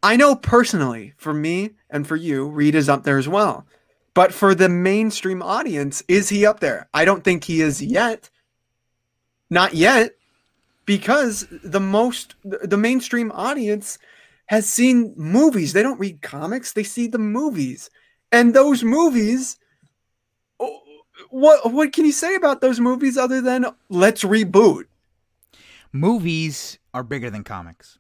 I 0.04 0.16
know 0.16 0.36
personally, 0.36 1.14
for 1.18 1.34
me 1.34 1.72
and 1.90 2.08
for 2.08 2.16
you, 2.16 2.48
Reed 2.50 2.74
is 2.76 2.90
up 2.90 3.04
there 3.04 3.20
as 3.20 3.30
well. 3.30 3.66
But 4.14 4.34
for 4.34 4.56
the 4.56 4.68
mainstream 4.68 5.42
audience, 5.42 6.04
is 6.08 6.30
he 6.30 6.46
up 6.46 6.60
there? 6.60 6.90
I 6.94 7.06
don't 7.06 7.24
think 7.24 7.44
he 7.44 7.62
is 7.62 7.82
yet. 7.82 8.30
Not 9.50 9.74
yet, 9.74 10.16
because 10.86 11.46
the 11.64 11.80
most 11.80 12.36
the 12.44 12.78
mainstream 12.78 13.32
audience 13.34 14.00
has 14.48 14.68
seen 14.68 15.14
movies. 15.16 15.74
They 15.74 15.84
don't 15.84 16.00
read 16.00 16.22
comics; 16.22 16.74
they 16.74 16.84
see 16.84 17.08
the 17.08 17.20
movies, 17.20 17.90
and 18.32 18.54
those 18.54 18.84
movies. 18.84 19.58
What 21.32 21.72
what 21.74 21.92
can 21.94 22.06
you 22.06 22.12
say 22.12 22.36
about 22.36 22.62
those 22.62 22.80
movies 22.80 23.18
other 23.18 23.42
than 23.42 23.66
let's 23.90 24.24
reboot? 24.24 24.84
Movies 25.92 26.78
are 26.94 27.04
bigger 27.04 27.30
than 27.30 27.44
comics. 27.44 27.98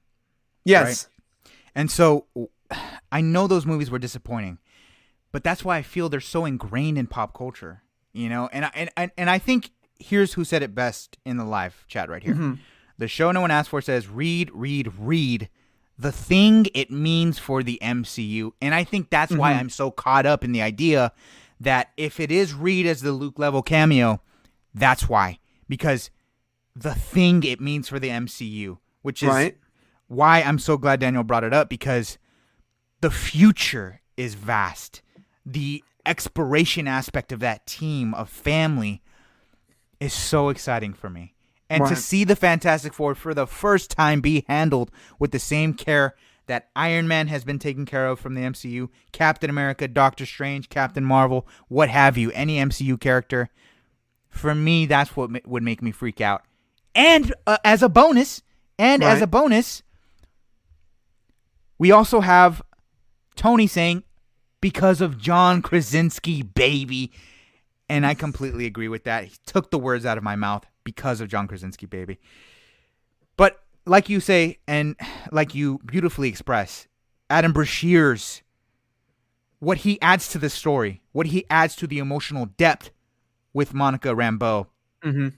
Yes, 0.63 1.07
And 1.73 1.89
so 1.89 2.27
I 3.11 3.21
know 3.21 3.47
those 3.47 3.65
movies 3.65 3.89
were 3.89 3.99
disappointing, 3.99 4.59
but 5.31 5.43
that's 5.43 5.65
why 5.65 5.77
I 5.77 5.81
feel 5.81 6.07
they're 6.07 6.19
so 6.19 6.45
ingrained 6.45 6.97
in 6.97 7.07
pop 7.07 7.35
culture, 7.35 7.81
you 8.13 8.29
know? 8.29 8.47
And 8.53 8.65
I, 8.65 8.89
and, 8.95 9.11
and, 9.17 9.29
I 9.29 9.39
think 9.39 9.71
here's 9.99 10.33
who 10.33 10.43
said 10.43 10.61
it 10.61 10.75
best 10.75 11.17
in 11.25 11.37
the 11.37 11.43
live 11.43 11.83
chat 11.87 12.09
right 12.09 12.23
here. 12.23 12.35
Mhm. 12.35 12.59
The 12.97 13.07
show 13.07 13.31
no 13.31 13.41
one 13.41 13.51
asked 13.51 13.69
for 13.69 13.81
says, 13.81 14.07
read, 14.07 14.51
read, 14.53 14.91
read 14.99 15.49
the 15.97 16.11
thing 16.11 16.67
it 16.73 16.91
means 16.91 17.39
for 17.39 17.63
the 17.63 17.79
MCU. 17.81 18.51
And 18.61 18.73
I 18.75 18.83
think 18.83 19.09
that's 19.09 19.33
why 19.33 19.53
Mhm. 19.53 19.57
I'm 19.59 19.69
so 19.69 19.89
caught 19.91 20.25
up 20.25 20.43
in 20.43 20.51
the 20.51 20.61
idea 20.61 21.11
that 21.61 21.91
if 21.95 22.19
it 22.19 22.31
is 22.31 22.53
Reed 22.53 22.87
as 22.87 23.01
the 23.01 23.11
Luke 23.11 23.37
level 23.37 23.61
cameo, 23.61 24.21
that's 24.73 25.07
why. 25.07 25.37
Because 25.69 26.09
the 26.75 26.95
thing 26.95 27.43
it 27.43 27.61
means 27.61 27.87
for 27.87 27.99
the 27.99 28.09
MCU, 28.09 28.79
which 29.03 29.21
is 29.21 29.29
right. 29.29 29.57
why 30.07 30.41
I'm 30.41 30.57
so 30.57 30.75
glad 30.75 30.99
Daniel 30.99 31.23
brought 31.23 31.43
it 31.43 31.53
up 31.53 31.69
because 31.69 32.17
the 33.01 33.11
future 33.11 34.01
is 34.17 34.33
vast. 34.33 35.03
The 35.45 35.83
exploration 36.03 36.87
aspect 36.87 37.31
of 37.31 37.39
that 37.41 37.67
team 37.67 38.15
of 38.15 38.27
family 38.27 39.03
is 39.99 40.13
so 40.13 40.49
exciting 40.49 40.93
for 40.93 41.11
me. 41.11 41.35
And 41.69 41.85
to 41.85 41.95
see 41.95 42.25
the 42.25 42.35
Fantastic 42.35 42.93
Four 42.93 43.15
for 43.15 43.33
the 43.33 43.47
first 43.47 43.91
time 43.91 44.19
be 44.19 44.43
handled 44.49 44.91
with 45.19 45.31
the 45.31 45.39
same 45.39 45.73
care 45.73 46.15
that 46.51 46.67
Iron 46.75 47.07
Man 47.07 47.27
has 47.27 47.45
been 47.45 47.59
taken 47.59 47.85
care 47.85 48.07
of 48.07 48.19
from 48.19 48.35
the 48.35 48.41
MCU, 48.41 48.89
Captain 49.13 49.49
America, 49.49 49.87
Doctor 49.87 50.25
Strange, 50.25 50.67
Captain 50.67 51.05
Marvel, 51.05 51.47
what 51.69 51.87
have 51.87 52.17
you, 52.17 52.29
any 52.31 52.57
MCU 52.57 52.99
character, 52.99 53.49
for 54.27 54.53
me, 54.53 54.85
that's 54.85 55.15
what 55.15 55.29
ma- 55.29 55.39
would 55.45 55.63
make 55.63 55.81
me 55.81 55.91
freak 55.91 56.19
out. 56.19 56.43
And 56.93 57.33
uh, 57.47 57.55
as 57.63 57.81
a 57.81 57.87
bonus, 57.87 58.41
and 58.77 59.01
as 59.01 59.21
a 59.21 59.27
bonus, 59.27 59.81
we 61.77 61.89
also 61.89 62.19
have 62.19 62.61
Tony 63.37 63.65
saying, 63.65 64.03
because 64.59 64.99
of 64.99 65.17
John 65.17 65.61
Krasinski, 65.61 66.41
baby. 66.41 67.13
And 67.87 68.05
I 68.05 68.13
completely 68.13 68.65
agree 68.65 68.89
with 68.89 69.05
that. 69.05 69.23
He 69.23 69.35
took 69.45 69.71
the 69.71 69.79
words 69.79 70.05
out 70.05 70.17
of 70.17 70.23
my 70.23 70.35
mouth 70.35 70.65
because 70.83 71.21
of 71.21 71.29
John 71.29 71.47
Krasinski, 71.47 71.85
baby. 71.85 72.19
Like 73.85 74.09
you 74.09 74.19
say, 74.19 74.59
and 74.67 74.95
like 75.31 75.55
you 75.55 75.79
beautifully 75.85 76.29
express, 76.29 76.87
Adam 77.29 77.53
Brashear's 77.53 78.41
what 79.59 79.79
he 79.79 80.01
adds 80.01 80.27
to 80.29 80.39
the 80.39 80.49
story, 80.49 81.01
what 81.11 81.27
he 81.27 81.45
adds 81.49 81.75
to 81.77 81.87
the 81.87 81.99
emotional 81.99 82.47
depth 82.57 82.91
with 83.53 83.73
Monica 83.73 84.09
Rambeau, 84.09 84.67
hmm 85.03 85.29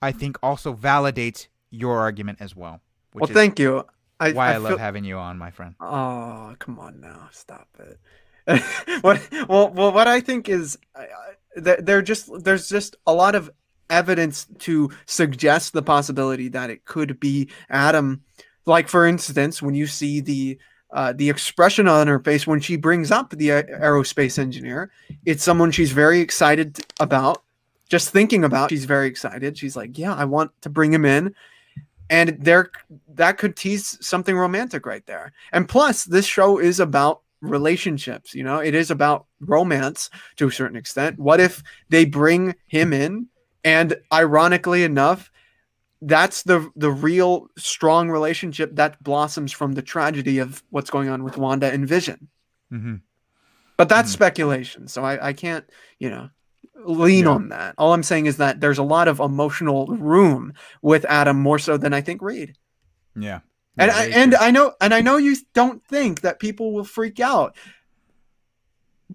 I 0.00 0.10
think 0.10 0.36
also 0.42 0.74
validates 0.74 1.46
your 1.70 2.00
argument 2.00 2.38
as 2.40 2.56
well. 2.56 2.80
Well, 3.14 3.28
thank 3.28 3.60
you. 3.60 3.86
I, 4.18 4.32
why 4.32 4.48
I, 4.50 4.54
I 4.54 4.56
love 4.56 4.80
having 4.80 5.04
you 5.04 5.16
on, 5.16 5.38
my 5.38 5.52
friend. 5.52 5.76
Oh, 5.80 6.56
come 6.58 6.78
on 6.80 7.00
now, 7.00 7.28
stop 7.30 7.68
it. 7.78 7.98
what? 9.02 9.20
Well, 9.48 9.68
well, 9.70 9.92
what 9.92 10.08
I 10.08 10.20
think 10.20 10.48
is 10.48 10.76
I- 10.96 11.02
I- 11.02 11.76
there 11.80 12.02
just 12.02 12.30
there's 12.42 12.68
just 12.68 12.96
a 13.06 13.12
lot 13.12 13.34
of 13.34 13.50
evidence 13.92 14.46
to 14.60 14.90
suggest 15.06 15.72
the 15.72 15.82
possibility 15.82 16.48
that 16.48 16.70
it 16.70 16.84
could 16.84 17.20
be 17.20 17.48
Adam. 17.70 18.22
Like 18.66 18.88
for 18.88 19.06
instance, 19.06 19.62
when 19.62 19.74
you 19.74 19.86
see 19.86 20.20
the 20.20 20.58
uh, 20.92 21.12
the 21.14 21.30
expression 21.30 21.88
on 21.88 22.06
her 22.06 22.18
face 22.18 22.46
when 22.46 22.60
she 22.60 22.76
brings 22.76 23.10
up 23.10 23.30
the 23.30 23.48
aerospace 23.48 24.38
engineer, 24.38 24.90
it's 25.24 25.42
someone 25.42 25.70
she's 25.70 25.92
very 25.92 26.20
excited 26.20 26.80
about. 27.00 27.42
Just 27.88 28.10
thinking 28.10 28.44
about, 28.44 28.70
she's 28.70 28.84
very 28.84 29.06
excited. 29.06 29.56
She's 29.56 29.76
like, 29.76 29.98
"Yeah, 29.98 30.14
I 30.14 30.24
want 30.24 30.50
to 30.62 30.70
bring 30.70 30.92
him 30.92 31.04
in." 31.04 31.34
and 32.12 32.36
there 32.38 32.70
that 33.08 33.38
could 33.38 33.56
tease 33.56 33.96
something 34.06 34.36
romantic 34.36 34.86
right 34.86 35.06
there 35.06 35.32
and 35.52 35.68
plus 35.68 36.04
this 36.04 36.26
show 36.26 36.58
is 36.58 36.78
about 36.78 37.22
relationships 37.40 38.34
you 38.34 38.44
know 38.44 38.58
it 38.58 38.74
is 38.74 38.90
about 38.90 39.26
romance 39.40 40.10
to 40.36 40.46
a 40.46 40.52
certain 40.52 40.76
extent 40.76 41.18
what 41.18 41.40
if 41.40 41.62
they 41.88 42.04
bring 42.04 42.54
him 42.66 42.92
in 42.92 43.26
and 43.64 43.96
ironically 44.12 44.84
enough 44.84 45.30
that's 46.00 46.42
the 46.42 46.68
the 46.74 46.90
real 46.90 47.46
strong 47.56 48.10
relationship 48.10 48.74
that 48.74 49.00
blossoms 49.02 49.52
from 49.52 49.72
the 49.72 49.82
tragedy 49.82 50.38
of 50.38 50.62
what's 50.70 50.90
going 50.90 51.08
on 51.08 51.22
with 51.22 51.36
Wanda 51.36 51.70
and 51.72 51.86
Vision 51.86 52.28
hmm 52.70 52.96
but 53.76 53.88
that's 53.88 54.10
Mhm. 54.10 54.14
speculation 54.14 54.88
so 54.88 55.04
I, 55.04 55.28
I 55.28 55.32
can't 55.32 55.64
you 55.98 56.10
know 56.10 56.30
lean 56.84 57.24
Yeah. 57.24 57.30
on 57.30 57.48
that 57.50 57.74
all 57.78 57.92
i'm 57.92 58.02
saying 58.02 58.26
is 58.26 58.38
that 58.38 58.60
there's 58.60 58.78
a 58.78 58.82
lot 58.82 59.06
of 59.08 59.20
emotional 59.20 59.86
room 59.86 60.54
with 60.82 61.04
adam 61.04 61.40
more 61.40 61.58
so 61.58 61.76
than 61.76 61.92
i 61.94 62.00
think 62.00 62.20
reed 62.22 62.56
Yeah. 63.14 63.40
and 63.78 63.90
I, 63.90 64.06
and. 64.06 64.34
I 64.34 64.50
know 64.50 64.74
and 64.80 64.92
I 64.92 65.00
know 65.00 65.16
you 65.18 65.36
don't 65.54 65.82
think 65.86 66.22
that 66.22 66.40
people 66.40 66.72
will 66.72 66.84
freak 66.84 67.20
out, 67.20 67.56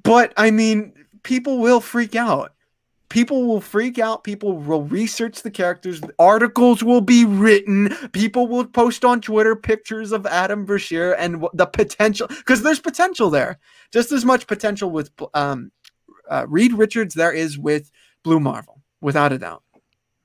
but 0.04 0.34
I 0.38 0.52
mean, 0.52 0.94
people 1.24 1.60
will 1.60 1.82
freak 1.82 2.16
out. 2.16 2.54
People 3.10 3.46
will 3.48 3.62
freak 3.62 3.98
out. 4.00 4.24
People 4.24 4.58
will 4.58 4.84
research 4.84 5.42
the 5.42 5.52
characters. 5.52 6.02
Articles 6.20 6.84
will 6.84 7.02
be 7.02 7.24
written. 7.26 7.90
People 8.12 8.48
will 8.48 8.66
post 8.66 9.06
on 9.06 9.22
Twitter 9.22 9.56
pictures 9.56 10.12
of 10.12 10.26
Adam 10.26 10.66
Brashear 10.66 11.14
and 11.14 11.46
the 11.54 11.66
potential 11.66 12.28
because 12.28 12.64
there's 12.64 12.80
potential 12.82 13.30
there, 13.30 13.60
just 13.94 14.12
as 14.12 14.26
much 14.26 14.46
potential 14.48 14.90
with 14.92 15.10
um, 15.34 15.72
uh, 16.30 16.46
Reed 16.50 16.74
Richards 16.74 17.16
there 17.16 17.32
is 17.32 17.58
with 17.58 17.90
Blue 18.24 18.40
Marvel, 18.42 18.82
without 19.00 19.32
a 19.32 19.38
doubt. 19.38 19.64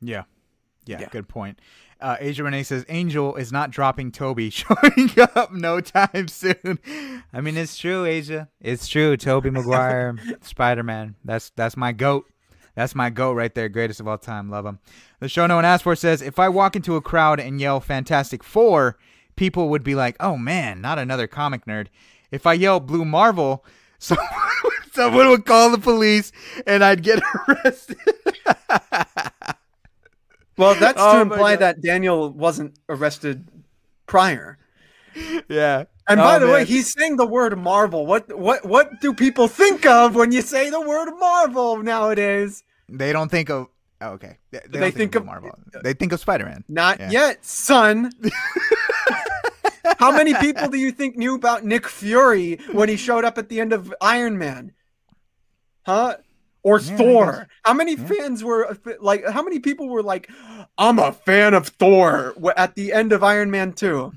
Yeah. 0.00 0.24
Yeah, 0.84 1.00
Yeah. 1.00 1.08
good 1.10 1.28
point. 1.28 1.60
Uh, 2.00 2.16
Asia 2.18 2.42
Renee 2.42 2.64
says 2.64 2.84
Angel 2.88 3.36
is 3.36 3.52
not 3.52 3.70
dropping 3.70 4.10
Toby, 4.10 4.50
showing 4.50 5.10
up 5.36 5.52
no 5.52 5.80
time 5.80 6.26
soon. 6.26 6.80
I 7.32 7.40
mean, 7.40 7.56
it's 7.56 7.76
true, 7.78 8.04
Asia. 8.04 8.48
It's 8.60 8.88
true. 8.88 9.16
Tobey 9.16 9.50
Maguire, 9.50 10.16
Spider 10.42 10.82
Man. 10.82 11.14
That's 11.24 11.50
that's 11.54 11.76
my 11.76 11.92
goat. 11.92 12.24
That's 12.74 12.94
my 12.94 13.10
goat 13.10 13.34
right 13.34 13.54
there. 13.54 13.68
Greatest 13.68 14.00
of 14.00 14.08
all 14.08 14.18
time. 14.18 14.48
Love 14.48 14.64
him. 14.66 14.78
The 15.20 15.28
show 15.28 15.46
no 15.46 15.56
one 15.56 15.64
asked 15.64 15.84
for 15.84 15.94
says 15.94 16.22
if 16.22 16.38
I 16.38 16.48
walk 16.48 16.74
into 16.74 16.96
a 16.96 17.02
crowd 17.02 17.38
and 17.38 17.60
yell 17.60 17.80
Fantastic 17.80 18.42
Four, 18.42 18.96
people 19.36 19.68
would 19.68 19.84
be 19.84 19.94
like, 19.94 20.16
"Oh 20.20 20.36
man, 20.36 20.80
not 20.80 20.98
another 20.98 21.26
comic 21.26 21.66
nerd." 21.66 21.88
If 22.30 22.46
I 22.46 22.54
yell 22.54 22.80
Blue 22.80 23.04
Marvel, 23.04 23.64
someone, 23.98 24.26
someone 24.92 25.28
would 25.28 25.44
call 25.44 25.70
the 25.70 25.78
police 25.78 26.32
and 26.66 26.82
I'd 26.82 27.02
get 27.02 27.22
arrested. 27.48 27.98
Well, 30.56 30.74
that's 30.74 31.00
Oh 31.00 31.14
to 31.16 31.20
imply 31.22 31.56
that 31.56 31.80
Daniel 31.80 32.30
wasn't 32.30 32.78
arrested 32.88 33.48
prior. 34.06 34.58
yeah, 35.48 35.84
And 36.08 36.20
oh, 36.20 36.24
by 36.24 36.36
Oh, 36.36 36.38
the 36.40 36.48
way, 36.52 36.64
he's 36.64 36.92
saying 36.92 37.16
the 37.16 37.26
word 37.26 37.56
Marvel. 37.58 38.06
What 38.06 38.36
what 38.38 38.64
what 38.66 39.00
do 39.00 39.12
people 39.14 39.48
think 39.48 39.84
of 39.86 40.14
when 40.14 40.32
you 40.32 40.42
say 40.42 40.70
the 40.70 40.80
word 40.80 41.10
Marvel 41.18 41.82
nowadays? 41.82 42.62
They 42.88 43.12
don't 43.12 43.30
think 43.30 43.48
of. 43.50 43.68
oh, 44.00 44.10
okay. 44.10 44.38
They, 44.50 44.58
they, 44.60 44.68
They 44.68 44.80
don't 44.80 44.92
think 44.94 45.14
of 45.14 45.22
of- 45.22 45.26
Marvel. 45.26 45.50
Uh, 45.74 45.80
they 45.82 45.94
think 45.94 46.12
of 46.12 46.20
Spider 46.20 46.44
Man. 46.46 46.64
Not 46.68 47.00
Yeah. 47.00 47.10
yet, 47.10 47.44
son. 47.44 48.12
How 49.98 50.12
many 50.12 50.34
people 50.34 50.68
do 50.68 50.78
you 50.78 50.92
think 50.92 51.16
knew 51.16 51.34
about 51.34 51.64
Nick 51.64 51.88
Fury 51.88 52.58
when 52.72 52.88
he 52.88 52.96
showed 52.96 53.24
up 53.24 53.36
at 53.38 53.48
the 53.48 53.60
end 53.60 53.72
of 53.72 53.92
Iron 54.00 54.38
Man? 54.38 54.72
Huh? 55.84 56.16
Or 56.62 56.78
Yeah, 56.78 56.96
Thor? 56.96 57.48
How 57.64 57.74
many 57.74 57.94
Yeah. 57.96 58.06
fans 58.06 58.44
were 58.44 58.70
uh, 58.70 58.74
like? 59.00 59.28
How 59.28 59.42
many 59.42 59.58
people 59.58 59.88
were 59.88 60.02
like, 60.02 60.30
"I'm 60.78 60.98
a 61.00 61.10
fan 61.12 61.54
of 61.54 61.66
Thor" 61.68 62.34
at 62.56 62.76
the 62.76 62.92
end 62.92 63.12
of 63.12 63.24
Iron 63.24 63.50
Man 63.50 63.72
Two? 63.72 64.12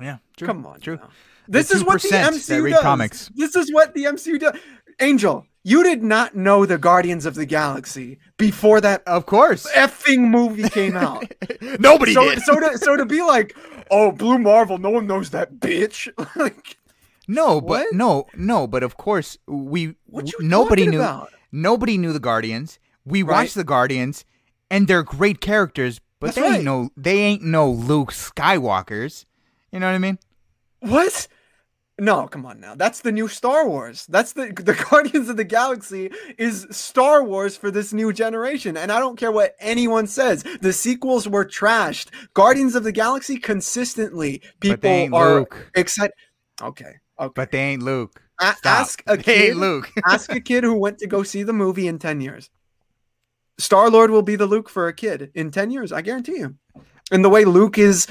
Yeah. 0.00 0.18
True. 0.36 0.46
Come 0.48 0.66
on, 0.66 0.80
True. 0.80 0.96
now. 0.96 1.08
This 1.48 1.70
is 1.70 1.84
what 1.84 2.00
the 2.02 2.08
MCU 2.08 2.62
read 2.62 2.70
does. 2.72 2.80
comics. 2.82 3.30
This 3.34 3.56
is 3.56 3.72
what 3.72 3.94
the 3.94 4.04
MCU 4.04 4.38
does. 4.38 4.56
Angel, 5.00 5.44
you 5.64 5.82
did 5.82 6.02
not 6.02 6.34
know 6.36 6.64
the 6.66 6.78
Guardians 6.78 7.26
of 7.26 7.34
the 7.34 7.44
Galaxy 7.46 8.18
before 8.36 8.80
that 8.80 9.02
Of 9.06 9.26
course. 9.26 9.66
effing 9.72 10.28
movie 10.30 10.68
came 10.68 10.96
out. 10.96 11.24
Nobody 11.80 12.14
so, 12.14 12.28
did. 12.30 12.42
so 12.42 12.60
to 12.60 12.78
so 12.78 12.96
to 12.96 13.04
be 13.04 13.22
like, 13.22 13.56
oh, 13.90 14.12
Blue 14.12 14.38
Marvel, 14.38 14.78
no 14.78 14.90
one 14.90 15.06
knows 15.06 15.30
that 15.30 15.54
bitch. 15.54 16.08
like, 16.36 16.76
no, 17.28 17.60
but 17.60 17.68
What? 17.68 17.94
no, 17.94 18.26
no, 18.36 18.66
but 18.66 18.82
of 18.82 18.96
course 18.96 19.36
we. 19.46 19.96
what 20.06 20.26
you 20.26 20.32
w- 20.32 20.48
nobody 20.48 20.86
knew. 20.86 21.00
about? 21.00 21.30
Nobody 21.50 21.98
knew 21.98 22.12
the 22.12 22.20
Guardians. 22.20 22.78
We 23.04 23.22
Right. 23.22 23.42
watched 23.42 23.54
the 23.56 23.64
Guardians, 23.64 24.24
and 24.70 24.86
they're 24.86 25.02
great 25.02 25.40
characters, 25.40 26.00
but 26.20 26.26
That's 26.28 26.36
they 26.36 26.42
right. 26.42 26.54
ain't 26.56 26.64
no. 26.64 26.90
They 26.96 27.18
ain't 27.18 27.42
no 27.42 27.68
Luke 27.70 28.12
Skywalkers. 28.12 29.24
You 29.72 29.80
know 29.80 29.86
what 29.86 29.94
I 29.94 29.98
mean? 29.98 30.18
What? 30.80 31.28
No, 31.98 32.26
come 32.26 32.46
on 32.46 32.58
now. 32.58 32.74
That's 32.74 33.00
the 33.00 33.12
new 33.12 33.28
Star 33.28 33.68
Wars. 33.68 34.06
That's 34.06 34.32
the 34.32 34.46
the 34.56 34.74
Guardians 34.90 35.28
of 35.28 35.36
the 35.36 35.44
Galaxy 35.44 36.10
is 36.38 36.66
Star 36.70 37.22
Wars 37.22 37.56
for 37.56 37.70
this 37.70 37.92
new 37.92 38.12
generation. 38.12 38.76
And 38.76 38.90
I 38.90 38.98
don't 38.98 39.16
care 39.16 39.30
what 39.32 39.54
anyone 39.60 40.06
says. 40.06 40.42
The 40.60 40.72
sequels 40.72 41.28
were 41.28 41.44
trashed. 41.44 42.08
Guardians 42.34 42.74
of 42.74 42.84
the 42.84 42.92
Galaxy 42.92 43.36
consistently 43.38 44.42
people 44.60 44.74
but 44.76 44.80
they 44.82 45.02
ain't 45.02 45.14
are 45.14 45.34
Luke. 45.40 45.70
excited. 45.74 46.14
Okay. 46.60 46.94
Okay. 47.20 47.32
But 47.34 47.50
they 47.50 47.60
ain't 47.60 47.82
Luke. 47.82 48.20
A- 48.40 48.56
ask 48.64 49.02
a 49.06 49.16
kid. 49.18 49.50
ain't 49.50 49.58
Luke. 49.58 49.90
ask 50.06 50.32
a 50.32 50.40
kid 50.40 50.64
who 50.64 50.74
went 50.74 50.98
to 50.98 51.06
go 51.06 51.22
see 51.22 51.42
the 51.42 51.52
movie 51.52 51.86
in 51.86 51.98
10 51.98 52.20
years. 52.20 52.50
Star 53.58 53.90
Lord 53.90 54.10
will 54.10 54.22
be 54.22 54.34
the 54.34 54.46
Luke 54.46 54.68
for 54.68 54.88
a 54.88 54.92
kid 54.94 55.30
in 55.34 55.50
10 55.50 55.70
years, 55.70 55.92
I 55.92 56.00
guarantee 56.02 56.38
you. 56.38 56.56
And 57.12 57.24
the 57.24 57.28
way 57.28 57.44
Luke 57.44 57.78
is 57.78 58.08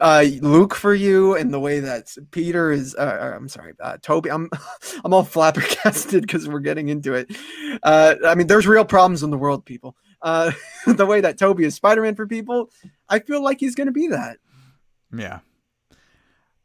uh, 0.00 0.24
Luke 0.40 0.74
for 0.74 0.94
you, 0.94 1.34
and 1.34 1.52
the 1.52 1.58
way 1.58 1.80
that 1.80 2.14
Peter 2.30 2.70
is, 2.70 2.94
uh, 2.94 3.00
uh, 3.00 3.36
I'm 3.36 3.48
sorry, 3.48 3.72
uh, 3.80 3.96
Toby, 4.02 4.30
I'm, 4.30 4.50
I'm 5.04 5.14
all 5.14 5.24
flabbergasted 5.24 6.22
because 6.22 6.46
we're 6.48 6.60
getting 6.60 6.88
into 6.88 7.14
it. 7.14 7.34
Uh, 7.82 8.16
I 8.24 8.34
mean, 8.34 8.46
there's 8.46 8.66
real 8.66 8.84
problems 8.84 9.22
in 9.22 9.30
the 9.30 9.38
world, 9.38 9.64
people. 9.64 9.96
Uh, 10.20 10.52
the 10.86 11.06
way 11.06 11.22
that 11.22 11.38
Toby 11.38 11.64
is 11.64 11.74
Spider 11.74 12.02
Man 12.02 12.14
for 12.14 12.26
people, 12.26 12.70
I 13.08 13.18
feel 13.18 13.42
like 13.42 13.60
he's 13.60 13.74
going 13.74 13.86
to 13.88 13.92
be 13.92 14.08
that. 14.08 14.38
Yeah. 15.16 15.40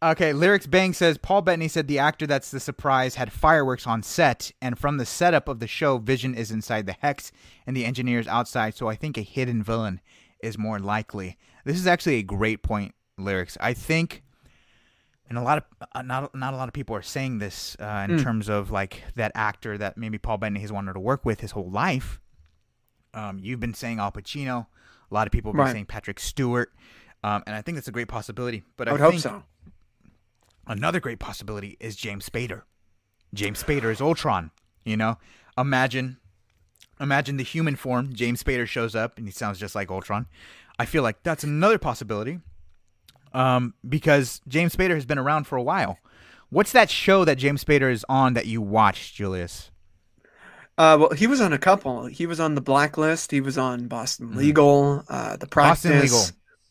Okay, 0.02 0.32
Lyrics 0.32 0.66
Bang 0.66 0.94
says 0.94 1.18
Paul 1.18 1.42
Bettany 1.42 1.68
said 1.68 1.88
the 1.88 2.00
actor 2.00 2.26
that's 2.26 2.52
the 2.52 2.62
surprise 2.62 3.16
had 3.16 3.34
fireworks 3.34 3.86
on 3.86 4.02
set, 4.02 4.52
and 4.62 4.80
from 4.80 4.96
the 4.96 5.06
setup 5.06 5.50
of 5.50 5.60
the 5.60 5.68
show, 5.68 5.98
Vision 5.98 6.36
is 6.36 6.52
inside 6.52 6.86
the 6.86 6.96
hex 7.02 7.34
and 7.68 7.76
the 7.76 7.84
engineers 7.84 8.26
outside, 8.26 8.76
so 8.76 8.88
I 8.88 8.96
think 8.96 9.18
a 9.18 9.22
hidden 9.22 9.62
villain 9.62 10.00
is 10.42 10.58
more 10.58 10.80
likely. 10.80 11.38
This 11.66 11.78
is 11.78 11.88
actually 11.88 12.16
a 12.16 12.24
great 12.24 12.64
point, 12.64 12.94
Lyrics. 13.18 13.58
I 13.60 13.74
think, 13.74 14.24
and 15.30 15.38
a 15.38 15.42
lot 15.42 15.58
of 15.60 15.64
uh, 15.94 16.02
not 16.02 16.34
not 16.36 16.54
a 16.54 16.58
lot 16.58 16.68
of 16.68 16.74
people 16.74 16.96
are 16.96 17.02
saying 17.02 17.40
this 17.40 17.76
uh, 17.80 18.06
in 18.10 18.18
Mm. 18.18 18.24
terms 18.24 18.50
of 18.50 18.72
like 18.72 19.04
that 19.16 19.32
actor 19.36 19.78
that 19.78 19.98
maybe 19.98 20.18
Paul 20.18 20.38
Bettany 20.38 20.60
has 20.62 20.72
wanted 20.72 20.94
to 20.94 21.00
work 21.00 21.26
with 21.26 21.42
his 21.42 21.52
whole 21.52 21.70
life. 21.70 22.20
Um, 23.14 23.40
you've 23.40 23.60
been 23.60 23.74
saying 23.74 24.00
Al 24.00 24.12
Pacino. 24.12 24.68
A 25.10 25.14
lot 25.14 25.28
of 25.28 25.32
people 25.32 25.52
have 25.52 25.58
been 25.58 25.66
Right. 25.66 25.72
saying 25.74 25.86
Patrick 25.88 26.20
Stewart. 26.20 26.72
Um, 27.24 27.44
and 27.48 27.56
I 27.56 27.62
think 27.64 27.76
that's 27.76 27.88
a 27.88 27.92
great 27.92 28.08
possibility. 28.08 28.64
But 28.78 28.88
I 28.88 28.92
I, 28.92 28.94
would 28.94 29.02
hope 29.02 29.16
so. 29.16 29.44
another 30.68 31.00
great 31.00 31.20
possibility 31.20 31.76
is 31.80 31.96
James 31.96 32.30
Spader. 32.30 32.62
James 33.34 33.62
Spader 33.64 33.92
is 33.92 34.00
Ultron. 34.02 34.52
You 34.86 34.96
know, 34.98 35.18
imagine, 35.58 36.18
imagine 37.00 37.38
the 37.38 37.44
human 37.44 37.76
form. 37.76 38.14
James 38.14 38.44
Spader 38.44 38.68
shows 38.68 38.96
up 38.96 39.18
and 39.18 39.28
he 39.28 39.32
sounds 39.32 39.60
just 39.60 39.76
like 39.76 39.90
Ultron. 39.92 40.28
I 40.78 40.86
feel 40.86 41.04
like 41.04 41.24
that's 41.24 41.44
another 41.44 41.78
possibility. 41.78 42.40
Um, 43.34 43.74
because 43.88 44.42
James 44.48 44.76
Spader 44.76 44.96
has 44.96 45.06
been 45.06 45.20
around 45.20 45.46
for 45.46 45.56
a 45.56 45.62
while. 45.64 46.00
What's 46.50 46.72
that 46.72 46.90
show 46.90 47.26
that 47.26 47.36
James 47.36 47.64
Spader 47.64 47.92
is 47.92 48.04
on 48.10 48.34
that 48.34 48.48
you 48.48 48.60
watched, 48.62 49.14
Julius? 49.16 49.70
Uh, 50.80 50.98
well, 51.00 51.10
he 51.12 51.28
was 51.28 51.42
on 51.42 51.54
a 51.54 51.58
couple. 51.60 52.06
He 52.06 52.26
was 52.26 52.40
on 52.40 52.56
the 52.56 52.62
Blacklist. 52.62 53.32
He 53.32 53.42
was 53.42 53.58
on 53.58 53.88
Boston 53.88 54.36
Legal, 54.36 55.04
uh, 55.10 55.36
the 55.38 55.46
Practice. 55.46 55.84
Boston 55.84 56.02
Legal. 56.02 56.20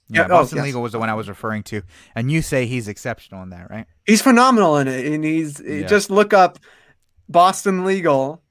Yeah, 0.09 0.21
Yeah, 0.23 0.25
oh, 0.25 0.29
Boston 0.29 0.57
yes. 0.57 0.65
Legal 0.65 0.83
was 0.83 0.93
the 0.93 0.99
one 0.99 1.11
I 1.11 1.15
was 1.15 1.29
referring 1.29 1.63
to, 1.65 1.83
and 2.17 2.33
you 2.33 2.41
say 2.43 2.65
he's 2.67 2.89
exceptional 2.89 3.43
in 3.43 3.51
that, 3.51 3.71
right? 3.71 3.87
He's 4.07 4.23
phenomenal 4.23 4.79
in 4.79 4.89
it, 4.89 5.05
and 5.07 5.23
he's 5.23 5.61
Yeah. 5.61 5.87
just 5.87 6.11
look 6.11 6.33
up 6.33 6.59
Boston 7.29 7.85
Legal, 7.85 8.43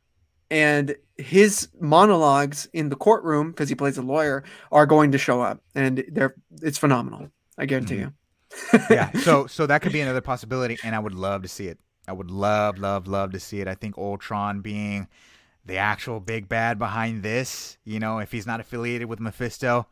and 0.49 0.95
his 1.17 1.69
monologues 1.79 2.67
in 2.73 2.89
the 2.89 2.95
courtroom 2.95 3.51
because 3.51 3.69
he 3.69 3.75
plays 3.75 3.97
a 3.97 4.01
lawyer 4.01 4.43
are 4.71 4.85
going 4.85 5.11
to 5.11 5.17
show 5.17 5.41
up, 5.41 5.61
and 5.75 6.03
they're 6.11 6.35
it's 6.61 6.77
phenomenal. 6.77 7.29
I 7.57 7.65
guarantee 7.65 7.95
Mhm. 7.95 7.99
you. 8.73 8.79
yeah 8.89 9.11
so 9.19 9.45
so 9.47 9.65
that 9.67 9.81
could 9.81 9.91
be 9.91 9.99
another 9.99 10.21
possibility 10.21 10.77
and 10.83 10.95
i 10.95 10.99
would 10.99 11.13
love 11.13 11.41
to 11.41 11.49
see 11.49 11.67
it 11.67 11.77
i 12.07 12.13
would 12.13 12.31
love 12.31 12.77
love 12.77 13.05
love 13.05 13.31
to 13.31 13.39
see 13.41 13.59
it 13.59 13.67
i 13.67 13.75
think 13.75 13.97
ultron 13.97 14.61
being 14.61 15.05
the 15.65 15.75
actual 15.75 16.21
big 16.21 16.47
bad 16.47 16.79
behind 16.79 17.23
this 17.23 17.77
you 17.83 17.99
know 17.99 18.19
if 18.19 18.31
he's 18.31 18.47
not 18.47 18.61
affiliated 18.61 19.09
with 19.09 19.19
mephisto 19.19 19.85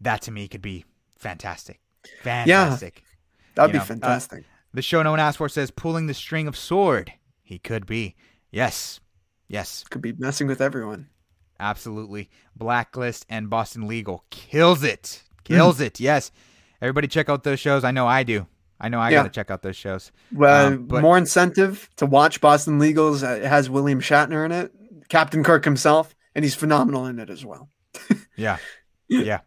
that 0.00 0.22
to 0.22 0.30
me 0.30 0.46
could 0.46 0.62
be 0.62 0.84
fantastic 1.16 1.80
fantastic 2.22 3.02
That'd 3.56 3.70
You 3.70 3.72
be 3.72 3.78
know, 3.78 3.82
uh, 3.82 3.86
fantastic. 3.86 4.44
the 4.72 4.82
show 4.82 5.02
no 5.02 5.10
one 5.10 5.20
asked 5.20 5.38
for 5.38 5.48
says 5.48 5.70
pulling 5.72 6.06
the 6.06 6.14
string 6.14 6.46
of 6.46 6.56
sword 6.56 7.12
he 7.42 7.58
could 7.58 7.86
be 7.86 8.14
yes 8.52 9.00
yes 9.54 9.84
Could 9.90 10.02
be 10.02 10.12
messing 10.12 10.46
with 10.46 10.60
everyone. 10.60 11.08
absolutely 11.60 12.28
blacklist 12.56 13.24
and 13.28 13.48
boston 13.48 13.86
legal 13.88 14.24
kills 14.30 14.82
it 14.82 15.22
kills 15.44 15.80
it 15.80 16.00
yes 16.00 16.30
everybody 16.82 17.06
check 17.08 17.28
out 17.28 17.44
those 17.44 17.60
shows 17.60 17.84
i 17.84 17.90
know 17.90 18.06
i 18.06 18.22
do 18.22 18.46
i 18.80 18.88
know 18.88 18.98
i 19.00 19.10
Yeah. 19.10 19.18
gotta 19.20 19.30
check 19.30 19.50
out 19.50 19.62
those 19.62 19.76
shows 19.76 20.10
Well, 20.32 20.66
Um, 20.74 20.86
but- 20.86 21.02
more 21.02 21.16
incentive 21.18 21.88
to 21.96 22.06
watch 22.06 22.40
Boston 22.40 22.78
Legals. 22.80 23.22
Uh, 23.22 23.36
It 23.42 23.46
has 23.46 23.70
William 23.70 24.00
Shatner 24.00 24.44
in 24.44 24.50
it, 24.52 24.72
Captain 25.08 25.44
Kirk 25.44 25.64
himself, 25.64 26.14
and 26.34 26.44
he's 26.44 26.54
phenomenal 26.56 27.06
in 27.06 27.18
it 27.20 27.30
as 27.30 27.44
well. 27.44 27.68
Yeah. 28.36 28.56
Yeah. 29.08 29.40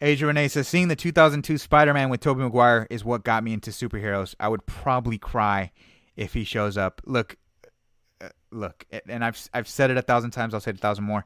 Asia 0.00 0.26
Renee 0.26 0.48
says, 0.48 0.66
seeing 0.66 0.88
the 0.88 0.96
2002 0.96 1.58
Spider 1.58 1.94
Man 1.94 2.08
with 2.10 2.20
Tobey 2.20 2.42
Maguire 2.42 2.86
is 2.90 3.04
what 3.04 3.22
got 3.22 3.44
me 3.44 3.52
into 3.52 3.70
superheroes. 3.70 4.34
I 4.40 4.48
would 4.48 4.66
probably 4.66 5.16
cry 5.18 5.70
if 6.16 6.32
he 6.32 6.42
shows 6.42 6.76
up. 6.76 7.00
Look, 7.06 7.36
Uh, 8.20 8.28
look, 8.50 8.84
and 9.08 9.24
I've, 9.24 9.48
I've 9.54 9.68
said 9.68 9.90
it 9.90 9.96
a 9.96 10.02
thousand 10.02 10.32
times, 10.32 10.54
I'll 10.54 10.60
say 10.60 10.70
it 10.70 10.76
a 10.76 10.78
thousand 10.78 11.04
more. 11.04 11.24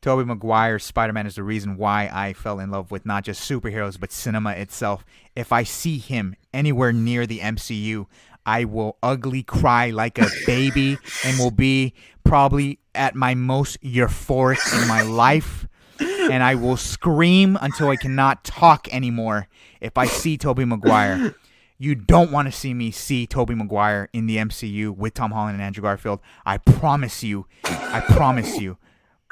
Tobey 0.00 0.24
Maguire's 0.24 0.84
Spider 0.84 1.14
Man 1.14 1.26
is 1.26 1.36
the 1.36 1.42
reason 1.42 1.78
why 1.78 2.10
I 2.12 2.34
fell 2.34 2.60
in 2.60 2.70
love 2.70 2.90
with 2.90 3.06
not 3.06 3.24
just 3.24 3.48
superheroes, 3.48 3.98
but 3.98 4.12
cinema 4.12 4.50
itself. 4.50 5.02
If 5.34 5.50
I 5.50 5.62
see 5.62 5.96
him 5.96 6.36
anywhere 6.52 6.92
near 6.92 7.26
the 7.26 7.38
MCU, 7.38 8.06
I 8.44 8.64
will 8.64 8.98
ugly 9.02 9.42
cry 9.42 9.90
like 9.90 10.18
a 10.18 10.28
baby 10.46 10.98
and 11.24 11.38
will 11.38 11.50
be 11.50 11.94
probably 12.22 12.80
at 12.94 13.14
my 13.14 13.34
most 13.34 13.80
euphoric 13.80 14.58
in 14.78 14.86
my 14.86 15.00
life. 15.00 15.66
And 16.00 16.42
I 16.42 16.54
will 16.54 16.76
scream 16.76 17.56
until 17.60 17.88
I 17.88 17.96
cannot 17.96 18.44
talk 18.44 18.92
anymore 18.92 19.48
if 19.80 19.96
I 19.96 20.06
see 20.06 20.36
Tobey 20.36 20.66
Maguire. 20.66 21.34
You 21.76 21.94
don't 21.94 22.30
want 22.30 22.46
to 22.46 22.52
see 22.52 22.72
me 22.72 22.90
see 22.90 23.26
Tobey 23.26 23.54
Maguire 23.54 24.08
in 24.12 24.26
the 24.26 24.36
MCU 24.36 24.96
with 24.96 25.14
Tom 25.14 25.32
Holland 25.32 25.54
and 25.54 25.62
Andrew 25.62 25.82
Garfield. 25.82 26.20
I 26.46 26.58
promise 26.58 27.22
you. 27.22 27.46
I 27.64 28.00
promise 28.00 28.60
you. 28.60 28.78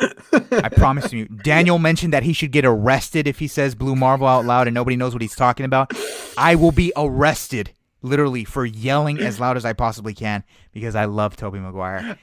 I 0.01 0.69
promise 0.69 1.12
you. 1.12 1.28
Daniel 1.28 1.78
mentioned 1.78 2.12
that 2.12 2.24
he 2.24 2.32
should 2.32 2.51
get 2.51 2.64
arrested 2.64 3.28
if 3.28 3.39
he 3.39 3.47
says 3.47 3.74
Blue 3.74 3.94
Marvel 3.94 4.27
out 4.27 4.44
loud 4.44 4.66
and 4.66 4.74
nobody 4.74 4.97
knows 4.97 5.12
what 5.12 5.23
he's 5.23 5.36
talking 5.36 5.64
about. 5.64 5.93
I 6.36 6.56
will 6.56 6.73
be 6.73 6.93
arrested, 6.97 7.70
literally, 8.02 8.44
for 8.44 8.66
yelling 8.66 9.20
as 9.20 9.39
loud 9.39 9.56
as 9.56 9.64
I 9.64 9.73
possibly 9.73 10.14
can 10.14 10.43
because 10.73 10.97
I 10.97 11.05
love 11.05 11.36
Tobey 11.36 11.60
Maguire. 11.60 12.19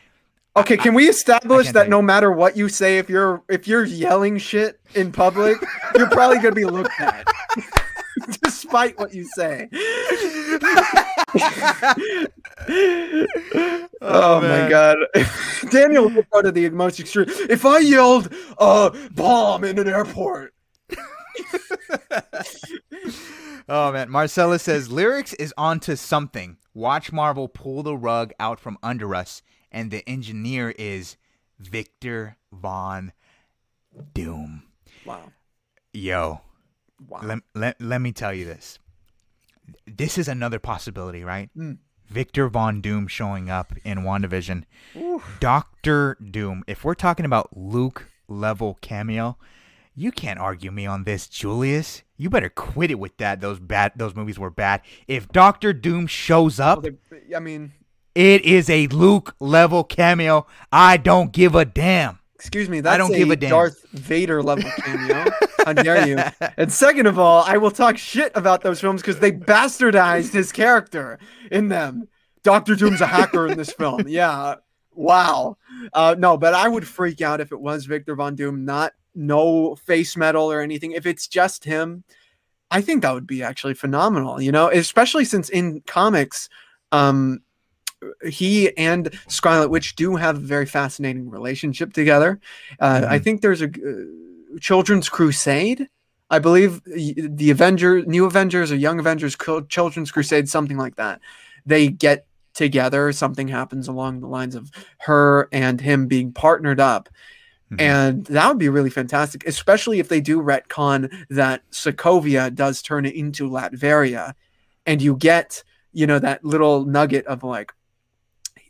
Okay, 0.58 0.76
can 0.76 0.94
we 0.94 1.08
establish 1.08 1.72
that 1.72 1.88
no 1.90 2.02
matter 2.02 2.32
what 2.32 2.58
you 2.58 2.68
say, 2.68 2.98
if 2.98 3.10
you're 3.10 3.42
if 3.48 3.68
you're 3.68 3.86
yelling 3.86 4.38
shit 4.38 4.80
in 4.96 5.12
public, 5.12 5.58
you're 5.96 6.10
probably 6.10 6.38
gonna 6.38 6.56
be 6.56 6.66
looked 6.66 7.00
at, 7.00 7.26
despite 8.44 8.98
what 9.00 9.14
you 9.14 9.26
say. 9.36 9.70
oh, 14.02 14.42
my 14.42 14.68
god, 14.70 14.98
Daniel 15.72 16.10
would 16.10 16.30
go 16.30 16.42
to 16.42 16.52
the 16.52 16.70
most 16.70 17.00
extreme. 17.00 17.28
If 17.50 17.66
I 17.66 17.80
yelled 17.80 18.34
uh, 18.58 18.92
"bomb" 19.12 19.64
in 19.64 19.80
an 19.80 19.88
airport, 19.88 20.54
oh 23.70 23.92
man, 23.92 24.10
Marcella 24.10 24.60
says 24.60 24.92
lyrics 24.92 25.34
is 25.34 25.54
onto 25.58 25.96
something. 25.96 26.58
Watch 26.74 27.12
Marvel 27.12 27.48
pull 27.48 27.84
the 27.84 27.98
rug 27.98 28.34
out 28.40 28.60
from 28.60 28.78
under 28.84 29.16
us, 29.16 29.42
and 29.72 29.92
the 29.92 30.08
engineer 30.08 30.74
is 30.78 31.18
Victor 31.60 32.38
Von 32.52 33.12
Doom. 34.14 34.64
Wow. 35.06 35.32
Yo, 35.94 36.42
Wow. 37.08 37.22
let, 37.24 37.40
let, 37.56 37.82
let 37.82 38.02
me 38.02 38.12
tell 38.12 38.34
you 38.34 38.46
this. 38.46 38.80
This 39.86 40.18
is 40.18 40.28
another 40.28 40.60
possibility, 40.60 41.24
right? 41.24 41.50
Mm. 41.56 41.78
Victor 42.08 42.48
Von 42.50 42.82
Doom 42.82 43.08
showing 43.08 43.50
up 43.50 43.74
in 43.84 44.00
WandaVision. 44.00 44.64
Doctor 45.40 46.18
Doom. 46.32 46.64
If 46.68 46.84
we're 46.84 46.96
talking 46.96 47.26
about 47.26 47.56
Luke 47.56 48.08
level 48.28 48.78
cameo, 48.82 49.38
you 49.96 50.12
can't 50.12 50.40
argue 50.40 50.72
me 50.72 50.86
on 50.86 51.04
this, 51.04 51.28
Julius. 51.28 52.04
You 52.18 52.30
better 52.30 52.50
quit 52.50 52.92
it 52.92 53.00
with 53.00 53.16
that. 53.18 53.42
Those 53.42 53.60
bad 53.60 53.94
those 53.96 54.16
movies 54.16 54.40
were 54.40 54.50
bad. 54.50 54.82
If 55.08 55.30
Doctor 55.30 55.72
Doom 55.74 56.08
shows 56.08 56.60
up, 56.60 56.82
Well, 56.84 56.94
they- 57.12 57.36
I 57.36 57.40
mean, 57.40 57.74
it 58.16 58.44
is 58.44 58.70
a 58.70 58.88
Luke 58.88 59.36
level 59.40 59.84
cameo. 59.84 60.48
I 60.72 60.98
don't 60.98 61.32
give 61.32 61.54
a 61.56 61.64
damn. 61.66 62.19
Excuse 62.40 62.70
me. 62.70 62.80
That's 62.80 62.98
don't 62.98 63.12
give 63.12 63.32
a 63.32 63.36
damn. 63.36 63.50
Darth 63.50 63.86
Vader 63.92 64.42
level 64.42 64.72
cameo. 64.78 65.26
How 65.66 65.74
dare 65.74 66.08
you? 66.08 66.18
And 66.58 66.72
second 66.72 67.06
of 67.06 67.20
all, 67.20 67.44
I 67.46 67.58
will 67.58 67.72
talk 67.72 67.98
shit 67.98 68.32
about 68.34 68.62
those 68.62 68.80
films 68.80 69.02
because 69.02 69.20
they 69.20 69.32
bastardized 69.32 70.32
his 70.32 70.52
character 70.54 71.20
in 71.52 71.68
them. 71.68 72.08
Doctor 72.44 72.76
Doom's 72.76 73.02
a 73.02 73.08
hacker 73.08 73.48
in 73.48 73.58
this 73.58 73.74
film. 73.74 74.04
Yeah. 74.08 74.56
Wow. 74.94 75.58
Uh, 75.94 76.16
no, 76.18 76.38
but 76.38 76.54
I 76.54 76.68
would 76.68 76.88
freak 76.88 77.22
out 77.22 77.42
if 77.42 77.52
it 77.52 77.60
was 77.60 77.86
Victor 77.86 78.16
Von 78.16 78.36
Doom, 78.36 78.66
not 78.66 78.94
no 79.16 79.76
face 79.76 80.18
metal 80.18 80.52
or 80.52 80.62
anything. 80.62 80.92
If 80.94 81.06
it's 81.06 81.28
just 81.28 81.64
him, 81.64 82.04
I 82.72 82.82
think 82.82 83.02
that 83.02 83.14
would 83.14 83.28
be 83.28 83.44
actually 83.44 83.74
phenomenal, 83.74 84.42
you 84.42 84.52
know, 84.52 84.70
especially 84.70 85.26
since 85.26 85.50
in 85.50 85.82
comics, 85.88 86.50
um, 86.92 87.42
he 88.26 88.76
and 88.78 89.14
Scarlet 89.28 89.70
Witch 89.70 89.96
do 89.96 90.16
have 90.16 90.38
a 90.38 90.40
very 90.40 90.66
fascinating 90.66 91.30
relationship 91.30 91.94
together. 91.94 92.40
Uh, 92.80 93.06
I 93.08 93.20
Mhm. 93.20 93.24
think 93.24 93.42
there's 93.42 93.62
a 93.62 93.68
uh, 93.68 94.58
Children's 94.60 95.10
Crusade. 95.10 95.88
I 96.32 96.40
believe 96.40 96.82
the 96.86 97.50
Avenger, 97.50 98.04
New 98.06 98.26
Avengers, 98.26 98.72
or 98.72 98.76
Young 98.76 99.00
Avengers, 99.00 99.36
Children's 99.68 100.12
Crusade, 100.12 100.48
something 100.48 100.78
like 100.78 100.96
that. 100.96 101.22
They 101.66 101.88
get 101.90 102.26
together. 102.54 103.12
Something 103.12 103.48
happens 103.48 103.88
along 103.88 104.20
the 104.20 104.28
lines 104.28 104.54
of 104.56 104.70
her 105.00 105.48
and 105.52 105.82
him 105.82 106.08
being 106.08 106.32
partnered 106.32 106.80
up. 106.80 107.10
Mhm. 107.72 107.82
And 107.82 108.26
that 108.28 108.48
would 108.48 108.58
be 108.60 108.70
really 108.70 108.90
fantastic, 108.90 109.46
especially 109.48 110.00
if 110.00 110.08
they 110.08 110.22
do 110.22 110.42
retcon 110.42 111.12
that 111.30 111.62
Sokovia 111.72 112.54
does 112.54 112.82
turn 112.82 113.06
it 113.06 113.16
into 113.16 113.50
Latveria, 113.50 114.34
and 114.86 115.02
you 115.02 115.16
get, 115.16 115.64
you 115.94 116.06
know, 116.08 116.20
that 116.20 116.44
little 116.44 116.86
nugget 116.86 117.26
of 117.26 117.44
like, 117.44 117.72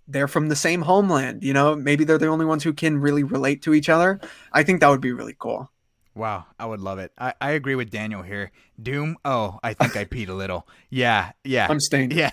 they're 0.10 0.28
from 0.28 0.50
the 0.50 0.56
same 0.56 0.82
homeland, 0.82 1.44
you 1.44 1.54
know, 1.54 1.76
maybe 1.76 2.04
they're 2.04 2.18
the 2.18 2.28
only 2.28 2.46
ones 2.46 2.64
who 2.64 2.74
can 2.74 3.00
really 3.00 3.24
relate 3.24 3.62
to 3.64 3.74
each 3.74 3.90
other. 3.90 4.20
I 4.52 4.64
think 4.64 4.82
that 4.82 4.90
would 4.90 5.02
be 5.02 5.12
really 5.14 5.36
cool. 5.38 5.72
Wow, 6.16 6.48
I 6.58 6.66
would 6.66 6.82
love 6.82 7.00
it. 7.00 7.14
I, 7.18 7.34
I 7.40 7.52
agree 7.52 7.76
with 7.76 7.92
Daniel 7.92 8.24
here. 8.24 8.52
Doom. 8.82 9.16
Oh, 9.24 9.60
I 9.64 9.74
think 9.74 9.96
I 9.96 10.06
peed 10.06 10.28
a 10.28 10.34
little. 10.34 10.68
Yeah, 10.92 11.34
yeah. 11.44 11.68
I'm 11.70 11.80
stained. 11.80 12.14
Yeah. 12.14 12.32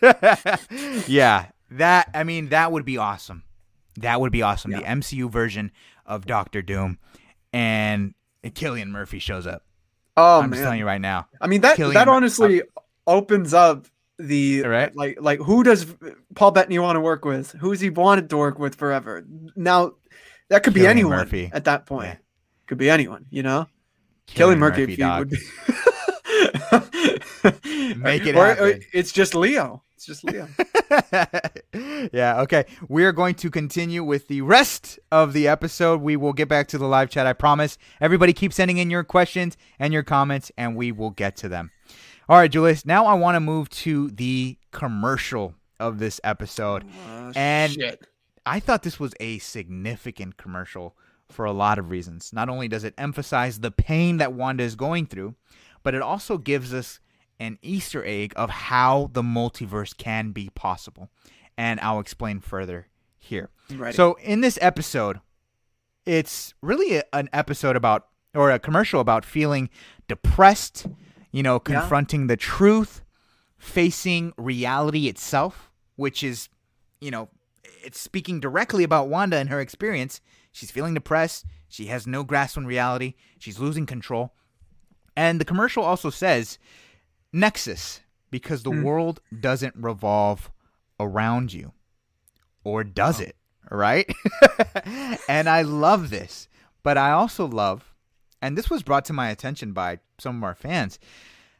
yeah. 1.06 1.46
That 1.72 2.08
I 2.14 2.24
mean 2.24 2.48
that 2.48 2.72
would 2.72 2.86
be 2.86 2.96
awesome. 2.96 3.44
That 3.98 4.22
would 4.22 4.32
be 4.32 4.40
awesome. 4.40 4.70
The 4.70 4.78
MCU 4.78 5.30
version 5.30 5.70
of 6.06 6.24
Doctor 6.24 6.62
Doom 6.62 6.98
and 7.52 8.14
Cillian 8.42 8.88
Murphy 8.88 9.18
shows 9.18 9.46
up. 9.46 9.64
Oh 10.16 10.40
I'm 10.40 10.50
just 10.50 10.62
telling 10.62 10.78
you 10.78 10.86
right 10.86 11.00
now. 11.00 11.28
I 11.42 11.46
mean 11.46 11.60
that 11.60 11.76
Cillian 11.76 11.92
that 11.92 12.06
Mur- 12.06 12.14
honestly 12.14 12.62
opens 13.06 13.52
up 13.52 13.86
the 14.20 14.62
Right. 14.62 14.94
like 14.94 15.18
like 15.20 15.40
who 15.40 15.62
does 15.64 15.86
Paul 16.34 16.50
Bettany 16.50 16.78
want 16.78 16.96
to 16.96 17.00
work 17.00 17.24
with? 17.24 17.52
Who's 17.52 17.80
he 17.80 17.90
wanted 17.90 18.30
to 18.30 18.36
work 18.36 18.58
with 18.58 18.74
forever? 18.74 19.24
Now 19.56 19.92
that 20.48 20.62
could 20.62 20.74
be 20.74 20.86
anyone 20.86 21.16
Murphy. 21.16 21.50
at 21.52 21.64
that 21.64 21.86
point. 21.86 22.08
Yeah. 22.08 22.16
Could 22.66 22.78
be 22.78 22.90
anyone, 22.90 23.26
you 23.30 23.42
know. 23.42 23.66
Cillian 24.28 24.58
Murphy, 24.58 24.82
Murphy, 24.82 24.96
dog. 24.96 25.18
would 25.18 25.30
be. 25.30 25.36
Make 27.96 28.26
it 28.26 28.36
Or- 28.36 28.52
or 28.58 28.74
it's 28.92 29.12
just 29.12 29.34
Leo. 29.34 29.82
It's 29.96 30.06
just 30.06 30.24
Leo. 30.24 30.48
yeah, 32.12 32.40
okay. 32.40 32.64
We're 32.88 33.12
going 33.12 33.34
to 33.36 33.50
continue 33.50 34.02
with 34.02 34.28
the 34.28 34.40
rest 34.40 34.98
of 35.12 35.32
the 35.34 35.46
episode. 35.48 36.00
We 36.00 36.16
will 36.16 36.32
get 36.32 36.48
back 36.48 36.68
to 36.68 36.78
the 36.78 36.86
live 36.86 37.10
chat, 37.10 37.26
I 37.26 37.34
promise. 37.34 37.76
Everybody 38.00 38.32
keep 38.32 38.52
sending 38.52 38.78
in 38.78 38.88
your 38.90 39.04
questions 39.04 39.56
and 39.78 39.92
your 39.92 40.02
comments, 40.02 40.50
and 40.56 40.74
we 40.74 40.90
will 40.92 41.10
get 41.10 41.36
to 41.38 41.48
them. 41.50 41.70
All 42.30 42.36
right, 42.36 42.48
Julius, 42.48 42.86
now 42.86 43.06
I 43.06 43.14
want 43.14 43.34
to 43.34 43.40
move 43.40 43.68
to 43.70 44.08
the 44.08 44.56
commercial 44.70 45.54
of 45.80 45.98
this 45.98 46.20
episode. 46.22 46.84
Uh, 47.08 47.32
And- 47.34 47.72
shit. 47.72 48.06
I 48.46 48.60
thought 48.60 48.84
this 48.84 49.00
was 49.00 49.14
a 49.18 49.40
significant 49.40 50.36
commercial 50.36 50.96
for 51.28 51.44
a 51.44 51.50
lot 51.50 51.76
of 51.76 51.90
reasons. 51.90 52.32
Not 52.32 52.48
only 52.48 52.68
does 52.68 52.84
it 52.84 52.94
emphasize 52.96 53.58
the 53.58 53.72
pain 53.72 54.18
that 54.18 54.32
Wanda 54.32 54.62
is 54.62 54.76
going 54.76 55.06
through, 55.06 55.34
but 55.82 55.92
it 55.92 56.02
also 56.02 56.38
gives 56.38 56.72
us 56.72 57.00
an 57.40 57.58
Easter 57.62 58.04
egg 58.06 58.32
of 58.36 58.48
how 58.48 59.10
the 59.12 59.22
multiverse 59.22 59.96
can 59.96 60.30
be 60.30 60.50
possible. 60.50 61.10
And 61.58 61.80
I'll 61.80 61.98
explain 61.98 62.38
further 62.38 62.86
here. 63.18 63.50
Ready. 63.74 63.96
So, 63.96 64.14
in 64.22 64.40
this 64.40 64.56
episode, 64.62 65.18
it's 66.06 66.54
really 66.62 66.98
a, 66.98 67.02
an 67.12 67.28
episode 67.32 67.74
about, 67.74 68.06
or 68.36 68.52
a 68.52 68.60
commercial 68.60 69.00
about 69.00 69.24
feeling 69.24 69.68
depressed, 70.06 70.86
you 71.32 71.42
know, 71.42 71.54
Yeah. 71.54 71.80
confronting 71.80 72.26
the 72.26 72.36
truth, 72.36 73.02
facing 73.58 74.32
reality 74.36 75.06
itself, 75.08 75.70
which 75.96 76.22
is, 76.22 76.48
you 77.00 77.10
know, 77.10 77.28
it's 77.84 78.00
speaking 78.00 78.40
directly 78.40 78.84
about 78.84 79.08
Wanda 79.08 79.36
and 79.36 79.48
her 79.48 79.60
experience. 79.60 80.20
She's 80.52 80.70
feeling 80.70 80.94
depressed. 80.94 81.44
She 81.68 81.86
has 81.86 82.06
no 82.06 82.24
grasp 82.24 82.58
on 82.58 82.66
reality. 82.66 83.14
She's 83.38 83.58
losing 83.58 83.86
control. 83.86 84.34
And 85.16 85.40
the 85.40 85.44
commercial 85.44 85.84
also 85.84 86.10
says 86.10 86.58
Nexus, 87.32 88.00
because 88.30 88.62
the 88.62 88.70
Hmm. 88.70 88.82
world 88.82 89.20
doesn't 89.40 89.74
revolve 89.76 90.50
around 90.98 91.52
you. 91.52 91.72
Or 92.64 92.82
does 92.84 93.20
it? 93.20 93.36
Right? 93.70 94.10
and 95.28 95.48
I 95.48 95.62
love 95.62 96.10
this. 96.10 96.48
But 96.82 96.96
I 96.98 97.12
also 97.12 97.46
love, 97.46 97.89
and 98.42 98.56
this 98.56 98.70
was 98.70 98.82
brought 98.82 99.04
to 99.06 99.12
my 99.12 99.30
attention 99.30 99.72
by 99.72 99.98
some 100.18 100.36
of 100.36 100.44
our 100.44 100.54
fans, 100.54 100.98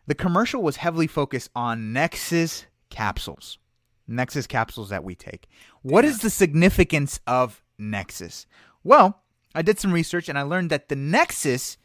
the 0.07 0.15
commercial 0.15 0.63
was 0.63 0.77
heavily 0.77 1.07
focused 1.07 1.51
on 1.55 1.93
Nexus 1.93 2.67
capsules. 2.89 3.59
Nexus 4.09 4.47
capsules 4.47 4.89
that 4.89 5.05
we 5.05 5.15
take. 5.15 5.47
What 5.83 6.05
is 6.05 6.19
the 6.19 6.31
significance 6.31 7.21
of 7.27 7.63
Nexus? 7.79 8.47
Well, 8.83 9.23
I 9.55 9.63
did 9.63 9.79
some 9.79 9.93
research 9.93 10.29
and 10.29 10.39
I 10.39 10.43
learned 10.43 10.71
that 10.71 10.89
the 10.89 10.97
Nexus 10.97 11.77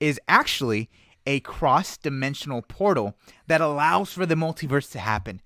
is 0.00 0.20
actually 0.28 0.90
a 1.26 1.40
cross 1.40 1.96
dimensional 1.96 2.62
portal 2.62 3.14
that 3.46 3.60
allows 3.60 4.12
for 4.12 4.26
the 4.26 4.34
multiverse 4.34 4.90
to 4.92 4.98
happen. 4.98 5.40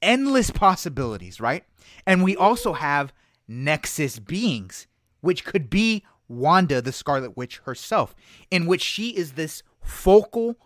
Endless 0.00 0.50
possibilities, 0.50 1.40
right? 1.40 1.64
And 2.06 2.24
we 2.24 2.36
also 2.36 2.72
have 2.72 3.12
Nexus 3.46 4.18
beings, 4.18 4.86
which 5.20 5.44
could 5.44 5.70
be 5.70 6.04
Wanda, 6.32 6.80
the 6.80 6.92
Scarlet 6.92 7.36
Witch 7.36 7.60
herself, 7.64 8.14
in 8.50 8.66
which 8.66 8.82
she 8.82 9.10
is 9.10 9.32
this 9.32 9.62
focal 9.80 10.56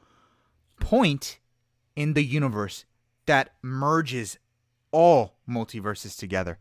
point 0.80 1.38
in 1.94 2.12
the 2.12 2.24
universe 2.24 2.84
that 3.26 3.50
merges 3.62 4.38
all 4.92 5.34
multiverses 5.48 6.16
together. 6.16 6.58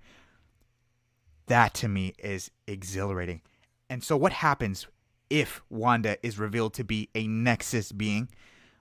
That 1.47 1.73
to 1.75 1.87
me 1.87 2.13
is 2.17 2.49
exhilarating. 2.67 3.41
And 3.89 4.03
so, 4.03 4.17
what 4.17 4.33
happens 4.33 4.87
if 5.29 5.61
Wanda 5.69 6.17
is 6.25 6.39
revealed 6.39 6.73
to 6.75 6.83
be 6.83 7.09
a 7.13 7.27
Nexus 7.27 7.91
being? 7.91 8.29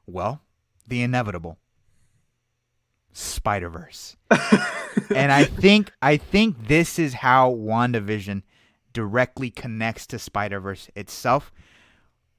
Well, 0.06 0.40
the 0.86 1.02
inevitable 1.02 1.58
Spider 3.12 3.68
Verse. 3.68 4.16
and 5.14 5.30
I 5.30 5.44
think 5.44 5.92
I 6.00 6.16
think 6.16 6.68
this 6.68 6.98
is 6.98 7.14
how 7.14 7.52
WandaVision 7.52 8.42
directly 8.94 9.50
connects 9.50 10.06
to 10.06 10.18
Spider 10.18 10.60
Verse 10.60 10.88
itself, 10.96 11.52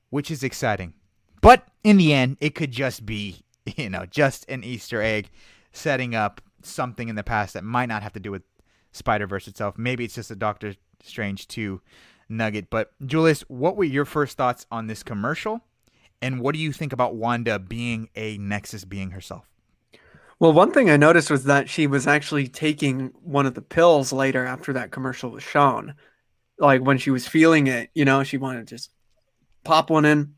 which 0.09 0.31
is 0.31 0.43
exciting. 0.43 0.95
But 1.41 1.67
in 1.83 1.97
the 1.97 2.11
end, 2.11 2.37
it 2.39 2.55
could 2.55 2.71
just 2.71 3.05
be, 3.05 3.43
you 3.77 3.91
know, 3.91 4.07
just 4.07 4.49
an 4.49 4.63
Easter 4.63 5.01
egg 5.01 5.29
setting 5.71 6.15
up 6.15 6.41
something 6.63 7.09
in 7.09 7.15
the 7.15 7.23
past 7.23 7.53
that 7.53 7.63
might 7.63 7.89
not 7.89 8.01
have 8.01 8.13
to 8.13 8.19
do 8.19 8.31
with 8.31 8.41
Spider 8.91 9.27
Verse 9.27 9.47
itself. 9.47 9.77
Maybe 9.77 10.03
it's 10.03 10.15
just 10.15 10.31
a 10.31 10.35
Doctor 10.35 10.73
Strange 11.03 11.47
2 11.47 11.81
nugget. 12.29 12.69
But 12.69 12.91
Julius, 13.05 13.41
what 13.41 13.75
were 13.75 13.83
your 13.83 14.05
first 14.05 14.37
thoughts 14.37 14.65
on 14.71 14.87
this 14.87 15.03
commercial? 15.03 15.61
And 16.21 16.39
what 16.39 16.55
do 16.55 16.61
you 16.61 16.71
think 16.71 16.93
about 16.93 17.15
Wanda 17.15 17.59
being 17.59 18.09
a 18.15 18.37
Nexus 18.37 18.85
being 18.85 19.11
herself? 19.11 19.45
Well, 20.39 20.53
one 20.53 20.71
thing 20.71 20.89
I 20.89 20.97
noticed 20.97 21.29
was 21.29 21.45
that 21.45 21.69
she 21.69 21.87
was 21.87 22.07
actually 22.07 22.47
taking 22.47 23.13
one 23.21 23.45
of 23.45 23.53
the 23.53 23.61
pills 23.61 24.11
later 24.11 24.45
after 24.45 24.73
that 24.73 24.91
commercial 24.91 25.29
was 25.29 25.43
shown. 25.43 25.95
Like 26.57 26.81
when 26.81 26.97
she 26.97 27.11
was 27.11 27.27
feeling 27.27 27.67
it, 27.67 27.89
you 27.93 28.05
know, 28.05 28.23
she 28.23 28.37
wanted 28.37 28.67
to 28.67 28.75
just 28.75 28.91
pop 29.63 29.89
one 29.89 30.05
in. 30.05 30.35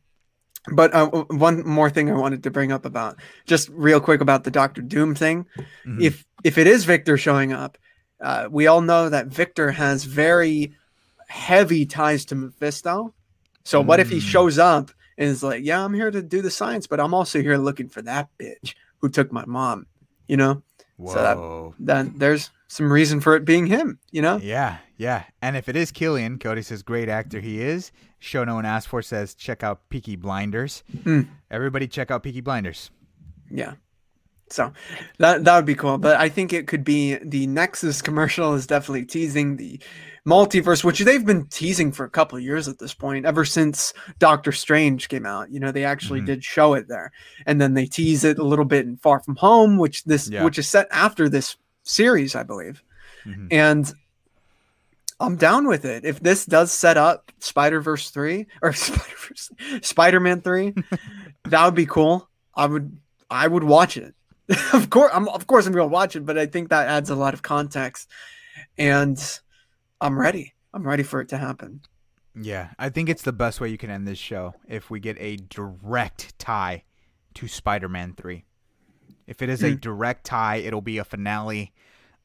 But 0.70 0.94
uh, 0.94 1.08
one 1.30 1.66
more 1.66 1.90
thing 1.90 2.10
I 2.10 2.16
wanted 2.16 2.44
to 2.44 2.52
bring 2.52 2.72
up 2.72 2.84
about 2.84 3.18
just 3.46 3.70
real 3.70 4.02
quick 4.02 4.20
about 4.20 4.44
the 4.44 4.52
Doctor 4.52 4.82
Doom 4.82 5.16
thing. 5.16 5.46
Mhm. 5.86 6.02
If 6.02 6.26
if 6.44 6.58
it 6.58 6.68
is 6.68 6.86
Victor 6.86 7.18
showing 7.18 7.54
up, 7.54 7.78
uh, 8.22 8.48
we 8.52 8.68
all 8.68 8.82
know 8.82 9.10
that 9.10 9.28
Victor 9.28 9.72
has 9.72 10.04
very 10.04 10.74
heavy 11.28 11.86
ties 11.86 12.26
to 12.26 12.36
Mephisto. 12.36 13.14
So 13.64 13.82
what 13.82 14.00
if 14.00 14.10
he 14.10 14.18
Mm. 14.18 14.22
shows 14.22 14.58
up 14.58 14.92
and 15.18 15.30
is 15.30 15.44
like, 15.44 15.64
"Yeah, 15.64 15.84
I'm 15.84 15.94
here 15.94 16.12
to 16.12 16.22
do 16.22 16.42
the 16.42 16.52
science, 16.52 16.88
but 16.88 17.00
I'm 17.00 17.14
also 17.14 17.42
here 17.42 17.58
looking 17.58 17.90
for 17.90 18.02
that 18.04 18.30
bitch 18.40 18.76
who 19.00 19.10
took 19.10 19.32
my 19.32 19.46
mom." 19.46 19.88
You 20.28 20.38
know, 20.38 20.64
Whoa. 20.98 21.14
so 21.14 21.22
that- 21.22 21.86
then 21.86 22.14
there's 22.18 22.50
some 22.68 22.92
reason 22.92 23.20
for 23.22 23.36
it 23.36 23.46
being 23.46 23.68
him. 23.68 24.00
You 24.12 24.22
know, 24.22 24.38
Yeah, 24.38 24.78
yeah. 24.98 25.24
And 25.42 25.56
if 25.56 25.70
it 25.70 25.76
is 25.76 25.92
Cillian, 25.92 26.40
Cody 26.40 26.62
says 26.62 26.84
great 26.84 27.08
actor 27.10 27.40
he 27.40 27.62
is. 27.62 27.92
Show 28.20 28.44
no 28.44 28.56
one 28.56 28.66
asked 28.66 28.88
for 28.90 29.02
says 29.02 29.34
check 29.36 29.64
out 29.64 29.88
Peaky 29.90 30.16
Blinders. 30.16 30.84
Hmm. 31.04 31.22
Everybody 31.52 31.88
check 31.88 32.10
out 32.12 32.24
Peaky 32.24 32.42
Blinders. 32.42 32.90
Yeah. 33.50 33.74
So 34.50 34.72
that 35.20 35.44
that 35.44 35.56
would 35.56 35.66
be 35.66 35.76
cool. 35.76 35.98
But 35.98 36.18
I 36.18 36.30
think 36.30 36.54
it 36.54 36.68
could 36.68 36.84
be 36.84 37.16
the 37.16 37.48
Nexus 37.48 38.02
commercial 38.02 38.54
is 38.54 38.66
definitely 38.68 39.06
teasing 39.06 39.58
the 39.58 39.80
multiverse, 40.26 40.84
which 40.84 41.00
they've 41.00 41.26
been 41.26 41.46
teasing 41.48 41.92
for 41.92 42.04
a 42.06 42.10
couple 42.10 42.38
of 42.38 42.44
years 42.44 42.68
at 42.68 42.80
this 42.80 42.94
point, 42.94 43.26
ever 43.26 43.46
since 43.46 43.94
Doctor 44.20 44.52
Strange 44.52 45.08
came 45.10 45.26
out. 45.26 45.50
You 45.52 45.60
know, 45.60 45.72
they 45.72 45.86
actually 45.86 46.20
Mhm. 46.22 46.26
did 46.26 46.44
show 46.44 46.74
it 46.74 46.88
there. 46.90 47.12
And 47.46 47.62
then 47.62 47.74
they 47.76 47.86
tease 47.86 48.24
it 48.26 48.38
a 48.38 48.44
little 48.44 48.66
bit 48.66 48.86
in 48.86 48.98
Far 48.98 49.22
From 49.22 49.38
Home, 49.38 49.78
which 49.78 50.04
this 50.04 50.30
Yeah. 50.30 50.44
which 50.44 50.60
is 50.60 50.68
set 50.68 50.88
after 50.92 51.30
this 51.30 51.56
series, 51.84 52.36
I 52.36 52.44
believe. 52.44 52.84
Mhm. 53.26 53.48
And 53.52 53.94
I'm 55.20 55.36
down 55.36 55.68
with 55.68 55.84
it. 55.86 56.06
If 56.06 56.20
this 56.20 56.46
does 56.46 56.72
set 56.72 56.96
up 56.98 57.32
Spider 57.40 57.82
Verse 57.82 58.10
three 58.12 58.48
or 58.62 58.72
Spider 58.74 59.80
Spider 59.82 60.20
Man 60.20 60.42
three, 60.42 60.74
that 61.46 61.66
would 61.66 61.76
be 61.76 61.86
cool. 61.86 62.30
I 62.56 62.66
would 62.66 62.98
I 63.30 63.48
would 63.48 63.64
watch 63.64 63.98
it. 63.98 64.14
of 64.74 64.90
course, 64.90 65.12
I'm 65.14 65.28
of 65.30 65.48
course 65.48 65.66
I'm 65.66 65.74
gonna 65.74 65.88
watch 65.88 66.16
it, 66.16 66.26
but 66.26 66.38
I 66.38 66.46
think 66.46 66.70
that 66.70 66.88
adds 66.88 67.10
a 67.10 67.16
lot 67.16 67.34
of 67.34 67.42
context, 67.42 68.10
and 68.78 69.18
I'm 70.00 70.18
ready. 70.18 70.54
I'm 70.74 70.88
ready 70.88 71.04
for 71.04 71.20
it 71.22 71.30
to 71.30 71.38
happen. 71.38 71.82
Yeah, 72.40 72.70
I 72.78 72.90
think 72.90 73.10
it's 73.10 73.24
the 73.24 73.34
best 73.34 73.60
way 73.60 73.70
you 73.70 73.78
can 73.78 73.90
end 73.90 74.08
this 74.08 74.20
show 74.20 74.54
if 74.68 74.90
we 74.90 75.00
get 75.00 75.18
a 75.20 75.38
direct 75.38 76.38
tie 76.38 76.84
to 77.34 77.48
Spider-Man 77.48 78.14
3. 78.16 78.46
If 79.26 79.42
it 79.42 79.50
is 79.50 79.64
a 79.64 79.72
Hmm. 79.72 79.78
direct 79.78 80.26
tie, 80.26 80.58
it'll 80.58 80.82
be 80.82 81.00
a 81.00 81.04
finale 81.04 81.74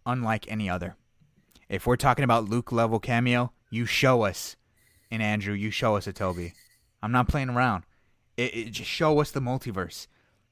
unlike 0.04 0.50
any 0.50 0.68
other. 0.68 0.96
If 1.68 1.86
we're 1.86 1.96
talking 1.96 2.24
about 2.24 2.48
Luke 2.48 2.70
level 2.72 3.00
cameo, 3.00 3.52
you 3.70 3.86
show 3.86 4.22
us, 4.22 4.56
and 5.10 5.22
Andrew, 5.22 5.54
you 5.54 5.70
show 5.70 5.96
us 5.96 6.06
a 6.06 6.12
Toby. 6.12 6.52
I'm 7.02 7.12
not 7.12 7.28
playing 7.28 7.48
around. 7.48 7.84
It, 8.36 8.54
it 8.54 8.70
just 8.72 8.90
show 8.90 9.18
us 9.20 9.30
the 9.30 9.40
multiverse, 9.40 10.06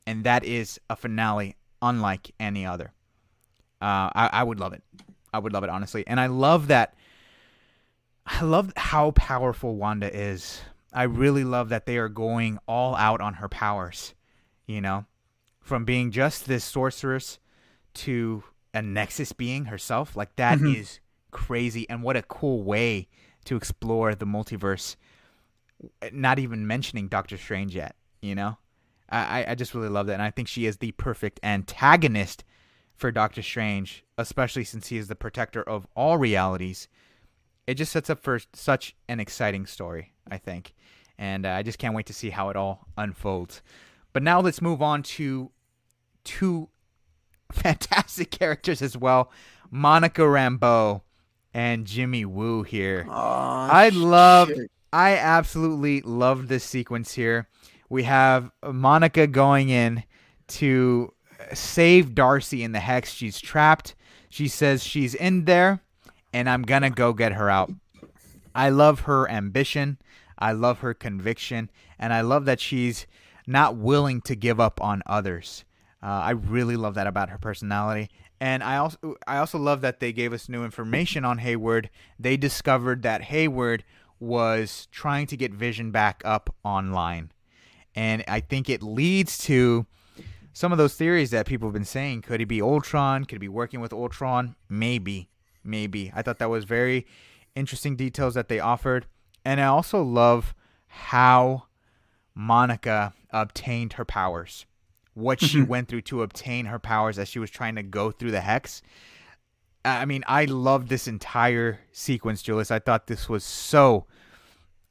and 0.07 0.25
that 0.25 0.43
is 0.45 0.81
a 0.89 0.97
finale 0.97 1.57
unlike 1.83 2.33
any 2.41 2.67
other. 2.67 2.93
Uh, 3.81 4.11
I, 4.15 4.31
I 4.33 4.43
would 4.43 4.61
love 4.61 4.73
it. 4.73 4.83
I 5.33 5.39
would 5.39 5.53
love 5.53 5.65
it 5.65 5.71
honestly, 5.71 6.07
and 6.07 6.19
I 6.21 6.27
love 6.27 6.67
that. 6.69 6.95
I 8.27 8.43
love 8.43 8.73
how 8.77 9.13
powerful 9.13 9.77
Wanda 9.77 10.15
is. 10.15 10.61
I 10.93 11.05
really 11.05 11.45
love 11.45 11.69
that 11.71 11.87
they 11.87 11.97
are 11.99 12.09
going 12.09 12.59
all 12.67 12.95
out 12.97 13.21
on 13.21 13.35
her 13.35 13.49
powers. 13.49 14.15
You 14.67 14.81
know, 14.81 15.07
from 15.61 15.85
being 15.85 16.11
just 16.11 16.47
this 16.47 16.65
sorceress 16.65 17.39
to 17.95 18.45
a 18.73 18.83
Nexus 18.83 19.33
being 19.33 19.65
herself. 19.67 20.15
Like 20.17 20.37
that 20.37 20.61
is 20.61 20.89
Mhm. 20.89 20.99
crazy, 21.33 21.89
and 21.91 22.03
what 22.03 22.17
a 22.17 22.23
cool 22.23 22.63
way 22.63 23.09
to 23.47 23.57
explore 23.57 24.15
the 24.15 24.27
multiverse. 24.27 24.97
Not 26.13 26.39
even 26.39 26.67
mentioning 26.67 27.09
Doctor 27.09 27.37
Strange 27.37 27.75
yet. 27.75 27.97
You 28.21 28.35
know, 28.35 28.59
I 29.11 29.45
I- 29.49 29.55
just 29.55 29.75
really 29.75 29.89
love 29.89 30.07
that, 30.07 30.15
and 30.15 30.23
I 30.23 30.31
think 30.31 30.49
she 30.49 30.67
is 30.67 30.79
the 30.79 30.93
perfect 30.93 31.41
antagonist 31.43 32.45
for 32.97 33.11
Doctor 33.11 33.43
Strange, 33.43 34.05
especially 34.19 34.65
since 34.65 34.89
he 34.89 34.97
is 34.97 35.09
the 35.09 35.15
protector 35.17 35.63
of 35.63 35.87
all 35.97 36.19
realities 36.19 36.89
it 37.71 37.75
just 37.75 37.93
sets 37.93 38.11
up 38.11 38.21
for 38.21 38.41
such 38.53 38.97
an 39.09 39.21
exciting 39.21 39.65
story, 39.65 40.13
I 40.29 40.39
think. 40.39 40.75
And 41.19 41.47
uh, 41.47 41.51
I 41.51 41.63
just 41.63 41.79
can't 41.79 41.95
wait 41.95 42.07
to 42.07 42.13
see 42.13 42.31
how 42.31 42.49
it 42.49 42.57
all 42.57 42.89
unfolds. 42.97 43.63
But 44.13 44.25
now 44.25 44.41
let's 44.41 44.61
move 44.61 44.83
on 44.83 45.05
to 45.05 45.53
two 46.25 46.69
fantastic 47.53 48.33
characters 48.33 48.83
as 48.83 48.97
well 48.97 49.31
Monica 49.71 50.23
Rambeau 50.23 51.03
and 51.55 51.87
Jimmy 51.87 52.25
Woo 52.25 52.65
here. 52.65 53.07
I 53.09 53.87
I 53.87 53.89
love, 53.91 54.51
I 54.93 55.17
absolutely 55.17 56.01
love 56.01 56.49
this 56.49 56.65
sequence 56.65 57.13
here. 57.15 57.49
We 57.91 58.05
have 58.05 58.51
Monica 58.65 59.27
going 59.27 59.69
in 59.69 60.05
to 60.49 61.13
save 61.53 62.15
Darcy 62.15 62.63
in 62.63 62.73
the 62.73 62.81
hex. 62.81 63.13
She's 63.13 63.41
trapped. 63.41 63.95
She 64.31 64.49
says 64.49 64.83
she's 64.85 65.15
in 65.15 65.45
there, 65.45 65.83
and 66.33 66.49
I'm 66.49 66.63
gonna 66.63 66.91
go 66.91 67.13
get 67.13 67.33
her 67.33 67.51
out. 67.51 67.71
I 68.55 68.71
love 68.71 69.01
her 69.01 69.29
ambition. 69.29 69.99
I 70.39 70.53
love 70.53 70.79
her 70.81 70.95
conviction, 70.95 71.71
and 71.99 72.13
I 72.13 72.23
love 72.23 72.45
that 72.47 72.61
she's 72.61 73.07
not 73.47 73.77
willing 73.77 74.21
to 74.23 74.35
give 74.35 74.59
up 74.61 74.81
on 74.81 75.03
others. 75.07 75.65
Uh, 76.03 76.07
I 76.07 76.31
really 76.31 76.77
love 76.77 76.95
that 76.95 77.07
about 77.07 77.29
her 77.29 77.39
personality, 77.39 78.09
and 78.41 78.63
I 78.63 78.77
also 78.79 79.17
I 79.27 79.37
also 79.39 79.59
love 79.59 79.83
that 79.83 80.01
they 80.01 80.13
gave 80.13 80.33
us 80.33 80.49
new 80.49 80.65
information 80.65 81.25
on 81.25 81.39
Hayward. 81.39 81.91
They 82.19 82.37
discovered 82.37 83.03
that 83.03 83.23
Hayward 83.23 83.85
was 84.19 84.87
trying 84.91 85.27
to 85.27 85.37
get 85.37 85.53
Vision 85.53 85.91
back 85.91 86.23
up 86.25 86.55
online, 86.65 87.33
and 88.01 88.25
I 88.27 88.41
think 88.41 88.71
it 88.71 88.83
leads 88.83 89.37
to 89.45 89.85
some 90.55 90.73
of 90.73 90.79
those 90.79 90.95
theories 90.95 91.31
that 91.33 91.45
people 91.45 91.69
have 91.69 91.75
been 91.75 91.85
saying. 91.85 92.23
Could 92.23 92.41
he 92.41 92.47
be 92.47 92.63
Ultron? 92.63 93.27
Could 93.27 93.35
he 93.37 93.41
be 93.41 93.49
working 93.49 93.81
with 93.81 93.93
Ultron? 93.93 94.57
Maybe, 94.71 95.29
maybe. 95.63 96.11
I 96.15 96.23
thought 96.23 96.39
that 96.39 96.49
was 96.49 96.65
very 96.65 97.07
interesting 97.55 97.97
details 97.97 98.33
that 98.35 98.49
they 98.49 98.59
offered, 98.59 99.05
and 99.45 99.61
I 99.61 99.67
also 99.67 100.03
love 100.03 100.55
how 100.87 101.65
Monica 102.35 103.13
obtained 103.31 103.93
her 103.95 104.07
powers. 104.07 104.65
What 105.13 105.43
she 105.43 105.59
Mhm. 105.61 105.67
went 105.67 105.89
through 105.89 106.03
to 106.03 106.23
obtain 106.23 106.67
her 106.67 106.79
powers 106.79 107.19
as 107.19 107.29
she 107.29 107.39
was 107.39 107.51
trying 107.51 107.75
to 107.75 107.83
go 107.83 108.11
through 108.11 108.31
the 108.31 108.41
hex. 108.41 108.81
I 109.85 110.07
mean, 110.07 110.25
I 110.27 110.47
love 110.47 110.89
this 110.89 111.07
entire 111.07 111.81
sequence, 111.93 112.43
Julius. 112.43 112.71
I 112.71 112.79
thought 112.79 113.09
this 113.09 113.29
was 113.29 113.45
so 113.45 114.07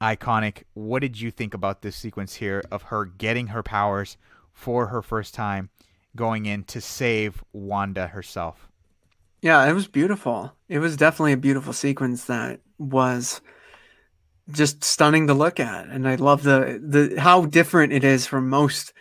iconic. 0.02 0.64
What 0.74 1.02
did 1.02 1.20
you 1.20 1.32
think 1.32 1.54
about 1.54 1.82
this 1.82 1.96
sequence 1.96 2.36
here 2.36 2.64
of 2.72 2.84
her 2.84 3.06
getting 3.06 3.48
her 3.48 3.64
powers 3.64 4.18
for 4.54 4.88
her 4.88 5.02
first 5.02 5.34
time, 5.34 5.70
going 6.16 6.46
in 6.46 6.64
to 6.66 6.82
save 6.82 7.44
Wanda 7.54 8.08
herself? 8.08 8.70
Yeah, 9.42 9.66
it 9.70 9.74
was 9.74 9.88
beautiful. 9.88 10.54
It 10.68 10.80
was 10.80 10.98
definitely 10.98 11.34
a 11.34 11.38
beautiful 11.38 11.74
sequence 11.74 12.26
that 12.26 12.60
was 12.78 13.42
just 14.52 14.84
stunning 14.84 15.28
to 15.28 15.34
look 15.34 15.60
at, 15.60 15.88
and 15.88 16.08
I 16.08 16.16
love 16.16 16.44
the 16.44 16.82
the 16.84 17.20
how 17.20 17.46
different 17.46 17.94
it 17.94 18.04
is 18.04 18.26
from 18.26 18.50
most 18.50 18.94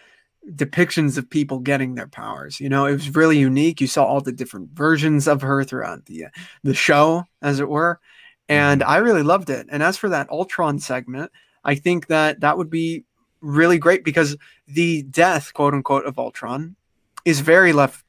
depictions 0.50 1.18
of 1.18 1.28
people 1.28 1.58
getting 1.58 1.94
their 1.94 2.06
powers. 2.06 2.60
You 2.60 2.68
know, 2.68 2.86
it 2.86 2.92
was 2.92 3.14
really 3.14 3.38
unique. 3.38 3.80
You 3.80 3.86
saw 3.86 4.04
all 4.04 4.20
the 4.20 4.32
different 4.32 4.70
versions 4.70 5.26
of 5.26 5.42
her 5.42 5.64
throughout 5.64 6.06
the 6.06 6.26
the 6.62 6.74
show, 6.74 7.24
as 7.42 7.60
it 7.60 7.68
were, 7.68 8.00
and 8.48 8.82
I 8.82 8.96
really 8.98 9.22
loved 9.22 9.50
it. 9.50 9.66
And 9.70 9.82
as 9.82 9.96
for 9.96 10.08
that 10.08 10.30
Ultron 10.30 10.78
segment, 10.78 11.30
I 11.64 11.74
think 11.74 12.06
that 12.06 12.40
that 12.40 12.56
would 12.56 12.70
be 12.70 13.04
really 13.40 13.78
great 13.78 14.04
because 14.04 14.36
the 14.66 15.02
death, 15.02 15.52
quote 15.52 15.74
unquote, 15.74 16.06
of 16.06 16.18
Ultron 16.18 16.76
is 17.24 17.40
very 17.40 17.72
left 17.72 18.04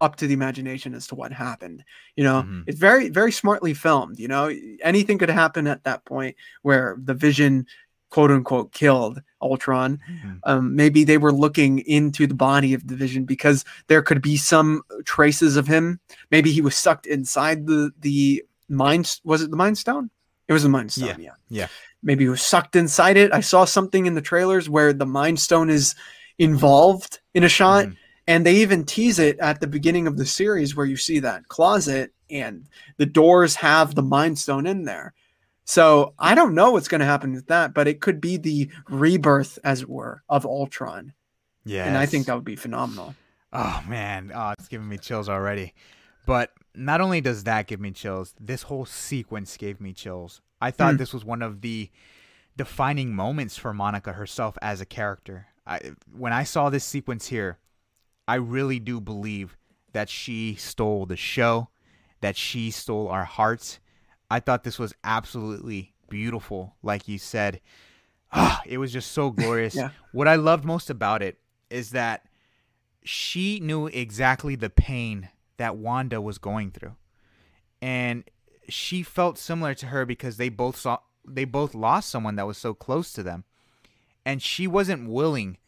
up 0.00 0.16
to 0.16 0.26
the 0.26 0.34
imagination 0.34 0.94
as 0.94 1.06
to 1.08 1.14
what 1.14 1.32
happened. 1.32 1.84
You 2.16 2.24
know, 2.24 2.42
Mhm. 2.42 2.64
it's 2.66 2.78
very, 2.78 3.08
very 3.08 3.32
smartly 3.32 3.74
filmed. 3.74 4.18
You 4.18 4.28
know, 4.28 4.52
anything 4.82 5.18
could 5.18 5.30
happen 5.30 5.66
at 5.66 5.84
that 5.84 6.04
point 6.04 6.36
where 6.62 6.96
the 7.02 7.14
Vision, 7.14 7.66
quote 8.10 8.30
unquote, 8.30 8.72
killed 8.72 9.22
Ultron. 9.42 9.98
Mhm. 10.08 10.40
Um, 10.44 10.76
maybe 10.76 11.02
they 11.04 11.18
were 11.18 11.32
looking 11.32 11.80
into 11.80 12.26
the 12.26 12.34
body 12.34 12.74
of 12.74 12.86
the 12.86 12.94
Vision 12.94 13.24
because 13.24 13.64
there 13.88 14.02
could 14.02 14.22
be 14.22 14.36
some 14.36 14.82
traces 15.04 15.56
of 15.56 15.66
him. 15.66 15.98
Maybe 16.30 16.52
he 16.52 16.60
was 16.60 16.76
sucked 16.76 17.06
inside 17.06 17.66
the 17.66 17.92
the 18.00 18.44
mind. 18.68 19.18
Was 19.24 19.42
it 19.42 19.50
the 19.50 19.56
Mind 19.56 19.78
Stone? 19.78 20.10
It 20.46 20.52
was 20.52 20.62
the 20.62 20.68
Mind 20.68 20.92
Stone. 20.92 21.20
Yeah. 21.20 21.32
yeah. 21.48 21.68
Maybe 22.02 22.24
he 22.24 22.30
was 22.30 22.42
sucked 22.42 22.76
inside 22.76 23.16
it. 23.16 23.32
I 23.32 23.40
saw 23.40 23.64
something 23.64 24.06
in 24.06 24.14
the 24.14 24.22
trailers 24.22 24.68
where 24.68 24.92
the 24.92 25.06
Mind 25.06 25.40
Stone 25.40 25.70
is 25.70 25.94
involved 26.38 27.20
in 27.34 27.44
a 27.44 27.48
shot. 27.48 27.86
Mhm. 27.86 27.96
And 28.26 28.44
they 28.44 28.56
even 28.56 28.84
tease 28.84 29.18
it 29.18 29.38
at 29.38 29.60
the 29.60 29.66
beginning 29.66 30.06
of 30.06 30.18
the 30.18 30.26
series 30.26 30.76
where 30.76 30.84
you 30.84 30.96
see 30.98 31.18
that 31.20 31.48
closet 31.48 32.12
and 32.30 32.66
the 32.98 33.06
doors 33.06 33.54
have 33.56 33.94
the 33.94 34.02
Mind 34.02 34.38
Stone 34.38 34.66
in 34.66 34.84
there. 34.84 35.14
So 35.64 36.14
I 36.18 36.34
don't 36.34 36.54
know 36.54 36.70
what's 36.70 36.88
going 36.88 37.00
to 37.00 37.06
happen 37.06 37.32
with 37.32 37.46
that, 37.46 37.74
but 37.74 37.88
it 37.88 38.00
could 38.00 38.20
be 38.20 38.36
the 38.36 38.70
rebirth, 38.88 39.58
as 39.64 39.82
it 39.82 39.88
were, 39.88 40.22
of 40.28 40.44
Ultron. 40.44 41.14
Yeah. 41.64 41.84
And 41.84 41.96
I 41.96 42.06
think 42.06 42.26
that 42.26 42.34
would 42.34 42.44
be 42.44 42.56
phenomenal. 42.56 43.14
Oh 43.52 43.82
man, 43.88 44.30
oh, 44.34 44.52
it's 44.58 44.68
giving 44.68 44.88
me 44.88 44.98
chills 44.98 45.28
already. 45.28 45.74
But 46.28 46.52
not 46.74 47.00
only 47.00 47.20
does 47.20 47.44
that 47.44 47.66
give 47.66 47.80
me 47.80 47.90
chills, 47.90 48.34
this 48.38 48.62
whole 48.64 48.84
sequence 48.84 49.56
gave 49.56 49.80
me 49.80 49.92
chills. 49.94 50.42
I 50.60 50.70
thought 50.70 50.92
Hmm. 50.92 50.96
this 50.98 51.12
was 51.14 51.24
one 51.24 51.40
of 51.42 51.62
the 51.62 51.90
defining 52.56 53.14
moments 53.14 53.56
for 53.56 53.72
Monica 53.72 54.12
herself 54.12 54.58
as 54.60 54.80
a 54.80 54.86
character. 54.86 55.46
I, 55.66 55.92
when 56.12 56.32
I 56.32 56.44
saw 56.44 56.68
this 56.70 56.84
sequence 56.84 57.28
here, 57.28 57.58
I 58.26 58.34
really 58.34 58.78
do 58.78 59.00
believe 59.00 59.56
that 59.92 60.08
she 60.10 60.54
stole 60.56 61.06
the 61.06 61.16
show, 61.16 61.70
that 62.20 62.36
she 62.36 62.70
stole 62.70 63.08
our 63.08 63.24
hearts. 63.24 63.80
I 64.30 64.40
thought 64.40 64.64
this 64.64 64.78
was 64.78 64.92
absolutely 65.02 65.94
beautiful, 66.10 66.76
like 66.82 67.08
you 67.08 67.16
said. 67.18 67.60
Ah, 68.32 68.60
it 68.66 68.76
was 68.78 68.92
just 68.92 69.12
so 69.12 69.30
glorious. 69.40 69.74
Yeah. 69.74 69.90
What 70.12 70.28
I 70.28 70.34
loved 70.34 70.64
most 70.64 70.90
about 70.90 71.22
it 71.22 71.38
is 71.70 71.90
that 71.90 72.26
she 73.02 73.60
knew 73.60 73.86
exactly 73.86 74.56
the 74.56 74.68
pain 74.70 75.30
that 75.58 75.76
Wanda 75.76 76.20
was 76.20 76.38
going 76.38 76.70
through. 76.70 76.96
And 77.80 78.24
she 78.68 79.02
felt 79.02 79.38
similar 79.38 79.74
to 79.74 79.86
her 79.86 80.04
because 80.04 80.36
they 80.36 80.48
both 80.48 80.76
saw 80.76 80.98
they 81.26 81.44
both 81.44 81.74
lost 81.74 82.08
someone 82.08 82.36
that 82.36 82.46
was 82.46 82.58
so 82.58 82.74
close 82.74 83.12
to 83.12 83.22
them. 83.22 83.44
And 84.24 84.42
she 84.42 84.66
wasn't 84.66 85.08
willing 85.08 85.58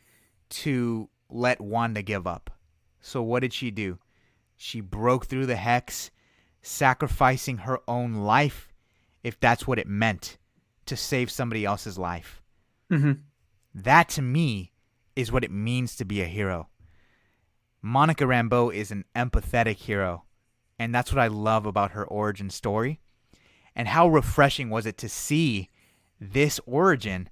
to 0.51 1.09
let 1.29 1.61
Wanda 1.61 2.03
give 2.03 2.27
up. 2.27 2.51
So 3.01 3.23
what 3.23 3.41
did 3.41 3.53
she 3.53 3.71
do? 3.71 3.99
She 4.57 4.81
broke 4.81 5.27
through 5.27 5.47
the 5.47 5.57
hex, 5.57 6.11
sacrificing 6.63 7.59
her 7.59 7.81
own 7.87 8.15
life 8.15 8.73
if 9.23 9.39
that's 9.39 9.67
what 9.67 9.79
it 9.79 9.87
meant 9.87 10.39
to 10.87 10.97
save 10.97 11.31
somebody 11.31 11.65
else's 11.65 11.99
life. 11.99 12.43
Mm-hmm. 12.91 13.13
That 13.75 14.09
to 14.11 14.23
me 14.23 14.73
is 15.15 15.31
what 15.31 15.45
it 15.45 15.51
means 15.51 15.97
to 15.97 16.05
be 16.05 16.21
a 16.23 16.27
hero. 16.27 16.69
Monica 17.83 18.25
Rambeau 18.25 18.75
is 18.75 18.91
an 18.91 19.05
empathetic 19.17 19.77
hero, 19.77 20.25
and 20.79 20.95
that's 20.95 21.13
what 21.13 21.21
I 21.21 21.29
love 21.29 21.67
about 21.67 21.93
her 21.93 22.05
origin 22.05 22.51
story. 22.51 23.01
And 23.75 23.89
how 23.89 24.09
refreshing 24.09 24.69
was 24.69 24.85
it 24.85 24.99
to 24.99 25.09
see 25.09 25.71
this 26.21 26.61
origin, 26.67 27.31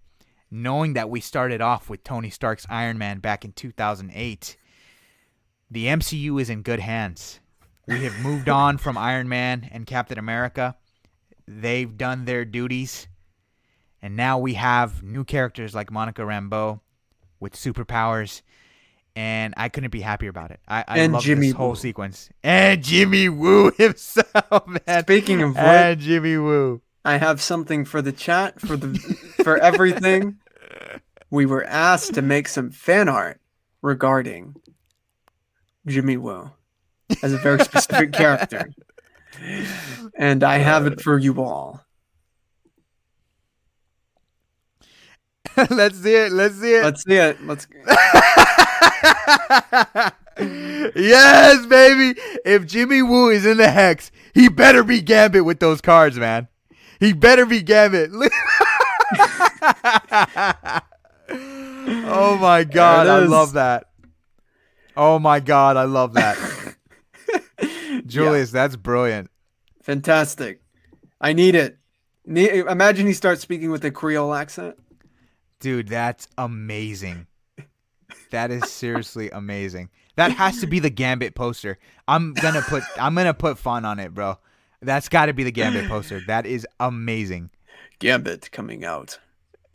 knowing 0.50 0.94
that 0.94 1.10
we 1.10 1.20
started 1.20 1.60
off 1.60 1.90
with 1.90 2.04
Tony 2.04 2.30
Stark's 2.30 2.66
Iron 2.70 2.96
Man 2.96 3.18
back 3.18 3.44
in 3.44 3.52
2008. 3.52 4.56
The 5.70 5.86
MCU 5.86 6.40
is 6.40 6.48
in 6.48 6.62
good 6.62 6.80
hands. 6.80 7.40
We 7.86 8.04
have 8.04 8.18
moved 8.20 8.48
on 8.48 8.78
from 8.78 8.96
Iron 8.96 9.28
Man 9.28 9.68
and 9.70 9.86
Captain 9.86 10.18
America. 10.18 10.76
They've 11.46 11.96
done 11.96 12.24
their 12.24 12.44
duties. 12.44 13.08
And 14.00 14.16
now 14.16 14.38
we 14.38 14.54
have 14.54 15.02
new 15.02 15.24
characters 15.24 15.74
like 15.74 15.90
Monica 15.90 16.22
Rambeau 16.22 16.80
with 17.40 17.54
superpowers. 17.54 18.42
And 19.18 19.52
I 19.56 19.68
couldn't 19.68 19.90
be 19.90 20.00
happier 20.00 20.30
about 20.30 20.52
it. 20.52 20.60
I, 20.68 20.84
I 20.86 21.06
love 21.08 21.24
Jimmy 21.24 21.48
this 21.48 21.56
whole 21.56 21.70
Woo. 21.70 21.74
sequence. 21.74 22.30
And 22.44 22.84
Jimmy 22.84 23.28
Woo 23.28 23.72
himself, 23.76 24.64
man. 24.68 25.02
Speaking 25.02 25.42
of 25.42 25.56
what, 25.56 25.64
and 25.64 26.00
Jimmy 26.00 26.38
Woo. 26.38 26.82
I 27.04 27.16
have 27.16 27.42
something 27.42 27.84
for 27.84 28.00
the 28.00 28.12
chat 28.12 28.60
for 28.60 28.76
the 28.76 28.96
for 29.42 29.58
everything. 29.58 30.36
We 31.30 31.44
were 31.44 31.64
asked 31.64 32.14
to 32.14 32.22
make 32.22 32.48
some 32.48 32.70
fan 32.70 33.06
art 33.06 33.38
regarding 33.82 34.54
Jimmy 35.86 36.16
Woo 36.16 36.52
as 37.22 37.34
a 37.34 37.36
very 37.36 37.60
specific 37.60 38.12
character. 38.12 38.70
And 40.16 40.42
I 40.42 40.58
have 40.58 40.86
it 40.86 40.94
uh. 40.94 41.02
for 41.02 41.18
you 41.18 41.40
all. 41.42 41.84
Let's 45.70 45.98
see 45.98 46.14
it. 46.14 46.32
Let's 46.32 46.54
see 46.54 46.74
it. 46.74 46.84
Let's 46.84 47.04
see 47.04 47.16
it. 47.16 47.44
Let's 47.44 47.66
yes, 50.38 51.66
baby. 51.66 52.18
If 52.44 52.66
Jimmy 52.66 53.02
Woo 53.02 53.28
is 53.30 53.44
in 53.46 53.56
the 53.56 53.70
hex, 53.70 54.10
he 54.34 54.48
better 54.48 54.82
be 54.84 55.00
Gambit 55.00 55.44
with 55.44 55.60
those 55.60 55.80
cards, 55.80 56.16
man. 56.18 56.48
He 57.00 57.12
better 57.12 57.46
be 57.46 57.62
Gambit. 57.62 58.10
oh 61.30 62.38
my 62.40 62.64
god, 62.64 63.06
I 63.06 63.18
love 63.20 63.52
that. 63.54 63.84
Oh 64.96 65.18
my 65.18 65.40
god, 65.40 65.76
I 65.76 65.84
love 65.84 66.14
that. 66.14 66.36
Julius, 68.06 68.50
that's 68.50 68.76
brilliant. 68.76 69.30
fantastic. 69.82 70.60
I 71.20 71.32
need 71.32 71.54
it. 71.54 71.78
Ne- 72.24 72.58
Imagine 72.60 73.06
he 73.06 73.12
starts 73.12 73.40
speaking 73.42 73.70
with 73.70 73.84
a 73.84 73.90
Creole 73.90 74.34
accent. 74.34 74.76
Dude, 75.60 75.88
that's 75.88 76.28
amazing. 76.36 77.26
That 78.30 78.50
is 78.50 78.70
seriously 78.70 79.30
amazing. 79.30 79.90
That 80.16 80.32
has 80.32 80.60
to 80.60 80.66
be 80.66 80.80
the 80.80 80.90
Gambit 80.90 81.34
poster. 81.34 81.78
I'm 82.06 82.34
gonna 82.34 82.62
put 82.62 82.82
I'm 82.98 83.14
gonna 83.14 83.34
put 83.34 83.58
fun 83.58 83.84
on 83.84 83.98
it, 83.98 84.14
bro. 84.14 84.38
That's 84.80 85.08
got 85.08 85.26
to 85.26 85.32
be 85.32 85.42
the 85.42 85.50
Gambit 85.52 85.88
poster. 85.88 86.20
That 86.26 86.46
is 86.46 86.66
amazing. 86.78 87.50
Gambit 87.98 88.50
coming 88.52 88.84
out. 88.84 89.18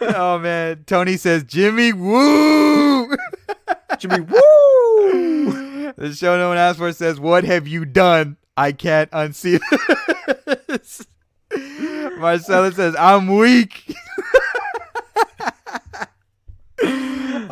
oh 0.00 0.38
man, 0.38 0.84
Tony 0.86 1.16
says 1.16 1.44
Jimmy 1.44 1.92
Woo. 1.92 3.08
Jimmy 3.98 4.20
Woo! 4.20 5.92
the 5.96 6.14
show 6.14 6.36
no 6.36 6.48
one 6.48 6.58
asked 6.58 6.78
for 6.78 6.92
says, 6.92 7.20
"What 7.20 7.44
have 7.44 7.68
you 7.68 7.84
done? 7.84 8.36
I 8.56 8.72
can't 8.72 9.10
unsee 9.10 9.60
this." 10.66 11.06
Marcella 12.18 12.72
says, 12.72 12.96
"I'm 12.98 13.34
weak." 13.34 13.94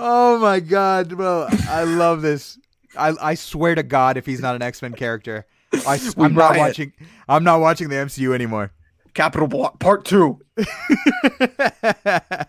Oh 0.07 0.39
my 0.39 0.61
god, 0.61 1.09
bro! 1.17 1.49
I 1.69 1.85
love 1.85 2.23
this. 2.23 2.59
I 2.97 3.15
I 3.21 3.35
swear 3.35 3.75
to 3.75 3.83
God, 3.83 4.17
if 4.17 4.27
he's 4.27 4.41
not 4.41 4.55
an 4.55 4.63
X 4.63 4.83
Men 4.83 4.93
character, 4.93 5.47
I, 5.87 5.99
am 6.19 6.35
not 6.35 6.57
watching. 6.57 6.93
I'm 7.29 7.43
not 7.43 7.61
watching 7.61 7.89
the 7.89 7.97
MCU 7.97 8.35
anymore. 8.35 8.71
Capital 9.15 9.49
Block 9.49 9.79
Part 9.81 10.05
2. 10.05 10.39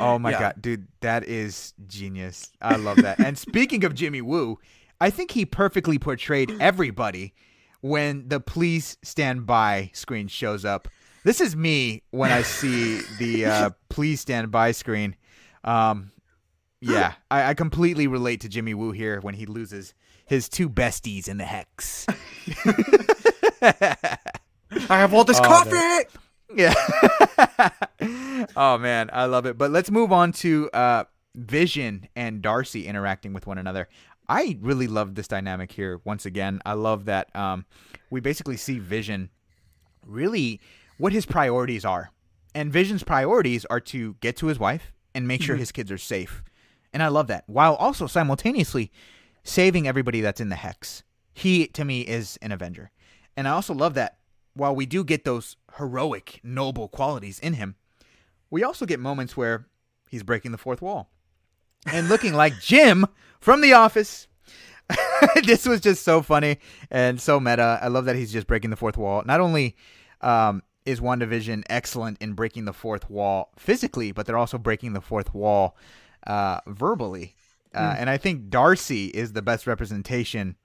Oh 0.00 0.18
my 0.18 0.32
Yeah. 0.32 0.40
god, 0.40 0.54
dude, 0.60 0.88
that 1.00 1.24
is 1.28 1.72
genius. 1.86 2.50
I 2.60 2.74
love 2.74 2.96
that. 3.02 3.20
and 3.20 3.38
speaking 3.38 3.84
of 3.84 3.94
Jimmy 3.94 4.20
Woo, 4.20 4.58
I 5.00 5.10
think 5.10 5.30
he 5.30 5.46
perfectly 5.46 5.96
portrayed 5.96 6.52
everybody 6.60 7.34
when 7.82 8.28
the 8.28 8.40
please 8.40 8.96
stand 9.04 9.46
by 9.46 9.90
screen 9.94 10.26
shows 10.26 10.64
up. 10.64 10.88
This 11.22 11.40
is 11.40 11.54
me 11.54 12.02
when 12.10 12.32
I 12.32 12.42
see 12.42 13.00
the 13.20 13.46
uh, 13.46 13.70
please 13.88 14.20
stand 14.20 14.50
by 14.50 14.72
screen. 14.72 15.14
Um, 15.66 16.12
yeah, 16.80 17.14
I, 17.30 17.50
I 17.50 17.54
completely 17.54 18.06
relate 18.06 18.40
to 18.42 18.48
Jimmy 18.48 18.74
Woo 18.74 18.92
here 18.92 19.20
when 19.20 19.34
he 19.34 19.46
loses 19.46 19.94
his 20.26 20.48
two 20.48 20.68
besties 20.68 21.28
in 21.28 21.38
the 21.38 21.44
hex. 21.44 22.06
I 23.62 24.98
have 24.98 25.14
all 25.14 25.24
this 25.24 25.40
Oh, 25.40 25.44
coffee! 25.44 26.08
Yeah. 26.54 26.74
oh 28.56 28.78
man, 28.78 29.10
I 29.12 29.24
love 29.26 29.46
it. 29.46 29.58
But 29.58 29.70
let's 29.70 29.90
move 29.90 30.12
on 30.12 30.32
to 30.32 30.70
uh, 30.72 31.04
Vision 31.34 32.08
and 32.14 32.42
Darcy 32.42 32.86
interacting 32.86 33.32
with 33.32 33.46
one 33.46 33.58
another. 33.58 33.88
I 34.28 34.58
really 34.60 34.86
love 34.88 35.14
this 35.14 35.28
dynamic 35.28 35.72
here. 35.72 36.00
Once 36.04 36.26
again, 36.26 36.60
I 36.66 36.72
love 36.74 37.04
that 37.06 37.34
um, 37.34 37.64
we 38.10 38.20
basically 38.20 38.56
see 38.56 38.78
Vision 38.78 39.30
really 40.04 40.60
what 40.98 41.12
his 41.12 41.26
priorities 41.26 41.84
are, 41.84 42.10
and 42.54 42.72
Vision's 42.72 43.02
priorities 43.02 43.64
are 43.66 43.80
to 43.80 44.14
get 44.20 44.36
to 44.38 44.46
his 44.46 44.58
wife 44.58 44.92
and 45.16 45.26
make 45.26 45.42
sure 45.42 45.56
his 45.56 45.72
kids 45.72 45.90
are 45.90 45.98
safe. 45.98 46.42
And 46.92 47.02
I 47.02 47.08
love 47.08 47.26
that, 47.28 47.44
while 47.46 47.74
also 47.74 48.06
simultaneously 48.06 48.92
saving 49.42 49.88
everybody 49.88 50.20
that's 50.20 50.40
in 50.40 50.50
the 50.50 50.56
hex. 50.56 51.02
He 51.32 51.66
to 51.68 51.84
me 51.84 52.02
is 52.02 52.38
an 52.42 52.52
Avenger, 52.52 52.90
and 53.36 53.48
I 53.48 53.52
also 53.52 53.74
love 53.74 53.94
that 53.94 54.18
while 54.54 54.74
we 54.74 54.86
do 54.86 55.04
get 55.04 55.24
those 55.24 55.56
heroic, 55.76 56.40
noble 56.42 56.88
qualities 56.88 57.38
in 57.38 57.54
him, 57.54 57.74
we 58.50 58.64
also 58.64 58.86
get 58.86 59.00
moments 59.00 59.36
where 59.36 59.66
he's 60.08 60.22
breaking 60.22 60.52
the 60.52 60.58
fourth 60.58 60.80
wall 60.80 61.10
and 61.92 62.08
looking 62.08 62.32
like 62.32 62.54
Jim 62.60 63.06
from 63.40 63.60
The 63.60 63.74
Office. 63.74 64.28
this 65.44 65.66
was 65.66 65.80
just 65.80 66.04
so 66.04 66.22
funny 66.22 66.58
and 66.90 67.20
so 67.20 67.40
meta. 67.40 67.78
I 67.82 67.88
love 67.88 68.04
that 68.04 68.16
he's 68.16 68.32
just 68.32 68.46
breaking 68.46 68.70
the 68.70 68.76
fourth 68.76 68.96
wall. 68.96 69.22
Not 69.26 69.40
only 69.40 69.76
um, 70.20 70.62
is 70.86 71.00
WandaVision 71.00 71.64
excellent 71.68 72.20
in 72.20 72.32
breaking 72.32 72.64
the 72.64 72.72
fourth 72.72 73.10
wall 73.10 73.50
physically, 73.58 74.12
but 74.12 74.26
they're 74.26 74.38
also 74.38 74.58
breaking 74.58 74.92
the 74.92 75.00
fourth 75.00 75.34
wall 75.34 75.76
uh, 76.26 76.60
verbally. 76.66 77.34
Uh, 77.74 77.94
And 77.98 78.08
I 78.08 78.16
think 78.16 78.48
Darcy 78.48 79.06
is 79.06 79.32
the 79.34 79.42
best 79.42 79.66
representation 79.66 80.56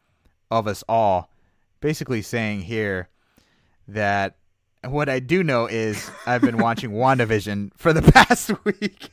of 0.49 0.67
us 0.67 0.83
all, 0.87 1.29
basically 1.81 2.21
saying 2.21 2.61
here 2.61 3.09
that 3.87 4.37
what 4.83 5.09
I 5.09 5.19
do 5.19 5.43
know 5.43 5.65
is 5.67 6.09
I've 6.25 6.41
been 6.41 6.57
watching 6.57 6.91
WandaVision 7.03 7.71
for 7.75 7.91
the 7.93 8.01
past 8.13 8.51
week. 8.63 9.09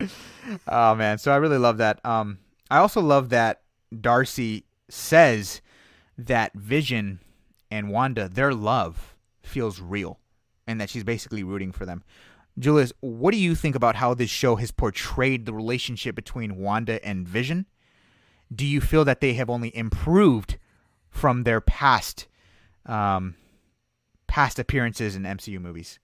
oh 0.68 0.94
man, 0.94 1.18
so 1.18 1.32
I 1.32 1.36
really 1.36 1.58
love 1.58 1.78
that. 1.78 2.04
Um, 2.04 2.38
I 2.70 2.78
also 2.78 3.00
love 3.00 3.28
that 3.30 3.62
Darcy 4.00 4.64
says 4.88 5.60
that 6.18 6.52
Vision 6.54 7.20
and 7.70 7.90
Wanda, 7.90 8.28
their 8.28 8.52
love 8.54 9.13
feels 9.46 9.80
real, 9.80 10.20
and 10.66 10.80
that 10.80 10.90
she's 10.90 11.04
basically 11.04 11.42
rooting 11.42 11.72
for 11.72 11.86
them. 11.86 12.02
Julius, 12.58 12.92
what 13.00 13.32
do 13.32 13.38
you 13.38 13.54
think 13.54 13.74
about 13.74 13.96
how 13.96 14.14
this 14.14 14.30
show 14.30 14.56
has 14.56 14.70
portrayed 14.70 15.44
the 15.44 15.52
relationship 15.52 16.14
between 16.14 16.56
Wanda 16.56 17.04
and 17.04 17.26
Vision? 17.28 17.66
Do 18.54 18.64
you 18.64 18.80
feel 18.80 19.04
that 19.04 19.20
they 19.20 19.34
have 19.34 19.50
only 19.50 19.76
improved 19.76 20.58
from 21.10 21.42
their 21.44 21.60
past 21.60 22.26
um, 22.86 23.36
past 24.26 24.58
appearances 24.58 25.16
in 25.16 25.22
MCU 25.22 25.60
movies. 25.60 25.98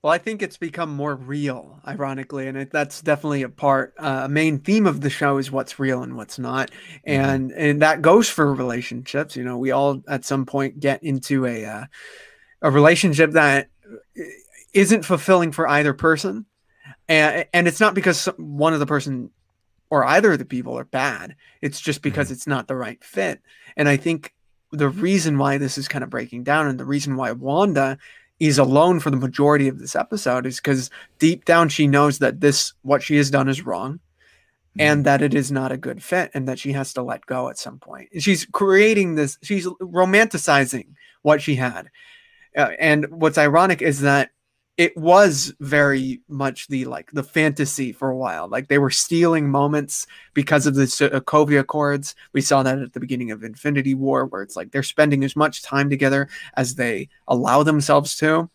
Well, 0.00 0.12
I 0.12 0.18
think 0.18 0.42
it's 0.42 0.56
become 0.56 0.90
more 0.90 1.16
real, 1.16 1.80
ironically, 1.84 2.46
and 2.46 2.56
it, 2.56 2.70
that's 2.70 3.02
definitely 3.02 3.42
a 3.42 3.48
part, 3.48 3.94
uh, 3.98 4.22
a 4.24 4.28
main 4.28 4.60
theme 4.60 4.86
of 4.86 5.00
the 5.00 5.10
show 5.10 5.38
is 5.38 5.50
what's 5.50 5.80
real 5.80 6.04
and 6.04 6.16
what's 6.16 6.38
not, 6.38 6.70
mm-hmm. 6.70 7.10
and 7.10 7.52
and 7.52 7.82
that 7.82 8.00
goes 8.00 8.28
for 8.28 8.54
relationships. 8.54 9.34
You 9.34 9.42
know, 9.42 9.58
we 9.58 9.72
all 9.72 10.00
at 10.06 10.24
some 10.24 10.46
point 10.46 10.78
get 10.78 11.02
into 11.02 11.46
a 11.46 11.64
uh, 11.64 11.84
a 12.62 12.70
relationship 12.70 13.32
that 13.32 13.68
isn't 14.72 15.04
fulfilling 15.04 15.52
for 15.52 15.68
either 15.68 15.94
person, 15.94 16.46
and 17.08 17.46
and 17.52 17.68
it's 17.68 17.80
not 17.80 17.94
because 17.94 18.26
one 18.36 18.74
of 18.74 18.80
the 18.80 18.86
person 18.86 19.30
or 19.90 20.04
either 20.04 20.32
of 20.32 20.38
the 20.38 20.44
people 20.44 20.78
are 20.78 20.84
bad. 20.84 21.34
It's 21.62 21.80
just 21.80 22.02
because 22.02 22.26
mm-hmm. 22.26 22.34
it's 22.34 22.46
not 22.46 22.68
the 22.68 22.76
right 22.76 23.02
fit, 23.02 23.40
and 23.76 23.88
I 23.88 23.96
think 23.96 24.34
the 24.72 24.88
reason 24.88 25.38
why 25.38 25.58
this 25.58 25.78
is 25.78 25.88
kind 25.88 26.04
of 26.04 26.10
breaking 26.10 26.44
down 26.44 26.66
and 26.66 26.78
the 26.78 26.84
reason 26.84 27.16
why 27.16 27.32
Wanda 27.32 27.98
is 28.38 28.58
alone 28.58 29.00
for 29.00 29.10
the 29.10 29.16
majority 29.16 29.68
of 29.68 29.78
this 29.78 29.96
episode 29.96 30.46
is 30.46 30.56
because 30.56 30.90
deep 31.18 31.44
down 31.44 31.68
she 31.68 31.86
knows 31.86 32.18
that 32.18 32.40
this 32.40 32.72
what 32.82 33.02
she 33.02 33.16
has 33.16 33.30
done 33.30 33.48
is 33.48 33.64
wrong 33.64 33.94
mm-hmm. 33.94 34.80
and 34.80 35.04
that 35.04 35.22
it 35.22 35.34
is 35.34 35.50
not 35.50 35.72
a 35.72 35.76
good 35.76 36.02
fit 36.02 36.30
and 36.34 36.46
that 36.46 36.58
she 36.58 36.72
has 36.72 36.92
to 36.92 37.02
let 37.02 37.24
go 37.26 37.48
at 37.48 37.58
some 37.58 37.78
point 37.78 38.08
she's 38.18 38.44
creating 38.46 39.14
this 39.14 39.38
she's 39.42 39.66
romanticizing 39.66 40.86
what 41.22 41.42
she 41.42 41.56
had 41.56 41.90
uh, 42.58 42.72
and 42.78 43.06
what's 43.10 43.38
ironic 43.38 43.80
is 43.80 44.00
that 44.00 44.30
it 44.76 44.96
was 44.96 45.52
very 45.58 46.20
much 46.28 46.68
the 46.68 46.84
like 46.84 47.10
the 47.12 47.22
fantasy 47.24 47.92
for 47.92 48.10
a 48.10 48.16
while. 48.16 48.48
Like 48.48 48.68
they 48.68 48.78
were 48.78 48.90
stealing 48.90 49.50
moments 49.50 50.06
because 50.34 50.66
of 50.66 50.74
the 50.76 50.84
Sokovia 50.84 51.60
Accords. 51.60 52.14
We 52.32 52.40
saw 52.40 52.62
that 52.62 52.78
at 52.78 52.92
the 52.92 53.00
beginning 53.00 53.32
of 53.32 53.42
Infinity 53.42 53.94
War, 53.94 54.26
where 54.26 54.42
it's 54.42 54.56
like 54.56 54.70
they're 54.70 54.84
spending 54.84 55.24
as 55.24 55.34
much 55.34 55.62
time 55.62 55.90
together 55.90 56.28
as 56.54 56.76
they 56.76 57.08
allow 57.26 57.64
themselves 57.64 58.16
to. 58.18 58.50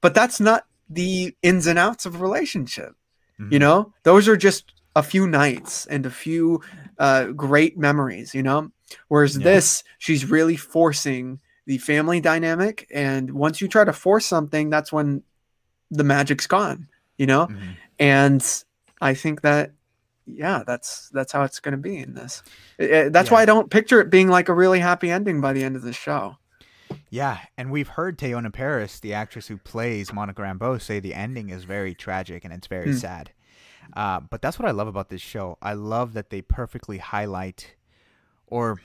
But 0.00 0.14
that's 0.14 0.40
not 0.40 0.64
the 0.88 1.34
ins 1.42 1.66
and 1.66 1.78
outs 1.78 2.06
of 2.06 2.14
a 2.14 2.18
relationship. 2.18 2.94
Mm-hmm. 3.38 3.52
You 3.52 3.58
know, 3.58 3.92
those 4.02 4.28
are 4.28 4.38
just 4.38 4.72
a 4.96 5.02
few 5.02 5.26
nights 5.26 5.86
and 5.86 6.06
a 6.06 6.10
few 6.10 6.62
uh, 6.98 7.26
great 7.26 7.76
memories. 7.76 8.34
You 8.34 8.42
know, 8.42 8.70
whereas 9.08 9.36
yeah. 9.36 9.44
this, 9.44 9.84
she's 9.98 10.24
really 10.24 10.56
forcing 10.56 11.38
the 11.66 11.78
family 11.78 12.20
dynamic 12.20 12.86
and 12.92 13.32
once 13.32 13.60
you 13.60 13.68
try 13.68 13.84
to 13.84 13.92
force 13.92 14.26
something 14.26 14.70
that's 14.70 14.92
when 14.92 15.22
the 15.90 16.04
magic's 16.04 16.46
gone, 16.46 16.88
you 17.16 17.26
know? 17.26 17.46
Mm-hmm. 17.46 17.70
And 17.98 18.64
I 19.00 19.14
think 19.14 19.42
that 19.42 19.72
yeah, 20.26 20.62
that's 20.66 21.08
that's 21.10 21.32
how 21.32 21.42
it's 21.42 21.60
going 21.60 21.72
to 21.72 21.78
be 21.78 21.98
in 21.98 22.14
this. 22.14 22.42
It, 22.78 23.12
that's 23.12 23.30
yeah. 23.30 23.34
why 23.34 23.42
I 23.42 23.46
don't 23.46 23.70
picture 23.70 24.00
it 24.00 24.10
being 24.10 24.28
like 24.28 24.48
a 24.48 24.54
really 24.54 24.80
happy 24.80 25.10
ending 25.10 25.40
by 25.40 25.52
the 25.52 25.64
end 25.64 25.76
of 25.76 25.82
the 25.82 25.92
show. 25.92 26.36
Yeah, 27.08 27.38
and 27.56 27.70
we've 27.70 27.88
heard 27.88 28.18
Teyonah 28.18 28.52
Parris, 28.52 29.00
the 29.00 29.14
actress 29.14 29.46
who 29.46 29.56
plays 29.56 30.12
Monica 30.12 30.42
Rambeau, 30.42 30.80
say 30.80 31.00
the 31.00 31.14
ending 31.14 31.50
is 31.50 31.64
very 31.64 31.94
tragic 31.94 32.44
and 32.44 32.52
it's 32.52 32.66
very 32.66 32.88
mm. 32.88 32.98
sad. 32.98 33.32
Uh, 33.94 34.20
but 34.20 34.42
that's 34.42 34.58
what 34.58 34.68
I 34.68 34.72
love 34.72 34.88
about 34.88 35.08
this 35.08 35.20
show. 35.20 35.58
I 35.60 35.74
love 35.74 36.12
that 36.12 36.30
they 36.30 36.42
perfectly 36.42 36.98
highlight, 36.98 37.74
or 38.46 38.80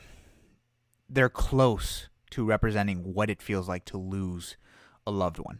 they're 1.09 1.29
close 1.29 2.09
to 2.35 2.45
representing 2.45 3.13
what 3.13 3.29
it 3.29 3.41
feels 3.41 3.67
like 3.67 3.85
to 3.85 3.97
lose 3.97 4.57
a 5.07 5.11
loved 5.11 5.39
one 5.39 5.59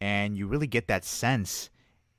and 0.00 0.36
you 0.36 0.46
really 0.46 0.66
get 0.66 0.88
that 0.88 1.04
sense 1.04 1.70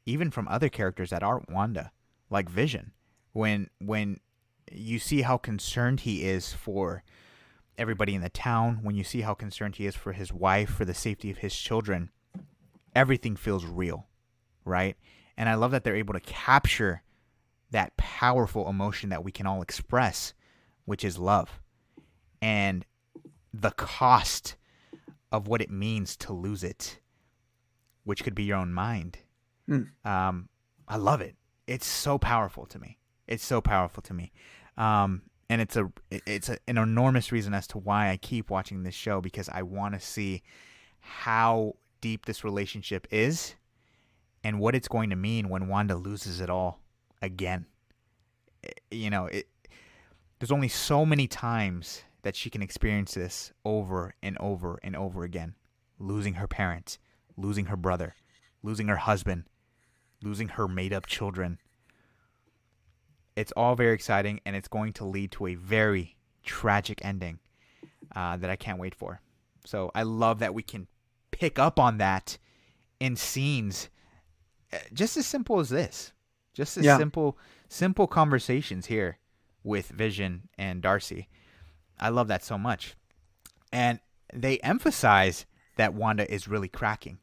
even 0.06 0.32
from 0.32 0.48
other 0.48 0.70
characters 0.70 1.10
that 1.10 1.24
aren't 1.24 1.50
Wanda, 1.50 1.92
like 2.30 2.50
Vision, 2.50 2.92
when 3.34 3.70
when 3.80 4.20
you 4.72 5.00
see 5.00 5.22
how 5.22 5.38
concerned 5.38 6.02
he 6.02 6.24
is 6.24 6.54
for 6.54 7.04
everybody 7.78 8.16
in 8.16 8.22
the 8.22 8.30
town, 8.30 8.80
when 8.84 8.96
you 8.96 9.04
see 9.04 9.22
how 9.22 9.34
concerned 9.34 9.76
he 9.76 9.86
is 9.86 9.96
for 9.96 10.14
his 10.14 10.32
wife, 10.32 10.70
for 10.70 10.86
the 10.86 10.94
safety 10.94 11.32
of 11.32 11.40
his 11.40 11.56
children, 11.56 12.10
everything 12.96 13.36
feels 13.36 13.66
real, 13.66 14.08
right? 14.66 14.96
And 15.38 15.50
I 15.50 15.56
love 15.56 15.72
that 15.72 15.84
they're 15.84 15.96
able 15.96 16.14
to 16.14 16.20
capture 16.20 17.02
that 17.72 17.96
powerful 17.98 18.70
emotion 18.70 19.10
that 19.10 19.24
we 19.24 19.32
can 19.32 19.48
all 19.48 19.62
express, 19.62 20.34
which 20.86 21.04
is 21.04 21.18
love. 21.18 21.60
And 22.42 22.86
the 23.54 23.72
cost 23.72 24.56
of 25.32 25.48
what 25.48 25.62
it 25.62 25.70
means 25.70 26.16
to 26.18 26.34
lose 26.34 26.64
it 26.64 27.00
which 28.04 28.24
could 28.24 28.36
be 28.36 28.44
your 28.44 28.58
own 28.58 28.74
mind. 28.74 29.20
Mm. 29.70 29.90
Um, 30.06 30.50
I 30.88 30.98
love 30.98 31.22
it. 31.22 31.36
It's 31.68 31.86
so 31.86 32.18
powerful 32.18 32.66
to 32.68 32.80
me. 32.80 32.98
It's 33.28 33.46
so 33.46 33.62
powerful 33.62 34.02
to 34.04 34.14
me. 34.14 34.32
Um, 34.78 35.24
and 35.50 35.62
it's 35.62 35.76
a 35.76 35.92
it's 36.10 36.50
a, 36.50 36.58
an 36.68 36.78
enormous 36.78 37.32
reason 37.32 37.54
as 37.54 37.68
to 37.68 37.78
why 37.78 38.10
I 38.10 38.18
keep 38.18 38.50
watching 38.50 38.84
this 38.84 38.96
show 38.96 39.22
because 39.22 39.50
I 39.50 39.64
want 39.64 39.94
to 39.94 40.00
see 40.00 40.44
how 41.00 41.76
deep 42.00 42.26
this 42.26 42.44
relationship 42.44 43.08
is 43.12 43.56
and 44.44 44.60
what 44.60 44.76
it's 44.76 44.88
going 44.88 45.10
to 45.10 45.16
mean 45.16 45.50
when 45.50 45.68
Wanda 45.68 45.96
loses 45.96 46.40
it 46.40 46.50
all 46.50 46.80
again. 47.22 47.66
You 48.90 49.10
know, 49.10 49.26
it 49.26 49.48
there's 50.40 50.52
only 50.52 50.70
so 50.70 51.06
many 51.06 51.28
times 51.28 52.04
that 52.24 52.36
she 52.36 52.50
can 52.50 52.62
experience 52.62 53.14
this 53.14 53.52
over 53.66 54.14
and 54.22 54.38
over 54.38 54.80
and 54.84 54.96
over 54.96 55.24
again, 55.24 55.56
losing 56.00 56.36
her 56.36 56.48
parents, 56.48 57.00
losing 57.36 57.66
her 57.66 57.78
brother, 57.78 58.16
losing 58.64 58.88
her 58.88 58.98
husband, 58.98 59.46
losing 60.22 60.50
her 60.50 60.68
made 60.68 60.94
up 60.94 61.06
children. 61.06 61.60
It's 63.36 63.52
all 63.54 63.76
very 63.76 63.94
exciting, 63.94 64.42
and 64.46 64.56
it's 64.56 64.68
going 64.68 64.94
to 64.94 65.06
lead 65.06 65.32
to 65.34 65.48
a 65.48 65.56
very 65.56 66.18
tragic 66.44 67.04
ending 67.04 67.40
uh, 68.16 68.38
that 68.38 68.50
I 68.50 68.56
can't 68.56 68.80
wait 68.80 68.94
for. 68.94 69.22
So 69.66 69.92
I 69.96 70.04
love 70.04 70.40
that 70.40 70.54
we 70.54 70.64
can 70.64 70.88
pick 71.32 71.58
up 71.58 71.80
on 71.80 71.98
that 72.00 72.38
in 73.00 73.16
scenes 73.16 73.90
uh, 74.74 74.78
just 74.94 75.18
as 75.18 75.26
simple 75.26 75.60
as 75.60 75.70
this. 75.70 76.14
Just 76.54 76.78
as 76.78 76.84
yeah. 76.84 76.98
simple, 76.98 77.38
simple 77.70 78.08
conversations 78.08 78.88
here 78.88 79.20
with 79.64 79.88
Vision 79.88 80.50
and 80.58 80.82
Darcy. 80.82 81.30
I 82.02 82.10
love 82.10 82.28
that 82.30 82.44
so 82.44 82.58
much. 82.58 82.96
And 83.72 84.00
they 84.34 84.58
emphasize 84.60 85.46
that 85.78 85.94
Wanda 85.94 86.32
is 86.32 86.48
really 86.48 86.68
cracking, 86.68 87.20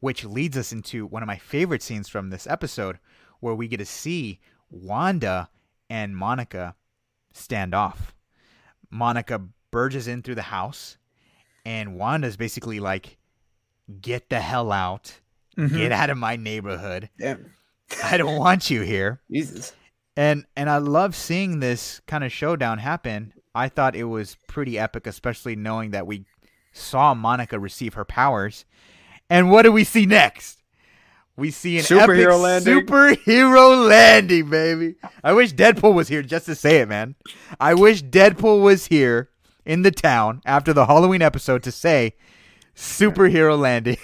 which 0.00 0.24
leads 0.24 0.56
us 0.56 0.72
into 0.72 1.06
one 1.06 1.22
of 1.22 1.26
my 1.26 1.38
favorite 1.38 1.82
scenes 1.82 2.08
from 2.08 2.30
this 2.30 2.46
episode 2.46 2.98
where 3.40 3.54
we 3.54 3.68
get 3.68 3.78
to 3.78 3.84
see 3.86 4.40
Wanda 4.70 5.48
and 5.88 6.16
Monica 6.16 6.74
stand 7.32 7.74
off. 7.74 8.14
Monica 8.90 9.40
burges 9.70 10.08
in 10.08 10.22
through 10.22 10.34
the 10.34 10.42
house, 10.42 10.96
and 11.64 11.96
Wanda's 11.96 12.36
basically 12.36 12.80
like, 12.80 13.16
Get 14.00 14.28
the 14.28 14.40
hell 14.40 14.70
out. 14.70 15.20
Mm-hmm. 15.56 15.76
Get 15.76 15.92
out 15.92 16.10
of 16.10 16.18
my 16.18 16.36
neighborhood. 16.36 17.08
Damn. 17.18 17.52
I 18.04 18.18
don't 18.18 18.36
want 18.36 18.70
you 18.70 18.82
here. 18.82 19.20
Jesus. 19.30 19.72
And 20.14 20.44
and 20.56 20.68
I 20.68 20.78
love 20.78 21.14
seeing 21.16 21.60
this 21.60 22.00
kind 22.06 22.22
of 22.22 22.30
showdown 22.32 22.78
happen. 22.78 23.32
I 23.54 23.68
thought 23.68 23.96
it 23.96 24.04
was 24.04 24.36
pretty 24.46 24.78
epic, 24.78 25.06
especially 25.06 25.56
knowing 25.56 25.90
that 25.90 26.06
we 26.06 26.24
saw 26.72 27.14
Monica 27.14 27.58
receive 27.58 27.94
her 27.94 28.04
powers. 28.04 28.64
And 29.30 29.50
what 29.50 29.62
do 29.62 29.72
we 29.72 29.84
see 29.84 30.06
next? 30.06 30.62
We 31.36 31.52
see 31.52 31.78
an 31.78 31.84
superhero 31.84 32.32
epic 32.32 32.66
landing. 32.66 32.86
superhero 32.86 33.88
landing, 33.88 34.50
baby. 34.50 34.96
I 35.22 35.32
wish 35.32 35.52
Deadpool 35.52 35.94
was 35.94 36.08
here 36.08 36.22
just 36.22 36.46
to 36.46 36.54
say 36.56 36.78
it, 36.80 36.88
man. 36.88 37.14
I 37.60 37.74
wish 37.74 38.02
Deadpool 38.02 38.60
was 38.60 38.86
here 38.86 39.30
in 39.64 39.82
the 39.82 39.92
town 39.92 40.42
after 40.44 40.72
the 40.72 40.86
Halloween 40.86 41.22
episode 41.22 41.62
to 41.62 41.70
say 41.70 42.16
superhero 42.74 43.56
landing. 43.56 43.98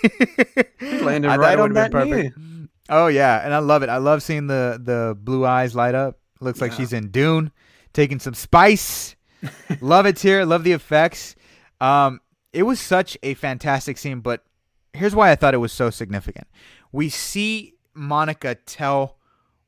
landed 0.80 1.28
right 1.28 1.58
on 1.58 1.72
that 1.72 1.90
perfect. 1.90 2.38
Knee. 2.38 2.68
Oh 2.88 3.06
yeah, 3.06 3.44
and 3.44 3.54
I 3.54 3.58
love 3.58 3.82
it. 3.82 3.88
I 3.88 3.96
love 3.96 4.22
seeing 4.22 4.46
the 4.46 4.80
the 4.82 5.16
blue 5.18 5.44
eyes 5.44 5.74
light 5.74 5.94
up. 5.94 6.18
Looks 6.40 6.60
yeah. 6.60 6.66
like 6.66 6.72
she's 6.72 6.92
in 6.92 7.10
Dune, 7.10 7.50
taking 7.92 8.20
some 8.20 8.34
spice. 8.34 9.16
love 9.80 10.06
it 10.06 10.20
here. 10.20 10.44
Love 10.44 10.64
the 10.64 10.72
effects. 10.72 11.34
Um, 11.80 12.20
it 12.52 12.62
was 12.62 12.80
such 12.80 13.18
a 13.22 13.34
fantastic 13.34 13.98
scene, 13.98 14.20
but 14.20 14.44
here's 14.92 15.14
why 15.14 15.30
I 15.30 15.36
thought 15.36 15.54
it 15.54 15.58
was 15.58 15.72
so 15.72 15.90
significant. 15.90 16.46
We 16.92 17.08
see 17.08 17.74
Monica 17.94 18.54
tell 18.54 19.16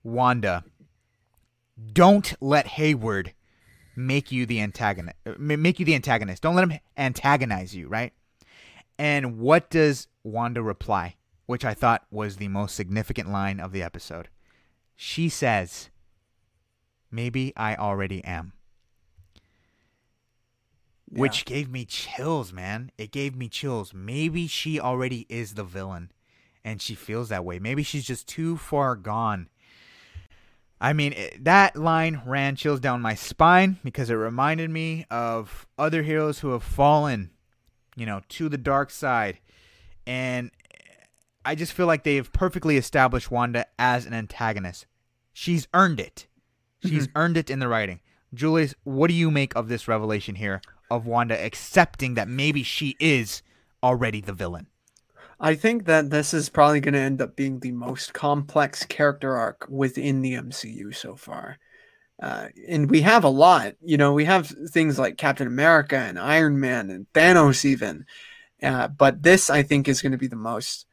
Wanda, 0.03 0.65
"Don't 1.93 2.35
let 2.41 2.67
Hayward 2.69 3.35
make 3.97 4.31
you 4.31 4.47
the 4.47 4.61
antagonist. 4.61 5.17
Make 5.39 5.81
you 5.81 5.85
the 5.85 5.95
antagonist. 5.95 6.43
Don't 6.43 6.55
let 6.55 6.69
him 6.69 6.79
antagonize 6.97 7.75
you, 7.75 7.89
right?" 7.89 8.13
And 8.99 9.39
what 9.39 9.69
does 9.69 10.09
Wanda 10.23 10.63
reply? 10.63 11.17
Which 11.47 11.65
I 11.65 11.75
thought 11.75 12.07
was 12.11 12.37
the 12.37 12.49
most 12.49 12.75
significant 12.75 13.31
line 13.31 13.61
of 13.61 13.73
the 13.73 13.83
episode. 13.83 14.29
She 14.95 15.29
says, 15.29 15.91
"Maybe 17.11 17.53
I 17.57 17.77
already 17.77 18.25
am." 18.25 18.53
Yeah. 21.11 21.21
which 21.21 21.45
gave 21.45 21.71
me 21.71 21.85
chills, 21.85 22.53
man. 22.53 22.91
It 22.99 23.11
gave 23.13 23.35
me 23.37 23.49
chills. 23.49 23.93
Maybe 23.95 24.47
she 24.47 24.81
already 24.81 25.27
is 25.29 25.55
the 25.55 25.65
villain 25.65 26.11
and 26.65 26.81
she 26.83 26.95
feels 26.95 27.29
that 27.29 27.45
way. 27.45 27.59
Maybe 27.59 27.83
she's 27.83 28.05
just 28.05 28.27
too 28.29 28.57
far 28.57 28.97
gone. 28.97 29.49
I 30.81 30.93
mean, 30.93 31.15
it, 31.15 31.45
that 31.45 31.77
line 31.77 32.23
ran 32.27 32.55
chills 32.57 32.81
down 32.81 33.01
my 33.01 33.15
spine 33.15 33.79
because 33.83 34.11
it 34.11 34.15
reminded 34.15 34.69
me 34.71 35.07
of 35.11 35.67
other 35.79 36.03
heroes 36.03 36.41
who 36.41 36.51
have 36.53 36.63
fallen 36.63 37.31
you 37.97 38.05
know, 38.05 38.21
to 38.29 38.51
the 38.51 38.59
dark 38.59 38.91
side. 38.91 39.39
And 40.07 40.51
I 41.47 41.55
just 41.55 41.73
feel 41.73 41.87
like 41.87 42.05
they've 42.05 42.31
perfectly 42.31 42.77
established 42.77 43.31
Wanda 43.31 43.65
as 43.79 44.05
an 44.05 44.13
antagonist. 44.13 44.87
She's 45.33 45.67
earned 45.73 45.99
it. 45.99 46.27
She's 46.85 47.07
Mm-hmm. 47.09 47.19
earned 47.19 47.37
it 47.39 47.49
in 47.49 47.59
the 47.59 47.69
writing. 47.69 48.01
Julius, 48.35 48.75
what 48.85 49.09
do 49.09 49.15
you 49.15 49.31
make 49.31 49.57
of 49.57 49.69
this 49.69 49.89
revelation 49.89 50.35
here 50.35 50.61
of 50.91 51.07
Wanda 51.07 51.43
accepting 51.43 52.15
that 52.15 52.29
maybe 52.29 52.63
she 52.63 52.97
is 53.01 53.43
already 53.83 54.21
the 54.21 54.33
villain? 54.33 54.67
I 55.39 55.55
think 55.55 55.85
that 55.85 56.11
this 56.11 56.33
is 56.33 56.49
probably 56.49 56.81
going 56.81 56.95
to 56.95 57.01
end 57.01 57.21
up 57.21 57.37
being 57.37 57.61
the 57.61 57.73
most 57.73 58.15
complex 58.15 58.85
character 58.85 59.37
arc 59.37 59.67
within 59.69 60.23
the 60.23 60.35
MCU 60.35 60.95
so 60.95 61.15
far. 61.15 61.59
Uh, 62.23 62.49
and 62.67 62.91
we 62.91 63.03
have 63.03 63.25
a 63.25 63.29
lot. 63.29 63.75
You 63.83 63.99
know, 63.99 64.15
we 64.15 64.25
have 64.25 64.47
things 64.71 64.99
like 64.99 65.19
Captain 65.19 65.47
America 65.47 65.99
and 65.99 66.19
Iron 66.19 66.59
Man 66.59 66.89
and 66.89 67.07
Thanos, 67.13 67.65
even. 67.67 68.07
Uh, 68.63 68.89
but 68.89 69.23
this, 69.23 69.51
I 69.51 69.63
think, 69.63 69.89
is 69.89 70.01
going 70.01 70.13
to 70.13 70.19
be 70.19 70.27
the 70.27 70.37
most 70.37 70.87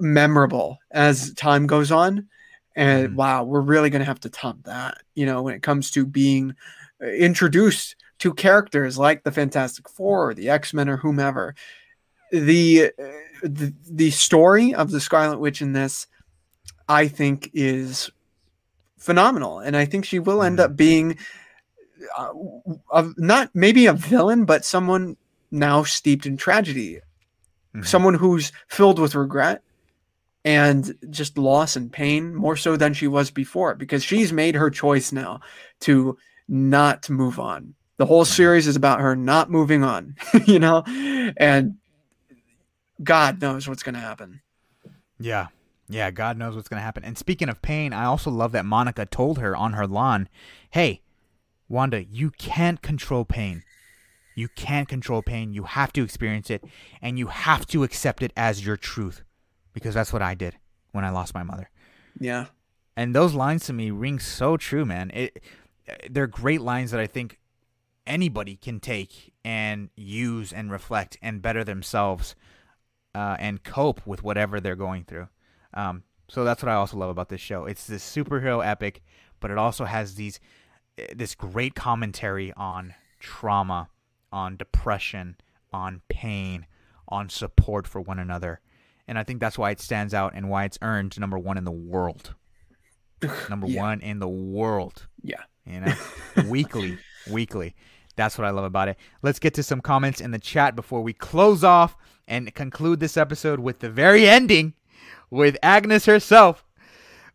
memorable 0.00 0.78
as 0.90 1.32
time 1.34 1.66
goes 1.66 1.90
on. 1.90 2.28
And 2.76 3.10
Mhm. 3.10 3.14
wow, 3.14 3.44
we're 3.44 3.60
really 3.60 3.90
going 3.90 4.00
to 4.00 4.06
have 4.06 4.20
to 4.20 4.28
top 4.30 4.62
that, 4.64 4.98
you 5.14 5.26
know, 5.26 5.42
when 5.42 5.54
it 5.54 5.62
comes 5.62 5.90
to 5.92 6.04
being 6.04 6.54
introduced 7.02 7.96
to 8.20 8.32
characters 8.34 8.96
like 8.98 9.22
the 9.24 9.32
Fantastic 9.32 9.88
Four 9.88 10.30
or 10.30 10.34
the 10.34 10.48
X 10.48 10.72
Men 10.72 10.88
or 10.88 10.98
whomever. 10.98 11.54
The, 12.32 12.92
the 13.42 13.74
the 13.90 14.10
story 14.12 14.72
of 14.74 14.90
the 14.92 15.00
Scarlet 15.00 15.40
Witch 15.40 15.60
in 15.60 15.72
this, 15.72 16.06
I 16.88 17.08
think, 17.08 17.50
is 17.52 18.10
phenomenal, 18.98 19.58
and 19.58 19.76
I 19.76 19.84
think 19.84 20.04
she 20.04 20.18
will 20.20 20.42
end 20.42 20.58
Mhm. 20.58 20.62
up 20.64 20.76
being 20.76 21.18
uh, 22.16 22.32
a, 22.92 23.08
not 23.18 23.50
maybe 23.54 23.86
a 23.86 23.92
villain, 23.92 24.44
but 24.46 24.64
someone 24.64 25.16
now 25.50 25.82
steeped 25.82 26.24
in 26.24 26.36
tragedy, 26.36 27.00
Mhm. 27.74 27.86
someone 27.86 28.14
who's 28.14 28.52
filled 28.68 28.98
with 28.98 29.14
regret 29.14 29.62
and 30.44 30.94
just 31.10 31.36
loss 31.36 31.76
and 31.76 31.92
pain 31.92 32.34
more 32.34 32.56
so 32.56 32.76
than 32.76 32.94
she 32.94 33.06
was 33.06 33.30
before 33.30 33.74
because 33.74 34.02
she's 34.02 34.32
made 34.32 34.54
her 34.54 34.70
choice 34.70 35.12
now 35.12 35.40
to 35.80 36.16
not 36.48 37.10
move 37.10 37.38
on. 37.38 37.74
The 38.00 38.06
whole 38.06 38.24
series 38.24 38.66
is 38.66 38.76
about 38.76 39.00
her 39.00 39.14
not 39.14 39.50
moving 39.50 39.84
on, 39.84 40.16
you 40.46 40.58
know, 40.58 40.84
and 41.36 41.74
God 43.04 43.42
knows 43.42 43.68
what's 43.68 43.82
going 43.82 43.94
to 43.94 44.00
happen. 44.00 44.40
Yeah. 45.18 45.48
Yeah, 45.86 46.10
God 46.10 46.38
knows 46.38 46.56
what's 46.56 46.70
going 46.70 46.78
to 46.78 46.82
happen. 46.82 47.04
And 47.04 47.18
speaking 47.18 47.50
of 47.50 47.60
pain, 47.60 47.92
I 47.92 48.06
also 48.06 48.30
love 48.30 48.52
that 48.52 48.64
Monica 48.64 49.04
told 49.04 49.38
her 49.38 49.54
on 49.54 49.74
her 49.74 49.86
lawn, 49.86 50.30
hey, 50.70 51.02
Wanda, 51.68 52.02
you 52.02 52.30
can't 52.30 52.80
control 52.80 53.26
pain. 53.26 53.64
You 54.34 54.48
can't 54.48 54.88
control 54.88 55.20
pain. 55.20 55.52
You 55.52 55.64
have 55.64 55.92
to 55.92 56.02
experience 56.02 56.48
it, 56.48 56.64
and 57.02 57.18
you 57.18 57.26
have 57.26 57.66
to 57.66 57.82
accept 57.82 58.22
it 58.22 58.32
as 58.34 58.64
your 58.64 58.78
truth. 58.78 59.24
Because 59.74 59.92
that's 59.92 60.10
what 60.10 60.22
I 60.22 60.32
did 60.32 60.56
when 60.92 61.04
I 61.04 61.10
lost 61.10 61.34
my 61.34 61.42
mother. 61.42 61.68
Yeah. 62.18 62.46
And 62.96 63.14
those 63.14 63.34
lines 63.34 63.66
to 63.66 63.74
me 63.74 63.90
ring 63.90 64.18
so 64.20 64.56
true, 64.56 64.86
man. 64.86 65.10
It, 65.12 65.42
they're 66.08 66.26
great 66.26 66.62
lines 66.62 66.92
that 66.92 67.00
I 67.00 67.06
think 67.06 67.39
anybody 68.10 68.56
can 68.56 68.80
take 68.80 69.32
and 69.44 69.88
use 69.96 70.52
and 70.52 70.70
reflect 70.70 71.16
and 71.22 71.40
better 71.40 71.64
themselves 71.64 72.34
uh, 73.14 73.36
and 73.38 73.62
cope 73.62 74.06
with 74.06 74.22
whatever 74.22 74.60
they're 74.60 74.76
going 74.76 75.04
through. 75.04 75.28
Um, 75.74 76.02
so 76.28 76.44
that's 76.44 76.62
what 76.62 76.68
I 76.70 76.74
also 76.74 76.96
love 76.96 77.10
about 77.10 77.28
this 77.28 77.40
show. 77.40 77.64
It's 77.64 77.86
this 77.86 78.04
superhero 78.04 78.64
epic, 78.64 79.02
but 79.40 79.50
it 79.50 79.58
also 79.58 79.84
has 79.84 80.14
these 80.16 80.40
eh, 80.98 81.06
this 81.14 81.34
great 81.34 81.74
commentary 81.74 82.52
on 82.56 82.94
trauma, 83.20 83.88
on 84.32 84.56
depression, 84.56 85.36
on 85.72 86.02
pain, 86.08 86.66
on 87.08 87.28
support 87.28 87.86
for 87.86 88.00
one 88.00 88.18
another. 88.18 88.60
And 89.08 89.18
I 89.18 89.24
think 89.24 89.40
that's 89.40 89.58
why 89.58 89.70
it 89.70 89.80
stands 89.80 90.14
out 90.14 90.32
and 90.34 90.48
why 90.48 90.64
it's 90.64 90.78
earned 90.82 91.18
number 91.18 91.38
one 91.38 91.56
in 91.58 91.64
the 91.64 91.72
world. 91.72 92.34
Number 93.50 93.66
Yeah. 93.66 93.82
one 93.82 94.00
in 94.00 94.18
the 94.18 94.28
world. 94.28 95.06
Yeah. 95.22 95.42
You 95.66 95.80
know, 95.80 95.92
weekly, 96.48 96.96
weekly. 97.30 97.74
That's 98.16 98.36
what 98.36 98.46
I 98.46 98.50
love 98.50 98.64
about 98.64 98.88
it. 98.88 98.96
Let's 99.22 99.38
get 99.38 99.54
to 99.54 99.62
some 99.62 99.80
comments 99.80 100.20
in 100.20 100.30
the 100.30 100.38
chat 100.38 100.76
before 100.76 101.02
we 101.02 101.12
close 101.12 101.64
off 101.64 101.96
and 102.26 102.54
conclude 102.54 103.00
this 103.00 103.16
episode 103.16 103.60
with 103.60 103.80
the 103.80 103.90
very 103.90 104.28
ending 104.28 104.74
with 105.30 105.56
Agnes 105.62 106.06
herself. 106.06 106.64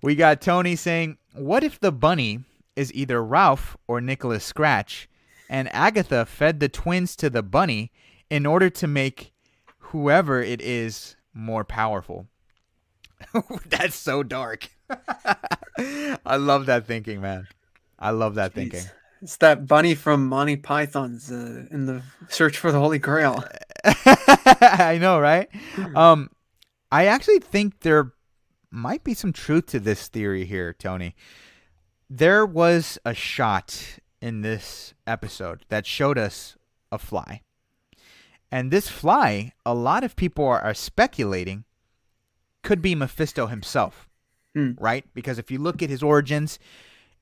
We 0.01 0.15
got 0.15 0.41
Tony 0.41 0.75
saying, 0.75 1.17
What 1.33 1.63
if 1.63 1.79
the 1.79 1.91
bunny 1.91 2.41
is 2.75 2.93
either 2.93 3.23
Ralph 3.23 3.77
or 3.87 4.01
Nicholas 4.01 4.43
Scratch, 4.43 5.09
and 5.49 5.73
Agatha 5.73 6.25
fed 6.25 6.59
the 6.59 6.69
twins 6.69 7.15
to 7.17 7.29
the 7.29 7.43
bunny 7.43 7.91
in 8.29 8.45
order 8.45 8.69
to 8.69 8.87
make 8.87 9.33
whoever 9.77 10.41
it 10.41 10.61
is 10.61 11.15
more 11.33 11.63
powerful? 11.63 12.27
That's 13.65 13.95
so 13.95 14.23
dark. 14.23 14.69
I 15.77 16.37
love 16.37 16.67
that 16.67 16.85
thinking, 16.85 17.21
man. 17.21 17.47
I 17.97 18.11
love 18.11 18.35
that 18.35 18.53
thinking. 18.53 18.83
It's 19.25 19.37
that 19.37 19.65
bunny 19.65 19.95
from 19.95 20.27
Monty 20.27 20.55
Python's 20.55 21.31
uh, 21.31 21.65
in 21.71 21.87
the 21.87 22.03
search 22.29 22.59
for 22.59 22.71
the 22.71 22.79
Holy 22.79 22.99
Grail. 22.99 23.43
I 23.83 24.99
know, 25.01 25.19
right? 25.19 25.49
Um, 25.95 26.29
I 26.91 27.07
actually 27.07 27.39
think 27.39 27.79
there 27.79 28.13
might 28.69 29.03
be 29.03 29.15
some 29.15 29.33
truth 29.33 29.65
to 29.67 29.79
this 29.79 30.09
theory 30.09 30.45
here, 30.45 30.73
Tony. 30.73 31.15
There 32.07 32.45
was 32.45 32.99
a 33.03 33.15
shot 33.15 33.97
in 34.21 34.41
this 34.41 34.93
episode 35.07 35.65
that 35.69 35.87
showed 35.87 36.19
us 36.19 36.55
a 36.91 36.99
fly. 36.99 37.41
And 38.51 38.69
this 38.69 38.89
fly, 38.89 39.53
a 39.65 39.73
lot 39.73 40.03
of 40.03 40.15
people 40.15 40.45
are, 40.45 40.61
are 40.61 40.75
speculating, 40.75 41.63
could 42.61 42.79
be 42.79 42.93
Mephisto 42.93 43.47
himself, 43.47 44.07
Hmm. 44.53 44.73
right? 44.77 45.03
Because 45.15 45.39
if 45.39 45.49
you 45.49 45.57
look 45.57 45.81
at 45.81 45.89
his 45.89 46.03
origins, 46.03 46.59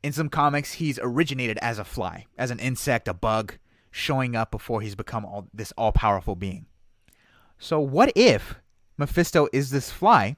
in 0.03 0.11
some 0.11 0.29
comics, 0.29 0.73
he's 0.73 0.99
originated 1.01 1.57
as 1.61 1.79
a 1.79 1.85
fly, 1.85 2.25
as 2.37 2.51
an 2.51 2.59
insect, 2.59 3.07
a 3.07 3.13
bug, 3.13 3.57
showing 3.89 4.35
up 4.35 4.51
before 4.51 4.81
he's 4.81 4.95
become 4.95 5.25
all 5.25 5.47
this 5.53 5.71
all 5.77 5.93
powerful 5.93 6.35
being. 6.35 6.65
So 7.57 7.79
what 7.79 8.11
if 8.15 8.55
Mephisto 8.97 9.47
is 9.53 9.71
this 9.71 9.89
fly? 9.89 10.35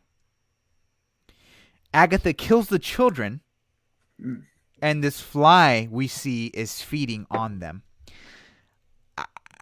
Agatha 1.93 2.33
kills 2.33 2.67
the 2.67 2.77
children, 2.77 3.41
and 4.81 5.03
this 5.03 5.19
fly 5.19 5.87
we 5.89 6.07
see 6.07 6.47
is 6.47 6.81
feeding 6.81 7.25
on 7.31 7.59
them. 7.59 7.83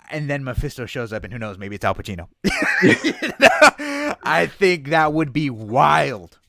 And 0.10 0.30
then 0.30 0.44
Mephisto 0.44 0.86
shows 0.86 1.14
up, 1.14 1.24
and 1.24 1.32
who 1.32 1.40
knows? 1.40 1.58
Maybe 1.58 1.76
it's 1.76 1.86
Al 1.86 1.96
Pacino. 1.96 2.28
I 4.24 4.48
think 4.48 4.90
that 4.90 5.14
would 5.14 5.32
be 5.32 5.50
wild. 5.50 6.40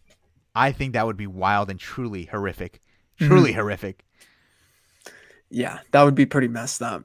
I 0.55 0.73
think 0.73 0.93
that 0.93 1.07
would 1.07 1.17
be 1.17 1.27
wild 1.27 1.71
and 1.71 1.79
truly 1.79 2.25
horrific. 2.25 2.81
Truly 3.19 3.51
mm-hmm. 3.51 3.61
horrific. 3.61 4.05
Yeah, 5.51 5.79
that 5.93 6.03
would 6.03 6.15
be 6.15 6.27
pretty 6.27 6.49
messed 6.49 6.83
up. 6.83 7.05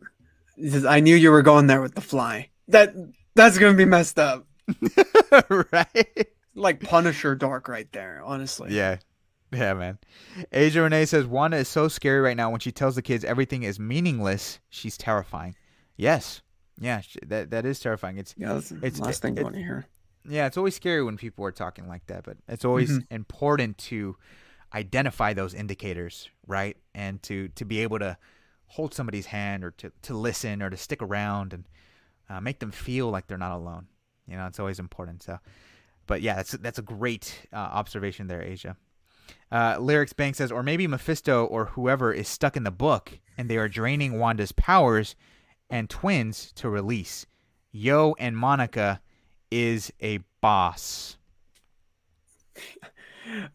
I 0.88 0.99
knew 0.99 1.15
you 1.15 1.31
were 1.31 1.41
going 1.41 1.68
there 1.68 1.81
with 1.81 1.95
the 1.95 2.02
fly. 2.02 2.49
That 2.68 2.94
that's 3.36 3.57
gonna 3.57 3.77
be 3.77 3.86
messed 3.86 4.19
up. 4.19 4.45
right? 5.49 6.27
Like 6.56 6.81
Punisher 6.81 7.36
dark 7.36 7.68
right 7.68 7.91
there, 7.91 8.22
honestly. 8.26 8.76
Yeah. 8.76 8.98
Yeah, 9.52 9.73
man. 9.73 9.98
Asia 10.52 10.81
Renee 10.81 11.06
says 11.06 11.26
Wanda 11.26 11.57
is 11.57 11.68
so 11.68 11.88
scary 11.88 12.22
right 12.22 12.38
now 12.38 12.52
when 12.52 12.60
she 12.60 12.72
tells 12.72 12.95
the 12.95 13.02
kids 13.02 13.23
everything 13.23 13.64
is 13.64 13.80
meaningless. 13.80 14.60
She's 14.69 14.98
terrifying. 14.98 15.56
Yes. 15.98 16.41
Yeah, 16.80 17.02
that 17.26 17.52
that 17.52 17.65
is 17.65 17.80
terrifying. 17.80 18.18
It's 18.18 18.36
Yeah, 18.38 18.53
that's 18.53 18.69
the 18.69 18.77
It's- 18.77 18.99
last 18.99 19.22
thing 19.22 19.38
it- 19.38 19.41
I 19.41 19.44
want 19.44 19.56
to 19.56 19.61
hear. 19.61 19.86
yeah, 20.27 20.45
it's 20.45 20.57
always 20.57 20.76
scary 20.76 21.03
when 21.03 21.18
people 21.18 21.45
are 21.45 21.52
talking 21.52 21.88
like 21.88 22.06
that, 22.07 22.23
but 22.23 22.38
it's 22.48 22.64
always 22.64 22.90
mm-hmm. 22.90 23.14
important 23.14 23.77
to 23.80 24.15
identify 24.74 25.34
those 25.34 25.54
indicators, 25.54 26.30
right? 26.48 26.78
And 26.94 27.22
to 27.24 27.50
to 27.50 27.66
be 27.66 27.80
able 27.80 28.00
to 28.00 28.18
hold 28.68 28.94
somebody's 28.94 29.28
hand 29.28 29.64
or 29.64 29.72
to 29.72 29.91
to 30.04 30.14
listen 30.14 30.62
or 30.62 30.70
to 30.70 30.78
stick 30.78 31.02
around 31.02 31.54
and 31.54 31.66
uh, 32.30 32.40
make 32.40 32.60
them 32.60 32.72
feel 32.72 33.10
like 33.10 33.28
they're 33.28 33.38
not 33.38 33.56
alone. 33.56 33.88
You 34.28 34.38
know, 34.38 34.46
it's 34.46 34.60
always 34.60 34.80
important. 34.80 35.24
So, 35.24 35.40
but 36.06 36.22
yeah, 36.22 36.36
that's 36.36 36.52
that's 36.52 36.80
a 36.80 36.84
great 36.84 37.48
uh, 37.52 37.58
observation 37.58 38.28
there, 38.28 38.44
Asia. 38.44 38.78
Uh, 39.52 39.78
Lyrics 39.80 40.14
Bank 40.14 40.36
says, 40.36 40.52
or 40.52 40.64
maybe 40.64 40.88
Mephisto 40.88 41.46
or 41.46 41.66
whoever 41.66 42.12
is 42.14 42.28
stuck 42.28 42.56
in 42.56 42.64
the 42.64 42.72
book, 42.72 43.20
and 43.38 43.50
they 43.50 43.58
are 43.58 43.68
draining 43.68 44.20
Wanda's 44.20 44.52
powers 44.52 45.16
and 45.70 45.90
twins 45.90 46.52
to 46.54 46.70
release. 46.70 47.26
Yo 47.72 48.16
and 48.20 48.38
Monica 48.38 49.02
is 49.52 49.91
a 50.02 50.20
boss. 50.41 51.18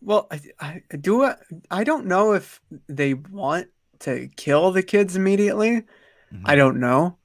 Well, 0.01 0.29
I, 0.31 0.41
I 0.61 0.97
do. 1.01 1.25
I, 1.25 1.37
I 1.71 1.85
don't 1.85 2.07
know 2.07 2.33
if 2.33 2.61
they 2.89 3.15
want 3.15 3.69
to 4.01 4.29
kill 4.37 4.71
the 4.73 4.83
kids 4.83 5.17
immediately. 5.17 5.83
Mhm. 6.33 6.43
I 6.45 6.57
don't 6.57 6.81
know. 6.81 7.17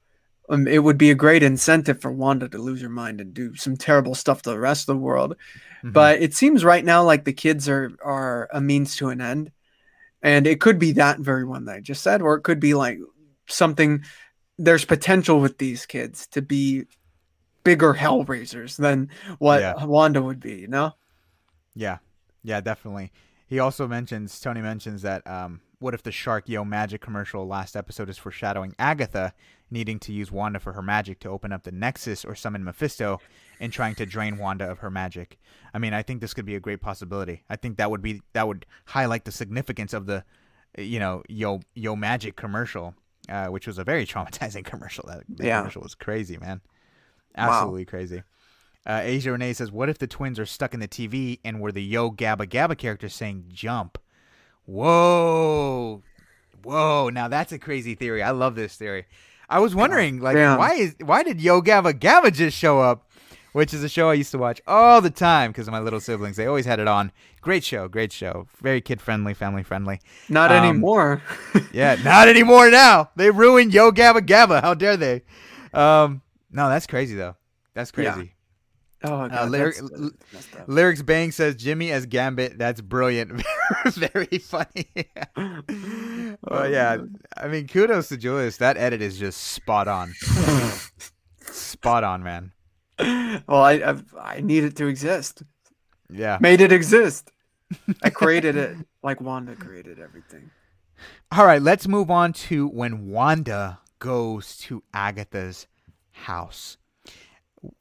Um, 0.48 0.66
it 0.66 0.82
would 0.82 0.98
be 0.98 1.10
a 1.10 1.14
great 1.14 1.42
incentive 1.42 2.00
for 2.00 2.10
Wanda 2.10 2.48
to 2.48 2.58
lose 2.58 2.80
her 2.82 2.88
mind 2.88 3.20
and 3.20 3.32
do 3.32 3.54
some 3.54 3.76
terrible 3.76 4.14
stuff 4.14 4.42
to 4.42 4.50
the 4.50 4.58
rest 4.58 4.88
of 4.88 4.94
the 4.96 5.00
world. 5.02 5.36
Mhm. 5.84 5.92
But 5.92 6.20
it 6.22 6.34
seems 6.34 6.64
right 6.64 6.84
now 6.84 7.04
like 7.04 7.24
the 7.24 7.32
kids 7.32 7.68
are 7.68 7.92
are 8.02 8.48
a 8.52 8.60
means 8.60 8.96
to 8.96 9.08
an 9.08 9.20
end, 9.20 9.52
and 10.22 10.46
it 10.46 10.60
could 10.60 10.78
be 10.78 10.92
that 10.92 11.20
very 11.20 11.44
one 11.44 11.64
that 11.66 11.76
I 11.76 11.80
just 11.80 12.02
said, 12.02 12.20
or 12.22 12.34
it 12.34 12.42
could 12.42 12.60
be 12.60 12.74
like 12.74 12.98
something. 13.46 14.02
There's 14.58 14.84
potential 14.84 15.40
with 15.40 15.56
these 15.58 15.86
kids 15.86 16.26
to 16.28 16.42
be 16.42 16.84
bigger 17.64 17.94
Hellraisers 17.94 18.76
than 18.76 19.10
what 19.38 19.60
Yeah. 19.60 19.84
Wanda 19.84 20.20
would 20.22 20.40
be. 20.40 20.54
You 20.56 20.68
know? 20.68 20.94
Yeah, 21.74 21.98
yeah, 22.42 22.60
definitely. 22.60 23.12
He 23.46 23.58
also 23.58 23.88
mentions 23.88 24.38
Tony 24.40 24.60
mentions 24.60 25.02
that 25.02 25.26
um, 25.26 25.60
what 25.80 25.92
if 25.94 26.02
the 26.04 26.12
Shark 26.12 26.48
Yo 26.48 26.64
Magic 26.64 27.00
commercial 27.00 27.46
last 27.46 27.76
episode 27.76 28.08
is 28.08 28.16
foreshadowing 28.16 28.74
Agatha 28.78 29.32
needing 29.72 29.98
to 30.00 30.12
use 30.12 30.30
Wanda 30.32 30.58
for 30.60 30.72
her 30.72 30.82
magic 30.82 31.18
to 31.20 31.28
open 31.28 31.52
up 31.52 31.64
the 31.64 31.72
Nexus 31.72 32.24
or 32.24 32.34
summon 32.34 32.62
Mephisto 32.64 33.20
and 33.60 33.72
trying 33.72 33.94
to 33.96 34.06
drain 34.06 34.36
Wanda 34.38 34.68
of 34.70 34.78
her 34.78 34.90
magic. 34.90 35.38
I 35.74 35.78
mean, 35.78 35.94
I 35.94 36.02
think 36.02 36.20
this 36.20 36.32
could 36.34 36.44
be 36.46 36.54
a 36.54 36.60
great 36.60 36.80
possibility. 36.80 37.42
I 37.50 37.56
think 37.56 37.76
that 37.78 37.90
would 37.90 38.02
be 38.02 38.22
that 38.34 38.46
would 38.46 38.66
highlight 38.86 39.24
the 39.24 39.32
significance 39.32 39.92
of 39.92 40.06
the 40.06 40.24
you 40.78 41.00
know 41.00 41.22
Yo 41.28 41.60
Yo 41.74 41.96
Magic 41.96 42.36
commercial, 42.36 42.94
uh, 43.28 43.46
which 43.48 43.66
was 43.66 43.78
a 43.78 43.84
very 43.84 44.06
traumatizing 44.12 44.64
commercial. 44.64 45.04
That, 45.08 45.24
that 45.28 45.44
Yeah. 45.44 45.58
commercial 45.58 45.82
was 45.82 45.96
crazy, 45.96 46.36
man. 46.36 46.60
Wow. 47.36 47.48
Absolutely 47.50 47.84
crazy. 47.84 48.22
Uh, 48.86 49.00
Asia 49.02 49.32
Renee 49.32 49.52
says, 49.52 49.70
"What 49.70 49.88
if 49.88 49.98
the 49.98 50.06
twins 50.06 50.38
are 50.38 50.46
stuck 50.46 50.72
in 50.74 50.80
the 50.80 50.88
TV 50.88 51.38
and 51.44 51.60
were 51.60 51.72
the 51.72 51.82
Yo 51.82 52.10
Gabba 52.10 52.46
Gabba 52.48 52.76
characters 52.78 53.14
saying 53.14 53.44
jump?" 53.48 53.98
Whoa, 54.66 56.02
whoa! 56.62 57.10
Now 57.10 57.28
that's 57.28 57.52
a 57.52 57.58
crazy 57.58 57.94
theory. 57.94 58.22
I 58.22 58.30
love 58.30 58.54
this 58.54 58.76
theory. 58.76 59.06
I 59.48 59.58
was 59.58 59.74
wondering, 59.74 60.20
like, 60.20 60.36
damn. 60.36 60.58
why 60.58 60.74
is 60.74 60.94
why 61.04 61.22
did 61.22 61.40
Yo 61.40 61.60
Gabba 61.60 61.92
Gabba 61.92 62.32
just 62.32 62.56
show 62.56 62.80
up? 62.80 63.06
Which 63.52 63.74
is 63.74 63.82
a 63.82 63.88
show 63.88 64.08
I 64.08 64.14
used 64.14 64.30
to 64.30 64.38
watch 64.38 64.60
all 64.64 65.00
the 65.00 65.10
time 65.10 65.50
because 65.50 65.66
of 65.66 65.72
my 65.72 65.80
little 65.80 65.98
siblings. 65.98 66.36
They 66.36 66.46
always 66.46 66.66
had 66.66 66.78
it 66.78 66.86
on. 66.86 67.10
Great 67.40 67.64
show, 67.64 67.88
great 67.88 68.12
show. 68.12 68.46
Very 68.62 68.80
kid 68.80 69.00
friendly, 69.00 69.34
family 69.34 69.64
friendly. 69.64 69.98
Not 70.28 70.52
Um, 70.52 70.64
anymore. 70.64 71.20
Yeah, 71.72 71.96
not 72.04 72.28
anymore 72.28 72.70
now. 72.70 73.10
They 73.16 73.30
ruined 73.32 73.74
Yo 73.74 73.90
Gabba 73.90 74.20
Gabba. 74.20 74.60
How 74.62 74.74
dare 74.74 74.96
they? 74.96 75.22
Um, 75.74 76.22
no, 76.52 76.68
that's 76.68 76.86
crazy 76.86 77.16
though. 77.16 77.34
That's 77.74 77.90
Yeah. 77.96 78.30
Oh, 79.04 79.14
uh, 79.14 79.28
God, 79.28 79.50
lyric- 79.50 79.76
that's- 79.76 80.46
that's. 80.52 80.68
Lyrics 80.68 81.02
Bang 81.02 81.32
says 81.32 81.56
Jimmy 81.56 81.90
as 81.92 82.06
Gambit. 82.06 82.58
That's 82.58 82.80
brilliant. 82.80 83.42
Very 83.86 84.38
funny. 84.38 84.88
well, 86.42 86.70
yeah. 86.70 86.98
Oh, 87.00 87.08
I 87.36 87.48
mean, 87.48 87.66
kudos 87.68 88.08
to 88.08 88.16
Julius. 88.16 88.56
That 88.58 88.76
edit 88.76 89.02
is 89.02 89.18
just 89.18 89.40
spot 89.40 89.88
on. 89.88 90.12
spot 91.40 92.04
on, 92.04 92.22
man. 92.22 92.52
well, 92.98 93.62
I, 93.62 93.72
I 93.74 93.96
I 94.20 94.40
need 94.40 94.64
it 94.64 94.76
to 94.76 94.86
exist. 94.86 95.42
Yeah. 96.12 96.38
Made 96.40 96.60
it 96.60 96.72
exist. 96.72 97.30
I 98.02 98.10
created 98.10 98.56
it 98.56 98.76
like 99.02 99.20
Wanda 99.20 99.54
created 99.56 99.98
everything. 100.00 100.50
All 101.32 101.46
right, 101.46 101.62
let's 101.62 101.86
move 101.86 102.10
on 102.10 102.32
to 102.34 102.66
when 102.66 103.06
Wanda 103.08 103.78
goes 104.00 104.56
to 104.58 104.82
Agatha's 104.92 105.66
house. 106.10 106.76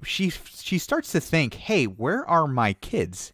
She 0.04 0.30
she 0.30 0.78
starts 0.78 1.12
to 1.14 1.22
think, 1.22 1.54
"Hey, 1.56 1.86
where 1.86 2.28
are 2.30 2.48
my 2.48 2.74
kids?" 2.74 3.34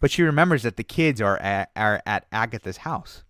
But 0.00 0.10
she 0.10 0.22
remembers 0.22 0.64
that 0.64 0.76
the 0.76 0.84
kids 0.84 1.20
are 1.22 1.38
at, 1.38 1.70
are 1.74 2.02
at 2.04 2.26
Agatha's 2.30 2.78
house. 2.78 3.24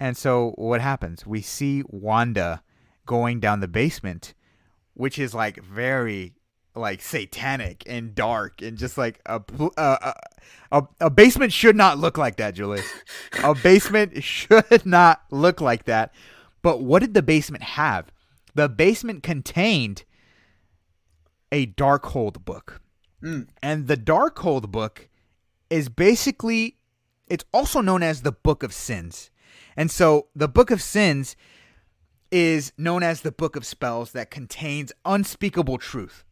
And 0.00 0.16
so 0.16 0.54
what 0.56 0.80
happens? 0.80 1.24
We 1.24 1.40
see 1.40 1.84
Wanda 1.86 2.62
going 3.06 3.38
down 3.38 3.60
the 3.60 3.68
basement, 3.68 4.34
which 4.94 5.18
is 5.18 5.34
like 5.34 5.62
very 5.62 6.34
like 6.74 7.02
satanic 7.02 7.82
and 7.86 8.14
dark 8.14 8.62
and 8.62 8.78
just 8.78 8.96
like 8.96 9.20
a 9.26 9.40
a, 9.76 10.14
a 10.72 10.82
a 11.00 11.10
basement 11.10 11.52
should 11.52 11.76
not 11.76 11.98
look 11.98 12.16
like 12.16 12.36
that, 12.36 12.54
Julius. 12.54 12.86
a 13.44 13.54
basement 13.54 14.24
should 14.24 14.86
not 14.86 15.22
look 15.30 15.60
like 15.60 15.84
that. 15.84 16.12
But 16.62 16.82
what 16.82 17.00
did 17.00 17.14
the 17.14 17.22
basement 17.22 17.62
have? 17.62 18.10
The 18.54 18.68
basement 18.68 19.22
contained 19.22 20.04
a 21.52 21.66
Darkhold 21.66 22.44
book. 22.44 22.80
Mm. 23.22 23.48
And 23.62 23.86
the 23.86 23.96
Darkhold 23.96 24.70
book 24.70 25.08
is 25.68 25.88
basically 25.88 26.76
it's 27.26 27.44
also 27.52 27.80
known 27.80 28.02
as 28.02 28.22
the 28.22 28.32
Book 28.32 28.62
of 28.62 28.72
Sins. 28.72 29.30
And 29.76 29.90
so 29.90 30.28
the 30.34 30.48
Book 30.48 30.70
of 30.70 30.82
Sins 30.82 31.36
is 32.30 32.72
known 32.76 33.02
as 33.02 33.20
the 33.20 33.32
book 33.32 33.56
of 33.56 33.64
spells 33.64 34.12
that 34.12 34.30
contains 34.30 34.92
unspeakable 35.04 35.78
truth. 35.78 36.24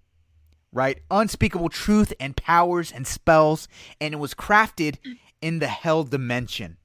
Right? 0.72 1.00
Unspeakable 1.10 1.70
truth 1.70 2.12
and 2.20 2.36
powers 2.36 2.92
and 2.92 3.06
spells 3.06 3.68
and 4.00 4.12
it 4.12 4.18
was 4.18 4.34
crafted 4.34 4.98
in 5.40 5.60
the 5.60 5.68
hell 5.68 6.04
dimension. 6.04 6.76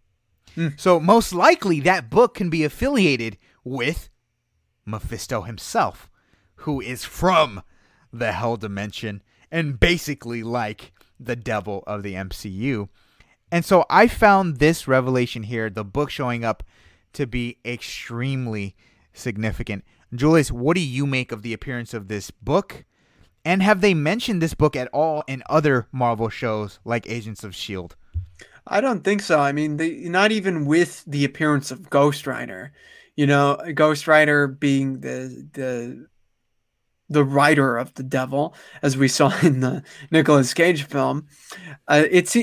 So 0.77 0.99
most 0.99 1.33
likely 1.33 1.79
that 1.81 2.11
book 2.11 2.35
can 2.35 2.49
be 2.51 2.63
affiliated 2.63 3.37
with 3.63 4.09
Mephisto 4.85 5.41
himself, 5.41 6.09
who 6.57 6.79
is 6.79 7.03
from 7.03 7.63
the 8.13 8.31
hell 8.31 8.55
dimension 8.55 9.21
and 9.51 9.79
basically 9.79 10.43
like 10.43 10.93
the 11.19 11.35
devil 11.35 11.83
of 11.85 12.03
the 12.03 12.13
MCU. 12.13 12.87
And 13.51 13.65
so 13.65 13.85
I 13.89 14.07
found 14.07 14.57
this 14.57 14.87
revelation 14.87 15.43
here, 15.43 15.69
the 15.69 15.83
book 15.83 16.09
showing 16.09 16.45
up, 16.45 16.63
to 17.13 17.27
be 17.27 17.57
extremely 17.65 18.75
significant. 19.13 19.83
Julius, 20.13 20.51
what 20.51 20.75
do 20.75 20.81
you 20.81 21.05
make 21.05 21.31
of 21.31 21.41
the 21.41 21.53
appearance 21.53 21.93
of 21.93 22.07
this 22.07 22.31
book? 22.31 22.85
And 23.45 23.61
have 23.61 23.81
they 23.81 23.93
mentioned 23.93 24.41
this 24.41 24.53
book 24.53 24.75
at 24.75 24.87
all 24.93 25.23
in 25.27 25.43
other 25.49 25.87
Marvel 25.91 26.29
shows 26.29 26.79
like 26.85 27.09
Agents 27.09 27.43
of 27.43 27.51
S.H.I.E.L.D.? 27.51 27.95
I 28.65 28.79
don't 28.79 29.03
think 29.03 29.21
so. 29.21 29.39
I 29.39 29.51
mean, 29.51 29.77
they, 29.77 29.91
not 29.91 30.31
even 30.31 30.65
with 30.65 31.03
the 31.05 31.25
appearance 31.25 31.69
of 31.69 31.89
Ghost 31.89 32.25
Rider. 32.25 32.71
You 33.15 33.27
know, 33.27 33.61
Ghost 33.75 34.07
Rider 34.07 34.47
being 34.47 35.01
the 35.01 35.47
the 35.53 36.07
the 37.13 37.23
writer 37.23 37.77
of 37.77 37.93
the 37.93 38.03
devil, 38.03 38.55
as 38.81 38.97
we 38.97 39.07
saw 39.07 39.31
in 39.43 39.61
the 39.61 39.83
Nicolas 40.11 40.53
Cage 40.53 40.83
film. 40.83 41.27
Uh, 41.87 42.03
it's 42.09 42.35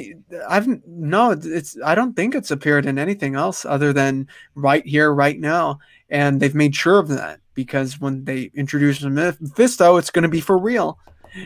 I've 0.49 0.67
no, 0.87 1.33
it's 1.33 1.77
I 1.85 1.95
don't 1.95 2.15
think 2.15 2.35
it's 2.35 2.51
appeared 2.51 2.87
in 2.87 2.99
anything 2.99 3.35
else 3.35 3.65
other 3.65 3.93
than 3.93 4.29
right 4.55 4.87
here, 4.87 5.13
right 5.13 5.39
now, 5.39 5.79
and 6.09 6.41
they've 6.41 6.55
made 6.55 6.75
sure 6.75 6.99
of 6.99 7.09
that 7.09 7.41
because 7.55 8.01
when 8.01 8.25
they 8.25 8.51
introduce 8.55 9.03
Mephisto, 9.03 9.97
it's 9.97 10.11
going 10.11 10.23
to 10.23 10.29
be 10.29 10.41
for 10.41 10.57
real. 10.57 10.99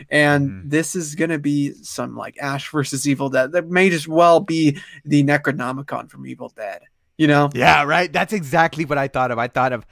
And 0.09 0.49
Mhm. 0.49 0.69
this 0.71 0.95
is 0.95 1.13
going 1.13 1.29
to 1.29 1.37
be 1.37 1.73
some 1.83 2.15
like 2.15 2.37
Ash 2.41 2.71
versus 2.71 3.07
Evil 3.07 3.29
Dead. 3.29 3.51
That 3.51 3.67
may 3.69 3.91
as 3.91 4.07
well 4.07 4.39
be 4.39 4.79
the 5.03 5.23
Necronomicon 5.23 6.09
from 6.09 6.25
Evil 6.25 6.49
Dead. 6.55 6.81
You 7.17 7.27
know? 7.27 7.49
Yeah, 7.53 7.83
right. 7.83 8.11
That's 8.11 8.33
exactly 8.33 8.83
what 8.85 8.97
I 8.97 9.07
thought 9.07 9.29
of. 9.31 9.37
I 9.37 9.47
thought 9.47 9.73
of, 9.73 9.85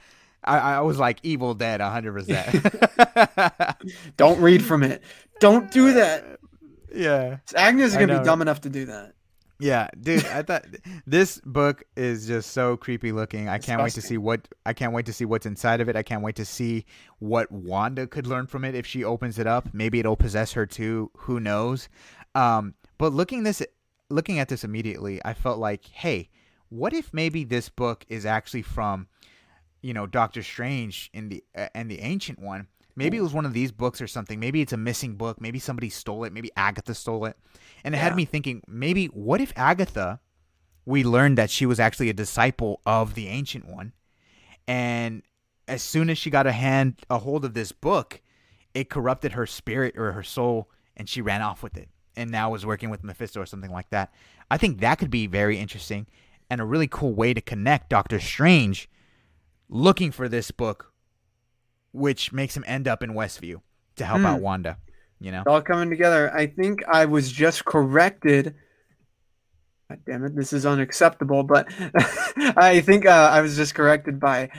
I, 0.44 0.58
I 0.76 0.80
was 0.80 0.98
like 0.98 1.18
Evil 1.22 1.54
Dead, 1.54 1.80
hundred 1.80 2.12
percent. 2.12 2.64
Don't 4.16 4.40
read 4.40 4.64
from 4.64 4.82
it. 4.82 5.02
Don't 5.40 5.70
do 5.70 5.92
that. 5.94 6.38
Yeah, 6.96 7.38
Agnes 7.56 7.90
is 7.90 7.96
going 7.96 8.08
to 8.08 8.20
be 8.20 8.24
dumb 8.24 8.40
enough 8.40 8.60
to 8.60 8.70
do 8.70 8.84
that. 8.84 9.14
yeah, 9.58 9.88
dude. 10.00 10.24
I 10.26 10.42
thought 10.42 10.64
this 11.08 11.40
book 11.44 11.82
is 11.96 12.28
just 12.28 12.52
so 12.52 12.76
creepy 12.76 13.10
looking. 13.10 13.48
I 13.48 13.58
can't 13.58 13.82
wait 13.82 13.94
to 13.94 14.00
see 14.00 14.16
what 14.16 14.46
I 14.64 14.74
can't 14.74 14.92
wait 14.92 15.06
to 15.06 15.12
see 15.12 15.24
what's 15.24 15.44
inside 15.44 15.80
of 15.80 15.88
it. 15.88 15.96
I 15.96 16.04
can't 16.04 16.22
wait 16.22 16.36
to 16.36 16.44
see 16.44 16.84
what 17.18 17.50
Wanda 17.50 18.06
could 18.06 18.28
learn 18.28 18.46
from 18.46 18.64
it 18.64 18.76
if 18.76 18.86
she 18.86 19.02
opens 19.02 19.40
it 19.40 19.46
up. 19.48 19.66
Maybe 19.74 19.98
it'll 19.98 20.14
possess 20.14 20.52
her 20.52 20.66
too. 20.66 21.10
Who 21.16 21.40
knows? 21.40 21.88
Um, 22.36 22.74
but 22.96 23.12
looking 23.12 23.42
this, 23.42 23.60
looking 24.08 24.38
at 24.38 24.48
this 24.48 24.62
immediately, 24.62 25.20
I 25.24 25.34
felt 25.34 25.58
like, 25.58 25.84
hey, 25.86 26.30
what 26.68 26.92
if 26.92 27.12
maybe 27.12 27.42
this 27.42 27.68
book 27.68 28.04
is 28.08 28.24
actually 28.24 28.62
from, 28.62 29.08
you 29.84 29.92
know, 29.92 30.06
Doctor 30.06 30.42
Strange 30.42 31.10
in 31.12 31.28
the 31.28 31.44
uh, 31.54 31.68
and 31.74 31.90
the 31.90 32.00
Ancient 32.00 32.38
One. 32.38 32.68
Maybe 32.96 33.18
it 33.18 33.20
was 33.20 33.34
one 33.34 33.44
of 33.44 33.52
these 33.52 33.70
books 33.70 34.00
or 34.00 34.06
something. 34.06 34.40
Maybe 34.40 34.62
it's 34.62 34.72
a 34.72 34.78
missing 34.78 35.16
book. 35.16 35.40
Maybe 35.40 35.58
somebody 35.58 35.90
stole 35.90 36.24
it. 36.24 36.32
Maybe 36.32 36.50
Agatha 36.56 36.94
stole 36.94 37.26
it. 37.26 37.36
And 37.82 37.94
it 37.94 37.98
had 37.98 38.16
me 38.16 38.24
thinking, 38.24 38.62
maybe 38.68 39.06
what 39.06 39.40
if 39.40 39.52
Agatha, 39.56 40.20
we 40.86 41.04
learned 41.04 41.36
that 41.36 41.50
she 41.50 41.66
was 41.66 41.78
actually 41.78 42.08
a 42.08 42.14
disciple 42.14 42.80
of 42.86 43.14
the 43.14 43.28
Ancient 43.28 43.66
One, 43.66 43.92
and 44.66 45.22
as 45.68 45.82
soon 45.82 46.08
as 46.08 46.16
she 46.16 46.30
got 46.30 46.46
a 46.46 46.52
hand 46.52 47.02
a 47.10 47.18
hold 47.18 47.44
of 47.44 47.52
this 47.52 47.72
book, 47.72 48.22
it 48.72 48.88
corrupted 48.88 49.32
her 49.32 49.46
spirit 49.46 49.98
or 49.98 50.12
her 50.12 50.22
soul, 50.22 50.70
and 50.96 51.10
she 51.10 51.20
ran 51.20 51.42
off 51.42 51.62
with 51.62 51.76
it, 51.76 51.90
and 52.16 52.30
now 52.30 52.50
was 52.50 52.64
working 52.64 52.88
with 52.88 53.04
Mephisto 53.04 53.38
or 53.38 53.46
something 53.46 53.72
like 53.72 53.90
that. 53.90 54.14
I 54.50 54.56
think 54.56 54.80
that 54.80 54.98
could 54.98 55.10
be 55.10 55.26
very 55.26 55.58
interesting 55.58 56.06
and 56.48 56.62
a 56.62 56.64
really 56.64 56.88
cool 56.88 57.12
way 57.12 57.34
to 57.34 57.42
connect 57.42 57.90
Doctor 57.90 58.18
Strange 58.18 58.88
looking 59.74 60.12
for 60.12 60.28
this 60.28 60.50
book, 60.52 60.92
which 61.92 62.32
makes 62.32 62.56
him 62.56 62.64
end 62.66 62.86
up 62.88 63.02
in 63.02 63.12
Westview 63.12 63.60
to 63.96 64.04
help 64.04 64.20
Hmm. 64.20 64.26
out 64.26 64.40
Wanda. 64.40 64.78
You 65.20 65.32
know? 65.32 65.40
It's 65.40 65.48
all 65.48 65.62
coming 65.62 65.90
together. 65.90 66.32
I 66.34 66.46
think 66.46 66.84
I 66.86 67.04
was 67.06 67.30
just 67.32 67.64
corrected. 67.64 68.54
God 69.90 70.00
damn 70.06 70.24
it, 70.24 70.36
this 70.36 70.52
is 70.52 70.64
unacceptable. 70.64 71.42
But 71.42 71.68
I 72.56 72.80
think 72.80 73.04
uh, 73.04 73.30
I 73.32 73.40
was 73.40 73.56
just 73.56 73.74
corrected 73.74 74.20
by 74.20 74.50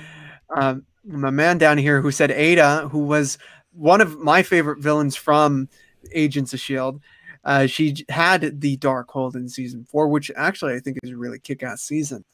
um, 0.56 0.86
my 1.06 1.30
man 1.30 1.58
down 1.58 1.78
here 1.78 2.02
who 2.02 2.12
said 2.12 2.32
Ada, 2.32 2.90
who 2.92 3.00
was 3.00 3.38
one 3.72 4.02
of 4.02 4.20
my 4.20 4.44
favorite 4.44 4.80
villains 4.80 5.16
from 5.16 5.70
Agents 6.14 6.54
of 6.54 6.60
Shield. 6.60 7.02
Uh, 7.44 7.68
she 7.68 7.96
had 8.10 8.60
the 8.62 8.76
Darkhold 8.78 9.36
in 9.36 9.48
season 9.50 9.86
four, 9.86 10.08
which 10.08 10.32
actually 10.36 10.74
I 10.74 10.80
think 10.80 10.98
is 11.04 11.12
a 11.12 11.18
really 11.18 11.38
kick-ass 11.40 11.82
season. 11.84 12.26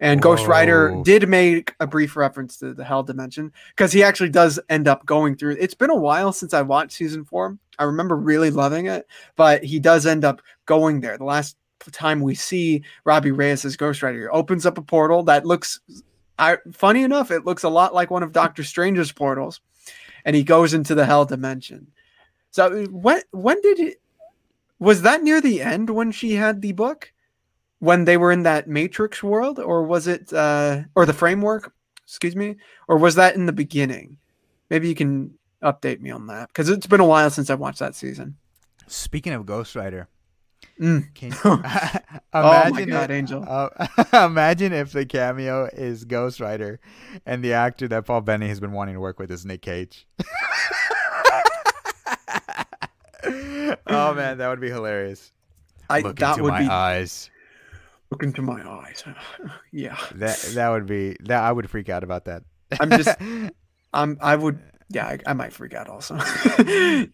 And 0.00 0.22
Ghost 0.22 0.46
Rider 0.46 1.00
did 1.04 1.28
make 1.28 1.74
a 1.80 1.86
brief 1.86 2.16
reference 2.16 2.56
to 2.58 2.74
the 2.74 2.84
Hell 2.84 3.02
Dimension 3.02 3.52
because 3.70 3.92
he 3.92 4.02
actually 4.02 4.30
does 4.30 4.60
end 4.68 4.86
up 4.86 5.04
going 5.06 5.36
through. 5.36 5.56
It's 5.58 5.74
been 5.74 5.90
a 5.90 5.96
while 5.96 6.32
since 6.32 6.54
I 6.54 6.62
watched 6.62 6.92
season 6.92 7.24
four. 7.24 7.58
I 7.78 7.84
remember 7.84 8.16
really 8.16 8.50
loving 8.50 8.86
it, 8.86 9.06
but 9.36 9.64
he 9.64 9.78
does 9.78 10.06
end 10.06 10.24
up 10.24 10.40
going 10.66 11.00
there. 11.00 11.16
The 11.18 11.24
last 11.24 11.56
time 11.92 12.20
we 12.20 12.34
see 12.34 12.82
Robbie 13.04 13.30
Reyes 13.30 13.64
as 13.64 13.76
Ghost 13.76 14.02
Rider, 14.02 14.20
he 14.20 14.26
opens 14.26 14.66
up 14.66 14.78
a 14.78 14.82
portal 14.82 15.22
that 15.24 15.46
looks, 15.46 15.80
I, 16.38 16.58
funny 16.72 17.02
enough, 17.02 17.30
it 17.30 17.44
looks 17.44 17.62
a 17.62 17.68
lot 17.68 17.94
like 17.94 18.10
one 18.10 18.22
of 18.22 18.32
Doctor 18.32 18.64
Strange's 18.64 19.12
portals, 19.12 19.60
and 20.24 20.34
he 20.34 20.42
goes 20.42 20.74
into 20.74 20.94
the 20.94 21.06
Hell 21.06 21.24
Dimension. 21.24 21.88
So 22.50 22.66
uh, 22.66 22.86
when 22.86 23.22
when 23.30 23.60
did 23.60 23.78
it? 23.78 24.00
Was 24.78 25.02
that 25.02 25.22
near 25.22 25.40
the 25.40 25.60
end 25.60 25.90
when 25.90 26.12
she 26.12 26.34
had 26.34 26.62
the 26.62 26.72
book? 26.72 27.12
When 27.80 28.04
they 28.06 28.16
were 28.16 28.32
in 28.32 28.42
that 28.42 28.66
matrix 28.68 29.22
world 29.22 29.58
or 29.58 29.84
was 29.84 30.06
it 30.08 30.32
uh 30.32 30.82
or 30.94 31.06
the 31.06 31.12
framework 31.12 31.72
excuse 32.04 32.34
me 32.34 32.56
or 32.88 32.96
was 32.98 33.14
that 33.14 33.34
in 33.36 33.46
the 33.46 33.52
beginning 33.52 34.16
maybe 34.70 34.88
you 34.88 34.94
can 34.94 35.34
update 35.62 36.00
me 36.00 36.10
on 36.10 36.26
that 36.26 36.48
because 36.48 36.68
it's 36.68 36.86
been 36.86 37.00
a 37.00 37.06
while 37.06 37.30
since 37.30 37.50
I've 37.50 37.60
watched 37.60 37.78
that 37.80 37.94
season 37.94 38.36
Speaking 38.86 39.32
of 39.34 39.44
Ghost 39.46 39.76
Rider, 39.76 40.08
Mm. 40.80 41.12
can 41.14 41.32
oh 41.44 41.56
my 42.32 42.68
imagine 42.68 42.88
god 42.90 43.10
it- 43.10 43.14
angel 43.14 43.44
Uh, 43.46 43.68
imagine 44.26 44.72
if 44.72 44.92
the 44.92 45.04
cameo 45.06 45.68
is 45.72 46.04
Ghost 46.04 46.40
Rider, 46.40 46.80
and 47.26 47.42
the 47.44 47.52
actor 47.52 47.86
that 47.88 48.06
Paul 48.06 48.22
Bettany 48.22 48.48
has 48.48 48.58
been 48.60 48.72
wanting 48.72 48.94
to 48.94 49.00
work 49.00 49.18
with 49.18 49.30
is 49.30 49.44
Nick 49.44 49.62
Cage. 49.62 50.06
oh 53.86 54.14
man, 54.14 54.38
that 54.38 54.48
would 54.48 54.60
be 54.60 54.68
hilarious. 54.70 55.32
I, 55.90 56.00
Look 56.00 56.18
that 56.18 56.32
into 56.32 56.42
would 56.44 56.50
my 56.54 56.60
be 56.62 56.68
eyes. 56.68 57.30
Look 58.10 58.22
into 58.22 58.42
my 58.42 58.60
eyes 58.68 59.04
yeah 59.72 59.96
That 60.14 60.38
that 60.54 60.68
would 60.70 60.86
be 60.86 61.16
that. 61.24 61.42
I 61.42 61.52
would 61.52 61.68
freak 61.70 61.88
out 61.88 62.02
about 62.04 62.24
that. 62.26 62.42
I'm 62.80 62.90
just- 62.90 63.18
I'm 63.92 64.18
i 64.20 64.36
would 64.36 64.58
yeah 64.90 65.06
I, 65.06 65.18
I 65.26 65.32
might 65.32 65.52
freak 65.52 65.74
out 65.74 65.88
also 65.88 66.18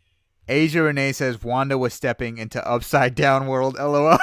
Asia 0.46 0.82
Renee 0.82 1.12
says 1.12 1.42
Wanda 1.42 1.78
was 1.78 1.94
stepping 1.94 2.36
into 2.36 2.62
upside 2.68 3.14
down 3.14 3.46
world. 3.46 3.76
LOL. 3.78 4.18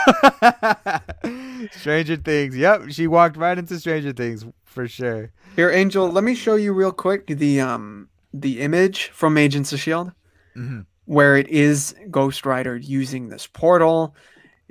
Stranger 1.71 2.15
Things. 2.15 2.55
Yep, 2.55 2.89
she 2.89 3.07
walked 3.07 3.37
right 3.37 3.57
into 3.57 3.79
Stranger 3.79 4.13
Things 4.13 4.45
for 4.63 4.87
sure. 4.87 5.31
here 5.55 5.69
angel 5.71 6.09
let 6.09 6.23
me 6.23 6.33
show 6.35 6.55
you 6.55 6.73
real 6.73 6.91
quick 6.91 7.25
the 7.27 7.59
um 7.59 8.07
the 8.33 8.61
image 8.61 9.07
from 9.09 9.37
agents 9.37 9.73
of 9.73 9.79
shield 9.79 10.11
Mhm. 10.55 10.85
where 11.05 11.35
it 11.37 11.47
is 11.49 11.95
Ghost 12.09 12.45
Rider 12.45 12.75
using 12.77 13.29
this 13.29 13.47
portal. 13.47 14.15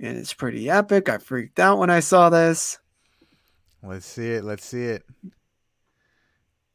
And 0.03 0.17
it's 0.17 0.33
pretty 0.33 0.71
epic. 0.71 1.09
I 1.11 1.19
freaked 1.19 1.61
out 1.61 1.79
when 1.79 1.91
I 1.91 2.01
saw 2.01 2.31
this. 2.31 2.79
Let's 3.83 4.07
see 4.07 4.31
it. 4.33 4.45
Let's 4.45 4.65
see 4.65 4.85
it. 4.85 5.05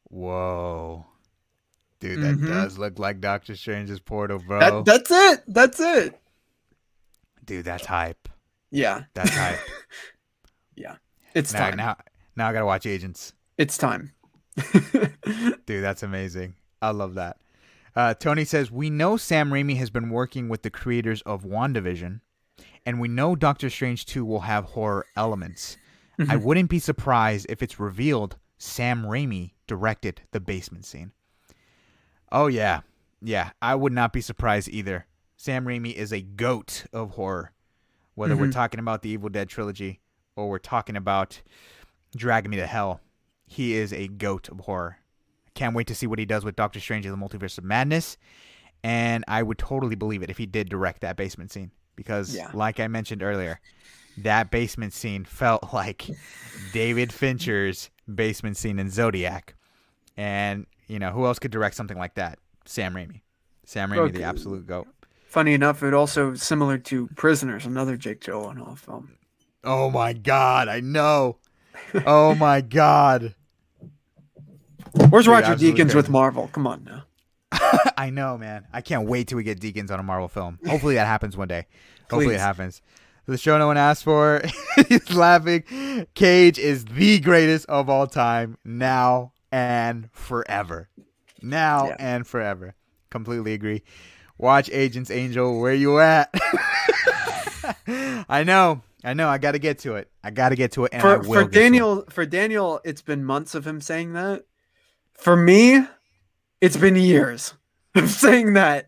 Whoa. 0.04 1.06
Dude, 2.00 2.22
that 2.22 2.36
Mhm. 2.36 2.46
does 2.48 2.78
look 2.78 2.98
like 2.98 3.20
Doctor 3.20 3.56
Strange's 3.56 4.00
portal, 4.00 4.38
bro. 4.38 4.60
That, 4.60 4.84
that's 4.84 5.10
it. 5.10 5.44
That's 5.48 5.80
it. 5.80 6.20
Dude, 7.44 7.64
that's 7.64 7.86
hype. 7.86 8.28
Yeah, 8.70 9.04
That's 9.14 9.30
hype. 9.30 9.58
Yeah. 10.76 10.96
It's 11.34 11.52
now, 11.54 11.70
time. 11.70 11.76
now, 11.78 11.96
now 12.36 12.48
I 12.48 12.52
gotta 12.52 12.66
watch 12.66 12.84
Agents. 12.84 13.32
It's 13.56 13.78
time. 13.78 14.12
Dude, 14.72 15.82
that's 15.82 16.02
amazing. 16.02 16.54
I 16.82 16.90
love 16.90 17.14
that. 17.14 17.38
Uh, 17.94 18.12
Tony 18.12 18.44
says 18.44 18.70
we 18.70 18.90
know 18.90 19.16
Sam 19.16 19.50
Raimi 19.50 19.78
has 19.78 19.88
been 19.88 20.10
working 20.10 20.48
with 20.50 20.60
the 20.62 20.68
creators 20.70 21.22
of 21.22 21.44
WandaVision, 21.44 22.20
and 22.86 23.00
we 23.00 23.08
know 23.08 23.36
Doctor 23.36 23.68
Strange 23.68 24.06
2 24.06 24.24
will 24.24 24.40
have 24.40 24.64
horror 24.64 25.04
elements. 25.16 25.76
I 26.18 26.22
Mhm. 26.36 26.42
wouldn't 26.42 26.70
be 26.70 26.78
surprised 26.78 27.44
if 27.50 27.62
it's 27.62 27.78
revealed 27.78 28.38
Sam 28.56 29.02
Raimi 29.02 29.52
directed 29.66 30.22
the 30.30 30.40
basement 30.40 30.86
scene. 30.86 31.12
Oh 32.32 32.46
yeah, 32.46 32.80
yeah. 33.20 33.50
I 33.60 33.74
would 33.74 33.92
not 33.92 34.12
be 34.12 34.20
surprised 34.22 34.68
either. 34.68 35.06
Sam 35.36 35.66
Raimi 35.66 35.92
is 35.92 36.12
a 36.12 36.22
goat 36.22 36.86
of 36.92 37.10
horror. 37.12 37.52
Whether 38.14 38.34
we're 38.36 38.46
Mhm. 38.48 38.52
talking 38.52 38.80
about 38.80 39.02
the 39.02 39.10
Evil 39.10 39.28
Dead 39.28 39.48
trilogy 39.50 40.00
or 40.34 40.48
we're 40.48 40.58
talking 40.58 40.96
about 40.96 41.42
Dragging 42.16 42.50
Me 42.50 42.56
to 42.56 42.66
Hell, 42.66 43.02
he 43.44 43.74
is 43.74 43.92
a 43.92 44.08
goat 44.08 44.48
of 44.48 44.60
horror. 44.60 44.98
Can't 45.54 45.74
wait 45.74 45.86
to 45.88 45.94
see 45.94 46.06
what 46.06 46.18
he 46.18 46.24
does 46.24 46.44
with 46.44 46.56
Doctor 46.56 46.80
Strange 46.80 47.04
in 47.04 47.12
the 47.12 47.18
Multiverse 47.18 47.58
of 47.58 47.64
Madness. 47.64 48.16
And 48.82 49.22
I 49.28 49.42
would 49.42 49.58
totally 49.58 49.96
believe 49.96 50.22
it 50.22 50.30
if 50.30 50.38
he 50.38 50.46
did 50.46 50.68
direct 50.70 51.02
that 51.02 51.16
basement 51.16 51.50
scene. 51.52 51.72
Because, 51.96 52.34
Yeah. 52.34 52.50
like 52.54 52.78
I 52.80 52.88
mentioned 52.88 53.22
earlier, 53.22 53.60
that 54.18 54.50
basement 54.50 54.92
scene 54.92 55.24
felt 55.24 55.64
like 55.72 56.06
David 56.72 57.12
Fincher's 57.12 57.90
basement 58.12 58.56
scene 58.56 58.78
in 58.78 58.90
Zodiac. 58.90 59.54
And, 60.16 60.66
you 60.86 60.98
know, 60.98 61.10
who 61.10 61.26
else 61.26 61.38
could 61.38 61.50
direct 61.50 61.74
something 61.74 61.98
like 61.98 62.14
that? 62.14 62.38
Sam 62.64 62.94
Raimi. 62.94 63.20
Sam 63.64 63.90
Raimi, 63.90 63.98
Okay. 63.98 64.18
the 64.18 64.22
absolute 64.24 64.66
goat. 64.66 64.86
Funny 65.26 65.52
enough, 65.52 65.82
it 65.82 65.92
also 65.92 66.34
similar 66.34 66.78
to 66.78 67.08
Prisoners, 67.16 67.66
another 67.66 67.96
Jake 67.96 68.20
Gyllenhaal 68.20 68.78
film. 68.78 69.12
Oh 69.64 69.90
my 69.90 70.12
God, 70.12 70.68
I 70.68 70.80
know. 70.80 71.36
Oh 72.06 72.34
my 72.36 72.60
God. 72.62 73.34
Where's 75.10 75.24
Dude, 75.26 75.32
Roger 75.32 75.54
Deakins 75.56 75.94
with. 75.94 76.08
Marvel? 76.08 76.48
Come 76.52 76.66
on 76.66 76.84
now. 76.84 77.04
I 77.96 78.10
know, 78.10 78.36
man. 78.36 78.66
I 78.72 78.80
can't 78.82 79.08
wait 79.08 79.28
till 79.28 79.36
we 79.36 79.42
get 79.44 79.60
Deakins 79.60 79.90
on 79.90 79.98
a 79.98 80.02
Marvel 80.02 80.28
film. 80.28 80.58
Hopefully 80.66 80.96
that 80.96 81.06
happens 81.06 81.36
one 81.36 81.48
day. 81.48 81.66
Hopefully 82.10 82.34
it 82.34 82.40
happens. 82.40 82.82
The 83.26 83.36
show 83.38 83.58
no 83.58 83.66
one 83.66 83.76
asked 83.76 84.04
for. 84.04 84.42
He's 84.88 85.12
laughing. 85.12 85.64
Cage 86.14 86.58
is 86.58 86.84
the 86.84 87.18
greatest 87.18 87.66
of 87.66 87.88
all 87.90 88.06
time, 88.06 88.58
now 88.64 89.32
and 89.50 90.08
forever. 90.12 90.88
Now 91.42 91.88
Yeah. 91.88 91.96
and 91.98 92.26
forever. 92.26 92.74
Completely 93.10 93.52
agree. 93.54 93.82
Watch 94.38 94.70
Agents 94.70 95.10
Angel. 95.10 95.58
Where 95.58 95.74
you 95.74 95.98
at? 95.98 96.32
I 98.28 98.44
know. 98.44 98.82
I 99.02 99.14
know. 99.14 99.28
I 99.28 99.38
got 99.38 99.52
to 99.52 99.58
get 99.58 99.78
to 99.80 99.96
it. 99.96 100.10
I 100.22 100.30
got 100.30 100.50
to 100.50 100.56
get 100.56 100.72
to 100.72 100.84
it. 100.84 101.00
For 101.00 101.22
for. 101.22 101.44
Daniel, 101.44 102.04
for 102.10 102.26
Daniel, 102.26 102.80
it's 102.84 103.02
been 103.02 103.24
months 103.24 103.54
of 103.54 103.66
him 103.66 103.80
saying 103.80 104.12
that. 104.12 104.44
For 105.14 105.36
me, 105.36 105.84
it's 106.60 106.76
been 106.76 106.96
years 106.96 107.54
of 108.04 108.10
saying 108.10 108.52
that. 108.54 108.86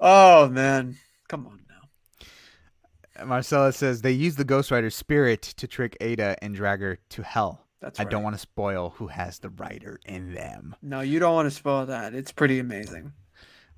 Oh 0.00 0.48
man, 0.48 0.96
come 1.28 1.46
on 1.46 1.60
now. 1.68 3.24
Marcella 3.24 3.72
says 3.72 4.02
they 4.02 4.12
use 4.12 4.36
the 4.36 4.44
Ghost 4.44 4.70
Rider 4.70 4.90
spirit 4.90 5.42
to 5.42 5.66
trick 5.66 5.96
Ada 6.00 6.36
and 6.42 6.54
drag 6.54 6.80
her 6.80 6.98
to 7.10 7.22
hell. 7.22 7.64
That's 7.80 7.98
right. 7.98 8.08
I 8.08 8.10
don't 8.10 8.24
want 8.24 8.34
to 8.34 8.40
spoil 8.40 8.90
who 8.96 9.06
has 9.06 9.38
the 9.38 9.50
writer 9.50 10.00
in 10.04 10.34
them. 10.34 10.74
No, 10.82 11.00
you 11.00 11.20
don't 11.20 11.34
want 11.34 11.46
to 11.46 11.54
spoil 11.54 11.86
that. 11.86 12.12
It's 12.14 12.32
pretty 12.32 12.58
amazing. 12.58 13.12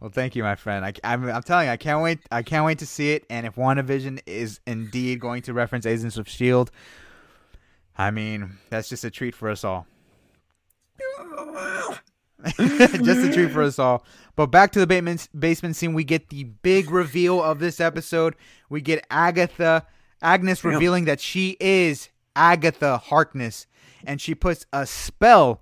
Well, 0.00 0.10
thank 0.10 0.34
you, 0.34 0.42
my 0.42 0.54
friend. 0.54 0.86
I, 0.86 0.94
am 1.04 1.28
I'm 1.28 1.42
telling 1.42 1.66
you, 1.66 1.72
I 1.72 1.76
can't 1.76 2.02
wait. 2.02 2.20
I 2.30 2.42
can't 2.42 2.64
wait 2.64 2.78
to 2.78 2.86
see 2.86 3.12
it. 3.12 3.26
And 3.28 3.46
if 3.46 3.56
WandaVision 3.56 4.20
is 4.24 4.60
indeed 4.66 5.20
going 5.20 5.42
to 5.42 5.52
reference 5.52 5.84
Agents 5.84 6.16
of 6.16 6.26
Shield, 6.26 6.70
I 7.98 8.10
mean, 8.10 8.56
that's 8.70 8.88
just 8.88 9.04
a 9.04 9.10
treat 9.10 9.34
for 9.34 9.50
us 9.50 9.64
all. 9.64 9.86
just 12.56 13.20
a 13.20 13.30
treat 13.32 13.50
for 13.50 13.62
us 13.62 13.78
all. 13.78 14.04
But 14.40 14.46
back 14.46 14.72
to 14.72 14.78
the 14.80 14.86
basement, 14.86 15.28
basement 15.38 15.76
scene, 15.76 15.92
we 15.92 16.02
get 16.02 16.30
the 16.30 16.44
big 16.44 16.90
reveal 16.90 17.42
of 17.42 17.58
this 17.58 17.78
episode. 17.78 18.34
We 18.70 18.80
get 18.80 19.06
Agatha, 19.10 19.86
Agnes 20.22 20.64
Yeah. 20.64 20.70
revealing 20.70 21.04
that 21.04 21.20
she 21.20 21.58
is 21.60 22.08
Agatha 22.34 22.96
Harkness, 22.96 23.66
and 24.02 24.18
she 24.18 24.34
puts 24.34 24.64
a 24.72 24.86
spell 24.86 25.60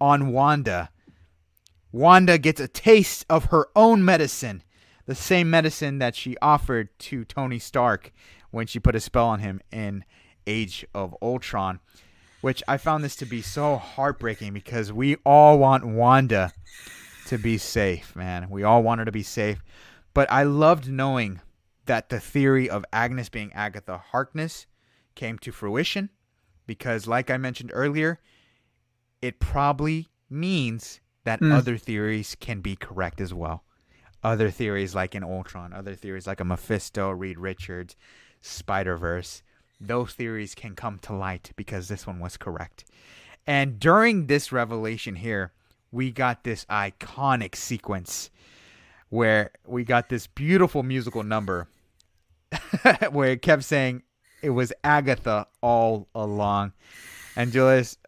on 0.00 0.28
Wanda. 0.28 0.90
Wanda 1.90 2.38
gets 2.38 2.60
a 2.60 2.68
taste 2.68 3.26
of 3.28 3.46
her 3.46 3.66
own 3.74 4.04
medicine, 4.04 4.62
the 5.06 5.16
same 5.16 5.50
medicine 5.50 5.98
that 5.98 6.14
she 6.14 6.36
offered 6.40 6.96
to 7.00 7.24
Tony 7.24 7.58
Stark 7.58 8.12
when 8.52 8.68
she 8.68 8.78
put 8.78 8.94
a 8.94 9.00
spell 9.00 9.26
on 9.26 9.40
him 9.40 9.60
in 9.72 10.04
Age 10.46 10.86
of 10.94 11.16
Ultron 11.20 11.80
which 12.40 12.60
I 12.66 12.76
found 12.76 13.04
this 13.04 13.14
to 13.16 13.24
be 13.24 13.40
so 13.40 13.76
heartbreaking 13.76 14.52
because 14.52 14.92
we 14.92 15.14
all 15.24 15.60
want 15.60 15.86
Wanda 15.86 16.52
to 17.26 17.38
be 17.38 17.58
safe, 17.58 18.14
man. 18.16 18.48
We 18.50 18.62
all 18.62 18.82
want 18.82 18.98
her 19.00 19.04
to 19.04 19.12
be 19.12 19.22
safe. 19.22 19.62
But 20.14 20.30
I 20.30 20.42
loved 20.42 20.90
knowing 20.90 21.40
that 21.86 22.08
the 22.08 22.20
theory 22.20 22.68
of 22.68 22.84
Agnes 22.92 23.28
being 23.28 23.52
Agatha 23.52 23.98
Harkness 23.98 24.66
came 25.14 25.38
to 25.40 25.52
fruition 25.52 26.10
because, 26.66 27.06
like 27.06 27.30
I 27.30 27.36
mentioned 27.36 27.70
earlier, 27.74 28.20
it 29.20 29.38
probably 29.40 30.08
means 30.28 31.00
that 31.24 31.40
Mm. 31.40 31.52
other 31.52 31.76
theories 31.78 32.36
can 32.40 32.60
be 32.60 32.76
correct 32.76 33.20
as 33.20 33.32
well. 33.32 33.64
Other 34.24 34.50
theories 34.50 34.94
like 34.94 35.14
in 35.14 35.24
Ultron, 35.24 35.72
other 35.72 35.94
theories 35.94 36.26
like 36.26 36.40
a 36.40 36.44
Mephisto, 36.44 37.10
Reed 37.10 37.38
Richards, 37.38 37.96
Spider 38.40 38.96
Verse, 38.96 39.42
those 39.80 40.12
theories 40.14 40.54
can 40.54 40.74
come 40.76 40.98
to 41.00 41.12
light 41.12 41.52
because 41.56 41.88
this 41.88 42.06
one 42.06 42.20
was 42.20 42.36
correct. 42.36 42.84
And 43.46 43.80
during 43.80 44.26
this 44.26 44.52
revelation 44.52 45.16
here, 45.16 45.52
we 45.92 46.10
got 46.10 46.42
this 46.42 46.64
iconic 46.64 47.54
sequence 47.54 48.30
where 49.10 49.50
we 49.66 49.84
got 49.84 50.08
this 50.08 50.26
beautiful 50.26 50.82
musical 50.82 51.22
number 51.22 51.68
where 53.10 53.30
it 53.30 53.42
kept 53.42 53.62
saying 53.62 54.02
It 54.42 54.50
was 54.50 54.72
Agatha 54.82 55.46
all 55.60 56.08
along. 56.14 56.72
And 57.36 57.52
Julius, 57.52 57.98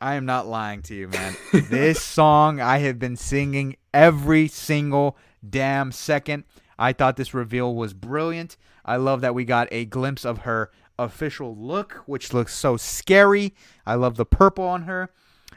I 0.00 0.14
am 0.14 0.26
not 0.26 0.46
lying 0.46 0.82
to 0.82 0.94
you, 0.94 1.08
man. 1.08 1.36
this 1.52 2.02
song 2.02 2.60
I 2.60 2.78
have 2.78 2.98
been 2.98 3.16
singing 3.16 3.76
every 3.94 4.48
single 4.48 5.16
damn 5.48 5.92
second. 5.92 6.44
I 6.78 6.92
thought 6.92 7.16
this 7.16 7.34
reveal 7.34 7.74
was 7.74 7.94
brilliant. 7.94 8.56
I 8.84 8.96
love 8.96 9.20
that 9.22 9.34
we 9.34 9.44
got 9.44 9.68
a 9.70 9.84
glimpse 9.84 10.24
of 10.24 10.38
her 10.38 10.70
official 10.98 11.56
look, 11.56 12.02
which 12.06 12.32
looks 12.32 12.54
so 12.54 12.76
scary. 12.76 13.54
I 13.86 13.94
love 13.94 14.16
the 14.16 14.24
purple 14.24 14.64
on 14.64 14.82
her. 14.82 15.10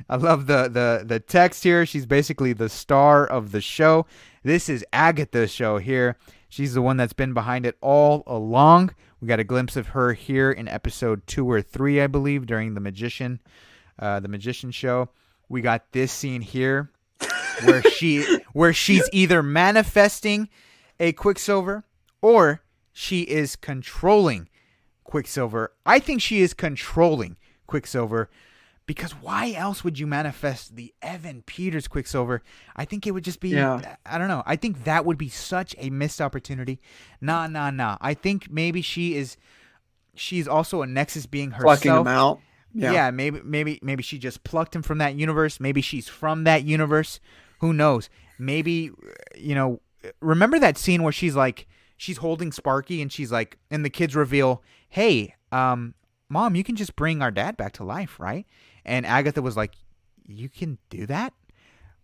I 0.09 0.15
love 0.15 0.47
the 0.47 0.63
the 0.63 1.03
the 1.05 1.19
text 1.19 1.63
here. 1.63 1.85
She's 1.85 2.05
basically 2.05 2.53
the 2.53 2.69
star 2.69 3.25
of 3.25 3.51
the 3.51 3.61
show. 3.61 4.05
This 4.43 4.69
is 4.69 4.85
Agatha's 4.91 5.51
show 5.51 5.77
here. 5.77 6.17
She's 6.49 6.73
the 6.73 6.81
one 6.81 6.97
that's 6.97 7.13
been 7.13 7.33
behind 7.33 7.65
it 7.65 7.77
all 7.81 8.23
along. 8.27 8.93
We 9.21 9.27
got 9.27 9.39
a 9.39 9.43
glimpse 9.43 9.75
of 9.75 9.87
her 9.87 10.13
here 10.13 10.51
in 10.51 10.67
episode 10.67 11.25
two 11.27 11.49
or 11.49 11.61
three, 11.61 12.01
I 12.01 12.07
believe, 12.07 12.45
during 12.45 12.73
the 12.73 12.81
magician, 12.81 13.39
uh, 13.99 14.19
the 14.19 14.27
magician 14.27 14.71
show. 14.71 15.09
We 15.47 15.61
got 15.61 15.91
this 15.91 16.11
scene 16.11 16.41
here 16.41 16.91
where 17.63 17.83
she 17.83 18.39
where 18.53 18.73
she's 18.73 19.07
either 19.13 19.43
manifesting 19.43 20.49
a 20.99 21.13
Quicksilver 21.13 21.83
or 22.21 22.63
she 22.91 23.21
is 23.21 23.55
controlling 23.55 24.49
Quicksilver. 25.03 25.73
I 25.85 25.99
think 25.99 26.21
she 26.21 26.41
is 26.41 26.53
controlling 26.53 27.37
Quicksilver 27.67 28.29
because 28.85 29.11
why 29.11 29.53
else 29.53 29.83
would 29.83 29.99
you 29.99 30.07
manifest 30.07 30.75
the 30.75 30.93
Evan 31.01 31.43
Peters 31.43 31.87
Quicksilver? 31.87 32.41
I 32.75 32.85
think 32.85 33.07
it 33.07 33.11
would 33.11 33.23
just 33.23 33.39
be 33.39 33.49
Yeah. 33.49 33.95
I 34.05 34.17
don't 34.17 34.27
know. 34.27 34.43
I 34.45 34.55
think 34.55 34.83
that 34.83 35.05
would 35.05 35.17
be 35.17 35.29
such 35.29 35.75
a 35.77 35.89
missed 35.89 36.19
opportunity. 36.19 36.81
Nah, 37.21 37.47
nah, 37.47 37.71
nah. 37.71 37.97
I 38.01 38.13
think 38.13 38.49
maybe 38.51 38.81
she 38.81 39.15
is 39.15 39.37
she's 40.15 40.47
also 40.47 40.81
a 40.81 40.87
Nexus 40.87 41.25
being 41.25 41.51
herself. 41.51 41.81
Plucking 41.81 42.01
him 42.01 42.07
out. 42.07 42.39
Yeah. 42.73 42.91
Yeah. 42.91 43.11
maybe 43.11 43.39
maybe 43.43 43.79
maybe 43.81 44.03
she 44.03 44.17
just 44.17 44.43
plucked 44.43 44.75
him 44.75 44.81
from 44.81 44.97
that 44.97 45.15
universe. 45.15 45.59
Maybe 45.59 45.81
she's 45.81 46.07
from 46.07 46.43
that 46.45 46.63
universe. 46.63 47.19
Who 47.59 47.73
knows? 47.73 48.09
Maybe 48.39 48.91
you 49.37 49.55
know, 49.55 49.81
remember 50.19 50.57
that 50.59 50.77
scene 50.77 51.03
where 51.03 51.13
she's 51.13 51.35
like 51.35 51.67
she's 51.97 52.17
holding 52.17 52.51
Sparky 52.51 53.01
and 53.01 53.11
she's 53.11 53.31
like 53.31 53.57
and 53.69 53.85
the 53.85 53.89
kids 53.89 54.15
reveal, 54.15 54.63
"Hey, 54.89 55.35
um 55.51 55.93
mom, 56.29 56.55
you 56.55 56.63
can 56.63 56.75
just 56.75 56.95
bring 56.95 57.21
our 57.21 57.31
dad 57.31 57.55
back 57.57 57.73
to 57.73 57.83
life, 57.83 58.19
right?" 58.19 58.45
And 58.85 59.05
Agatha 59.05 59.41
was 59.41 59.55
like, 59.57 59.73
"You 60.27 60.49
can 60.49 60.77
do 60.89 61.05
that?" 61.07 61.33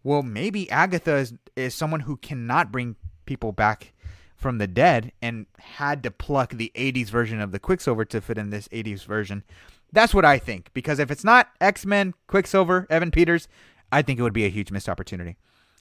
Well, 0.03 0.23
maybe 0.23 0.69
Agatha 0.69 1.15
is, 1.15 1.33
is 1.55 1.73
someone 1.75 2.01
who 2.01 2.17
cannot 2.17 2.71
bring 2.71 2.95
people 3.25 3.51
back 3.51 3.93
from 4.35 4.57
the 4.59 4.67
dead 4.67 5.11
and 5.21 5.47
had 5.59 6.03
to 6.03 6.11
pluck 6.11 6.51
the 6.53 6.71
80s 6.75 7.09
version 7.09 7.41
of 7.41 7.51
the 7.51 7.59
Quicksilver 7.59 8.05
to 8.05 8.21
fit 8.21 8.37
in 8.37 8.51
this 8.51 8.67
80s 8.69 9.03
version. 9.05 9.43
That's 9.91 10.13
what 10.13 10.23
I 10.23 10.37
think. 10.37 10.69
Because 10.73 10.99
if 10.99 11.09
it's 11.11 11.23
not 11.23 11.49
X 11.59 11.85
Men, 11.85 12.13
Quicksilver, 12.27 12.85
Evan 12.89 13.11
Peters, 13.11 13.47
I 13.91 14.01
think 14.01 14.19
it 14.19 14.21
would 14.21 14.33
be 14.33 14.45
a 14.45 14.49
huge 14.49 14.71
missed 14.71 14.87
opportunity. 14.87 15.37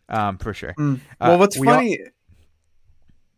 Um, 0.08 0.38
for 0.38 0.54
sure. 0.54 0.72
Mm. 0.78 0.96
Uh, 0.96 0.98
Well, 1.20 1.38
what's 1.38 1.58
we 1.58 1.68
all- 1.68 1.74
funny? 1.74 1.98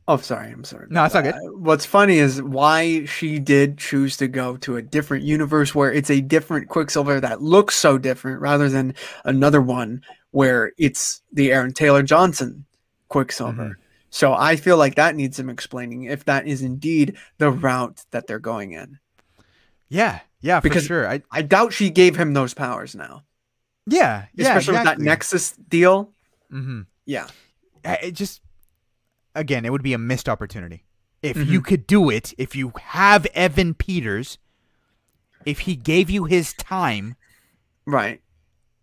Oh, 0.09 0.17
sorry. 0.17 0.51
I'm 0.51 0.65
sorry. 0.65 0.87
No, 0.91 1.05
it's 1.05 1.15
all 1.15 1.23
good. 1.23 1.35
Uh, 1.35 1.39
what's 1.59 1.87
funny 1.87 2.19
is 2.19 2.43
why 2.43 3.05
she 3.05 3.39
did 3.39 3.79
choose 3.79 4.17
to 4.17 4.27
go 4.27 4.57
to 4.59 4.77
a 4.77 4.83
different 4.83 5.25
universe 5.25 5.75
where 5.75 5.93
it's 5.93 6.11
a 6.11 6.21
different 6.21 6.69
Quicksilver 6.69 7.21
that 7.21 7.41
looks 7.43 7.77
so 7.77 7.99
different, 7.99 8.41
rather 8.41 8.69
than 8.69 8.95
another 9.25 9.61
one 9.61 10.03
where 10.33 10.73
it's 10.79 11.23
the 11.33 11.53
Aaron 11.53 11.73
Taylor 11.73 12.03
Johnson 12.03 12.65
Quicksilver. 13.09 13.71
Mhm. 13.71 13.75
So 14.11 14.33
I 14.33 14.57
feel 14.57 14.77
like 14.79 14.95
that 14.97 15.15
needs 15.17 15.37
some 15.37 15.51
explaining 15.51 16.05
if 16.05 16.25
that 16.25 16.47
is 16.47 16.63
indeed 16.63 17.17
the 17.37 17.51
route 17.51 18.05
that 18.11 18.27
they're 18.27 18.39
going 18.39 18.73
in. 18.73 18.99
Yeah, 19.91 20.21
yeah, 20.41 20.61
Because- 20.61 20.83
for 20.85 20.89
sure. 20.89 21.09
I 21.09 21.23
I 21.31 21.43
doubt 21.43 21.73
she 21.73 21.91
gave 21.91 22.17
him 22.17 22.33
those 22.33 22.55
powers 22.55 22.95
now, 22.95 23.25
yeah, 23.87 24.25
yeah, 24.35 24.49
especially 24.49 24.75
with 24.75 24.85
that. 24.85 24.99
Nexus 24.99 25.53
deal. 25.53 26.13
Mm-hmm. 26.53 26.83
Yeah. 27.07 27.27
It 27.85 28.13
just 28.13 28.41
again, 29.39 29.65
it 29.65 29.71
would 29.73 29.83
be 29.83 29.93
a 29.95 29.99
missed 29.99 30.29
opportunity 30.29 30.85
if 31.23 31.37
Mhm. 31.37 31.47
you 31.47 31.61
could 31.61 31.87
do 31.87 32.11
it. 32.11 32.35
If 32.39 32.55
you 32.57 32.73
have 32.81 33.27
Evan 33.35 33.75
Peters, 33.75 34.39
if 35.45 35.61
he 35.61 35.77
gave 35.77 36.11
you 36.11 36.25
his 36.25 36.53
time, 36.55 37.17
Right. 37.87 38.21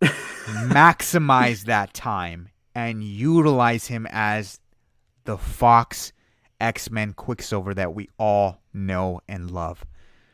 maximize 0.02 1.64
that 1.64 1.94
time 1.94 2.48
and 2.74 3.02
utilize 3.02 3.86
him 3.86 4.06
as 4.10 4.60
the 5.24 5.36
Fox 5.38 6.12
X 6.60 6.90
Men 6.90 7.12
Quicksilver 7.12 7.74
that 7.74 7.94
we 7.94 8.08
all 8.18 8.62
know 8.72 9.20
and 9.28 9.50
love. 9.50 9.84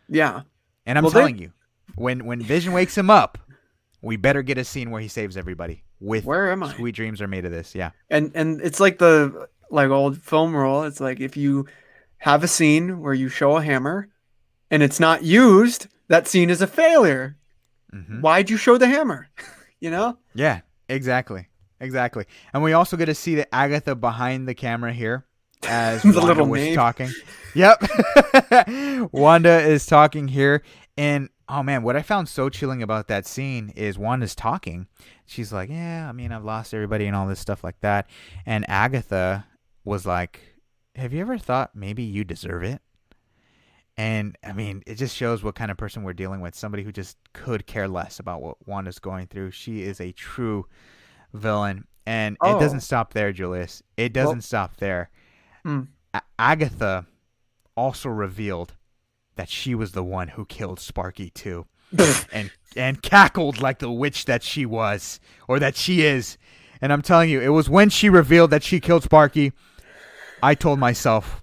Yeah. 0.09 0.43
And 0.87 0.99
I'm 0.99 1.05
Well, 1.05 1.13
they- 1.13 1.21
telling 1.21 1.39
you, 1.39 1.53
when 1.95 2.25
when 2.25 2.43
Vision 2.43 2.73
wakes 2.73 2.97
him 2.97 3.11
up, 3.11 3.39
we 4.01 4.17
better 4.17 4.43
get 4.43 4.59
a 4.59 4.65
scene 4.65 4.91
where 4.91 5.01
he 5.01 5.09
saves 5.09 5.37
everybody. 5.37 5.83
With 6.01 6.25
Where 6.25 6.51
am 6.51 6.63
I? 6.65 6.73
sweet 6.75 6.95
dreams 6.97 7.21
are 7.23 7.29
made 7.29 7.45
of 7.45 7.53
this. 7.53 7.75
Yeah. 7.75 7.91
and 8.11 8.33
and 8.35 8.61
it's 8.61 8.81
like 8.81 8.99
the 8.99 9.49
like 9.73 9.91
old 9.91 10.19
film 10.23 10.55
rule 10.55 10.85
it's 10.85 11.01
like 11.01 11.19
if 11.21 11.37
you 11.37 11.67
have 12.19 12.45
a 12.45 12.49
scene 12.49 13.01
where 13.01 13.15
you 13.15 13.29
show 13.29 13.57
a 13.57 13.63
hammer 13.63 14.09
and 14.71 14.83
it's 14.83 15.01
not 15.01 15.23
used 15.25 15.89
that 16.09 16.29
scene 16.29 16.51
is 16.51 16.63
a 16.63 16.67
failure 16.67 17.37
hmm 17.91 18.21
why'd 18.21 18.49
you 18.51 18.57
show 18.57 18.79
the 18.79 18.87
hammer 18.87 19.29
you 19.81 19.91
know 19.91 20.17
Yeah. 20.35 20.61
Exactly. 20.89 21.49
Exactly. 21.81 22.27
And 22.53 22.63
we 22.63 22.75
also 22.75 22.97
get 22.99 23.07
to 23.07 23.15
see 23.15 23.35
the 23.35 23.53
Agatha 23.55 23.95
behind 23.97 24.47
the 24.47 24.55
camera 24.55 24.93
here 24.93 25.25
as 25.67 26.03
The 26.03 26.09
Wanda 26.11 26.27
little 26.27 26.47
was 26.47 26.61
maid. 26.61 26.75
talking. 26.75 27.11
Yep. 27.55 27.83
Wanda 29.13 29.61
is 29.61 29.87
talking 29.87 30.29
here. 30.29 30.63
And 30.97 31.31
oh 31.49 31.63
man, 31.63 31.83
what 31.83 31.97
I 31.97 32.03
found 32.03 32.29
so 32.29 32.49
chilling 32.51 32.83
about 32.83 33.09
that 33.09 33.27
scene 33.27 33.73
is 33.75 33.99
Wanda's 33.99 34.35
talking. 34.35 34.87
She's 35.27 35.53
like, 35.53 35.71
Yeah, 35.71 36.09
I 36.09 36.13
mean, 36.13 36.31
I've 36.33 36.45
lost 36.45 36.75
everybody 36.75 37.07
and 37.07 37.17
all 37.17 37.27
this 37.27 37.41
stuff 37.41 37.65
like 37.65 37.81
that. 37.81 38.07
And 38.45 38.69
Agatha 38.69 39.47
was 39.85 40.07
like, 40.07 40.41
Have 40.97 41.13
you 41.13 41.21
ever 41.21 41.39
thought 41.39 41.75
maybe 41.75 42.03
you 42.03 42.25
deserve 42.25 42.63
it? 42.63 42.81
And 43.97 44.37
I 44.45 44.53
mean, 44.53 44.83
it 44.87 44.95
just 44.95 45.15
shows 45.17 45.43
what 45.43 45.55
kind 45.55 45.71
of 45.71 45.77
person 45.77 46.03
we're 46.03 46.13
dealing 46.15 46.41
with. 46.41 46.55
Somebody 46.55 46.83
who 46.83 46.93
just 46.93 47.17
could 47.35 47.67
care 47.67 47.89
less 47.89 48.19
about 48.19 48.41
what 48.41 48.57
Wanda's 48.67 48.99
going 48.99 49.27
through. 49.27 49.51
She 49.51 49.83
is 49.83 50.01
a 50.01 50.13
true 50.13 50.67
villain. 51.35 51.87
And 52.07 52.37
Oh. 52.41 52.57
it 52.57 52.61
doesn't 52.61 52.81
stop 52.81 53.13
there, 53.13 53.33
Julius. 53.33 53.83
It 53.97 54.13
doesn't 54.13 54.41
stop 54.43 54.79
there. 54.79 55.11
Hmm. 55.63 55.83
A- 56.15 56.23
Agatha 56.39 57.07
also 57.77 58.09
revealed 58.09 58.75
that 59.37 59.49
she 59.49 59.75
was 59.75 59.93
the 59.93 60.03
one 60.03 60.29
who 60.29 60.45
killed 60.47 60.81
Sparky 60.81 61.31
too, 61.31 61.67
and 62.33 62.51
and 62.77 63.03
cackled 63.03 63.61
like 63.61 63.79
the 63.79 63.91
witch 63.91 64.25
that 64.25 64.43
she 64.43 64.67
was 64.67 65.21
or 65.49 65.59
that 65.59 65.77
she 65.77 66.03
is. 66.03 66.39
And 66.81 66.93
I'm 66.93 67.03
telling 67.03 67.31
you, 67.31 67.41
it 67.41 67.49
was 67.51 67.71
when 67.71 67.89
she 67.91 68.09
revealed 68.11 68.51
that 68.51 68.63
she 68.65 68.81
killed 68.81 69.05
Sparky, 69.05 69.53
I 70.43 70.55
told 70.55 70.79
myself, 70.79 71.43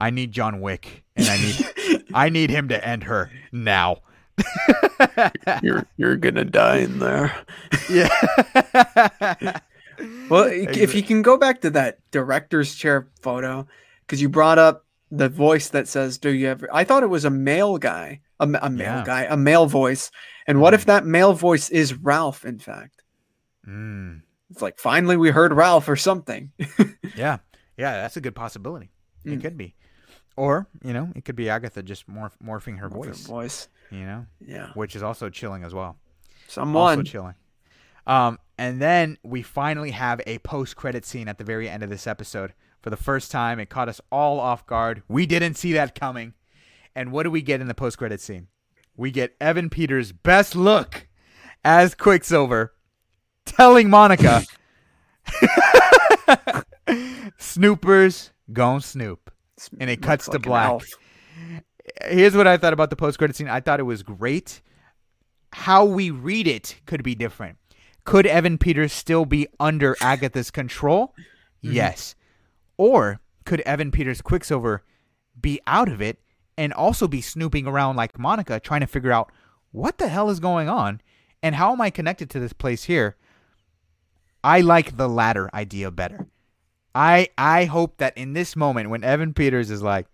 I 0.00 0.10
need 0.10 0.32
John 0.32 0.60
Wick, 0.60 1.04
and 1.16 1.28
I 1.28 1.36
need 1.38 2.04
I 2.14 2.28
need 2.28 2.50
him 2.50 2.68
to 2.68 2.84
end 2.86 3.04
her 3.04 3.30
now. 3.52 3.98
you're 5.62 5.86
you're 5.96 6.16
gonna 6.16 6.44
die 6.44 6.78
in 6.78 6.98
there. 6.98 7.34
Yeah. 7.90 8.08
well 10.30 10.48
if 10.50 10.94
you 10.94 11.02
can 11.02 11.22
go 11.22 11.36
back 11.36 11.60
to 11.60 11.70
that 11.70 11.98
director's 12.10 12.74
chair 12.74 13.08
photo 13.20 13.66
because 14.00 14.20
you 14.20 14.28
brought 14.28 14.58
up 14.58 14.84
the 15.10 15.28
voice 15.28 15.68
that 15.68 15.86
says 15.86 16.16
do 16.18 16.30
you 16.30 16.48
ever 16.48 16.68
i 16.72 16.82
thought 16.82 17.02
it 17.04 17.08
was 17.08 17.24
a 17.26 17.30
male 17.30 17.76
guy 17.78 18.18
a, 18.40 18.44
a 18.62 18.70
male 18.70 18.80
Yeah. 18.80 19.04
guy 19.04 19.22
a 19.28 19.36
male 19.36 19.66
voice. 19.66 20.10
And 20.46 20.60
what 20.60 20.74
if 20.74 20.86
that 20.86 21.04
male 21.06 21.34
voice 21.34 21.68
is 21.70 21.94
ralph 21.94 22.44
in 22.44 22.58
fact? 22.58 23.04
Mm, 23.68 24.22
it's 24.50 24.60
like 24.60 24.78
finally 24.78 25.16
we 25.16 25.30
heard 25.30 25.52
ralph 25.52 25.88
or 25.88 25.94
something. 25.94 26.50
Yeah, 27.14 27.38
yeah, 27.82 28.00
that's 28.02 28.16
a 28.16 28.20
good 28.20 28.34
possibility. 28.34 28.90
It 29.24 29.38
Mm. 29.38 29.42
could 29.42 29.56
be, 29.56 29.74
or 30.36 30.66
you 30.84 30.92
know, 30.92 31.10
it 31.16 31.24
could 31.24 31.36
be 31.36 31.48
Agatha 31.50 31.82
just 31.82 32.08
morph- 32.08 32.38
morphing 32.42 32.78
her 32.78 32.88
voice. 32.88 33.26
voice 33.26 33.68
You 33.90 34.04
know, 34.06 34.26
yeah 34.40 34.68
which 34.74 34.94
is 34.96 35.02
also 35.02 35.28
chilling 35.28 35.64
as 35.64 35.74
well. 35.74 35.96
Also 36.46 36.60
someone 36.60 37.04
chilling. 37.04 37.34
Um, 38.06 38.38
and 38.58 38.80
then 38.80 39.16
we 39.22 39.42
finally 39.42 39.90
have 39.92 40.20
a 40.26 40.38
post-credit 40.38 41.04
scene 41.04 41.28
at 41.28 41.38
the 41.38 41.44
very 41.44 41.68
end 41.68 41.82
of 41.82 41.90
this 41.90 42.06
episode. 42.06 42.52
For 42.80 42.90
the 42.90 42.96
first 42.96 43.30
time, 43.30 43.60
it 43.60 43.68
caught 43.70 43.88
us 43.88 44.00
all 44.10 44.40
off 44.40 44.66
guard. 44.66 45.02
We 45.08 45.24
didn't 45.26 45.54
see 45.54 45.72
that 45.74 45.94
coming. 45.98 46.34
And 46.96 47.12
what 47.12 47.22
do 47.22 47.30
we 47.30 47.42
get 47.42 47.60
in 47.60 47.68
the 47.68 47.74
post-credit 47.74 48.20
scene? 48.20 48.48
We 48.96 49.10
get 49.12 49.36
Evan 49.40 49.70
Peters' 49.70 50.10
best 50.12 50.54
look 50.56 51.06
as 51.64 51.94
Quicksilver, 51.94 52.74
telling 53.46 53.88
Monica, 53.88 54.42
"Snoopers 57.42 58.30
gon' 58.52 58.80
snoop." 58.80 59.30
And 59.78 59.90
it 59.90 60.02
cuts 60.02 60.28
to 60.28 60.38
black. 60.38 60.82
Here's 62.04 62.34
what 62.34 62.46
I 62.46 62.56
thought 62.56 62.72
about 62.72 62.90
the 62.90 62.96
post-credit 62.96 63.36
scene. 63.36 63.48
I 63.48 63.60
thought 63.60 63.80
it 63.80 63.84
was 63.84 64.02
great. 64.02 64.62
How 65.52 65.84
we 65.84 66.10
read 66.10 66.46
it 66.46 66.80
could 66.86 67.02
be 67.02 67.14
different. 67.14 67.58
Could 68.04 68.26
Evan 68.26 68.58
Peters 68.58 68.92
still 68.92 69.24
be 69.24 69.46
under 69.60 69.96
Agatha's 70.00 70.50
control? 70.50 71.14
Yes. 71.60 72.14
Or 72.76 73.20
could 73.44 73.60
Evan 73.60 73.90
Peters 73.90 74.22
Quicksilver 74.22 74.82
be 75.40 75.60
out 75.66 75.88
of 75.88 76.00
it 76.00 76.18
and 76.56 76.72
also 76.72 77.06
be 77.06 77.20
snooping 77.20 77.66
around 77.66 77.96
like 77.96 78.18
Monica, 78.18 78.58
trying 78.60 78.80
to 78.80 78.86
figure 78.86 79.12
out 79.12 79.30
what 79.70 79.98
the 79.98 80.08
hell 80.08 80.30
is 80.30 80.40
going 80.40 80.68
on 80.68 81.00
and 81.42 81.54
how 81.54 81.72
am 81.72 81.80
I 81.80 81.90
connected 81.90 82.30
to 82.30 82.40
this 82.40 82.52
place 82.52 82.84
here. 82.84 83.16
I 84.42 84.60
like 84.60 84.96
the 84.96 85.08
latter 85.08 85.48
idea 85.54 85.90
better. 85.90 86.26
I 86.94 87.28
I 87.38 87.64
hope 87.64 87.98
that 87.98 88.16
in 88.16 88.32
this 88.32 88.56
moment 88.56 88.90
when 88.90 89.04
Evan 89.04 89.34
Peters 89.34 89.70
is 89.70 89.82
like, 89.82 90.06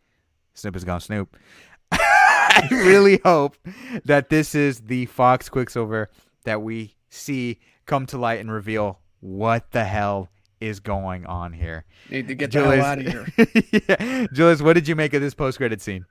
Snoop 0.55 0.77
is 0.77 0.85
gonna 0.85 1.01
snoop. 1.01 1.37
I 1.93 2.69
really 2.71 3.21
hope 3.25 3.57
that 4.05 4.29
this 4.29 4.55
is 4.55 4.81
the 4.81 5.07
Fox 5.07 5.49
Quicksilver 5.49 6.11
that 6.45 6.63
we 6.63 6.97
see 7.11 7.59
come 7.87 8.07
to 8.07 8.19
light 8.19 8.41
and 8.41 8.51
reveal 8.51 9.01
what 9.21 9.71
the 9.73 9.85
hell 9.85 10.29
is 10.61 10.81
going 10.81 11.27
on 11.27 11.53
here. 11.53 11.85
Need 12.11 12.29
to 12.29 12.35
get 12.35 12.53
the 12.53 12.63
hell 12.63 12.83
out 12.83 12.99
of 12.99 13.07
here. 13.07 13.27
yeah. 13.89 14.27
Julius, 14.33 14.63
what 14.63 14.75
did 14.75 14.89
you 14.89 14.97
make 14.97 15.15
of 15.15 15.21
this 15.21 15.35
post 15.35 15.59
credit 15.59 15.81
scene? 15.81 16.05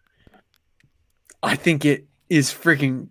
I 1.43 1.55
think 1.55 1.85
it 1.85 2.07
is 2.29 2.51
freaking 2.51 3.09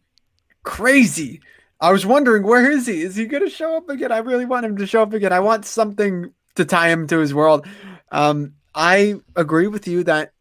crazy. 0.63 1.41
I 1.81 1.93
was 1.93 2.07
wondering 2.07 2.43
where 2.43 2.71
is 2.71 2.87
he? 2.87 3.03
Is 3.03 3.17
he 3.17 3.27
going 3.27 3.45
to 3.45 3.51
show 3.51 3.77
up 3.77 3.89
again? 3.89 4.11
I 4.11 4.19
really 4.19 4.47
want 4.47 4.67
him 4.67 4.77
to 4.79 4.87
show 4.87 5.03
up 5.03 5.13
again. 5.13 5.33
I 5.33 5.41
want 5.41 5.67
something 5.67 6.33
to 6.57 6.65
tie 6.65 6.89
him 6.91 7.07
to 7.09 7.19
his 7.19 7.33
world. 7.33 7.67
Um, 8.11 8.55
I 8.75 9.17
agree 9.35 9.69
with 9.69 9.87
you 9.89 10.05
that 10.05 10.33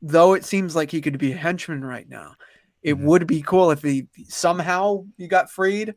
though 0.00 0.32
it 0.34 0.44
seems 0.44 0.74
like 0.74 0.90
he 0.90 1.00
could 1.00 1.18
be 1.18 1.32
a 1.32 1.36
henchman 1.36 1.84
right 1.84 2.08
now, 2.08 2.34
it 2.82 2.94
Mhm. 2.96 3.04
would 3.04 3.26
be 3.26 3.42
cool 3.42 3.70
if 3.70 3.82
he 3.82 4.06
somehow 4.28 5.04
he 5.18 5.28
got 5.28 5.50
freed, 5.50 5.94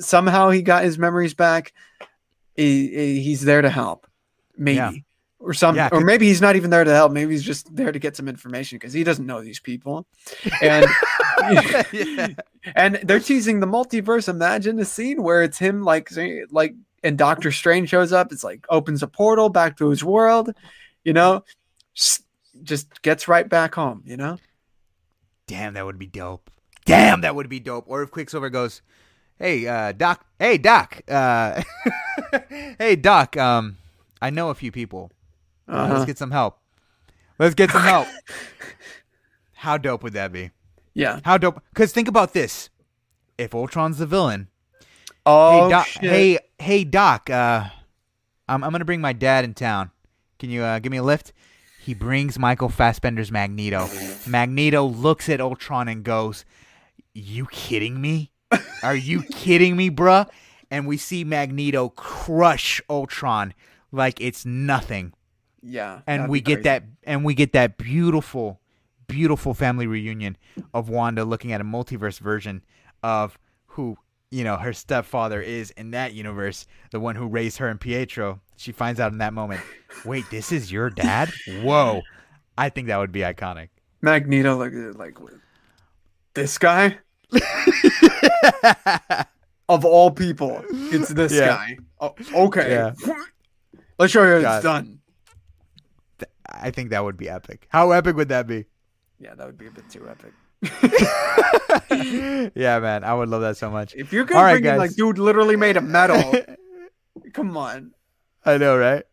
somehow 0.00 0.50
he 0.50 0.62
got 0.62 0.84
his 0.84 0.98
memories 0.98 1.34
back. 1.34 1.72
He, 2.56 2.88
he- 2.88 3.20
he's 3.22 3.42
there 3.42 3.62
to 3.62 3.70
help, 3.70 4.06
maybe. 4.56 4.76
Yeah. 4.76 4.92
Or 5.40 5.54
some, 5.54 5.76
Yeah, 5.76 5.88
or 5.92 6.00
maybe 6.00 6.26
he's 6.26 6.40
not 6.42 6.56
even 6.56 6.70
there 6.70 6.82
to 6.82 6.90
help. 6.92 7.12
Maybe 7.12 7.30
he's 7.30 7.44
just 7.44 7.74
there 7.74 7.92
to 7.92 7.98
get 8.00 8.16
some 8.16 8.26
information 8.26 8.76
because 8.76 8.92
he 8.92 9.04
doesn't 9.04 9.24
know 9.24 9.40
these 9.40 9.60
people. 9.60 10.04
And 10.60 10.84
Yeah. 11.92 12.28
and 12.74 12.96
they're 13.04 13.20
teasing 13.20 13.60
the 13.60 13.66
multiverse. 13.68 14.28
Imagine 14.28 14.80
a 14.80 14.84
scene 14.84 15.22
where 15.22 15.42
it's 15.44 15.58
him 15.58 15.82
like 15.84 16.10
like 16.50 16.74
and 17.08 17.16
Doctor 17.16 17.50
Strange 17.50 17.88
shows 17.88 18.12
up. 18.12 18.32
It's 18.32 18.44
like 18.44 18.66
opens 18.68 19.02
a 19.02 19.06
portal 19.08 19.48
back 19.48 19.78
to 19.78 19.88
his 19.88 20.04
world, 20.04 20.52
you 21.04 21.14
know, 21.14 21.42
just, 21.94 22.22
gets 23.00 23.28
right 23.28 23.48
back 23.48 23.74
home, 23.74 24.02
you 24.04 24.18
know. 24.18 24.36
Damn, 25.46 25.72
that 25.72 25.86
would 25.86 25.98
be 25.98 26.06
dope. 26.06 26.50
Damn, 26.84 27.22
that 27.22 27.34
would 27.34 27.48
be 27.48 27.60
dope. 27.60 27.86
Or 27.88 28.02
if 28.02 28.10
Quicksilver 28.10 28.50
goes, 28.50 28.82
"Hey, 29.38 29.66
uh, 29.66 29.92
Doc. 29.92 30.26
Hey, 30.38 30.58
Doc. 30.58 31.00
Uh, 31.08 31.62
hey, 32.78 32.94
Doc. 32.96 33.36
Um, 33.38 33.78
I 34.20 34.28
know 34.28 34.50
a 34.50 34.54
few 34.54 34.70
people. 34.70 35.10
Uh, 35.66 35.72
Uh-huh. 35.72 35.94
Let's 35.94 36.04
get 36.04 36.18
some 36.18 36.30
help. 36.30 36.58
Let's 37.38 37.54
get 37.54 37.70
some 37.70 37.82
help." 37.82 38.06
How 39.54 39.78
dope 39.78 40.02
would 40.02 40.12
that 40.12 40.30
be? 40.32 40.50
Yeah. 40.92 41.20
How 41.24 41.38
dope? 41.38 41.62
Because 41.70 41.92
think 41.92 42.08
about 42.08 42.34
this: 42.34 42.68
if 43.38 43.54
Ultron's 43.54 43.96
the 43.98 44.06
villain, 44.06 44.48
Oh 45.24 45.64
hey, 45.64 45.70
Doc. 45.70 45.86
shit. 45.86 46.02
Hey, 46.10 46.38
hey, 46.58 46.84
Doc. 46.84 47.30
Uh, 47.30 47.68
I'm 48.48 48.64
I'm 48.64 48.72
gonna 48.72 48.84
bring 48.84 49.00
my 49.00 49.12
dad 49.12 49.44
in 49.44 49.54
town. 49.54 49.90
Can 50.38 50.50
you 50.50 50.62
uh, 50.62 50.78
give 50.78 50.90
me 50.90 50.98
a 50.98 51.02
lift? 51.02 51.32
He 51.80 51.94
brings 51.94 52.38
Michael 52.38 52.68
Fassbender's 52.68 53.32
Magneto. 53.32 53.88
Magneto 54.26 54.84
looks 54.84 55.28
at 55.28 55.40
Ultron 55.40 55.88
and 55.88 56.04
goes, 56.04 56.44
"You 57.14 57.46
kidding 57.46 58.00
me? 58.00 58.32
Are 58.82 58.96
you 58.96 59.22
kidding 59.30 59.76
me, 59.76 59.90
bruh?" 59.90 60.28
And 60.70 60.86
we 60.86 60.96
see 60.96 61.24
Magneto 61.24 61.88
crush 61.90 62.80
Ultron 62.90 63.54
like 63.90 64.20
it's 64.20 64.44
nothing, 64.44 65.14
yeah. 65.62 66.00
and 66.06 66.28
we 66.28 66.42
get 66.42 66.64
that, 66.64 66.84
and 67.04 67.24
we 67.24 67.34
get 67.34 67.52
that 67.52 67.78
beautiful, 67.78 68.60
beautiful 69.06 69.54
family 69.54 69.86
reunion 69.86 70.36
of 70.74 70.90
Wanda 70.90 71.24
looking 71.24 71.52
at 71.52 71.62
a 71.62 71.64
multiverse 71.64 72.18
version 72.18 72.62
of 73.02 73.38
who 73.68 73.96
you 74.30 74.44
know 74.44 74.56
her 74.56 74.72
stepfather 74.72 75.40
is 75.40 75.70
in 75.72 75.92
that 75.92 76.12
universe, 76.14 76.66
the 76.90 77.00
one 77.00 77.16
who 77.16 77.26
raised 77.26 77.58
her 77.58 77.68
and 77.68 77.80
Pietro. 77.80 78.40
She 78.56 78.72
finds 78.72 78.98
out 79.00 79.12
in 79.12 79.18
that 79.18 79.32
moment, 79.32 79.62
wait, 80.04 80.24
this 80.30 80.52
is 80.52 80.70
your 80.72 80.90
dad? 80.90 81.30
Whoa! 81.62 82.02
I 82.56 82.68
think 82.68 82.88
that 82.88 82.98
would 82.98 83.12
be 83.12 83.20
iconic. 83.20 83.68
Magneto 84.02 84.56
like 84.56 84.72
uh, 84.72 84.92
like 84.98 85.16
this 86.34 86.58
guy 86.58 86.98
of 89.68 89.84
all 89.84 90.10
people. 90.10 90.62
It's 90.70 91.08
this 91.08 91.32
Yeah. 91.32 91.46
guy. 91.48 91.76
Oh, 92.00 92.14
okay. 92.46 92.70
Yeah. 92.70 92.92
Let's 93.98 94.12
show 94.12 94.22
you 94.24 94.44
how 94.46 94.56
it's 94.56 94.64
done. 94.64 95.00
I 96.50 96.70
think 96.70 96.90
that 96.90 97.04
would 97.04 97.16
be 97.16 97.28
epic. 97.28 97.66
How 97.70 97.90
epic 97.90 98.16
would 98.16 98.28
that 98.28 98.46
be? 98.46 98.66
Yeah, 99.20 99.34
that 99.34 99.46
would 99.46 99.58
be 99.58 99.66
a 99.66 99.70
bit 99.70 99.88
too 99.90 100.08
epic. 100.08 100.32
yeah, 101.90 102.78
man, 102.80 103.04
I 103.04 103.14
would 103.14 103.28
love 103.28 103.42
that 103.42 103.56
so 103.56 103.70
much. 103.70 103.94
If 103.94 104.12
you're 104.12 104.24
gonna 104.24 104.42
right, 104.42 104.60
bring 104.60 104.72
in 104.72 104.78
like 104.78 104.94
dude 104.96 105.18
literally 105.18 105.56
made 105.56 105.76
a 105.76 105.80
metal, 105.80 106.34
come 107.32 107.56
on. 107.56 107.92
I 108.44 108.58
know, 108.58 108.76
right? 108.76 109.04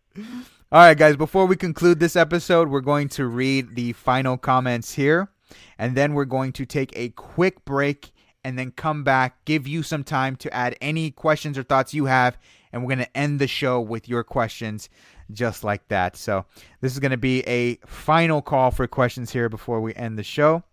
All 0.72 0.82
right, 0.82 0.98
guys, 0.98 1.16
before 1.16 1.46
we 1.46 1.56
conclude 1.56 2.00
this 2.00 2.16
episode, 2.16 2.70
we're 2.70 2.82
going 2.82 3.10
to 3.10 3.28
read 3.28 3.76
the 3.76 3.94
final 3.94 4.38
comments 4.38 4.94
here, 4.94 5.30
and 5.78 5.96
then 5.96 6.14
we're 6.14 6.26
going 6.26 6.52
to 6.54 6.66
take 6.66 6.92
a 6.96 7.10
quick 7.10 7.64
break 7.64 8.12
and 8.44 8.58
then 8.58 8.72
come 8.72 9.04
back, 9.04 9.44
give 9.46 9.68
you 9.68 9.84
some 9.84 10.04
time 10.04 10.36
to 10.38 10.54
add 10.54 10.76
any 10.82 11.12
questions 11.12 11.58
or 11.58 11.64
thoughts 11.64 11.94
you 11.94 12.06
have, 12.06 12.38
and 12.72 12.82
we're 12.82 12.96
going 12.96 13.06
to 13.06 13.18
end 13.18 13.40
the 13.40 13.48
show 13.48 13.80
with 13.80 14.10
your 14.10 14.24
questions 14.24 14.90
just 15.32 15.64
like 15.64 15.88
that. 15.90 16.16
So, 16.16 16.46
this 16.82 16.94
is 16.94 17.00
going 17.00 17.12
to 17.12 17.18
be 17.18 17.42
a 17.42 17.76
final 17.86 18.42
call 18.42 18.72
for 18.72 18.88
questions 18.88 19.32
here 19.32 19.50
before 19.50 19.82
we 19.82 19.94
end 19.96 20.18
the 20.18 20.24
show. 20.24 20.64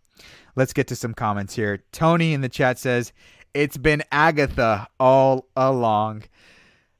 Let's 0.54 0.72
get 0.72 0.86
to 0.88 0.96
some 0.96 1.14
comments 1.14 1.54
here. 1.54 1.82
Tony 1.92 2.34
in 2.34 2.40
the 2.42 2.48
chat 2.48 2.78
says, 2.78 3.12
It's 3.54 3.76
been 3.76 4.02
Agatha 4.12 4.88
all 5.00 5.48
along. 5.56 6.24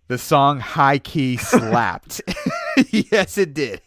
The 0.08 0.18
song 0.18 0.60
High 0.60 0.98
Key 0.98 1.36
slapped. 1.38 2.20
yes, 2.90 3.38
it 3.38 3.54
did. 3.54 3.80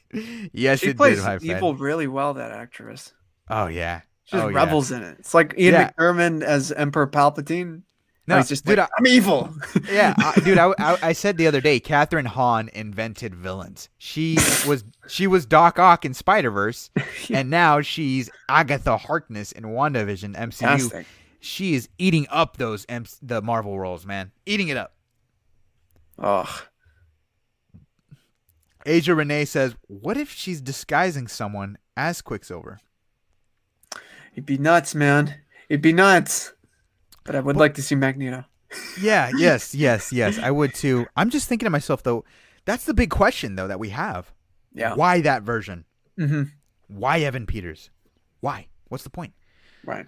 Yes, 0.54 0.80
She 0.80 0.90
it 0.90 0.98
plays 0.98 1.18
did, 1.18 1.26
my 1.26 1.38
friend. 1.40 1.58
evil 1.58 1.76
really 1.76 2.08
well. 2.08 2.34
That 2.36 2.52
actress. 2.52 3.14
Oh, 3.50 3.68
yeah. 3.68 4.02
She 4.26 4.32
just 4.38 4.44
Oh, 4.46 4.48
yeah. 4.50 4.56
revels 4.56 4.92
in 4.92 5.04
it. 5.04 5.18
It's 5.20 5.34
like 5.34 5.54
Ian 5.58 5.74
Yeah. 5.74 5.92
McDiarmid 5.92 6.42
as 6.44 6.72
Emperor 6.72 7.06
Palpatine. 7.08 7.82
No, 8.28 8.38
he's 8.38 8.50
just 8.50 8.66
dude, 8.66 8.80
like, 8.80 8.90
I'm 8.98 9.06
evil. 9.06 9.54
yeah, 9.92 10.16
I, 10.18 10.40
dude. 10.40 10.58
I, 10.58 10.74
I, 10.80 10.98
I 11.04 11.14
said 11.14 11.38
the 11.38 11.46
other 11.46 11.62
day, 11.62 11.80
Kathryn 11.80 12.26
Hahn 12.26 12.70
invented 12.74 13.36
villains. 13.36 13.90
She 13.98 14.36
was 14.68 14.84
she 15.08 15.28
was 15.28 15.46
Doc 15.46 15.78
Ock 15.78 16.06
in 16.06 16.14
Spider 16.14 16.50
Verse, 16.50 16.90
and 17.30 17.50
now 17.50 17.82
she's 17.82 18.30
Agatha 18.50 18.98
Harkness 18.98 19.52
in 19.52 19.66
WandaVision 19.66 20.36
MCU. 20.36 20.54
Fantastic. 20.56 21.06
She 21.40 21.76
is 21.76 21.88
eating 22.00 22.26
up 22.32 22.58
those 22.58 22.86
M- 22.90 23.06
the 23.22 23.42
Marvel 23.42 23.80
roles, 23.80 24.06
man, 24.06 24.32
eating 24.48 24.70
it 24.70 24.78
up. 24.78 24.96
Ugh. 26.18 26.50
Asia 28.88 29.14
Renee 29.14 29.46
says, 29.46 29.76
"What 29.88 30.18
if 30.18 30.32
she's 30.32 30.62
disguising 30.62 31.28
someone 31.28 31.78
as 31.96 32.22
Quicksilver?" 32.22 32.80
It'd 34.34 34.48
be 34.48 34.58
nuts, 34.58 34.96
man. 34.96 35.36
It'd 35.70 35.82
be 35.82 35.94
nuts. 35.94 36.54
But 37.26 37.36
I 37.36 37.40
would 37.42 37.58
like 37.58 37.74
to 37.76 37.82
see 37.82 37.96
Magneto. 37.96 38.46
Yeah, 39.02 39.32
yes, 39.38 39.76
yes, 39.76 40.14
yes. 40.14 40.40
I 40.40 40.52
would 40.52 40.74
too. 40.74 41.08
I'm 41.16 41.30
just 41.30 41.50
thinking 41.50 41.66
to 41.66 41.70
myself 41.70 42.04
though, 42.04 42.24
that's 42.66 42.86
the 42.86 42.94
big 42.94 43.10
question 43.10 43.56
though 43.56 43.68
that 43.68 43.80
we 43.80 43.90
have. 43.90 44.32
Yeah. 44.74 44.96
Why 44.96 45.22
that 45.22 45.44
version? 45.44 45.86
hmm 46.18 46.44
Why 46.88 47.20
Evan 47.20 47.46
Peters? 47.46 47.90
Why? 48.42 48.68
What's 48.90 49.04
the 49.04 49.10
point? 49.10 49.34
Right. 49.84 50.06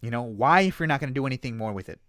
You 0.00 0.10
know, 0.10 0.22
why 0.22 0.62
if 0.62 0.78
you're 0.78 0.86
not 0.86 1.00
going 1.00 1.10
to 1.10 1.14
do 1.14 1.26
anything 1.26 1.56
more 1.56 1.72
with 1.72 1.88
it? 1.88 2.00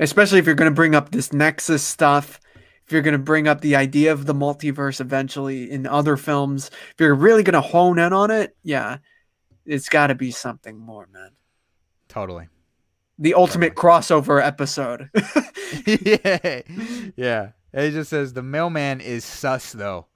Especially 0.00 0.38
if 0.38 0.46
you're 0.46 0.54
going 0.54 0.70
to 0.70 0.74
bring 0.74 0.94
up 0.94 1.10
this 1.10 1.32
Nexus 1.32 1.82
stuff. 1.82 2.40
If 2.86 2.92
you're 2.92 3.02
going 3.02 3.12
to 3.12 3.18
bring 3.18 3.46
up 3.46 3.60
the 3.60 3.76
idea 3.76 4.12
of 4.12 4.24
the 4.24 4.34
multiverse 4.34 5.00
eventually 5.00 5.70
in 5.70 5.86
other 5.86 6.16
films, 6.16 6.70
if 6.72 6.94
you're 6.98 7.14
really 7.14 7.42
going 7.42 7.54
to 7.54 7.60
hone 7.60 7.98
in 7.98 8.14
on 8.14 8.30
it, 8.30 8.56
yeah, 8.62 8.98
it's 9.66 9.90
got 9.90 10.06
to 10.06 10.14
be 10.14 10.30
something 10.30 10.78
more, 10.78 11.06
man. 11.12 11.32
Totally. 12.08 12.48
The 13.18 13.34
ultimate 13.34 13.74
crossover 13.74 14.40
episode. 14.44 15.10
yeah. 15.86 16.62
Yeah. 17.16 17.50
It 17.72 17.90
just 17.90 18.10
says 18.10 18.32
the 18.32 18.42
mailman 18.42 19.00
is 19.00 19.24
sus 19.24 19.72
though. 19.72 20.06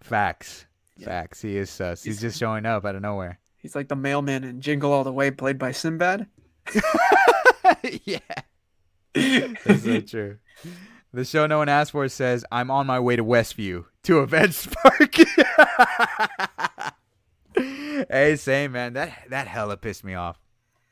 Facts. 0.00 0.66
Facts. 1.02 1.42
He 1.42 1.56
is 1.56 1.70
sus. 1.70 2.02
He's, 2.02 2.14
He's- 2.20 2.22
just 2.32 2.38
showing 2.38 2.64
up 2.66 2.84
out 2.84 2.94
of 2.94 3.02
nowhere. 3.02 3.38
He's 3.58 3.74
like 3.74 3.88
the 3.88 3.96
mailman 3.96 4.44
in 4.44 4.60
Jingle 4.60 4.92
All 4.92 5.02
the 5.02 5.12
Way, 5.12 5.32
played 5.32 5.58
by 5.58 5.72
Sinbad. 5.72 6.28
yeah. 8.04 8.18
That's 9.12 9.82
so 9.82 10.00
true. 10.06 10.38
The 11.12 11.24
show 11.24 11.46
no 11.48 11.58
one 11.58 11.68
asked 11.68 11.90
for 11.90 12.08
says, 12.08 12.44
I'm 12.52 12.70
on 12.70 12.86
my 12.86 13.00
way 13.00 13.16
to 13.16 13.24
Westview 13.24 13.86
to 14.04 14.18
avenge 14.18 14.54
Spark. 14.54 15.14
hey, 17.56 18.36
same 18.36 18.72
man. 18.72 18.92
That 18.92 19.12
that 19.30 19.48
hella 19.48 19.76
pissed 19.76 20.04
me 20.04 20.14
off. 20.14 20.38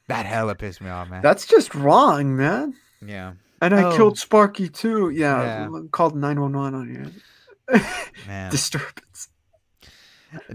That 0.09 0.27
hella 0.27 0.55
pissed 0.55 0.81
me 0.81 0.91
off, 0.91 1.09
man. 1.09 1.23
That's 1.23 1.47
just 1.47 1.75
wrong, 1.75 2.37
man. 2.37 2.75
yeah. 3.05 3.35
And 3.61 3.75
I 3.75 3.85
Oh. 3.85 3.97
killed 3.97 4.19
Sparky 4.19 4.69
too. 4.69 5.09
Yeah, 5.11 5.69
Yeah. 5.71 5.81
called 5.91 6.15
911 6.15 6.75
on 6.75 6.89
you. 6.93 7.81
Man. 8.27 8.51
Disturbance. 8.51 9.29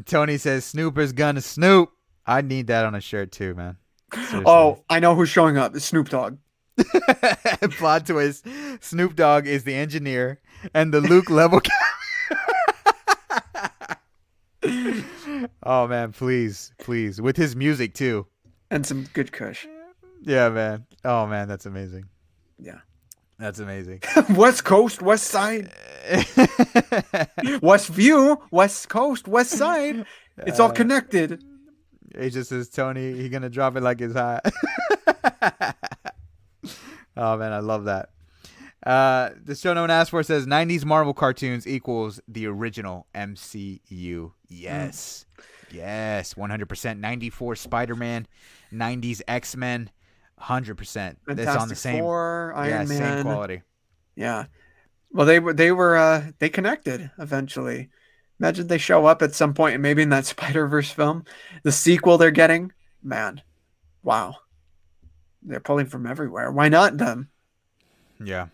Tony 0.05 0.37
says 0.37 0.63
Snooper's 0.65 1.11
gonna 1.11 1.41
snoop. 1.41 1.89
I 2.27 2.41
need 2.41 2.67
that 2.67 2.85
on 2.85 2.93
a 2.93 3.01
shirt 3.01 3.31
too, 3.31 3.55
man. 3.55 3.77
Seriously. 4.13 4.43
Oh, 4.45 4.83
I 4.89 4.99
know 4.99 5.15
who's 5.15 5.29
showing 5.29 5.57
up. 5.57 5.75
It's 5.75 5.85
Snoop 5.85 6.09
Dogg. 6.09 6.37
Plot 7.77 8.05
twist: 8.05 8.45
Snoop 8.81 9.15
Dogg 9.15 9.47
is 9.47 9.63
the 9.63 9.73
engineer, 9.73 10.39
and 10.75 10.93
the 10.93 11.01
Luke 11.01 11.29
level. 11.31 11.61
oh 15.63 15.87
man, 15.87 16.11
please, 16.11 16.73
please, 16.79 17.21
with 17.21 17.37
his 17.37 17.55
music 17.55 17.93
too. 17.93 18.27
And 18.71 18.85
some 18.85 19.07
good 19.13 19.31
kush. 19.31 19.65
Yeah, 20.21 20.49
man. 20.49 20.85
Oh 21.03 21.25
man, 21.27 21.47
that's 21.47 21.65
amazing. 21.65 22.05
Yeah. 22.59 22.79
That's 23.37 23.59
amazing. 23.59 24.01
West 24.35 24.65
Coast, 24.65 25.01
West 25.01 25.23
Side, 25.27 25.71
West 27.61 27.87
View, 27.87 28.37
West 28.51 28.89
Coast, 28.89 29.29
West 29.29 29.51
Side. 29.51 30.05
It's 30.39 30.59
all 30.59 30.69
Uh, 30.69 30.73
connected. 30.73 31.41
He 32.19 32.29
just 32.31 32.49
says, 32.49 32.67
Tony, 32.69 33.13
he 33.13 33.29
gonna 33.29 33.49
drop 33.49 33.77
it 33.77 33.81
like 33.81 34.01
it's 34.01 34.13
hot. 34.13 34.45
oh 37.15 37.37
man, 37.37 37.53
I 37.53 37.59
love 37.59 37.85
that. 37.85 38.09
Uh, 38.85 39.29
the 39.43 39.55
show 39.55 39.73
no 39.73 39.81
one 39.81 39.91
asked 39.91 40.11
for 40.11 40.23
says 40.23 40.45
90s 40.45 40.83
Marvel 40.85 41.13
cartoons 41.13 41.67
equals 41.67 42.19
the 42.27 42.45
original 42.47 43.07
MCU. 43.15 44.31
Yes. 44.47 45.25
Yes, 45.71 46.33
100%. 46.33 46.99
94 46.99 47.55
Spider-Man, 47.55 48.27
90s 48.71 49.21
X-Men, 49.27 49.89
100%. 50.41 51.15
That's 51.27 51.61
on 51.61 51.69
the 51.69 51.75
same 51.75 51.99
Four, 51.99 52.53
Iron 52.55 52.69
yeah, 52.69 52.77
Man. 52.85 52.87
same 52.87 53.23
quality. 53.23 53.61
Yeah. 54.15 54.45
Well, 55.11 55.25
they 55.25 55.39
were 55.39 55.53
they 55.53 55.71
were 55.71 55.97
uh 55.97 56.31
they 56.39 56.49
connected 56.49 57.09
eventually. 57.17 57.89
Imagine 58.39 58.67
they 58.67 58.77
show 58.77 59.05
up 59.05 59.21
at 59.21 59.33
some 59.33 59.53
point, 59.53 59.73
and 59.73 59.81
maybe 59.81 60.03
in 60.03 60.09
that 60.09 60.25
Spider 60.27 60.67
Verse 60.67 60.91
film, 60.91 61.25
the 61.63 61.71
sequel 61.71 62.17
they're 62.17 62.31
getting. 62.31 62.71
Man, 63.01 63.41
wow, 64.03 64.35
they're 65.41 65.59
pulling 65.59 65.87
from 65.87 66.05
everywhere. 66.05 66.51
Why 66.51 66.69
not 66.69 66.97
them? 66.97 67.29
Yeah. 68.23 68.47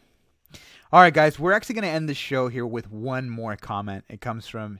All 0.92 1.02
right, 1.02 1.14
guys, 1.14 1.40
we're 1.40 1.52
actually 1.52 1.76
going 1.76 1.84
to 1.84 1.90
end 1.90 2.08
the 2.08 2.14
show 2.14 2.48
here 2.48 2.66
with 2.66 2.90
one 2.90 3.30
more 3.30 3.56
comment. 3.58 4.06
It 4.08 4.22
comes 4.22 4.48
from 4.48 4.80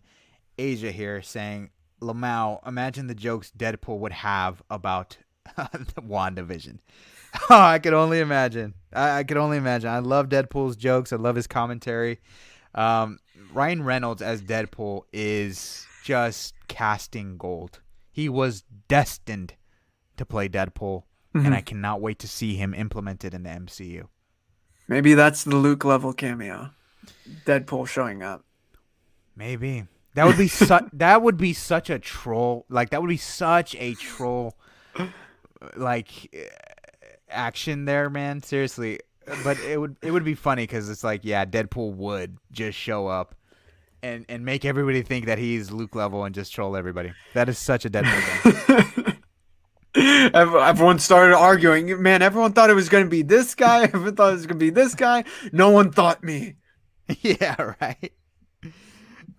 Asia 0.58 0.92
here 0.92 1.22
saying, 1.22 1.72
Lamau, 2.00 2.66
imagine 2.66 3.08
the 3.08 3.16
jokes 3.16 3.52
Deadpool 3.58 3.98
would 4.00 4.12
have 4.12 4.62
about 4.70 5.18
WandaVision. 5.58 6.80
Oh, 7.50 7.60
I 7.60 7.80
could 7.80 7.94
only 7.94 8.22
imagine. 8.22 8.76
I, 8.94 9.20
I 9.20 9.24
could 9.26 9.36
only 9.36 9.58
imagine. 9.58 9.90
I 9.90 10.00
love 10.00 10.30
Deadpool's 10.30 10.78
jokes. 10.78 11.12
I 11.12 11.18
love 11.18 11.36
his 11.36 11.48
commentary. 11.48 12.22
Um, 12.74 13.20
Ryan 13.52 13.84
Reynolds 13.84 14.22
as 14.22 14.42
Deadpool 14.42 15.02
is 15.12 15.86
just 16.02 16.54
casting 16.70 17.36
gold. 17.36 17.82
He 18.10 18.30
was 18.30 18.64
destined 18.88 19.56
to 20.16 20.26
play 20.26 20.48
Deadpool, 20.48 21.04
and 21.34 21.54
I 21.54 21.60
cannot 21.60 22.00
wait 22.00 22.20
to 22.20 22.28
see 22.30 22.56
him 22.56 22.74
implemented 22.74 23.34
in 23.34 23.44
the 23.44 23.50
MCU. 23.50 24.08
Maybe 24.88 25.14
that's 25.14 25.44
the 25.44 25.58
Luke 25.58 25.84
level 25.84 26.14
cameo. 26.14 26.70
Deadpool 27.46 27.86
showing 27.88 28.24
up. 28.24 28.46
Maybe 29.36 29.86
that 30.14 30.26
would 30.26 30.38
be 30.38 30.48
su- 30.48 30.90
that 30.94 31.22
would 31.22 31.38
be 31.38 31.52
such 31.54 31.90
a 31.90 32.00
troll. 32.00 32.66
Like 32.70 32.92
that 32.92 33.02
would 33.02 33.10
be 33.10 33.18
such 33.18 33.76
a 33.76 33.94
troll, 33.96 34.56
like 35.76 36.34
action 37.30 37.86
there, 37.86 38.10
man. 38.10 38.42
Seriously, 38.42 39.00
but 39.44 39.60
it 39.60 39.80
would 39.80 39.96
it 40.02 40.12
would 40.12 40.24
be 40.26 40.36
funny 40.36 40.64
because 40.64 40.90
it's 40.90 41.04
like 41.04 41.22
yeah, 41.24 41.46
Deadpool 41.46 41.94
would 41.96 42.38
just 42.52 42.78
show 42.78 43.08
up. 43.08 43.36
And, 44.04 44.24
and 44.30 44.46
make 44.46 44.66
everybody 44.66 45.02
think 45.02 45.26
that 45.26 45.40
he's 45.40 45.72
Luke 45.72 45.96
level 45.96 46.26
and 46.26 46.36
just 46.36 46.54
troll 46.54 46.78
everybody. 46.78 47.12
That 47.34 47.50
is 47.50 47.58
such 47.58 47.86
a 47.86 47.90
Deadpool 47.90 48.52
thing. 48.52 49.18
Ev- 50.36 50.54
Everyone 50.54 51.00
started 51.00 51.36
arguing. 51.36 52.02
Man, 52.04 52.22
everyone 52.22 52.54
thought 52.54 52.70
it 52.70 52.76
was 52.76 52.88
going 52.90 53.06
to 53.06 53.10
be 53.10 53.24
this 53.24 53.56
guy. 53.56 53.84
Everyone 53.84 54.16
thought 54.16 54.30
it 54.30 54.34
was 54.34 54.46
going 54.46 54.60
to 54.60 54.64
be 54.66 54.70
this 54.70 54.94
guy. 54.94 55.24
No 55.52 55.72
one 55.72 55.92
thought 55.92 56.24
me. 56.24 56.56
yeah, 57.22 57.74
right. 57.82 58.14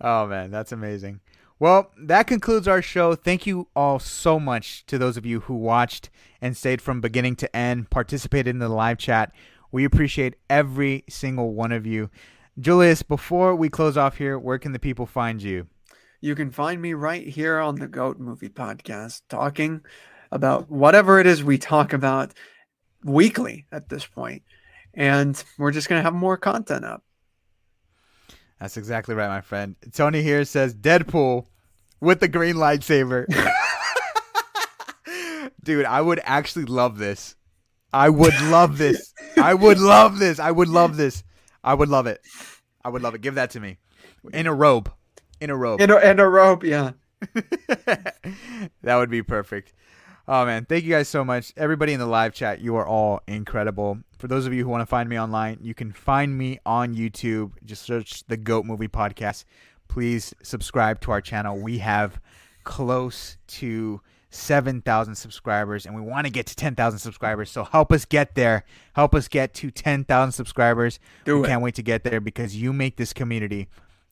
Oh 0.01 0.27
man, 0.27 0.51
that's 0.51 0.71
amazing. 0.73 1.21
Well, 1.59 1.91
that 1.97 2.27
concludes 2.27 2.67
our 2.67 2.83
show. 2.83 3.15
Thank 3.15 3.47
you 3.47 3.67
all 3.75 3.97
so 3.97 4.39
much 4.39 4.85
to 4.85 4.99
those 4.99 5.17
of 5.17 5.25
you 5.25 5.39
who 5.41 5.55
watched 5.55 6.11
and 6.39 6.55
stayed 6.55 6.83
from 6.83 7.01
beginning 7.01 7.35
to 7.37 7.55
end, 7.55 7.89
participated 7.89 8.47
in 8.47 8.59
the 8.59 8.69
live 8.69 8.99
chat. 8.99 9.33
We 9.71 9.83
appreciate 9.83 10.35
every 10.51 11.03
single 11.09 11.55
one 11.55 11.71
of 11.71 11.87
you. 11.87 12.11
Julius, 12.59 13.01
before 13.01 13.55
we 13.55 13.69
close 13.69 13.97
off 13.97 14.17
here, 14.17 14.37
where 14.37 14.59
can 14.59 14.71
the 14.71 14.79
people 14.79 15.07
find 15.07 15.41
you? 15.41 15.67
You 16.21 16.35
can 16.35 16.51
find 16.51 16.79
me 16.79 16.93
right 16.93 17.27
here 17.27 17.59
on 17.59 17.75
the 17.75 17.87
Goat 17.87 18.19
Movie 18.19 18.49
Podcast 18.49 19.21
talking 19.27 19.81
about 20.31 20.69
whatever 20.69 21.19
it 21.19 21.25
is 21.25 21.43
we 21.43 21.57
talk 21.57 21.91
about 21.91 22.33
weekly 23.03 23.65
at 23.71 23.89
this 23.89 24.05
point. 24.05 24.43
And 24.93 25.43
we're 25.57 25.71
just 25.71 25.89
going 25.89 25.99
to 25.99 26.03
have 26.03 26.13
more 26.13 26.37
content 26.37 26.85
up. 26.85 27.03
That's 28.59 28.77
exactly 28.77 29.15
right, 29.15 29.27
my 29.27 29.41
friend. 29.41 29.75
Tony 29.93 30.23
here 30.23 30.45
says 30.45 30.73
Deadpool 30.73 31.45
with 31.99 32.19
the 32.19 32.27
green 32.27 32.55
lightsaber. 32.55 33.25
Dude, 35.63 35.85
I 35.85 36.01
would 36.01 36.21
actually 36.23 36.65
love 36.65 36.97
this. 36.97 37.35
I 37.93 38.09
would 38.09 38.39
love 38.43 38.77
this. 38.77 39.13
I 39.37 39.53
would 39.53 39.79
love 39.79 40.19
this. 40.19 40.39
I 40.39 40.51
would 40.51 40.69
love 40.69 40.97
this. 40.97 41.23
I 41.63 41.73
would 41.73 41.89
love 41.89 42.07
it. 42.07 42.21
I 42.83 42.89
would 42.89 43.01
love 43.01 43.15
it. 43.15 43.21
Give 43.21 43.35
that 43.35 43.51
to 43.51 43.59
me. 43.59 43.77
In 44.33 44.47
a 44.47 44.53
robe. 44.53 44.91
In 45.39 45.49
a 45.49 45.55
robe. 45.55 45.81
In 45.81 45.91
a, 45.91 45.97
in 45.97 46.19
a 46.19 46.27
robe, 46.27 46.63
yeah. 46.63 46.91
that 47.67 48.13
would 48.83 49.09
be 49.09 49.23
perfect. 49.23 49.73
Oh 50.29 50.45
man, 50.45 50.65
thank 50.65 50.83
you 50.83 50.89
guys 50.89 51.07
so 51.07 51.23
much. 51.23 51.53
Everybody 51.55 51.93
in 51.93 52.01
the 52.01 52.05
live 52.05 52.33
chat, 52.33 52.59
you 52.59 52.75
are 52.75 52.85
all 52.85 53.21
incredible. 53.27 53.99
For 54.19 54.27
those 54.27 54.45
of 54.45 54.53
you 54.53 54.65
who 54.65 54.69
want 54.69 54.81
to 54.81 54.85
find 54.85 55.07
me 55.07 55.17
online, 55.17 55.59
you 55.61 55.73
can 55.73 55.93
find 55.93 56.37
me 56.37 56.59
on 56.65 56.95
YouTube. 56.95 57.51
Just 57.63 57.83
search 57.83 58.27
the 58.27 58.35
Goat 58.35 58.65
Movie 58.65 58.89
Podcast. 58.89 59.45
Please 59.87 60.33
subscribe 60.43 60.99
to 61.01 61.11
our 61.11 61.21
channel. 61.21 61.57
We 61.57 61.77
have 61.77 62.19
close 62.65 63.37
to 63.47 64.01
7,000 64.29 65.15
subscribers 65.15 65.85
and 65.85 65.95
we 65.95 66.01
want 66.01 66.27
to 66.27 66.31
get 66.33 66.45
to 66.47 66.55
10,000 66.57 66.99
subscribers. 66.99 67.49
So 67.49 67.63
help 67.63 67.93
us 67.93 68.03
get 68.03 68.35
there. 68.35 68.65
Help 68.95 69.15
us 69.15 69.29
get 69.29 69.53
to 69.53 69.71
10,000 69.71 70.33
subscribers. 70.33 70.99
Do 71.23 71.37
we 71.37 71.45
it. 71.45 71.47
can't 71.47 71.61
wait 71.61 71.75
to 71.75 71.83
get 71.83 72.03
there 72.03 72.19
because 72.19 72.53
you 72.53 72.73
make 72.73 72.97
this 72.97 73.13
community 73.13 73.69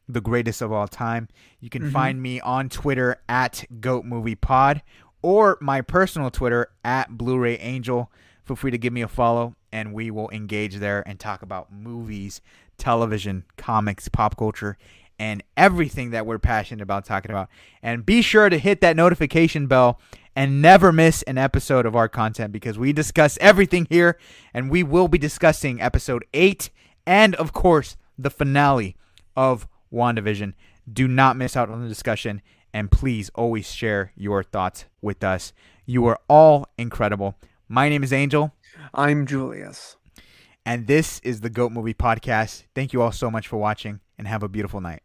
the 0.08 0.22
greatest 0.22 0.62
of 0.62 0.72
all 0.72 0.88
time. 0.88 1.28
You 1.60 1.70
can 1.70 1.84
mm-hmm. 1.84 1.92
find 1.92 2.22
me 2.22 2.40
on 2.40 2.70
Twitter 2.70 3.18
at 3.28 3.66
Goat 3.82 4.06
Movie 4.06 4.36
Pod 4.36 4.82
or 5.26 5.57
my 5.60 5.81
personal 5.81 6.30
Twitter 6.30 6.68
at 6.84 7.18
Blu-ray 7.18 7.57
Angel. 7.57 8.11
Feel 8.43 8.56
free 8.56 8.69
to 8.69 8.77
give 8.77 8.93
me 8.93 9.02
a 9.02 9.07
follow, 9.07 9.56
and 9.72 9.91
we 9.91 10.11
will 10.11 10.30
engage 10.30 10.76
there 10.76 11.02
and 11.07 11.19
talk 11.19 11.41
about 11.41 11.73
movies, 11.73 12.41
television, 12.77 13.43
comics, 13.57 14.07
pop 14.07 14.38
culture, 14.38 14.77
and 15.18 15.41
everything 15.57 16.11
that 16.11 16.27
we're 16.27 16.38
passionate 16.38 16.84
about 16.84 17.06
talking 17.06 17.31
about. 17.31 17.49
And 17.81 18.06
be 18.06 18.22
sure 18.22 18.49
to 18.49 18.60
hit 18.60 18.81
that 18.81 18.95
notification 18.95 19.65
bell 19.65 19.99
and 20.35 20.61
never 20.61 20.91
miss 20.91 21.23
an 21.23 21.39
episode 21.39 21.88
of 21.88 21.95
our 21.95 22.07
content 22.07 22.52
because 22.52 22.77
we 22.77 22.93
discuss 22.93 23.35
everything 23.41 23.88
here, 23.89 24.19
and 24.53 24.69
we 24.69 24.84
will 24.84 25.07
be 25.07 25.18
discussing 25.18 25.81
episode 25.81 26.23
eight 26.35 26.69
and, 27.07 27.34
of 27.35 27.52
course, 27.52 27.97
the 28.15 28.30
finale 28.30 28.95
of 29.35 29.68
WandaVision. 29.91 30.53
Do 30.93 31.07
not 31.07 31.35
miss 31.35 31.57
out 31.57 31.72
on 31.72 31.81
the 31.81 31.89
discussion, 31.89 32.43
and 32.76 32.91
please 32.91 33.31
always 33.35 33.72
share 33.72 34.11
your 34.18 34.43
thoughts 34.43 34.84
with 35.02 35.23
us. 35.23 35.53
You 35.85 36.06
are 36.07 36.19
all 36.27 36.68
incredible. 36.77 37.35
My 37.69 37.88
name 37.88 38.03
is 38.03 38.11
Angel, 38.11 38.53
I'm 38.93 39.26
Julius. 39.26 39.95
and 40.65 40.85
this 40.85 41.22
is 41.23 41.39
the 41.39 41.49
Goat 41.49 41.72
Movie 41.72 41.93
Podcast. 41.93 42.64
Thank 42.76 42.91
you 42.91 43.02
all 43.02 43.14
so 43.14 43.31
much 43.31 43.47
for 43.47 43.56
watching, 43.56 44.02
and 44.18 44.27
have 44.27 44.43
a 44.43 44.49
beautiful 44.49 44.81
night. 44.81 45.05